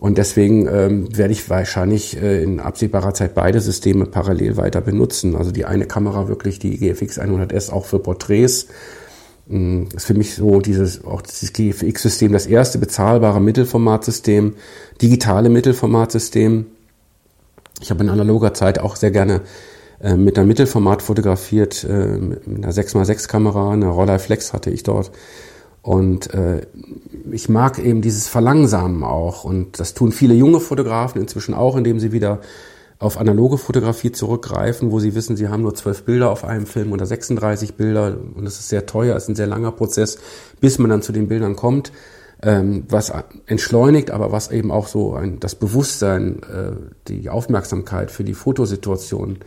Und 0.00 0.18
deswegen 0.18 0.66
ähm, 0.66 1.16
werde 1.16 1.32
ich 1.32 1.48
wahrscheinlich 1.48 2.20
äh, 2.20 2.42
in 2.42 2.60
absehbarer 2.60 3.14
Zeit 3.14 3.34
beide 3.34 3.60
Systeme 3.60 4.06
parallel 4.06 4.56
weiter 4.56 4.80
benutzen. 4.80 5.34
Also 5.34 5.50
die 5.50 5.64
eine 5.64 5.86
Kamera 5.86 6.28
wirklich, 6.28 6.58
die 6.58 6.76
GFX 6.78 7.18
100S 7.18 7.72
auch 7.72 7.86
für 7.86 7.98
Porträts. 7.98 8.66
Das 9.46 9.56
mm, 9.56 9.82
ist 9.94 10.04
für 10.06 10.14
mich 10.14 10.34
so 10.34 10.60
dieses, 10.60 11.04
auch 11.04 11.20
dieses 11.22 11.52
GFX-System, 11.52 12.32
das 12.32 12.46
erste 12.46 12.78
bezahlbare 12.78 13.40
Mittelformatsystem, 13.40 14.54
digitale 15.02 15.50
Mittelformatsystem. 15.50 16.66
Ich 17.80 17.90
habe 17.90 18.02
in 18.02 18.08
analoger 18.08 18.54
Zeit 18.54 18.78
auch 18.78 18.96
sehr 18.96 19.10
gerne 19.10 19.42
äh, 20.00 20.16
mit 20.16 20.38
einer 20.38 20.46
Mittelformat 20.46 21.02
fotografiert, 21.02 21.84
äh, 21.84 22.18
mit 22.18 22.46
einer 22.46 22.72
6x6 22.72 23.28
Kamera, 23.28 23.72
eine 23.72 23.88
Rolleiflex 23.88 24.52
hatte 24.52 24.70
ich 24.70 24.82
dort 24.82 25.10
Und 25.82 26.32
äh, 26.32 26.62
ich 27.30 27.50
mag 27.50 27.78
eben 27.78 28.00
dieses 28.00 28.26
Verlangsamen 28.26 29.04
auch. 29.04 29.44
Und 29.44 29.78
das 29.78 29.92
tun 29.92 30.12
viele 30.12 30.32
junge 30.32 30.60
Fotografen 30.60 31.20
inzwischen 31.20 31.52
auch, 31.52 31.76
indem 31.76 32.00
sie 32.00 32.12
wieder 32.12 32.40
auf 33.04 33.18
analoge 33.18 33.58
Fotografie 33.58 34.12
zurückgreifen, 34.12 34.90
wo 34.90 34.98
sie 34.98 35.14
wissen, 35.14 35.36
sie 35.36 35.48
haben 35.48 35.62
nur 35.62 35.74
zwölf 35.74 36.04
Bilder 36.04 36.30
auf 36.30 36.44
einem 36.44 36.66
Film 36.66 36.92
oder 36.92 37.06
36 37.06 37.74
Bilder. 37.74 38.16
Und 38.34 38.44
das 38.44 38.58
ist 38.58 38.68
sehr 38.68 38.86
teuer, 38.86 39.16
ist 39.16 39.28
ein 39.28 39.36
sehr 39.36 39.46
langer 39.46 39.72
Prozess, 39.72 40.18
bis 40.60 40.78
man 40.78 40.90
dann 40.90 41.02
zu 41.02 41.12
den 41.12 41.28
Bildern 41.28 41.54
kommt, 41.54 41.92
ähm, 42.42 42.84
was 42.88 43.12
entschleunigt, 43.46 44.10
aber 44.10 44.32
was 44.32 44.50
eben 44.50 44.70
auch 44.70 44.88
so 44.88 45.14
ein, 45.14 45.38
das 45.38 45.54
Bewusstsein, 45.54 46.42
äh, 46.42 46.72
die 47.08 47.28
Aufmerksamkeit 47.28 48.10
für 48.10 48.24
die 48.24 48.34
Fotosituation 48.34 49.38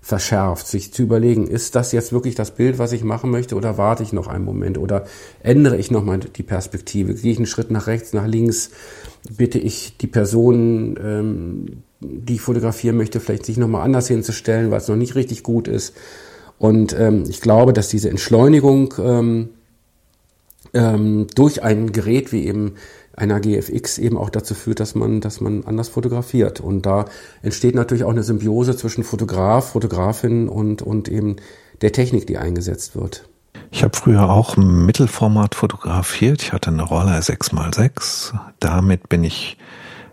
verschärft, 0.00 0.66
sich 0.66 0.92
zu 0.92 1.02
überlegen, 1.02 1.46
ist 1.46 1.74
das 1.74 1.92
jetzt 1.92 2.12
wirklich 2.12 2.34
das 2.34 2.52
Bild, 2.52 2.78
was 2.78 2.92
ich 2.92 3.04
machen 3.04 3.30
möchte, 3.30 3.54
oder 3.54 3.76
warte 3.76 4.02
ich 4.02 4.12
noch 4.12 4.28
einen 4.28 4.44
Moment 4.44 4.78
oder 4.78 5.04
ändere 5.42 5.76
ich 5.76 5.90
nochmal 5.90 6.20
die 6.20 6.42
Perspektive, 6.42 7.14
gehe 7.14 7.32
ich 7.32 7.36
einen 7.36 7.46
Schritt 7.46 7.70
nach 7.70 7.86
rechts, 7.86 8.12
nach 8.12 8.26
links, 8.26 8.70
bitte 9.28 9.58
ich 9.58 9.96
die 9.98 10.06
Person, 10.06 10.98
ähm, 11.02 11.66
die 12.00 12.34
ich 12.34 12.40
fotografieren 12.40 12.96
möchte, 12.96 13.20
vielleicht 13.20 13.46
sich 13.46 13.56
nochmal 13.56 13.82
anders 13.82 14.08
hinzustellen, 14.08 14.70
weil 14.70 14.78
es 14.78 14.88
noch 14.88 14.96
nicht 14.96 15.14
richtig 15.14 15.42
gut 15.42 15.68
ist. 15.68 15.94
Und 16.58 16.98
ähm, 16.98 17.24
ich 17.28 17.40
glaube, 17.40 17.72
dass 17.72 17.88
diese 17.88 18.10
Entschleunigung 18.10 18.94
ähm, 18.98 19.48
ähm, 20.74 21.26
durch 21.34 21.62
ein 21.62 21.92
Gerät 21.92 22.32
wie 22.32 22.46
eben 22.46 22.74
einer 23.16 23.40
GFX 23.40 23.98
eben 23.98 24.16
auch 24.16 24.30
dazu 24.30 24.54
führt, 24.54 24.80
dass 24.80 24.94
man, 24.94 25.20
dass 25.20 25.40
man 25.40 25.64
anders 25.64 25.88
fotografiert. 25.88 26.60
Und 26.60 26.86
da 26.86 27.06
entsteht 27.42 27.74
natürlich 27.74 28.04
auch 28.04 28.10
eine 28.10 28.22
Symbiose 28.22 28.76
zwischen 28.76 29.04
Fotograf, 29.04 29.72
Fotografin 29.72 30.48
und, 30.48 30.82
und 30.82 31.08
eben 31.08 31.36
der 31.82 31.92
Technik, 31.92 32.26
die 32.26 32.38
eingesetzt 32.38 32.94
wird. 32.96 33.29
Ich 33.70 33.82
habe 33.82 33.96
früher 33.96 34.28
auch 34.28 34.56
Mittelformat 34.56 35.54
fotografiert. 35.54 36.42
Ich 36.42 36.52
hatte 36.52 36.70
eine 36.70 36.82
Roller 36.82 37.18
6x6. 37.18 38.34
Damit 38.58 39.08
bin 39.08 39.24
ich 39.24 39.56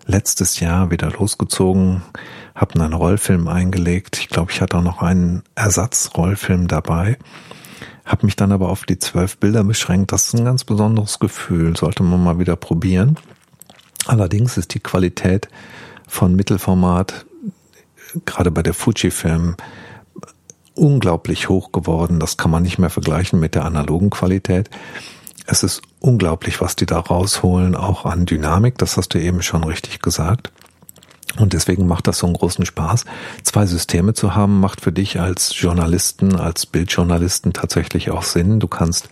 letztes 0.05 0.59
Jahr 0.59 0.89
wieder 0.89 1.11
losgezogen, 1.11 2.01
habe 2.55 2.79
einen 2.79 2.93
Rollfilm 2.93 3.47
eingelegt. 3.47 4.17
Ich 4.19 4.29
glaube, 4.29 4.51
ich 4.51 4.61
hatte 4.61 4.77
auch 4.77 4.83
noch 4.83 5.01
einen 5.01 5.43
Ersatzrollfilm 5.55 6.67
dabei. 6.67 7.17
Habe 8.05 8.25
mich 8.25 8.38
dann 8.38 8.53
aber 8.53 8.69
auf 8.69 8.85
die 8.85 8.99
zwölf 8.99 9.38
Bilder 9.38 9.65
beschränkt. 9.65 10.13
Das 10.13 10.27
ist 10.27 10.35
ein 10.35 10.45
ganz 10.45 10.63
besonderes 10.63 11.19
Gefühl, 11.19 11.75
sollte 11.75 12.03
man 12.03 12.23
mal 12.23 12.39
wieder 12.39 12.55
probieren. 12.55 13.17
Allerdings 14.05 14.57
ist 14.57 14.73
die 14.73 14.79
Qualität 14.79 15.49
von 16.07 16.33
Mittelformat, 16.35 17.25
gerade 18.25 18.51
bei 18.51 18.63
der 18.63 18.73
Fujifilm, 18.73 19.57
unglaublich 20.78 21.49
hoch 21.49 21.71
geworden. 21.71 22.19
Das 22.19 22.38
kann 22.38 22.51
man 22.51 22.63
nicht 22.63 22.80
mehr 22.80 22.89
vergleichen 22.89 23.39
mit 23.39 23.55
der 23.55 23.65
analogen 23.65 24.09
Qualität. 24.09 24.69
Es 25.45 25.63
ist 25.63 25.82
unglaublich, 25.99 26.61
was 26.61 26.75
die 26.75 26.86
da 26.86 26.99
rausholen, 26.99 27.75
auch 27.75 28.05
an 28.05 28.25
Dynamik. 28.25 28.78
Das 28.78 28.97
hast 28.97 29.13
du 29.13 29.19
eben 29.19 29.41
schon 29.41 29.63
richtig 29.63 29.99
gesagt. 30.01 30.51
Und 31.39 31.53
deswegen 31.53 31.88
macht 31.88 32.07
das 32.07 32.19
so 32.19 32.28
einen 32.28 32.36
großen 32.36 32.65
Spaß. 32.65 33.05
Zwei 33.43 33.65
Systeme 33.65 34.13
zu 34.13 34.36
haben, 34.36 34.59
macht 34.59 34.82
für 34.82 34.91
dich 34.91 35.19
als 35.19 35.59
Journalisten, 35.59 36.36
als 36.36 36.65
Bildjournalisten 36.65 37.53
tatsächlich 37.53 38.11
auch 38.11 38.23
Sinn. 38.23 38.59
Du 38.59 38.67
kannst 38.67 39.09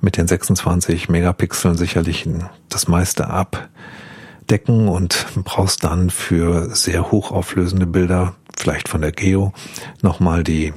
mit 0.00 0.16
den 0.16 0.28
26 0.28 1.08
Megapixeln 1.08 1.76
sicherlich 1.76 2.28
das 2.68 2.88
meiste 2.88 3.28
abdecken 3.28 4.88
und 4.88 5.26
brauchst 5.44 5.84
dann 5.84 6.10
für 6.10 6.74
sehr 6.74 7.10
hochauflösende 7.10 7.86
Bilder, 7.86 8.34
vielleicht 8.56 8.88
von 8.88 9.00
der 9.00 9.12
Geo, 9.12 9.52
nochmal 10.00 10.44
die 10.44 10.72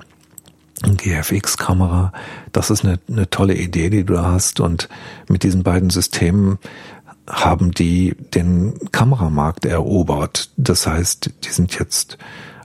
GFX-Kamera. 0.81 2.11
Das 2.51 2.69
ist 2.69 2.83
eine, 2.83 2.99
eine 3.09 3.29
tolle 3.29 3.55
Idee, 3.55 3.89
die 3.89 4.03
du 4.03 4.19
hast. 4.19 4.59
Und 4.59 4.89
mit 5.27 5.43
diesen 5.43 5.63
beiden 5.63 5.89
Systemen 5.89 6.59
haben 7.29 7.71
die 7.71 8.15
den 8.33 8.73
Kameramarkt 8.91 9.65
erobert. 9.65 10.49
Das 10.57 10.87
heißt, 10.87 11.31
die 11.43 11.49
sind 11.49 11.77
jetzt 11.77 12.17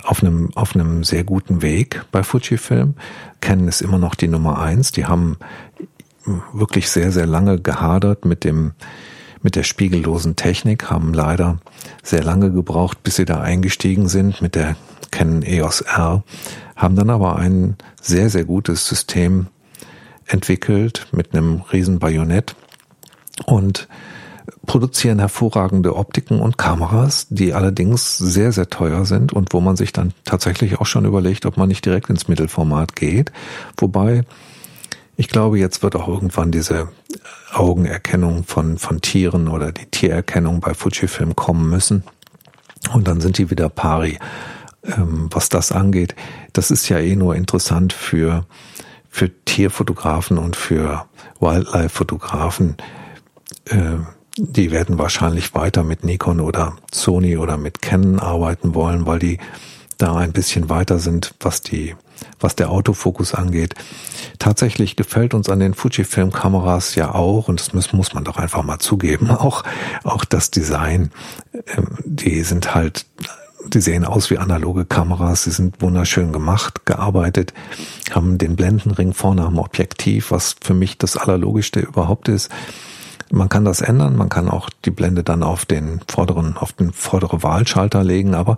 auf 0.03 0.23
einem, 0.23 0.51
auf 0.55 0.75
einem 0.75 1.05
sehr 1.05 1.25
guten 1.25 1.63
Weg 1.63 2.05
bei 2.13 2.23
Fujifilm. 2.23 2.95
Canon 3.41 3.69
ist 3.69 3.83
immer 3.83 3.99
noch 3.99 4.15
die 4.15 4.29
Nummer 4.29 4.61
eins. 4.61 4.93
Die 4.93 5.07
haben 5.07 5.37
wirklich 6.53 6.89
sehr, 6.91 7.13
sehr 7.13 7.27
lange 7.27 7.61
gehadert 7.61 8.25
mit 8.25 8.45
dem, 8.45 8.73
mit 9.43 9.57
der 9.57 9.63
spiegellosen 9.63 10.37
Technik, 10.37 10.91
haben 10.91 11.13
leider 11.13 11.59
sehr 12.03 12.25
lange 12.25 12.51
gebraucht, 12.51 13.03
bis 13.03 13.17
sie 13.17 13.25
da 13.25 13.41
eingestiegen 13.41 14.09
sind 14.09 14.43
mit 14.43 14.55
der 14.55 14.77
Canon 15.11 15.43
EOS 15.43 15.83
R, 15.83 16.25
haben 16.77 16.95
dann 16.95 17.11
aber 17.11 17.37
ein 17.37 17.77
sehr, 18.01 18.31
sehr 18.31 18.45
gutes 18.45 18.87
System 18.87 19.47
entwickelt 20.27 21.07
mit 21.13 21.35
einem 21.35 21.63
riesen 21.73 21.99
Bajonett 21.99 22.55
und 23.47 23.89
produzieren 24.67 25.19
hervorragende 25.19 25.97
Optiken 25.97 26.41
und 26.41 26.59
Kameras, 26.59 27.27
die 27.31 27.55
allerdings 27.55 28.19
sehr, 28.19 28.53
sehr 28.53 28.69
teuer 28.69 29.05
sind 29.05 29.33
und 29.33 29.53
wo 29.53 29.61
man 29.61 29.77
sich 29.77 29.93
dann 29.93 30.13
tatsächlich 30.25 30.81
auch 30.81 30.87
schon 30.87 31.05
überlegt, 31.05 31.47
ob 31.47 31.57
man 31.57 31.69
nicht 31.69 31.85
direkt 31.85 32.11
ins 32.11 32.29
Mittelformat 32.29 32.97
geht. 32.97 33.33
Wobei, 33.77 34.23
ich 35.17 35.29
glaube, 35.29 35.59
jetzt 35.59 35.83
wird 35.83 35.97
auch 35.97 36.09
irgendwann 36.09 36.53
diese 36.53 36.89
Augenerkennung 37.53 38.45
von, 38.45 38.79
von 38.79 39.01
Tieren 39.01 39.49
oder 39.49 39.73
die 39.73 39.87
Tiererkennung 39.87 40.61
bei 40.61 40.75
Fujifilm 40.75 41.37
kommen 41.37 41.71
müssen. 41.71 42.05
Und 42.93 43.09
dann 43.09 43.21
sind 43.21 43.39
die 43.39 43.51
wieder 43.51 43.69
pari 43.69 44.19
ähm, 44.87 45.29
was 45.31 45.49
das 45.49 45.73
angeht. 45.73 46.15
Das 46.53 46.71
ist 46.71 46.89
ja 46.89 46.99
eh 46.99 47.17
nur 47.17 47.35
interessant 47.35 47.93
für, 47.93 48.47
für 49.09 49.31
Tierfotografen 49.45 50.39
und 50.39 50.57
für 50.57 51.07
Wildlife-Fotografen. 51.41 52.77
Äh, 53.67 53.99
die 54.39 54.71
werden 54.71 54.99
wahrscheinlich 54.99 55.55
weiter 55.55 55.83
mit 55.83 56.05
Nikon 56.05 56.41
oder 56.41 56.77
Sony 56.93 57.39
oder 57.39 57.57
mit 57.57 57.81
Canon 57.81 58.21
arbeiten 58.21 58.75
wollen, 58.75 59.07
weil 59.07 59.19
die 59.19 59.39
da 59.99 60.15
ein 60.17 60.33
bisschen 60.33 60.69
weiter 60.69 60.99
sind, 60.99 61.35
was 61.41 61.63
die, 61.63 61.95
was 62.39 62.55
der 62.55 62.71
Autofokus 62.71 63.35
angeht. 63.35 63.75
Tatsächlich 64.39 64.97
gefällt 64.97 65.33
uns 65.33 65.49
an 65.49 65.61
den 65.61 65.73
Fujifilm-Kameras 65.73 66.95
ja 66.97 67.15
auch, 67.15 67.49
und 67.49 67.61
das 67.61 67.73
muss, 67.73 67.95
muss 67.95 68.13
man 68.13 68.25
doch 68.25 68.37
einfach 68.37 68.63
mal 68.63 68.79
zugeben, 68.79 69.31
auch, 69.31 69.65
auch 70.05 70.25
das 70.25 70.51
Design. 70.51 71.11
Ähm, 71.55 71.97
die 72.05 72.43
sind 72.43 72.75
halt 72.75 73.07
die 73.73 73.81
sehen 73.81 74.05
aus 74.05 74.31
wie 74.31 74.39
analoge 74.39 74.85
Kameras, 74.85 75.45
sie 75.45 75.51
sind 75.51 75.81
wunderschön 75.81 76.33
gemacht, 76.33 76.87
gearbeitet, 76.87 77.53
haben 78.11 78.39
den 78.39 78.57
Blendenring 78.57 79.13
vorne 79.13 79.45
am 79.45 79.59
Objektiv, 79.59 80.31
was 80.31 80.57
für 80.61 80.75
mich 80.75 80.99
das 80.99 81.17
Allerlogischste 81.17 81.81
überhaupt 81.81 82.29
ist. 82.29 82.51
Man 83.31 83.49
kann 83.49 83.65
das 83.65 83.81
ändern, 83.81 84.17
man 84.17 84.29
kann 84.29 84.49
auch 84.49 84.71
die 84.85 84.91
Blende 84.91 85.25
dann 85.25 85.43
auf 85.43 85.65
den 85.65 86.01
vorderen, 86.07 86.57
auf 86.57 86.73
den 86.73 86.93
vordere 86.93 87.43
Wahlschalter 87.43 88.05
legen, 88.05 88.35
aber 88.35 88.57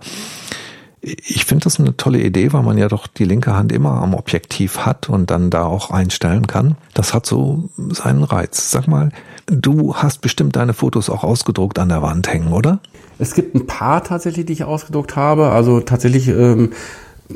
ich 1.01 1.45
finde 1.45 1.63
das 1.63 1.79
eine 1.79 1.95
tolle 1.95 2.21
Idee, 2.21 2.51
weil 2.51 2.63
man 2.63 2.77
ja 2.77 2.89
doch 2.89 3.07
die 3.07 3.23
linke 3.23 3.55
Hand 3.55 3.71
immer 3.71 4.01
am 4.01 4.13
Objektiv 4.13 4.79
hat 4.79 5.09
und 5.09 5.31
dann 5.31 5.49
da 5.49 5.63
auch 5.63 5.91
einstellen 5.91 6.45
kann. 6.45 6.75
Das 6.93 7.13
hat 7.13 7.25
so 7.25 7.69
seinen 7.77 8.23
Reiz. 8.23 8.69
Sag 8.69 8.87
mal, 8.87 9.11
du 9.45 9.95
hast 9.95 10.19
bestimmt 10.19 10.57
deine 10.57 10.73
Fotos 10.73 11.09
auch 11.09 11.23
ausgedruckt 11.23 11.79
an 11.79 11.89
der 11.89 12.01
Wand 12.01 12.27
hängen, 12.27 12.51
oder? 12.51 12.79
Es 13.19 13.33
gibt 13.33 13.53
ein 13.53 13.67
paar 13.67 14.03
tatsächlich, 14.03 14.45
die 14.45 14.53
ich 14.53 14.63
ausgedruckt 14.63 15.15
habe. 15.15 15.49
Also 15.49 15.81
tatsächlich 15.81 16.29
ähm, 16.29 16.71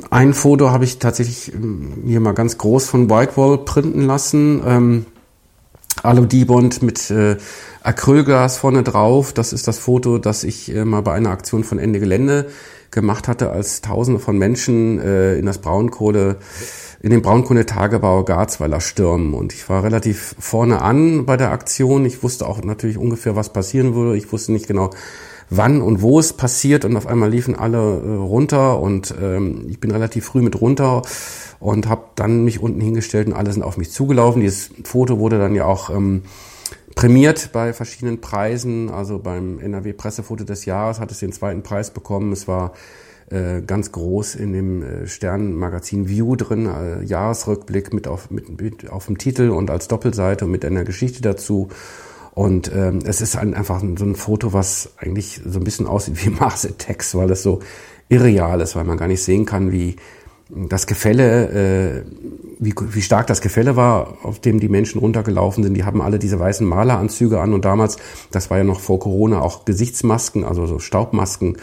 ein 0.09 0.33
Foto 0.33 0.71
habe 0.71 0.85
ich 0.85 0.97
tatsächlich 0.97 1.53
ähm, 1.53 2.03
hier 2.07 2.19
mal 2.19 2.33
ganz 2.33 2.57
groß 2.57 2.87
von 2.87 3.09
Whitewall 3.09 3.59
printen 3.59 4.01
lassen. 4.01 4.61
Ähm, 4.65 5.05
Alu-Dibond 6.01 6.81
mit 6.81 7.11
äh, 7.11 7.37
Acrylglas 7.83 8.57
vorne 8.57 8.83
drauf. 8.83 9.33
Das 9.33 9.53
ist 9.53 9.67
das 9.67 9.77
Foto, 9.77 10.17
das 10.17 10.43
ich 10.43 10.73
äh, 10.73 10.85
mal 10.85 11.01
bei 11.01 11.13
einer 11.13 11.29
Aktion 11.29 11.63
von 11.63 11.77
Ende 11.77 11.99
Gelände 11.99 12.47
gemacht 12.89 13.27
hatte, 13.27 13.51
als 13.51 13.81
Tausende 13.81 14.19
von 14.19 14.37
Menschen 14.37 14.99
äh, 14.99 15.35
in 15.35 15.45
das 15.45 15.59
Braunkohle 15.59 16.37
in 17.01 17.09
den 17.09 17.21
Braunkohletagebau 17.21 18.23
Garzweiler 18.23 18.79
stürmen. 18.79 19.33
Und 19.33 19.53
ich 19.53 19.67
war 19.67 19.83
relativ 19.83 20.35
vorne 20.39 20.81
an 20.81 21.25
bei 21.25 21.35
der 21.35 21.51
Aktion. 21.51 22.05
Ich 22.05 22.23
wusste 22.23 22.47
auch 22.47 22.63
natürlich 22.63 22.97
ungefähr, 22.97 23.35
was 23.35 23.51
passieren 23.51 23.93
würde. 23.93 24.17
Ich 24.17 24.31
wusste 24.31 24.53
nicht 24.53 24.67
genau, 24.67 24.91
wann 25.49 25.81
und 25.81 26.01
wo 26.01 26.19
es 26.19 26.33
passiert 26.33 26.85
und 26.85 26.95
auf 26.95 27.07
einmal 27.07 27.29
liefen 27.29 27.55
alle 27.55 27.77
äh, 27.77 28.15
runter 28.15 28.79
und 28.79 29.13
ähm, 29.21 29.65
ich 29.69 29.79
bin 29.79 29.91
relativ 29.91 30.25
früh 30.25 30.41
mit 30.41 30.59
runter 30.59 31.01
und 31.59 31.87
habe 31.87 32.05
dann 32.15 32.43
mich 32.43 32.61
unten 32.61 32.81
hingestellt 32.81 33.27
und 33.27 33.33
alle 33.33 33.51
sind 33.51 33.63
auf 33.63 33.77
mich 33.77 33.91
zugelaufen. 33.91 34.41
Dieses 34.41 34.71
Foto 34.83 35.19
wurde 35.19 35.39
dann 35.39 35.55
ja 35.55 35.65
auch 35.65 35.89
ähm, 35.89 36.23
prämiert 36.95 37.51
bei 37.53 37.73
verschiedenen 37.73 38.21
Preisen, 38.21 38.89
also 38.89 39.19
beim 39.19 39.59
NRW 39.59 39.93
Pressefoto 39.93 40.43
des 40.43 40.65
Jahres 40.65 40.99
hat 40.99 41.11
es 41.11 41.19
den 41.19 41.31
zweiten 41.31 41.63
Preis 41.63 41.91
bekommen. 41.91 42.31
Es 42.31 42.47
war 42.47 42.73
äh, 43.29 43.61
ganz 43.61 43.91
groß 43.91 44.35
in 44.35 44.53
dem 44.53 44.83
äh, 44.83 45.07
Sternenmagazin 45.07 46.07
View 46.07 46.35
drin, 46.35 46.67
äh, 46.67 47.03
Jahresrückblick 47.03 47.93
mit 47.93 48.07
auf, 48.07 48.29
mit, 48.29 48.61
mit 48.61 48.89
auf 48.89 49.07
dem 49.07 49.17
Titel 49.17 49.49
und 49.49 49.71
als 49.71 49.87
Doppelseite 49.87 50.45
und 50.45 50.51
mit 50.51 50.65
einer 50.65 50.83
Geschichte 50.83 51.21
dazu. 51.21 51.69
Und 52.33 52.71
ähm, 52.73 52.99
es 53.05 53.21
ist 53.21 53.35
ein, 53.35 53.53
einfach 53.53 53.79
so 53.79 54.05
ein 54.05 54.15
Foto, 54.15 54.53
was 54.53 54.93
eigentlich 54.97 55.41
so 55.45 55.59
ein 55.59 55.63
bisschen 55.63 55.85
aussieht 55.85 56.25
wie 56.25 56.29
Mars 56.39 56.65
Attacks, 56.65 57.13
weil 57.15 57.29
es 57.29 57.43
so 57.43 57.59
irreal 58.09 58.59
ist, 58.61 58.75
weil 58.75 58.85
man 58.85 58.97
gar 58.97 59.07
nicht 59.07 59.23
sehen 59.23 59.45
kann, 59.45 59.71
wie 59.71 59.95
das 60.49 60.87
Gefälle, 60.87 61.49
äh, 61.49 62.03
wie, 62.59 62.73
wie 62.77 63.01
stark 63.01 63.27
das 63.27 63.41
Gefälle 63.41 63.75
war, 63.75 64.17
auf 64.23 64.39
dem 64.39 64.59
die 64.59 64.67
Menschen 64.67 64.99
runtergelaufen 64.99 65.63
sind. 65.63 65.73
Die 65.73 65.83
haben 65.83 66.01
alle 66.01 66.19
diese 66.19 66.39
weißen 66.39 66.67
Maleranzüge 66.67 67.39
an 67.39 67.53
und 67.53 67.65
damals, 67.65 67.97
das 68.31 68.49
war 68.49 68.57
ja 68.57 68.63
noch 68.63 68.79
vor 68.79 68.99
Corona, 68.99 69.41
auch 69.41 69.65
Gesichtsmasken, 69.65 70.43
also 70.43 70.65
so 70.65 70.79
Staubmasken. 70.79 71.57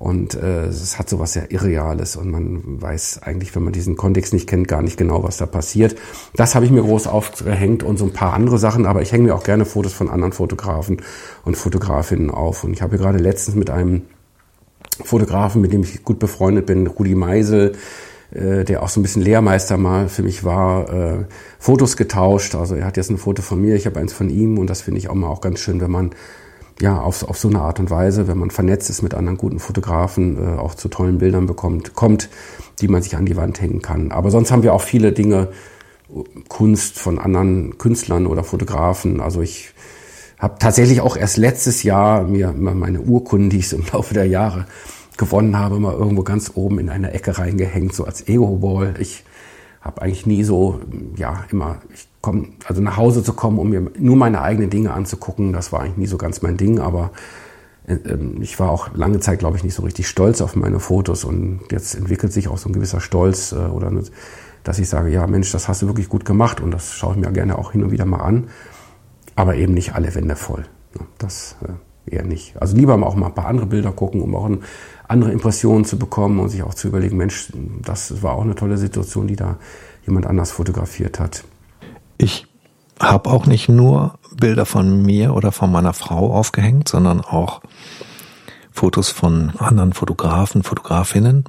Und 0.00 0.32
äh, 0.32 0.64
es 0.64 0.98
hat 0.98 1.10
so 1.10 1.18
was 1.18 1.34
sehr 1.34 1.50
Irreales 1.50 2.16
und 2.16 2.30
man 2.30 2.80
weiß 2.80 3.20
eigentlich, 3.22 3.54
wenn 3.54 3.64
man 3.64 3.74
diesen 3.74 3.96
Kontext 3.96 4.32
nicht 4.32 4.48
kennt, 4.48 4.66
gar 4.66 4.80
nicht 4.80 4.96
genau, 4.96 5.22
was 5.22 5.36
da 5.36 5.44
passiert. 5.44 5.94
Das 6.34 6.54
habe 6.54 6.64
ich 6.64 6.70
mir 6.70 6.80
groß 6.80 7.06
aufgehängt 7.06 7.82
und 7.82 7.98
so 7.98 8.06
ein 8.06 8.14
paar 8.14 8.32
andere 8.32 8.56
Sachen, 8.56 8.86
aber 8.86 9.02
ich 9.02 9.12
hänge 9.12 9.24
mir 9.24 9.34
auch 9.34 9.42
gerne 9.42 9.66
Fotos 9.66 9.92
von 9.92 10.08
anderen 10.08 10.32
Fotografen 10.32 11.02
und 11.44 11.58
Fotografinnen 11.58 12.30
auf. 12.30 12.64
Und 12.64 12.72
ich 12.72 12.80
habe 12.80 12.96
gerade 12.96 13.18
letztens 13.18 13.56
mit 13.56 13.68
einem 13.68 14.00
Fotografen, 15.04 15.60
mit 15.60 15.74
dem 15.74 15.82
ich 15.82 16.02
gut 16.02 16.18
befreundet 16.18 16.64
bin, 16.64 16.86
Rudi 16.86 17.14
Meisel, 17.14 17.72
äh, 18.30 18.64
der 18.64 18.82
auch 18.82 18.88
so 18.88 19.00
ein 19.00 19.02
bisschen 19.02 19.20
Lehrmeister 19.20 19.76
mal 19.76 20.08
für 20.08 20.22
mich 20.22 20.44
war, 20.44 20.88
äh, 20.88 21.24
Fotos 21.58 21.98
getauscht. 21.98 22.54
Also 22.54 22.74
er 22.74 22.86
hat 22.86 22.96
jetzt 22.96 23.10
ein 23.10 23.18
Foto 23.18 23.42
von 23.42 23.60
mir, 23.60 23.76
ich 23.76 23.84
habe 23.84 24.00
eins 24.00 24.14
von 24.14 24.30
ihm 24.30 24.56
und 24.56 24.70
das 24.70 24.80
finde 24.80 24.96
ich 24.96 25.10
auch 25.10 25.14
mal 25.14 25.28
auch 25.28 25.42
ganz 25.42 25.60
schön, 25.60 25.82
wenn 25.82 25.90
man 25.90 26.12
ja 26.80 27.00
auf, 27.00 27.22
auf 27.28 27.38
so 27.38 27.48
eine 27.48 27.60
Art 27.60 27.80
und 27.80 27.90
Weise, 27.90 28.28
wenn 28.28 28.38
man 28.38 28.50
vernetzt 28.50 28.90
ist 28.90 29.02
mit 29.02 29.14
anderen 29.14 29.38
guten 29.38 29.58
Fotografen, 29.58 30.36
äh, 30.36 30.58
auch 30.58 30.74
zu 30.74 30.88
tollen 30.88 31.18
Bildern 31.18 31.46
bekommt, 31.46 31.94
kommt, 31.94 32.28
die 32.80 32.88
man 32.88 33.02
sich 33.02 33.16
an 33.16 33.26
die 33.26 33.36
Wand 33.36 33.60
hängen 33.60 33.82
kann. 33.82 34.12
Aber 34.12 34.30
sonst 34.30 34.50
haben 34.50 34.62
wir 34.62 34.74
auch 34.74 34.82
viele 34.82 35.12
Dinge, 35.12 35.48
Kunst 36.48 36.98
von 36.98 37.18
anderen 37.18 37.78
Künstlern 37.78 38.26
oder 38.26 38.42
Fotografen. 38.42 39.20
Also 39.20 39.42
ich 39.42 39.72
habe 40.38 40.56
tatsächlich 40.58 41.00
auch 41.00 41.16
erst 41.16 41.36
letztes 41.36 41.82
Jahr 41.82 42.24
mir 42.24 42.52
meine 42.52 43.00
Urkunden, 43.00 43.50
die 43.50 43.58
ich 43.58 43.68
so 43.68 43.76
im 43.76 43.84
Laufe 43.92 44.14
der 44.14 44.26
Jahre 44.26 44.66
gewonnen 45.16 45.58
habe, 45.58 45.78
mal 45.78 45.94
irgendwo 45.94 46.22
ganz 46.22 46.52
oben 46.54 46.78
in 46.78 46.88
einer 46.88 47.14
Ecke 47.14 47.38
reingehängt, 47.38 47.94
so 47.94 48.04
als 48.04 48.26
Ego-Ball. 48.26 48.94
Ich 48.98 49.24
habe 49.82 50.02
eigentlich 50.02 50.26
nie 50.26 50.44
so, 50.44 50.80
ja, 51.16 51.44
immer, 51.50 51.78
ich 51.92 52.08
komme, 52.20 52.48
also 52.66 52.80
nach 52.82 52.96
Hause 52.96 53.22
zu 53.22 53.32
kommen, 53.32 53.58
um 53.58 53.70
mir 53.70 53.90
nur 53.98 54.16
meine 54.16 54.42
eigenen 54.42 54.70
Dinge 54.70 54.92
anzugucken, 54.92 55.52
das 55.52 55.72
war 55.72 55.80
eigentlich 55.80 55.96
nie 55.96 56.06
so 56.06 56.18
ganz 56.18 56.42
mein 56.42 56.56
Ding, 56.56 56.78
aber 56.78 57.12
äh, 57.86 57.94
ähm, 57.94 58.42
ich 58.42 58.58
war 58.60 58.70
auch 58.70 58.94
lange 58.94 59.20
Zeit, 59.20 59.38
glaube 59.38 59.56
ich, 59.56 59.64
nicht 59.64 59.74
so 59.74 59.82
richtig 59.82 60.08
stolz 60.08 60.40
auf 60.40 60.56
meine 60.56 60.80
Fotos 60.80 61.24
und 61.24 61.60
jetzt 61.70 61.94
entwickelt 61.94 62.32
sich 62.32 62.48
auch 62.48 62.58
so 62.58 62.68
ein 62.68 62.72
gewisser 62.72 63.00
Stolz 63.00 63.52
äh, 63.52 63.56
oder 63.56 63.90
dass 64.64 64.78
ich 64.78 64.88
sage, 64.88 65.10
ja 65.10 65.26
Mensch, 65.26 65.50
das 65.52 65.68
hast 65.68 65.82
du 65.82 65.86
wirklich 65.86 66.08
gut 66.08 66.24
gemacht 66.24 66.60
und 66.60 66.70
das 66.70 66.94
schaue 66.94 67.14
ich 67.14 67.20
mir 67.20 67.32
gerne 67.32 67.58
auch 67.58 67.72
hin 67.72 67.82
und 67.82 67.90
wieder 67.90 68.04
mal 68.04 68.20
an, 68.20 68.48
aber 69.34 69.56
eben 69.56 69.72
nicht 69.74 69.94
alle 69.94 70.14
Wände 70.14 70.36
voll. 70.36 70.64
Das 71.18 71.56
äh, 71.66 71.72
eher 72.14 72.24
nicht. 72.24 72.60
Also 72.60 72.76
lieber 72.76 72.94
auch 73.06 73.14
mal 73.14 73.26
ein 73.26 73.34
paar 73.34 73.46
andere 73.46 73.66
Bilder 73.66 73.92
gucken, 73.92 74.20
um 74.20 74.34
auch 74.34 74.50
andere 75.08 75.32
Impressionen 75.32 75.84
zu 75.84 75.98
bekommen 75.98 76.38
und 76.40 76.48
sich 76.48 76.62
auch 76.62 76.74
zu 76.74 76.88
überlegen, 76.88 77.16
Mensch, 77.16 77.52
das 77.82 78.22
war 78.22 78.34
auch 78.34 78.42
eine 78.42 78.54
tolle 78.54 78.76
Situation, 78.76 79.26
die 79.26 79.36
da 79.36 79.56
jemand 80.06 80.26
anders 80.26 80.50
fotografiert 80.50 81.20
hat. 81.20 81.44
Ich 82.22 82.46
habe 83.00 83.30
auch 83.30 83.46
nicht 83.46 83.70
nur 83.70 84.18
Bilder 84.36 84.66
von 84.66 85.00
mir 85.02 85.34
oder 85.34 85.52
von 85.52 85.72
meiner 85.72 85.94
Frau 85.94 86.34
aufgehängt, 86.34 86.86
sondern 86.86 87.22
auch 87.22 87.62
Fotos 88.70 89.08
von 89.08 89.52
anderen 89.56 89.94
Fotografen, 89.94 90.62
Fotografinnen 90.62 91.44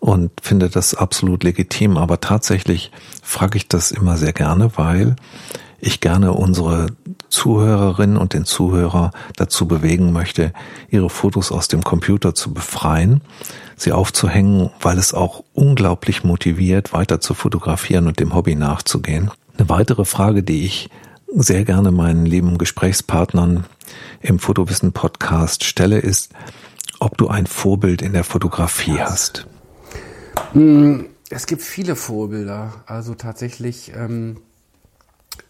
und 0.00 0.30
finde 0.42 0.68
das 0.68 0.94
absolut 0.94 1.44
legitim. 1.44 1.96
Aber 1.96 2.20
tatsächlich 2.20 2.92
frage 3.22 3.56
ich 3.56 3.68
das 3.68 3.90
immer 3.90 4.18
sehr 4.18 4.34
gerne, 4.34 4.72
weil 4.76 5.16
ich 5.80 6.00
gerne 6.00 6.32
unsere 6.32 6.88
Zuhörerinnen 7.30 8.18
und 8.18 8.34
den 8.34 8.44
Zuhörer 8.44 9.12
dazu 9.36 9.66
bewegen 9.66 10.12
möchte, 10.12 10.52
ihre 10.90 11.08
Fotos 11.08 11.50
aus 11.50 11.68
dem 11.68 11.82
Computer 11.84 12.34
zu 12.34 12.52
befreien, 12.52 13.22
sie 13.76 13.92
aufzuhängen, 13.92 14.68
weil 14.82 14.98
es 14.98 15.14
auch 15.14 15.42
unglaublich 15.54 16.22
motiviert, 16.22 16.92
weiter 16.92 17.22
zu 17.22 17.32
fotografieren 17.32 18.06
und 18.06 18.20
dem 18.20 18.34
Hobby 18.34 18.56
nachzugehen. 18.56 19.30
Eine 19.62 19.68
weitere 19.68 20.04
Frage, 20.04 20.42
die 20.42 20.64
ich 20.64 20.90
sehr 21.32 21.64
gerne 21.64 21.92
meinen 21.92 22.26
lieben 22.26 22.58
Gesprächspartnern 22.58 23.64
im 24.20 24.40
Fotowissen 24.40 24.92
Podcast 24.92 25.62
stelle, 25.62 26.00
ist, 26.00 26.32
ob 26.98 27.16
du 27.16 27.28
ein 27.28 27.46
Vorbild 27.46 28.02
in 28.02 28.12
der 28.12 28.24
Fotografie 28.24 28.98
hast. 28.98 29.46
Hm, 30.50 31.06
es 31.30 31.46
gibt 31.46 31.62
viele 31.62 31.94
Vorbilder. 31.94 32.72
Also 32.86 33.14
tatsächlich 33.14 33.92
ähm, 33.94 34.38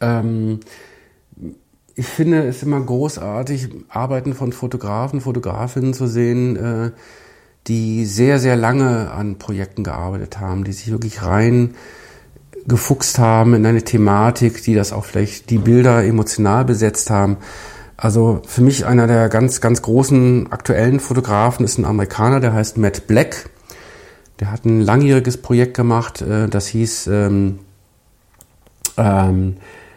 ähm, 0.02 0.60
ich 1.94 2.06
finde 2.06 2.47
es 2.47 2.62
immer 2.62 2.82
großartig, 2.82 3.70
Arbeiten 3.89 4.34
von 4.34 4.52
Fotografen, 4.52 5.22
Fotografinnen 5.22 5.94
zu 5.94 6.06
sehen, 6.06 6.56
äh, 6.56 6.90
die 7.66 8.05
sehr, 8.05 8.39
sehr 8.39 8.56
lange 8.56 9.10
an 9.10 9.39
Projekten 9.39 9.84
gearbeitet 9.84 10.39
haben, 10.39 10.64
die 10.64 10.72
sich 10.74 10.90
wirklich 10.90 11.22
rein 11.22 11.76
gefuchst 12.66 13.18
haben 13.18 13.55
in 13.55 13.66
eine 13.66 13.82
Thematik, 13.82 14.62
die 14.62 14.74
das 14.74 14.93
auch 14.93 15.05
vielleicht 15.05 15.51
die 15.51 15.59
Bilder 15.59 16.05
emotional 16.05 16.64
besetzt 16.64 17.10
haben. 17.10 17.39
Also 17.97 18.43
für 18.47 18.62
mich 18.62 18.86
einer 18.86 19.06
der 19.06 19.28
ganz, 19.28 19.60
ganz 19.60 19.82
großen 19.82 20.51
aktuellen 20.51 21.01
Fotografen 21.01 21.64
ist 21.64 21.78
ein 21.78 21.84
Amerikaner, 21.84 22.40
der 22.40 22.52
heißt 22.52 22.78
Matt 22.78 23.06
Black. 23.06 23.51
Der 24.40 24.51
hat 24.51 24.64
ein 24.64 24.80
langjähriges 24.80 25.36
Projekt 25.36 25.74
gemacht, 25.76 26.22
äh, 26.22 26.48
das 26.48 26.66
hieß 26.68 27.06
ähm, 27.09 27.60
ähm, 28.97 29.56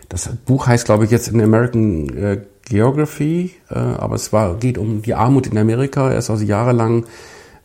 das 0.10 0.30
Buch 0.46 0.68
heißt, 0.68 0.86
glaube 0.86 1.06
ich, 1.06 1.12
jetzt 1.12 1.28
in 1.28 1.42
American 1.42 2.10
äh, 2.10 2.42
Geography, 2.66 3.56
äh, 3.70 3.76
aber 3.76 4.16
es 4.16 4.32
war, 4.34 4.56
geht 4.56 4.78
um 4.78 5.02
die 5.02 5.14
Armut 5.14 5.48
in 5.48 5.58
Amerika. 5.58 6.12
Er 6.12 6.18
ist 6.18 6.30
also 6.30 6.44
jahrelang 6.44 7.06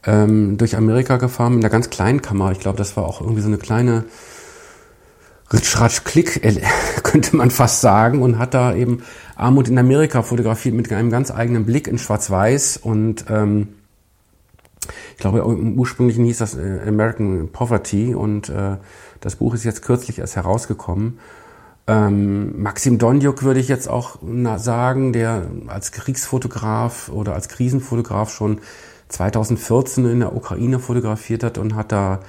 ähm, 0.05 0.57
durch 0.57 0.77
Amerika 0.77 1.17
gefahren 1.17 1.57
mit 1.57 1.65
einer 1.65 1.71
ganz 1.71 1.91
kleinen 1.91 2.23
Kamera. 2.23 2.53
Ich 2.53 2.61
glaube, 2.61 2.79
das 2.79 2.97
war 2.97 3.05
auch 3.05 3.21
irgendwie 3.21 3.43
so 3.43 3.49
eine 3.49 3.59
kleine 3.59 4.05
Ritsch-Ratsch-Klick, 5.53 6.45
äh, 6.45 6.61
könnte 7.03 7.37
man 7.37 7.51
fast 7.51 7.81
sagen, 7.81 8.23
und 8.23 8.39
hat 8.39 8.55
da 8.55 8.75
eben 8.75 9.03
Armut 9.37 9.69
in 9.69 9.79
Amerika 9.79 10.23
fotografiert 10.23 10.75
mit 10.75 10.93
einem 10.93 11.11
ganz 11.11 11.31
eigenen 11.31 11.65
Blick 11.65 11.89
in 11.89 11.99
Schwarz-Weiß 11.99 12.79
und 12.79 13.25
ähm, 13.29 13.69
ich 15.13 15.19
glaube, 15.19 15.41
im 15.41 15.79
ursprünglichen 15.79 16.25
hieß 16.25 16.39
das 16.39 16.57
äh, 16.57 16.81
American 16.87 17.51
Poverty 17.53 18.15
und 18.15 18.49
äh, 18.49 18.77
das 19.21 19.37
Buch 19.37 19.55
ist 19.55 19.65
jetzt 19.65 19.83
kürzlich 19.83 20.19
erst 20.19 20.37
herausgekommen. 20.37 21.19
Ähm, 21.87 22.63
Maxim 22.63 22.99
Donjuk 22.99 23.43
würde 23.43 23.61
ich 23.61 23.69
jetzt 23.69 23.89
auch 23.89 24.19
sagen, 24.57 25.13
der 25.13 25.47
als 25.67 25.93
Kriegsfotograf 25.93 27.09
oder 27.11 27.35
als 27.35 27.49
Krisenfotograf 27.49 28.33
schon 28.33 28.61
2014 29.09 30.07
in 30.07 30.21
der 30.21 30.35
Ukraine 30.35 30.79
fotografiert 30.79 31.43
hat 31.43 31.59
und 31.59 31.75
hat 31.75 31.93
da 31.93 32.21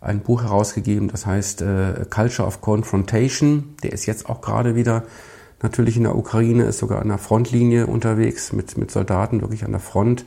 ein 0.00 0.20
Buch 0.20 0.42
herausgegeben, 0.42 1.08
das 1.08 1.26
heißt 1.26 1.62
äh, 1.62 2.06
Culture 2.08 2.46
of 2.46 2.60
Confrontation. 2.60 3.74
Der 3.82 3.92
ist 3.92 4.06
jetzt 4.06 4.28
auch 4.28 4.40
gerade 4.40 4.74
wieder 4.74 5.04
natürlich 5.62 5.96
in 5.96 6.04
der 6.04 6.16
Ukraine, 6.16 6.64
ist 6.64 6.78
sogar 6.78 7.02
an 7.02 7.08
der 7.08 7.18
Frontlinie 7.18 7.86
unterwegs 7.86 8.52
mit, 8.52 8.78
mit 8.78 8.90
Soldaten 8.90 9.42
wirklich 9.42 9.64
an 9.64 9.72
der 9.72 9.80
Front. 9.80 10.24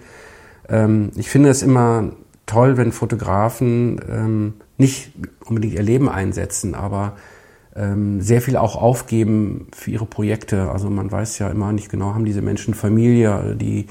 Ähm, 0.69 1.11
ich 1.15 1.29
finde 1.29 1.49
es 1.49 1.63
immer 1.63 2.11
toll, 2.45 2.77
wenn 2.77 2.91
Fotografen 2.91 3.99
ähm, 4.09 4.53
nicht 4.77 5.13
unbedingt 5.45 5.73
ihr 5.73 5.83
Leben 5.83 6.09
einsetzen, 6.09 6.75
aber 6.75 7.13
ähm, 7.75 8.21
sehr 8.21 8.41
viel 8.41 8.57
auch 8.57 8.75
aufgeben 8.75 9.67
für 9.73 9.89
ihre 9.89 10.05
Projekte. 10.05 10.69
Also 10.69 10.89
man 10.89 11.11
weiß 11.11 11.39
ja 11.39 11.49
immer 11.49 11.71
nicht 11.71 11.89
genau, 11.89 12.13
haben 12.13 12.25
diese 12.25 12.41
Menschen 12.41 12.75
Familie, 12.75 13.55
die, 13.59 13.87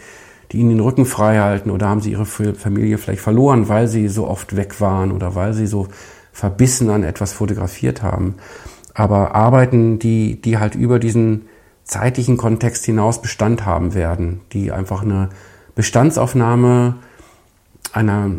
die 0.52 0.58
ihnen 0.58 0.70
den 0.70 0.80
Rücken 0.80 1.06
frei 1.06 1.38
halten 1.38 1.70
oder 1.70 1.88
haben 1.88 2.00
sie 2.00 2.12
ihre 2.12 2.26
Familie 2.26 2.98
vielleicht 2.98 3.22
verloren, 3.22 3.68
weil 3.68 3.88
sie 3.88 4.08
so 4.08 4.28
oft 4.28 4.56
weg 4.56 4.80
waren 4.80 5.10
oder 5.10 5.34
weil 5.34 5.54
sie 5.54 5.66
so 5.66 5.88
verbissen 6.32 6.90
an 6.90 7.04
etwas 7.04 7.32
fotografiert 7.32 8.02
haben. 8.02 8.36
Aber 8.94 9.34
Arbeiten, 9.34 9.98
die, 9.98 10.40
die 10.40 10.58
halt 10.58 10.74
über 10.74 10.98
diesen 10.98 11.46
zeitlichen 11.84 12.36
Kontext 12.36 12.84
hinaus 12.84 13.22
Bestand 13.22 13.64
haben 13.64 13.94
werden, 13.94 14.40
die 14.52 14.72
einfach 14.72 15.02
eine 15.02 15.30
Bestandsaufnahme 15.74 16.96
einer 17.92 18.30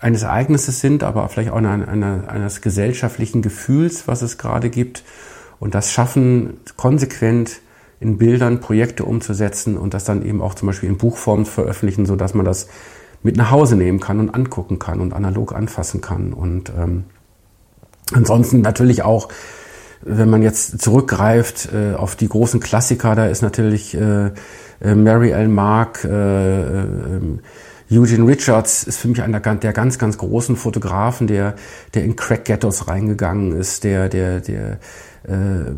eines 0.00 0.22
Ereignisses 0.22 0.80
sind, 0.80 1.02
aber 1.02 1.28
vielleicht 1.28 1.50
auch 1.50 1.56
einer, 1.56 1.88
einer, 1.88 2.28
eines 2.28 2.60
gesellschaftlichen 2.60 3.42
Gefühls, 3.42 4.06
was 4.06 4.22
es 4.22 4.38
gerade 4.38 4.70
gibt. 4.70 5.02
Und 5.58 5.74
das 5.74 5.90
schaffen, 5.90 6.60
konsequent 6.76 7.60
in 8.00 8.18
Bildern 8.18 8.60
Projekte 8.60 9.04
umzusetzen 9.04 9.76
und 9.76 9.94
das 9.94 10.04
dann 10.04 10.24
eben 10.24 10.40
auch 10.40 10.54
zum 10.54 10.66
Beispiel 10.66 10.88
in 10.88 10.98
Buchform 10.98 11.46
veröffentlichen, 11.46 12.06
so 12.06 12.16
dass 12.16 12.34
man 12.34 12.44
das 12.44 12.68
mit 13.22 13.36
nach 13.36 13.50
Hause 13.50 13.76
nehmen 13.76 14.00
kann 14.00 14.20
und 14.20 14.30
angucken 14.30 14.78
kann 14.78 15.00
und 15.00 15.12
analog 15.12 15.52
anfassen 15.54 16.00
kann. 16.00 16.32
Und 16.32 16.72
ähm, 16.78 17.04
ansonsten 18.12 18.60
natürlich 18.60 19.02
auch, 19.02 19.28
wenn 20.02 20.30
man 20.30 20.42
jetzt 20.42 20.80
zurückgreift 20.80 21.70
äh, 21.72 21.94
auf 21.94 22.14
die 22.14 22.28
großen 22.28 22.60
Klassiker, 22.60 23.16
da 23.16 23.26
ist 23.26 23.42
natürlich 23.42 23.94
äh, 23.94 24.30
äh 24.80 24.94
Mary 24.94 25.30
L. 25.30 25.48
Mark, 25.48 26.04
äh, 26.04 26.08
äh, 26.08 26.80
ähm, 26.80 27.40
Eugene 27.90 28.26
Richards 28.26 28.84
ist 28.84 28.98
für 28.98 29.08
mich 29.08 29.22
einer 29.22 29.40
der 29.40 29.72
ganz, 29.72 29.98
ganz 29.98 30.18
großen 30.18 30.56
Fotografen, 30.56 31.26
der, 31.26 31.54
der 31.94 32.04
in 32.04 32.16
Crack-Ghettos 32.16 32.86
reingegangen 32.86 33.52
ist, 33.52 33.82
der, 33.82 34.10
der, 34.10 34.40
der 34.40 34.78
äh, 35.26 35.70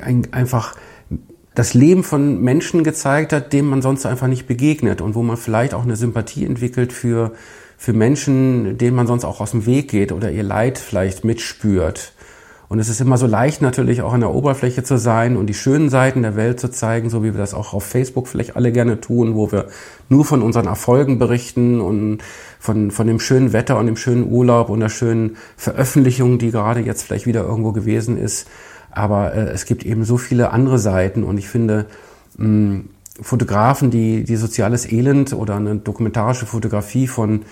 ein, 0.00 0.28
einfach 0.30 0.76
das 1.56 1.72
Leben 1.72 2.04
von 2.04 2.42
Menschen 2.42 2.84
gezeigt 2.84 3.32
hat, 3.32 3.54
dem 3.54 3.66
man 3.66 3.80
sonst 3.80 4.04
einfach 4.04 4.26
nicht 4.26 4.46
begegnet 4.46 5.00
und 5.00 5.14
wo 5.14 5.22
man 5.22 5.38
vielleicht 5.38 5.72
auch 5.72 5.84
eine 5.84 5.96
Sympathie 5.96 6.44
entwickelt 6.44 6.92
für, 6.92 7.32
für 7.78 7.94
Menschen, 7.94 8.76
denen 8.76 8.94
man 8.94 9.06
sonst 9.06 9.24
auch 9.24 9.40
aus 9.40 9.52
dem 9.52 9.64
Weg 9.64 9.88
geht 9.88 10.12
oder 10.12 10.30
ihr 10.30 10.42
Leid 10.42 10.78
vielleicht 10.78 11.24
mitspürt. 11.24 12.12
Und 12.68 12.78
es 12.78 12.90
ist 12.90 13.00
immer 13.00 13.16
so 13.16 13.26
leicht 13.26 13.62
natürlich 13.62 14.02
auch 14.02 14.12
an 14.12 14.20
der 14.20 14.34
Oberfläche 14.34 14.82
zu 14.82 14.98
sein 14.98 15.38
und 15.38 15.46
die 15.46 15.54
schönen 15.54 15.88
Seiten 15.88 16.22
der 16.22 16.36
Welt 16.36 16.60
zu 16.60 16.68
zeigen, 16.68 17.08
so 17.08 17.22
wie 17.22 17.32
wir 17.32 17.38
das 17.38 17.54
auch 17.54 17.72
auf 17.72 17.84
Facebook 17.84 18.28
vielleicht 18.28 18.54
alle 18.54 18.70
gerne 18.70 19.00
tun, 19.00 19.34
wo 19.34 19.50
wir 19.50 19.68
nur 20.10 20.26
von 20.26 20.42
unseren 20.42 20.66
Erfolgen 20.66 21.18
berichten 21.18 21.80
und 21.80 22.18
von, 22.58 22.90
von 22.90 23.06
dem 23.06 23.18
schönen 23.18 23.54
Wetter 23.54 23.78
und 23.78 23.86
dem 23.86 23.96
schönen 23.96 24.30
Urlaub 24.30 24.68
und 24.68 24.80
der 24.80 24.90
schönen 24.90 25.38
Veröffentlichung, 25.56 26.38
die 26.38 26.50
gerade 26.50 26.80
jetzt 26.80 27.04
vielleicht 27.04 27.26
wieder 27.26 27.44
irgendwo 27.44 27.72
gewesen 27.72 28.18
ist. 28.18 28.46
Aber 28.96 29.34
äh, 29.34 29.50
es 29.50 29.66
gibt 29.66 29.84
eben 29.84 30.04
so 30.04 30.16
viele 30.16 30.50
andere 30.50 30.78
Seiten 30.78 31.22
und 31.22 31.36
ich 31.36 31.48
finde, 31.48 31.86
mh, 32.38 32.80
Fotografen, 33.20 33.90
die, 33.90 34.24
die 34.24 34.36
soziales 34.36 34.90
Elend 34.90 35.32
oder 35.32 35.56
eine 35.56 35.76
dokumentarische 35.76 36.46
Fotografie 36.46 37.06
von 37.06 37.42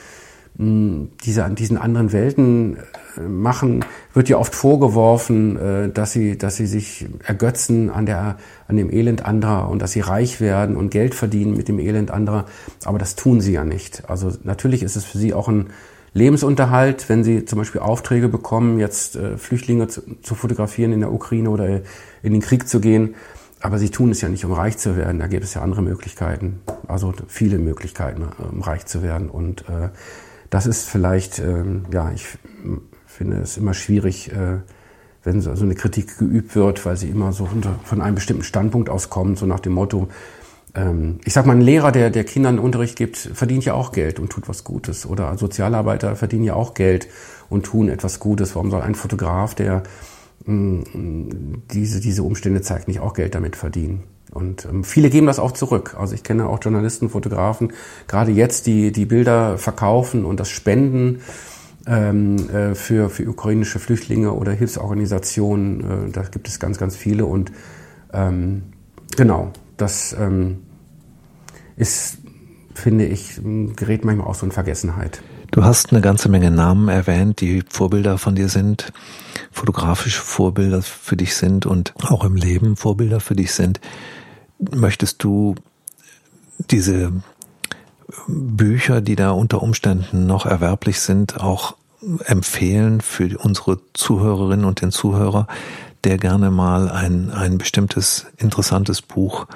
mh, 0.57 1.09
dieser, 1.25 1.51
diesen 1.51 1.77
anderen 1.77 2.13
Welten 2.13 2.79
äh, 3.19 3.21
machen, 3.21 3.85
wird 4.15 4.31
ja 4.31 4.39
oft 4.39 4.55
vorgeworfen, 4.55 5.57
äh, 5.59 5.89
dass 5.91 6.13
sie, 6.13 6.39
dass 6.39 6.57
sie 6.57 6.67
sich 6.67 7.07
ergötzen 7.23 7.91
an 7.91 8.07
der, 8.07 8.39
an 8.67 8.79
dem 8.79 8.91
Elend 8.91 9.27
anderer 9.27 9.69
und 9.69 9.83
dass 9.83 9.93
sie 9.93 10.01
reich 10.01 10.41
werden 10.41 10.77
und 10.77 10.91
Geld 10.91 11.15
verdienen 11.15 11.55
mit 11.55 11.69
dem 11.69 11.79
Elend 11.79 12.11
anderer. 12.11 12.47
Aber 12.85 12.99
das 12.99 13.17
tun 13.17 13.43
sie 13.43 13.53
ja 13.53 13.65
nicht. 13.65 14.09
Also 14.09 14.33
natürlich 14.45 14.83
ist 14.83 14.97
es 14.97 15.05
für 15.05 15.19
sie 15.19 15.35
auch 15.35 15.49
ein 15.49 15.67
Lebensunterhalt, 16.15 17.09
wenn 17.09 17.25
sie 17.25 17.45
zum 17.45 17.59
Beispiel 17.59 17.81
Aufträge 17.81 18.29
bekommen, 18.29 18.79
jetzt 18.79 19.17
äh, 19.17 19.37
Flüchtlinge 19.37 19.89
zu, 19.89 20.03
zu 20.23 20.35
fotografieren 20.35 20.93
in 20.93 21.01
der 21.01 21.13
Ukraine 21.13 21.51
oder 21.51 21.83
in 22.23 22.33
den 22.33 22.41
Krieg 22.41 22.69
zu 22.69 22.81
gehen. 22.81 23.17
Aber 23.61 23.79
sie 23.79 23.91
tun 23.91 24.11
es 24.11 24.21
ja 24.21 24.29
nicht, 24.29 24.45
um 24.45 24.53
reich 24.53 24.79
zu 24.79 24.97
werden. 24.97 25.19
Da 25.19 25.27
gibt 25.27 25.43
es 25.43 25.55
ja 25.55 25.63
andere 25.63 25.83
Möglichkeiten, 25.83 26.61
also 26.87 27.15
viele 27.27 27.59
Möglichkeiten, 27.59 28.29
um 28.53 28.61
reich 28.61 28.87
zu 28.87 29.03
werden. 29.03 29.29
Und 29.29 29.63
äh, 29.63 29.89
das 30.51 30.67
ist 30.67 30.89
vielleicht, 30.89 31.41
ähm, 31.41 31.87
ja, 31.93 32.13
ich 32.15 32.27
finde 33.07 33.39
es 33.39 33.57
immer 33.57 33.75
schwierig, 33.75 34.31
äh, 34.31 34.59
wenn 35.25 35.41
so, 35.41 35.51
eine 35.51 35.75
Kritik 35.75 36.19
geübt 36.19 36.55
wird, 36.55 36.85
weil 36.85 36.97
sie 36.97 37.09
immer 37.09 37.33
so 37.33 37.49
von 37.85 38.03
einem 38.03 38.15
bestimmten 38.15 38.45
Standpunkt 38.45 38.91
auskommt, 38.91 39.39
so 39.39 39.47
nach 39.47 39.61
dem 39.61 39.73
Motto, 39.73 40.09
ähm, 40.75 41.21
ich 41.25 41.33
sag 41.33 41.47
mal, 41.47 41.57
ein 41.57 41.61
Lehrer, 41.61 41.93
der, 41.93 42.11
der 42.11 42.25
Kindern 42.25 42.59
Unterricht 42.59 42.97
gibt, 42.97 43.17
verdient 43.17 43.65
ja 43.65 43.75
auch 43.75 43.93
Geld 43.93 44.19
und 44.19 44.31
tut 44.31 44.49
was 44.49 44.65
Gutes. 44.65 45.07
Oder 45.07 45.37
Sozialarbeiter 45.39 46.17
verdienen 46.17 46.45
ja 46.45 46.55
auch 46.55 46.75
Geld 46.75 47.09
und 47.49 47.65
tun 47.65 47.89
etwas 47.89 48.21
Gutes. 48.21 48.55
Warum 48.55 48.71
soll 48.71 48.83
ein 48.83 48.95
Fotograf, 48.95 49.55
der 49.55 49.83
mh, 50.47 50.85
mm, 50.93 51.63
diese, 51.73 52.01
diese 52.01 52.23
Umstände 52.23 52.63
zeigt, 52.63 52.89
nicht 52.89 53.01
auch 53.01 53.15
Geld 53.15 53.35
damit 53.35 53.57
verdienen? 53.57 54.03
Und 54.33 54.65
ähm, 54.65 54.83
viele 54.83 55.11
geben 55.11 55.29
das 55.29 55.39
auch 55.39 55.53
zurück. 55.53 55.95
Also 55.99 56.15
ich 56.15 56.25
kenne 56.25 56.49
auch 56.49 56.59
Journalisten, 56.61 57.09
Fotografen, 57.09 57.73
gerade 58.09 58.33
jetzt, 58.33 58.67
die 58.67 58.91
die 58.91 59.07
Bilder 59.07 59.59
verkaufen 59.59 60.25
und 60.25 60.41
das 60.41 60.49
spenden 60.49 61.21
ähm, 61.87 62.49
äh, 62.51 62.75
für, 62.75 63.11
für 63.11 63.29
ukrainische 63.29 63.79
Flüchtlinge 63.79 64.33
oder 64.33 64.51
Hilfsorganisationen. 64.51 66.09
Äh, 66.09 66.11
da 66.11 66.23
gibt 66.23 66.49
es 66.49 66.59
ganz, 66.59 66.79
ganz 66.79 66.97
viele. 66.97 67.27
Und 67.27 67.53
ähm, 68.13 68.65
genau, 69.17 69.53
das 69.77 70.17
ähm, 70.19 70.64
ist, 71.77 72.19
finde 72.75 73.07
ich, 73.07 73.41
gerät 73.77 74.05
manchmal 74.05 74.27
auch 74.27 74.35
so 74.35 74.47
in 74.47 74.53
Vergessenheit. 74.53 75.23
Du 75.51 75.65
hast 75.65 75.93
eine 75.93 76.01
ganze 76.01 76.29
Menge 76.29 76.51
Namen 76.51 76.89
erwähnt, 76.89 77.41
die 77.41 77.63
Vorbilder 77.69 78.19
von 78.19 78.35
dir 78.35 78.49
sind, 78.49 78.93
fotografische 79.53 80.21
Vorbilder 80.21 80.83
für 80.83 81.17
dich 81.17 81.37
sind 81.37 81.65
und 81.65 81.95
auch 82.03 82.25
im 82.25 82.35
Leben 82.35 82.77
Vorbilder 82.77 83.21
für 83.21 83.37
dich 83.37 83.53
sind. 83.53 83.81
Möchtest 84.59 85.23
du 85.23 85.55
diese 86.71 87.13
Bücher, 88.27 89.01
die 89.01 89.17
da 89.17 89.31
unter 89.31 89.63
Umständen 89.63 90.27
noch 90.27 90.47
erwerblich 90.47 91.01
sind, 91.01 91.41
auch 91.41 91.77
empfehlen 92.25 93.01
für 93.01 93.39
unsere 93.39 93.79
Zuhörerinnen 93.93 94.65
und 94.65 94.81
den 94.81 94.91
Zuhörer, 94.91 95.47
der 96.05 96.19
gerne 96.19 96.51
mal 96.51 96.91
ein, 96.91 97.31
ein 97.31 97.59
bestimmtes 97.59 98.27
interessantes 98.37 99.03
Buch 99.03 99.47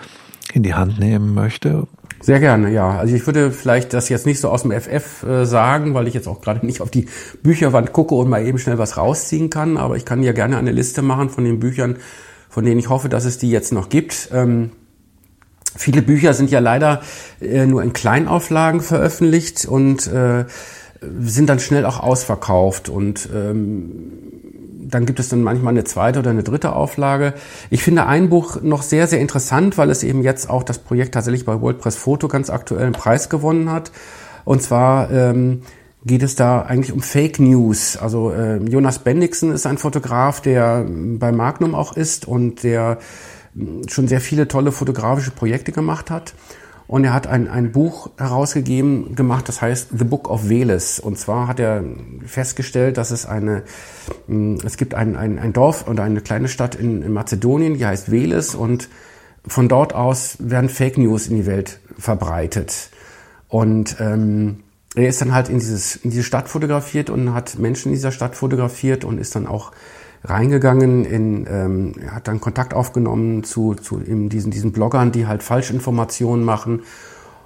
in 0.53 0.63
die 0.63 0.75
Hand 0.75 0.99
nehmen 0.99 1.35
möchte? 1.35 1.87
Sehr 2.21 2.41
gerne, 2.41 2.71
ja. 2.73 2.99
Also 2.99 3.15
ich 3.15 3.27
würde 3.27 3.53
vielleicht 3.53 3.93
das 3.93 4.09
jetzt 4.09 4.27
nicht 4.27 4.41
so 4.41 4.49
aus 4.49 4.63
dem 4.63 4.73
FF 4.73 5.23
äh, 5.23 5.47
sagen, 5.47 5.95
weil 5.95 6.09
ich 6.09 6.15
jetzt 6.15 6.27
auch 6.27 6.41
gerade 6.41 6.67
nicht 6.67 6.81
auf 6.81 6.91
die 6.91 7.07
Bücherwand 7.43 7.93
gucke 7.93 8.15
und 8.15 8.29
mal 8.29 8.45
eben 8.45 8.59
schnell 8.59 8.79
was 8.79 8.97
rausziehen 8.97 9.51
kann. 9.51 9.77
Aber 9.77 9.97
ich 9.97 10.05
kann 10.05 10.23
ja 10.23 10.33
gerne 10.33 10.59
eine 10.59 10.73
Liste 10.73 11.03
machen 11.03 11.31
von 11.31 11.45
den 11.45 11.61
Büchern, 11.61 11.97
von 12.49 12.65
denen 12.65 12.81
ich 12.81 12.89
hoffe, 12.89 13.09
dass 13.09 13.25
es 13.25 13.39
die 13.39 13.51
jetzt 13.51 13.73
noch 13.73 13.89
gibt. 13.89 14.31
Ähm, 14.33 14.71
Viele 15.77 16.03
Bücher 16.03 16.35
sind 16.35 16.51
ja 16.51 16.59
leider 16.59 17.03
äh, 17.41 17.65
nur 17.65 17.83
in 17.85 17.93
Kleinauflagen 17.93 18.81
veröffentlicht 18.81 19.65
und 19.65 20.09
äh, 20.09 20.45
sind 21.21 21.49
dann 21.49 21.61
schnell 21.61 21.85
auch 21.85 22.01
ausverkauft 22.01 22.89
und 22.89 23.29
ähm, 23.33 24.13
dann 24.89 25.07
gibt 25.07 25.21
es 25.21 25.29
dann 25.29 25.43
manchmal 25.43 25.73
eine 25.73 25.85
zweite 25.85 26.19
oder 26.19 26.31
eine 26.31 26.43
dritte 26.43 26.73
Auflage. 26.73 27.35
Ich 27.71 27.83
finde 27.83 28.07
ein 28.07 28.29
Buch 28.29 28.63
noch 28.63 28.83
sehr, 28.83 29.07
sehr 29.07 29.21
interessant, 29.21 29.79
weil 29.79 29.91
es 29.91 30.03
eben 30.03 30.23
jetzt 30.23 30.49
auch 30.49 30.63
das 30.63 30.79
Projekt 30.79 31.15
tatsächlich 31.15 31.45
bei 31.45 31.61
WordPress 31.61 31.97
Photo 31.97 32.29
ganz 32.29 32.51
aktuell 32.51 32.85
einen 32.85 32.93
Preis 32.93 33.29
gewonnen 33.29 33.71
hat. 33.71 33.93
Und 34.45 34.63
zwar 34.63 35.11
ähm, 35.11 35.63
geht 36.05 36.23
es 36.23 36.35
da 36.35 36.63
eigentlich 36.63 36.93
um 36.93 37.03
Fake 37.03 37.39
News. 37.39 37.97
Also 37.97 38.33
äh, 38.33 38.57
Jonas 38.59 39.01
Bendixen 39.01 39.53
ist 39.53 39.67
ein 39.67 39.79
Fotograf, 39.79 40.41
der 40.41 40.87
bei 40.89 41.33
Magnum 41.33 41.75
auch 41.75 41.97
ist 41.97 42.27
und 42.27 42.63
der 42.63 42.99
schon 43.89 44.09
sehr 44.09 44.21
viele 44.21 44.49
tolle 44.49 44.73
fotografische 44.73 45.31
Projekte 45.31 45.73
gemacht 45.73 46.11
hat. 46.11 46.35
Und 46.89 47.05
er 47.05 47.13
hat 47.13 47.27
ein, 47.27 47.49
ein 47.49 47.71
Buch 47.71 48.11
herausgegeben, 48.17 49.15
gemacht, 49.15 49.47
das 49.47 49.61
heißt 49.61 49.91
The 49.97 50.05
Book 50.05 50.31
of 50.31 50.49
Veles. 50.49 50.99
Und 50.99 51.19
zwar 51.19 51.47
hat 51.47 51.61
er 51.61 51.85
festgestellt, 52.25 52.97
dass 52.97 53.11
es 53.11 53.27
eine, 53.27 53.63
es 54.65 54.79
gibt 54.79 54.95
ein, 54.95 55.15
ein, 55.15 55.39
ein 55.39 55.53
Dorf 55.53 55.87
oder 55.87 56.03
eine 56.03 56.23
kleine 56.23 56.49
Stadt 56.49 56.75
in, 56.75 57.03
in 57.03 57.13
Mazedonien, 57.13 57.75
die 57.75 57.85
heißt 57.85 58.11
Veles. 58.11 58.55
Und 58.55 58.89
von 59.47 59.69
dort 59.69 59.95
aus 59.95 60.39
werden 60.41 60.71
Fake 60.71 60.97
News 60.97 61.27
in 61.27 61.37
die 61.37 61.45
Welt 61.45 61.79
verbreitet. 61.99 62.89
Und 63.49 63.97
ähm, 64.01 64.61
er 64.95 65.11
ist 65.11 65.21
dann 65.21 65.35
halt 65.35 65.51
in, 65.51 65.59
dieses, 65.59 65.97
in 65.97 66.09
diese 66.11 66.23
Stadt 66.23 66.49
fotografiert 66.49 67.11
und 67.11 67.35
hat 67.35 67.59
Menschen 67.59 67.89
in 67.89 67.97
dieser 67.97 68.13
Stadt 68.13 68.35
fotografiert 68.35 69.05
und 69.05 69.19
ist 69.19 69.37
dann 69.37 69.47
auch 69.47 69.73
reingegangen, 70.25 71.05
in, 71.05 71.47
ähm, 71.49 71.93
hat 72.11 72.29
dann 72.29 72.41
Kontakt 72.41 72.75
aufgenommen 72.75 73.45
zu, 73.45 73.75
zu 73.75 74.01
eben 74.01 74.29
diesen, 74.29 74.51
diesen 74.51 74.73
Bloggern, 74.73 75.13
die 75.13 75.27
halt 75.27 75.43
Falschinformationen 75.43 76.45
machen 76.45 76.83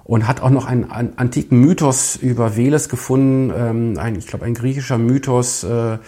und 0.05 0.27
hat 0.27 0.41
auch 0.41 0.51
noch 0.51 0.67
einen, 0.67 0.91
einen 0.91 1.17
antiken 1.19 1.61
Mythos 1.61 2.17
über 2.17 2.57
Veles 2.57 2.89
gefunden, 2.89 3.53
ähm, 3.57 3.99
ein, 3.99 4.17
ich 4.17 4.27
glaube 4.27 4.45
ein 4.45 4.55
griechischer 4.55 4.99
Mythos. 4.99 5.65
Äh, 5.65 5.99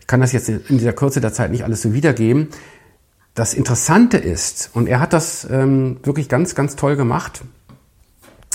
ich 0.00 0.06
kann 0.06 0.20
das 0.20 0.32
jetzt 0.32 0.48
in 0.48 0.78
dieser 0.78 0.92
Kürze 0.92 1.20
der 1.20 1.32
Zeit 1.32 1.50
nicht 1.50 1.64
alles 1.64 1.82
so 1.82 1.94
wiedergeben. 1.94 2.48
Das 3.34 3.54
Interessante 3.54 4.16
ist, 4.16 4.70
und 4.74 4.86
er 4.86 5.00
hat 5.00 5.12
das 5.12 5.48
ähm, 5.50 5.96
wirklich 6.04 6.28
ganz, 6.28 6.54
ganz 6.54 6.76
toll 6.76 6.94
gemacht, 6.94 7.42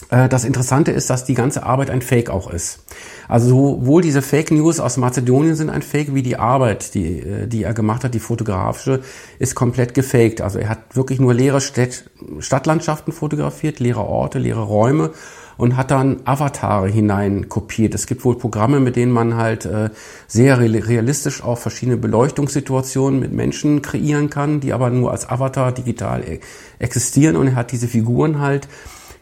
das 0.09 0.43
Interessante 0.43 0.91
ist, 0.91 1.09
dass 1.09 1.25
die 1.25 1.33
ganze 1.33 1.63
Arbeit 1.63 1.89
ein 1.89 2.01
Fake 2.01 2.29
auch 2.29 2.49
ist. 2.49 2.79
Also 3.27 3.49
sowohl 3.49 4.01
diese 4.01 4.23
Fake 4.23 4.49
News 4.49 4.79
aus 4.79 4.97
Mazedonien 4.97 5.55
sind 5.55 5.69
ein 5.69 5.83
Fake, 5.83 6.15
wie 6.15 6.23
die 6.23 6.37
Arbeit, 6.37 6.95
die, 6.95 7.19
äh, 7.19 7.47
die 7.47 7.63
er 7.63 7.75
gemacht 7.75 8.03
hat, 8.03 8.15
die 8.15 8.19
fotografische, 8.19 9.01
ist 9.37 9.53
komplett 9.53 9.93
gefaked. 9.93 10.41
Also 10.41 10.57
er 10.57 10.69
hat 10.69 10.95
wirklich 10.95 11.19
nur 11.19 11.33
leere 11.33 11.61
Stadt, 11.61 12.05
Stadtlandschaften 12.39 13.13
fotografiert, 13.13 13.79
leere 13.79 14.03
Orte, 14.03 14.39
leere 14.39 14.63
Räume 14.63 15.11
und 15.57 15.77
hat 15.77 15.91
dann 15.91 16.21
Avatare 16.23 16.87
hinein 16.87 17.49
kopiert. 17.49 17.93
Es 17.93 18.07
gibt 18.07 18.25
wohl 18.25 18.37
Programme, 18.37 18.79
mit 18.79 18.95
denen 18.95 19.11
man 19.11 19.35
halt 19.35 19.65
äh, 19.65 19.89
sehr 20.25 20.57
realistisch 20.57 21.43
auch 21.43 21.59
verschiedene 21.59 21.97
Beleuchtungssituationen 21.97 23.19
mit 23.19 23.33
Menschen 23.33 23.81
kreieren 23.81 24.29
kann, 24.31 24.61
die 24.61 24.73
aber 24.73 24.89
nur 24.89 25.11
als 25.11 25.29
Avatar 25.29 25.71
digital 25.71 26.23
e-, 26.23 26.39
existieren 26.79 27.35
und 27.35 27.47
er 27.47 27.55
hat 27.55 27.73
diese 27.73 27.89
Figuren 27.89 28.39
halt 28.39 28.67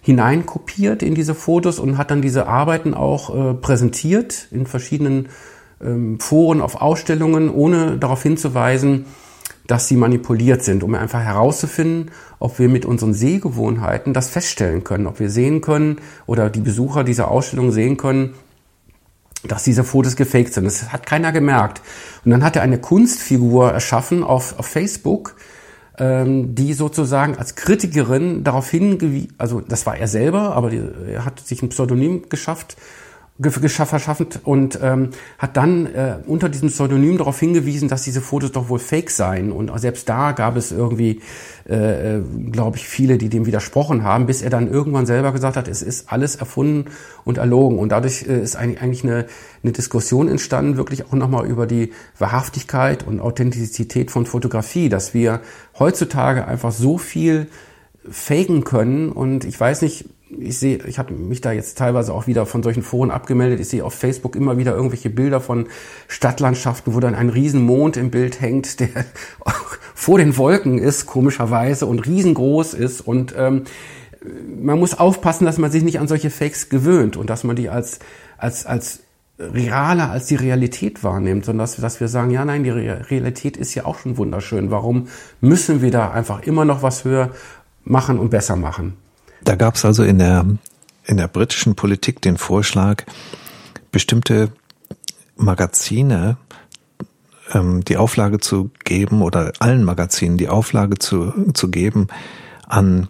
hineinkopiert 0.08 1.04
in 1.04 1.16
diese 1.16 1.36
Fotos 1.36 1.80
und 1.80 1.98
hat 1.98 2.12
dann 2.12 2.22
diese 2.22 2.48
Arbeiten 2.48 2.94
auch 2.94 3.36
äh, 3.36 3.54
präsentiert 3.56 4.48
in 4.52 4.66
verschiedenen 4.66 5.28
ähm, 5.84 6.18
Foren 6.22 6.62
auf 6.62 6.80
Ausstellungen, 6.80 7.50
ohne 7.50 7.98
darauf 7.98 8.24
hinzuweisen, 8.24 9.06
dass 9.68 9.90
sie 9.90 9.98
manipuliert 9.98 10.64
sind, 10.64 10.82
um 10.84 10.96
einfach 10.96 11.20
herauszufinden, 11.20 12.12
ob 12.40 12.58
wir 12.58 12.70
mit 12.70 12.86
unseren 12.86 13.14
Sehgewohnheiten 13.14 14.14
das 14.14 14.30
feststellen 14.30 14.86
können, 14.86 15.08
ob 15.08 15.20
wir 15.20 15.30
sehen 15.30 15.60
können 15.60 15.98
oder 16.26 16.50
die 16.50 16.62
Besucher 16.62 17.04
dieser 17.04 17.30
Ausstellung 17.30 17.74
sehen 17.74 17.98
können, 17.98 18.36
dass 19.44 19.64
diese 19.64 19.84
Fotos 19.84 20.16
gefaked 20.16 20.54
sind. 20.54 20.64
Das 20.64 20.94
hat 20.94 21.06
keiner 21.06 21.34
gemerkt. 21.34 21.82
Und 22.24 22.32
dann 22.32 22.46
hat 22.46 22.56
er 22.56 22.62
eine 22.62 22.80
Kunstfigur 22.80 23.74
erschaffen 23.74 24.24
auf, 24.24 24.58
auf 24.58 24.68
Facebook, 24.68 25.36
ähm, 25.98 26.53
die 26.56 26.74
sozusagen 26.74 27.38
als 27.38 27.56
Kritikerin 27.56 28.44
darauf 28.44 28.69
hingewiesen, 28.69 29.34
also 29.38 29.61
das 29.61 29.86
war 29.86 29.98
er 29.98 30.07
selber, 30.07 30.56
aber 30.56 30.69
die, 30.69 30.82
er 31.11 31.26
hat 31.26 31.40
sich 31.40 31.61
ein 31.61 31.69
Pseudonym 31.69 32.30
geschafft 32.30 32.78
verschaffend 33.39 34.39
und 34.45 34.80
ähm, 34.81 35.11
hat 35.38 35.57
dann 35.57 35.85
äh, 35.85 36.18
unter 36.26 36.49
diesem 36.49 36.69
Pseudonym 36.69 37.19
darauf 37.19 37.39
hingewiesen, 37.39 37.88
dass 37.88 38.01
diese 38.01 38.22
Fotos 38.22 38.51
doch 38.51 38.69
wohl 38.69 38.80
fake 38.80 39.11
seien. 39.11 39.51
Und 39.51 39.72
selbst 39.80 40.09
da 40.09 40.31
gab 40.31 40.55
es 40.55 40.72
irgendwie, 40.72 41.22
äh, 41.69 42.18
äh 42.18 42.22
glaube 42.51 42.77
ich, 42.77 42.88
viele, 42.88 43.19
die 43.19 43.30
dem 43.30 43.45
widersprochen 43.45 44.03
haben, 44.03 44.26
bis 44.26 44.41
er 44.41 44.49
dann 44.49 44.72
irgendwann 44.72 45.05
selber 45.05 45.31
gesagt 45.34 45.55
hat, 45.55 45.68
es 45.68 45.84
ist 45.84 46.11
alles 46.11 46.35
erfunden 46.35 46.89
und 47.26 47.38
erlogen. 47.38 47.77
Und 47.77 47.89
dadurch 47.89 48.26
äh, 48.27 48.41
ist 48.41 48.55
eigentlich 48.55 49.03
eine, 49.03 49.27
eine 49.61 49.72
Diskussion 49.72 50.27
entstanden, 50.27 50.77
wirklich 50.77 51.05
auch 51.05 51.14
nochmal 51.14 51.45
über 51.45 51.68
die 51.68 51.91
Wahrhaftigkeit 52.18 53.05
und 53.05 53.19
Authentizität 53.19 54.09
von 54.09 54.26
Fotografie, 54.26 54.89
dass 54.89 55.14
wir 55.14 55.41
heutzutage 55.77 56.47
einfach 56.47 56.72
so 56.72 56.97
viel 56.97 57.47
faken 58.09 58.64
können. 58.64 59.11
Und 59.11 59.45
ich 59.45 59.59
weiß 59.59 59.84
nicht, 59.84 60.05
ich 60.30 60.60
sehe, 60.60 60.80
ich 60.86 60.99
habe 60.99 61.14
mich 61.14 61.41
da 61.41 61.52
jetzt 61.52 61.78
teilweise 61.78 62.14
auch 62.14 62.28
wieder 62.28 62.45
von 62.45 62.62
solchen 62.62 62.84
Foren 62.84 63.12
abgemeldet. 63.12 63.60
Ich 63.60 63.70
sehe 63.70 63.84
auf 63.84 63.94
Facebook 63.94 64.36
immer 64.36 64.58
wieder 64.58 64.76
irgendwelche 64.76 65.10
Bilder 65.10 65.40
von 65.40 65.68
Stadtlandschaften, 66.08 66.94
wo 66.94 66.99
dann 66.99 67.16
ein 67.16 67.30
Riesenmond 67.30 67.98
im 67.98 68.12
Bild 68.12 68.41
hängt, 68.41 68.80
der 68.80 68.90
vor 69.95 70.18
den 70.18 70.38
Wolken 70.38 70.80
ist, 70.80 71.06
komischerweise, 71.06 71.86
und 71.86 72.06
riesengroß 72.06 72.74
ist. 72.74 73.02
Und 73.02 73.34
ähm, 73.38 73.64
man 74.62 74.80
muss 74.80 74.98
aufpassen, 74.98 75.45
dass 75.45 75.58
man 75.58 75.72
sich 75.72 75.84
nicht 75.84 75.99
an 75.99 76.08
solche 76.08 76.30
Fakes 76.30 76.70
gewöhnt 76.70 77.16
und 77.16 77.30
dass 77.30 77.44
man 77.44 77.56
die 77.56 77.70
als, 77.70 77.99
als, 78.38 78.66
als 78.66 78.99
realer 79.40 80.10
als 80.10 80.26
die 80.26 80.36
Realität 80.36 81.04
wahrnimmt, 81.04 81.45
sondern 81.45 81.64
dass, 81.64 81.78
dass 81.78 81.99
wir 81.99 82.08
sagen, 82.08 82.32
ja, 82.32 82.44
nein, 82.44 82.64
die 82.64 82.72
Realität 82.72 83.56
ist 83.56 83.76
ja 83.76 83.86
auch 83.86 83.99
schon 83.99 84.18
wunderschön. 84.18 84.72
Warum 84.72 85.08
müssen 85.41 85.82
wir 85.82 85.91
da 85.91 86.12
einfach 86.12 86.41
immer 86.41 86.66
noch 86.66 86.82
was 86.82 87.06
höher 87.06 87.32
machen 87.86 88.20
und 88.20 88.30
besser 88.30 88.56
machen? 88.56 88.98
Da 89.43 89.55
gab 89.55 89.76
es 89.76 89.85
also 89.85 90.03
in 90.03 90.19
der, 90.19 90.45
in 91.05 91.18
der 91.18 91.27
britischen 91.27 91.76
Politik 91.76 92.22
den 92.22 92.38
Vorschlag, 92.38 93.03
bestimmte 93.91 94.51
Magazine 95.35 96.38
ähm, 97.53 97.84
die 97.85 97.97
Auflage 97.97 98.39
zu 98.39 98.72
geben 98.84 99.22
oder 99.22 99.53
allen 99.59 99.84
Magazinen 99.84 100.38
die 100.38 100.49
Auflage 100.49 100.97
zu, 100.97 101.34
zu 101.53 101.69
geben, 101.69 102.07
an 102.68 103.07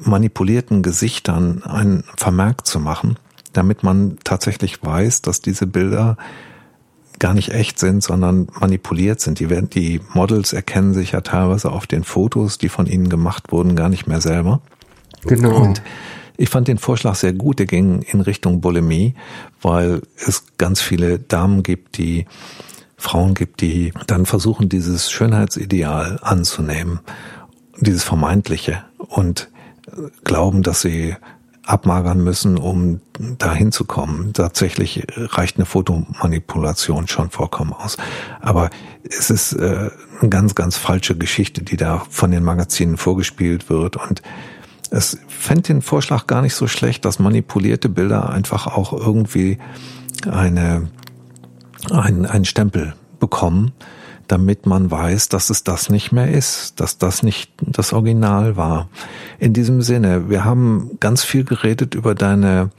manipulierten 0.00 0.82
Gesichtern 0.82 1.62
einen 1.62 2.04
Vermerk 2.16 2.66
zu 2.66 2.80
machen, 2.80 3.18
damit 3.52 3.82
man 3.82 4.18
tatsächlich 4.24 4.82
weiß, 4.82 5.22
dass 5.22 5.40
diese 5.40 5.66
Bilder 5.66 6.16
gar 7.18 7.34
nicht 7.34 7.52
echt 7.52 7.78
sind, 7.78 8.02
sondern 8.02 8.48
manipuliert 8.60 9.20
sind. 9.20 9.38
Die, 9.38 9.48
werden, 9.48 9.70
die 9.70 10.00
Models 10.12 10.52
erkennen 10.52 10.94
sich 10.94 11.12
ja 11.12 11.20
teilweise 11.20 11.70
auf 11.70 11.86
den 11.86 12.04
Fotos, 12.04 12.58
die 12.58 12.68
von 12.68 12.86
ihnen 12.86 13.08
gemacht 13.08 13.52
wurden, 13.52 13.76
gar 13.76 13.88
nicht 13.88 14.06
mehr 14.06 14.20
selber. 14.20 14.60
Genau. 15.26 15.56
Und 15.56 15.82
ich 16.36 16.48
fand 16.48 16.68
den 16.68 16.78
Vorschlag 16.78 17.14
sehr 17.14 17.32
gut. 17.32 17.58
Der 17.58 17.66
ging 17.66 18.02
in 18.02 18.20
Richtung 18.20 18.60
Bulimie, 18.60 19.14
weil 19.62 20.02
es 20.16 20.44
ganz 20.58 20.80
viele 20.80 21.18
Damen 21.18 21.62
gibt, 21.62 21.98
die 21.98 22.26
Frauen 22.96 23.34
gibt, 23.34 23.60
die 23.60 23.92
dann 24.06 24.26
versuchen, 24.26 24.68
dieses 24.68 25.10
Schönheitsideal 25.10 26.18
anzunehmen, 26.22 27.00
dieses 27.78 28.02
vermeintliche 28.02 28.84
und 28.98 29.48
glauben, 30.24 30.62
dass 30.62 30.80
sie 30.80 31.14
abmagern 31.66 32.22
müssen, 32.22 32.58
um 32.58 33.00
dahin 33.38 33.72
zu 33.72 33.84
kommen. 33.84 34.32
Tatsächlich 34.32 35.06
reicht 35.16 35.56
eine 35.56 35.66
Fotomanipulation 35.66 37.08
schon 37.08 37.30
vollkommen 37.30 37.72
aus. 37.72 37.96
Aber 38.40 38.70
es 39.02 39.30
ist 39.30 39.54
äh, 39.54 39.90
eine 40.20 40.28
ganz, 40.28 40.54
ganz 40.54 40.76
falsche 40.76 41.16
Geschichte, 41.16 41.62
die 41.62 41.76
da 41.76 42.04
von 42.10 42.30
den 42.30 42.44
Magazinen 42.44 42.96
vorgespielt 42.96 43.70
wird 43.70 43.96
und 43.96 44.22
es 44.94 45.18
fände 45.26 45.62
den 45.62 45.82
Vorschlag 45.82 46.26
gar 46.26 46.40
nicht 46.40 46.54
so 46.54 46.68
schlecht, 46.68 47.04
dass 47.04 47.18
manipulierte 47.18 47.88
Bilder 47.88 48.30
einfach 48.30 48.68
auch 48.68 48.92
irgendwie 48.92 49.58
eine, 50.30 50.88
ein, 51.90 52.26
einen 52.26 52.44
Stempel 52.44 52.94
bekommen, 53.18 53.72
damit 54.28 54.66
man 54.66 54.90
weiß, 54.90 55.28
dass 55.28 55.50
es 55.50 55.64
das 55.64 55.90
nicht 55.90 56.12
mehr 56.12 56.30
ist, 56.30 56.80
dass 56.80 56.98
das 56.98 57.24
nicht 57.24 57.52
das 57.60 57.92
Original 57.92 58.56
war. 58.56 58.88
In 59.40 59.52
diesem 59.52 59.82
Sinne, 59.82 60.30
wir 60.30 60.44
haben 60.44 60.92
ganz 61.00 61.24
viel 61.24 61.44
geredet 61.44 61.94
über 61.94 62.14
deine, 62.14 62.70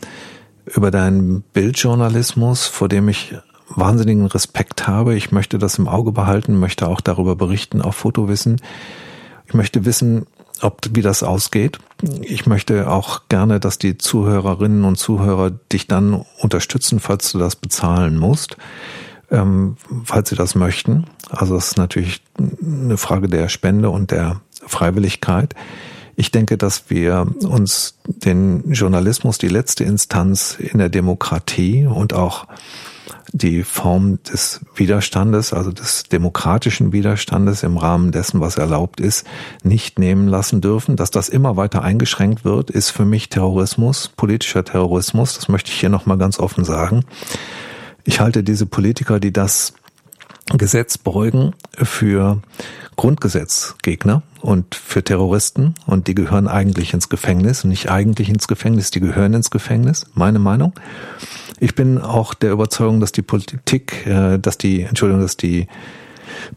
über 0.73 0.91
deinen 0.91 1.41
Bildjournalismus, 1.41 2.65
vor 2.65 2.87
dem 2.87 3.09
ich 3.09 3.35
wahnsinnigen 3.67 4.25
Respekt 4.27 4.87
habe. 4.87 5.15
Ich 5.15 5.31
möchte 5.31 5.57
das 5.57 5.77
im 5.77 5.89
Auge 5.89 6.13
behalten, 6.13 6.59
möchte 6.59 6.87
auch 6.87 7.01
darüber 7.01 7.35
berichten 7.35 7.81
auf 7.81 7.95
Fotowissen. 7.95 8.61
Ich 9.47 9.53
möchte 9.53 9.85
wissen, 9.85 10.27
ob 10.61 10.81
wie 10.91 11.01
das 11.01 11.23
ausgeht. 11.23 11.79
Ich 12.21 12.45
möchte 12.45 12.89
auch 12.89 13.23
gerne, 13.29 13.59
dass 13.59 13.77
die 13.77 13.97
Zuhörerinnen 13.97 14.83
und 14.83 14.97
Zuhörer 14.97 15.51
dich 15.51 15.87
dann 15.87 16.25
unterstützen, 16.39 16.99
falls 16.99 17.31
du 17.31 17.39
das 17.39 17.55
bezahlen 17.55 18.17
musst, 18.17 18.57
ähm, 19.31 19.77
falls 20.03 20.29
sie 20.29 20.35
das 20.35 20.55
möchten. 20.55 21.05
Also 21.29 21.55
es 21.55 21.69
ist 21.69 21.77
natürlich 21.77 22.21
eine 22.37 22.97
Frage 22.97 23.27
der 23.27 23.49
Spende 23.49 23.89
und 23.89 24.11
der 24.11 24.41
Freiwilligkeit. 24.65 25.55
Ich 26.15 26.31
denke, 26.31 26.57
dass 26.57 26.89
wir 26.89 27.27
uns 27.43 27.97
den 28.05 28.71
Journalismus, 28.71 29.37
die 29.37 29.49
letzte 29.49 29.83
Instanz 29.83 30.57
in 30.57 30.79
der 30.79 30.89
Demokratie 30.89 31.85
und 31.85 32.13
auch 32.13 32.47
die 33.31 33.63
Form 33.63 34.21
des 34.23 34.61
Widerstandes, 34.75 35.53
also 35.53 35.71
des 35.71 36.03
demokratischen 36.03 36.91
Widerstandes 36.91 37.63
im 37.63 37.77
Rahmen 37.77 38.11
dessen, 38.11 38.39
was 38.39 38.57
erlaubt 38.57 38.99
ist, 38.99 39.25
nicht 39.63 39.99
nehmen 39.99 40.27
lassen 40.27 40.61
dürfen. 40.61 40.95
Dass 40.95 41.11
das 41.11 41.29
immer 41.29 41.57
weiter 41.57 41.83
eingeschränkt 41.83 42.45
wird, 42.45 42.69
ist 42.69 42.89
für 42.89 43.05
mich 43.05 43.29
Terrorismus, 43.29 44.09
politischer 44.09 44.63
Terrorismus. 44.63 45.35
Das 45.35 45.49
möchte 45.49 45.71
ich 45.71 45.79
hier 45.79 45.89
nochmal 45.89 46.17
ganz 46.17 46.39
offen 46.39 46.63
sagen. 46.63 47.03
Ich 48.03 48.19
halte 48.19 48.43
diese 48.43 48.65
Politiker, 48.65 49.19
die 49.19 49.33
das 49.33 49.73
Gesetz 50.49 50.97
beugen, 50.97 51.53
für 51.83 52.41
Grundgesetzgegner 52.95 54.23
und 54.41 54.75
für 54.75 55.03
Terroristen 55.03 55.75
und 55.85 56.07
die 56.07 56.15
gehören 56.15 56.47
eigentlich 56.47 56.93
ins 56.93 57.09
Gefängnis, 57.09 57.63
nicht 57.63 57.89
eigentlich 57.89 58.29
ins 58.29 58.47
Gefängnis, 58.47 58.91
die 58.91 58.99
gehören 58.99 59.33
ins 59.33 59.51
Gefängnis, 59.51 60.05
meine 60.13 60.39
Meinung. 60.39 60.73
Ich 61.59 61.75
bin 61.75 61.99
auch 61.99 62.33
der 62.33 62.51
Überzeugung, 62.51 62.99
dass 62.99 63.11
die 63.11 63.21
Politik, 63.21 64.05
äh, 64.05 64.37
dass 64.39 64.57
die, 64.57 64.83
Entschuldigung, 64.83 65.21
dass 65.21 65.37
die 65.37 65.67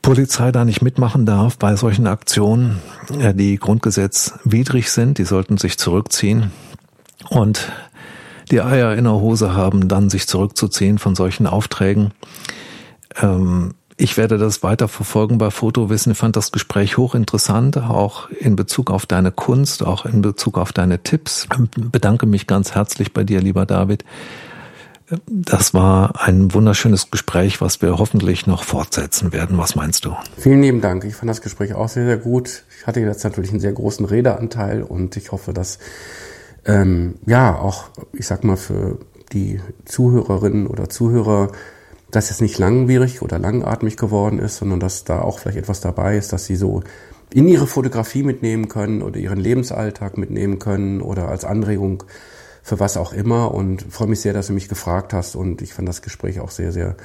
Polizei 0.03 0.53
da 0.53 0.65
nicht 0.65 0.83
mitmachen 0.83 1.27
darf 1.27 1.59
bei 1.59 1.77
solchen 1.77 2.07
Aktionen, 2.07 2.79
äh, 3.21 3.35
die 3.35 3.57
grundgesetzwidrig 3.57 4.91
sind. 4.91 5.19
Die 5.19 5.25
sollten 5.25 5.59
sich 5.59 5.79
zurückziehen 5.79 6.51
und 7.29 7.71
die 8.51 8.61
Eier 8.61 8.95
in 8.95 9.05
der 9.05 9.15
Hose 9.15 9.55
haben, 9.55 9.89
dann 9.89 10.11
sich 10.11 10.27
zurückzuziehen 10.27 10.99
von 10.99 11.15
solchen 11.15 11.47
Aufträgen. 11.47 12.13
Ähm, 13.21 13.75
ich 13.99 14.17
werde 14.17 14.39
das 14.39 14.63
weiter 14.63 14.87
verfolgen 14.87 15.39
bei 15.39 15.51
Fotowissen. 15.51 16.13
Ich 16.13 16.19
fand 16.19 16.37
das 16.37 16.53
Gespräch 16.53 16.97
hochinteressant, 16.97 17.77
auch 17.79 18.31
in 18.31 18.55
Bezug 18.55 18.93
auf 18.93 19.07
deine 19.07 19.33
Kunst, 19.33 19.85
auch 19.85 20.07
in 20.07 20.23
Bezug 20.23 20.57
auf 20.57 20.73
deine 20.73 21.03
Tipps. 21.03 21.49
Ich 21.53 21.91
bedanke 21.91 22.27
mich 22.27 22.47
ganz 22.47 22.75
herzlich 22.77 23.13
bei 23.13 23.25
dir, 23.25 23.41
lieber 23.41 23.67
David. 23.67 24.05
Das 25.27 25.75
war 25.75 26.21
ein 26.23 26.55
wunderschönes 26.55 27.11
Gespräch, 27.11 27.61
was 27.61 27.83
wir 27.83 27.99
hoffentlich 27.99 28.47
noch 28.47 28.63
fortsetzen 28.63 29.33
werden. 29.33 29.59
Was 29.59 29.75
meinst 29.75 30.05
du? 30.05 30.15
Vielen 30.37 30.63
lieben 30.63 30.81
Dank. 30.81 31.05
Ich 31.05 31.17
fand 31.17 31.29
das 31.29 31.41
Gespräch 31.41 31.75
auch 31.75 31.89
sehr, 31.89 32.05
sehr 32.05 32.19
gut. 32.19 32.65
Ich 32.79 32.87
hatte 32.87 33.01
jetzt 33.01 33.25
natürlich 33.25 33.51
einen 33.51 33.61
sehr 33.61 33.73
großen 33.73 34.07
Redeanteil 34.07 34.83
und 34.83 35.17
ich 35.17 35.33
hoffe, 35.33 35.53
dass 35.53 35.81
ähm, 36.65 37.17
ja 37.27 37.57
auch, 37.57 37.89
ich 38.13 38.27
sag 38.27 38.45
mal, 38.45 38.57
für 38.57 38.99
die 39.33 39.61
Zuhörerinnen 39.87 40.69
oder 40.69 40.89
Zuhörer, 40.89 41.51
dass 42.11 42.31
es 42.31 42.41
nicht 42.41 42.59
langwierig 42.59 43.23
oder 43.23 43.39
langatmig 43.39 43.97
geworden 43.97 44.39
ist, 44.39 44.57
sondern 44.57 44.81
dass 44.81 45.05
da 45.05 45.21
auch 45.21 45.39
vielleicht 45.39 45.59
etwas 45.59 45.81
dabei 45.81 46.17
ist, 46.17 46.33
dass 46.33 46.47
sie 46.47 46.57
so 46.57 46.83
in 47.33 47.47
ihre 47.47 47.67
Fotografie 47.67 48.23
mitnehmen 48.23 48.69
können 48.69 49.03
oder 49.03 49.19
ihren 49.19 49.39
Lebensalltag 49.39 50.17
mitnehmen 50.17 50.59
können 50.59 51.03
oder 51.03 51.29
als 51.29 51.45
Anregung 51.45 52.05
für 52.63 52.81
was 52.81 52.97
auch 52.97 53.13
immer 53.13 53.55
und 53.55 53.83
freue 53.91 54.09
mich 54.09 54.21
sehr, 54.21 54.33
dass 54.33 54.49
du 54.49 54.53
mich 54.53 54.69
gefragt 54.69 55.13
hast 55.13 55.37
und 55.37 55.63
ich 55.63 55.75
fand 55.75 55.89
das 55.89 56.03
Gespräch 56.03 56.41
auch 56.41 56.51
sehr, 56.51 56.73
sehr 56.73 56.97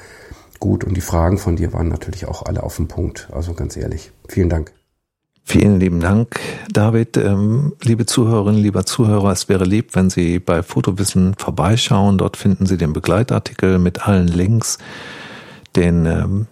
gut 0.60 0.84
und 0.84 0.94
die 0.94 1.02
Fragen 1.02 1.38
von 1.38 1.56
dir 1.56 1.72
waren 1.72 1.88
natürlich 1.88 2.26
auch 2.26 2.42
alle 2.42 2.62
auf 2.62 2.76
den 2.76 2.88
Punkt. 2.88 3.28
Also 3.32 3.54
ganz 3.54 3.76
ehrlich, 3.76 4.12
vielen 4.28 4.48
Dank. 4.48 4.72
Vielen 5.46 5.78
lieben 5.78 6.00
Dank, 6.00 6.40
David. 6.72 7.18
Ähm, 7.18 7.74
liebe 7.82 8.06
Zuhörerinnen, 8.06 8.60
lieber 8.60 8.86
Zuhörer, 8.86 9.30
es 9.30 9.48
wäre 9.48 9.64
lieb, 9.64 9.90
wenn 9.92 10.08
Sie 10.08 10.38
bei 10.38 10.62
Fotowissen 10.62 11.34
vorbeischauen. 11.34 12.16
Dort 12.16 12.38
finden 12.38 12.64
Sie 12.64 12.78
den 12.78 12.94
Begleitartikel 12.94 13.78
mit 13.78 14.08
allen 14.08 14.28
Links, 14.28 14.78
den 15.76 16.06
ähm, 16.06 16.46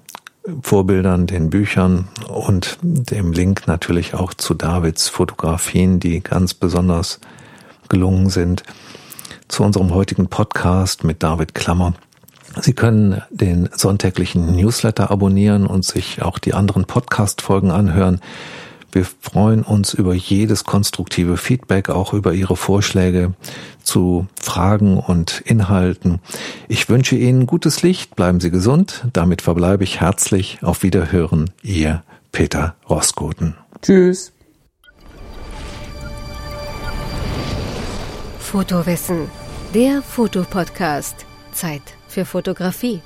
Vorbildern, 0.61 1.27
den 1.27 1.51
Büchern 1.51 2.09
und 2.29 2.79
dem 2.83 3.33
Link 3.33 3.67
natürlich 3.67 4.15
auch 4.15 4.35
zu 4.35 4.55
Davids 4.55 5.09
Fotografien, 5.09 5.99
die 5.99 6.21
ganz 6.21 6.53
besonders 6.53 7.19
gelungen 7.89 8.29
sind 8.29 8.63
zu 9.49 9.63
unserem 9.63 9.95
heutigen 9.95 10.29
Podcast 10.29 11.05
mit 11.05 11.23
David 11.23 11.55
Klammer. 11.55 11.95
Sie 12.61 12.75
können 12.75 13.23
den 13.31 13.69
sonntäglichen 13.73 14.55
Newsletter 14.57 15.11
abonnieren 15.11 15.67
und 15.67 15.85
sich 15.85 16.23
auch 16.23 16.39
die 16.39 16.55
anderen 16.55 16.85
Podcast-Folgen 16.85 17.71
anhören. 17.71 18.21
Wir 18.93 19.07
freuen 19.21 19.63
uns 19.63 19.95
über 19.95 20.13
jedes 20.13 20.65
konstruktive 20.65 21.39
Feedback, 21.39 21.89
auch 21.89 22.13
über 22.13 22.35
Ihre 22.35 22.57
Vorschläge 22.57 23.33
zu 23.83 24.27
Fragen 24.41 24.99
und 24.99 25.41
Inhalten. 25.47 26.21
Ich 26.69 26.91
wünsche 26.91 27.17
Ihnen 27.17 27.47
gutes 27.47 27.83
Licht, 27.83 28.15
bleiben 28.17 28.41
Sie 28.41 28.51
gesund. 28.51 29.07
Damit 29.15 29.41
verbleibe 29.41 29.83
ich 29.83 30.01
herzlich. 30.01 30.59
Auf 30.63 30.83
Wiederhören, 30.83 31.51
Ihr 31.63 32.03
Peter 32.33 32.77
Roskoten. 32.89 33.55
Tschüss. 33.81 34.33
Fotowissen, 38.39 39.31
der 39.75 40.03
Fotopodcast. 40.03 41.25
Zeit 41.53 41.83
für 42.09 42.27
Fotografie. 42.27 43.01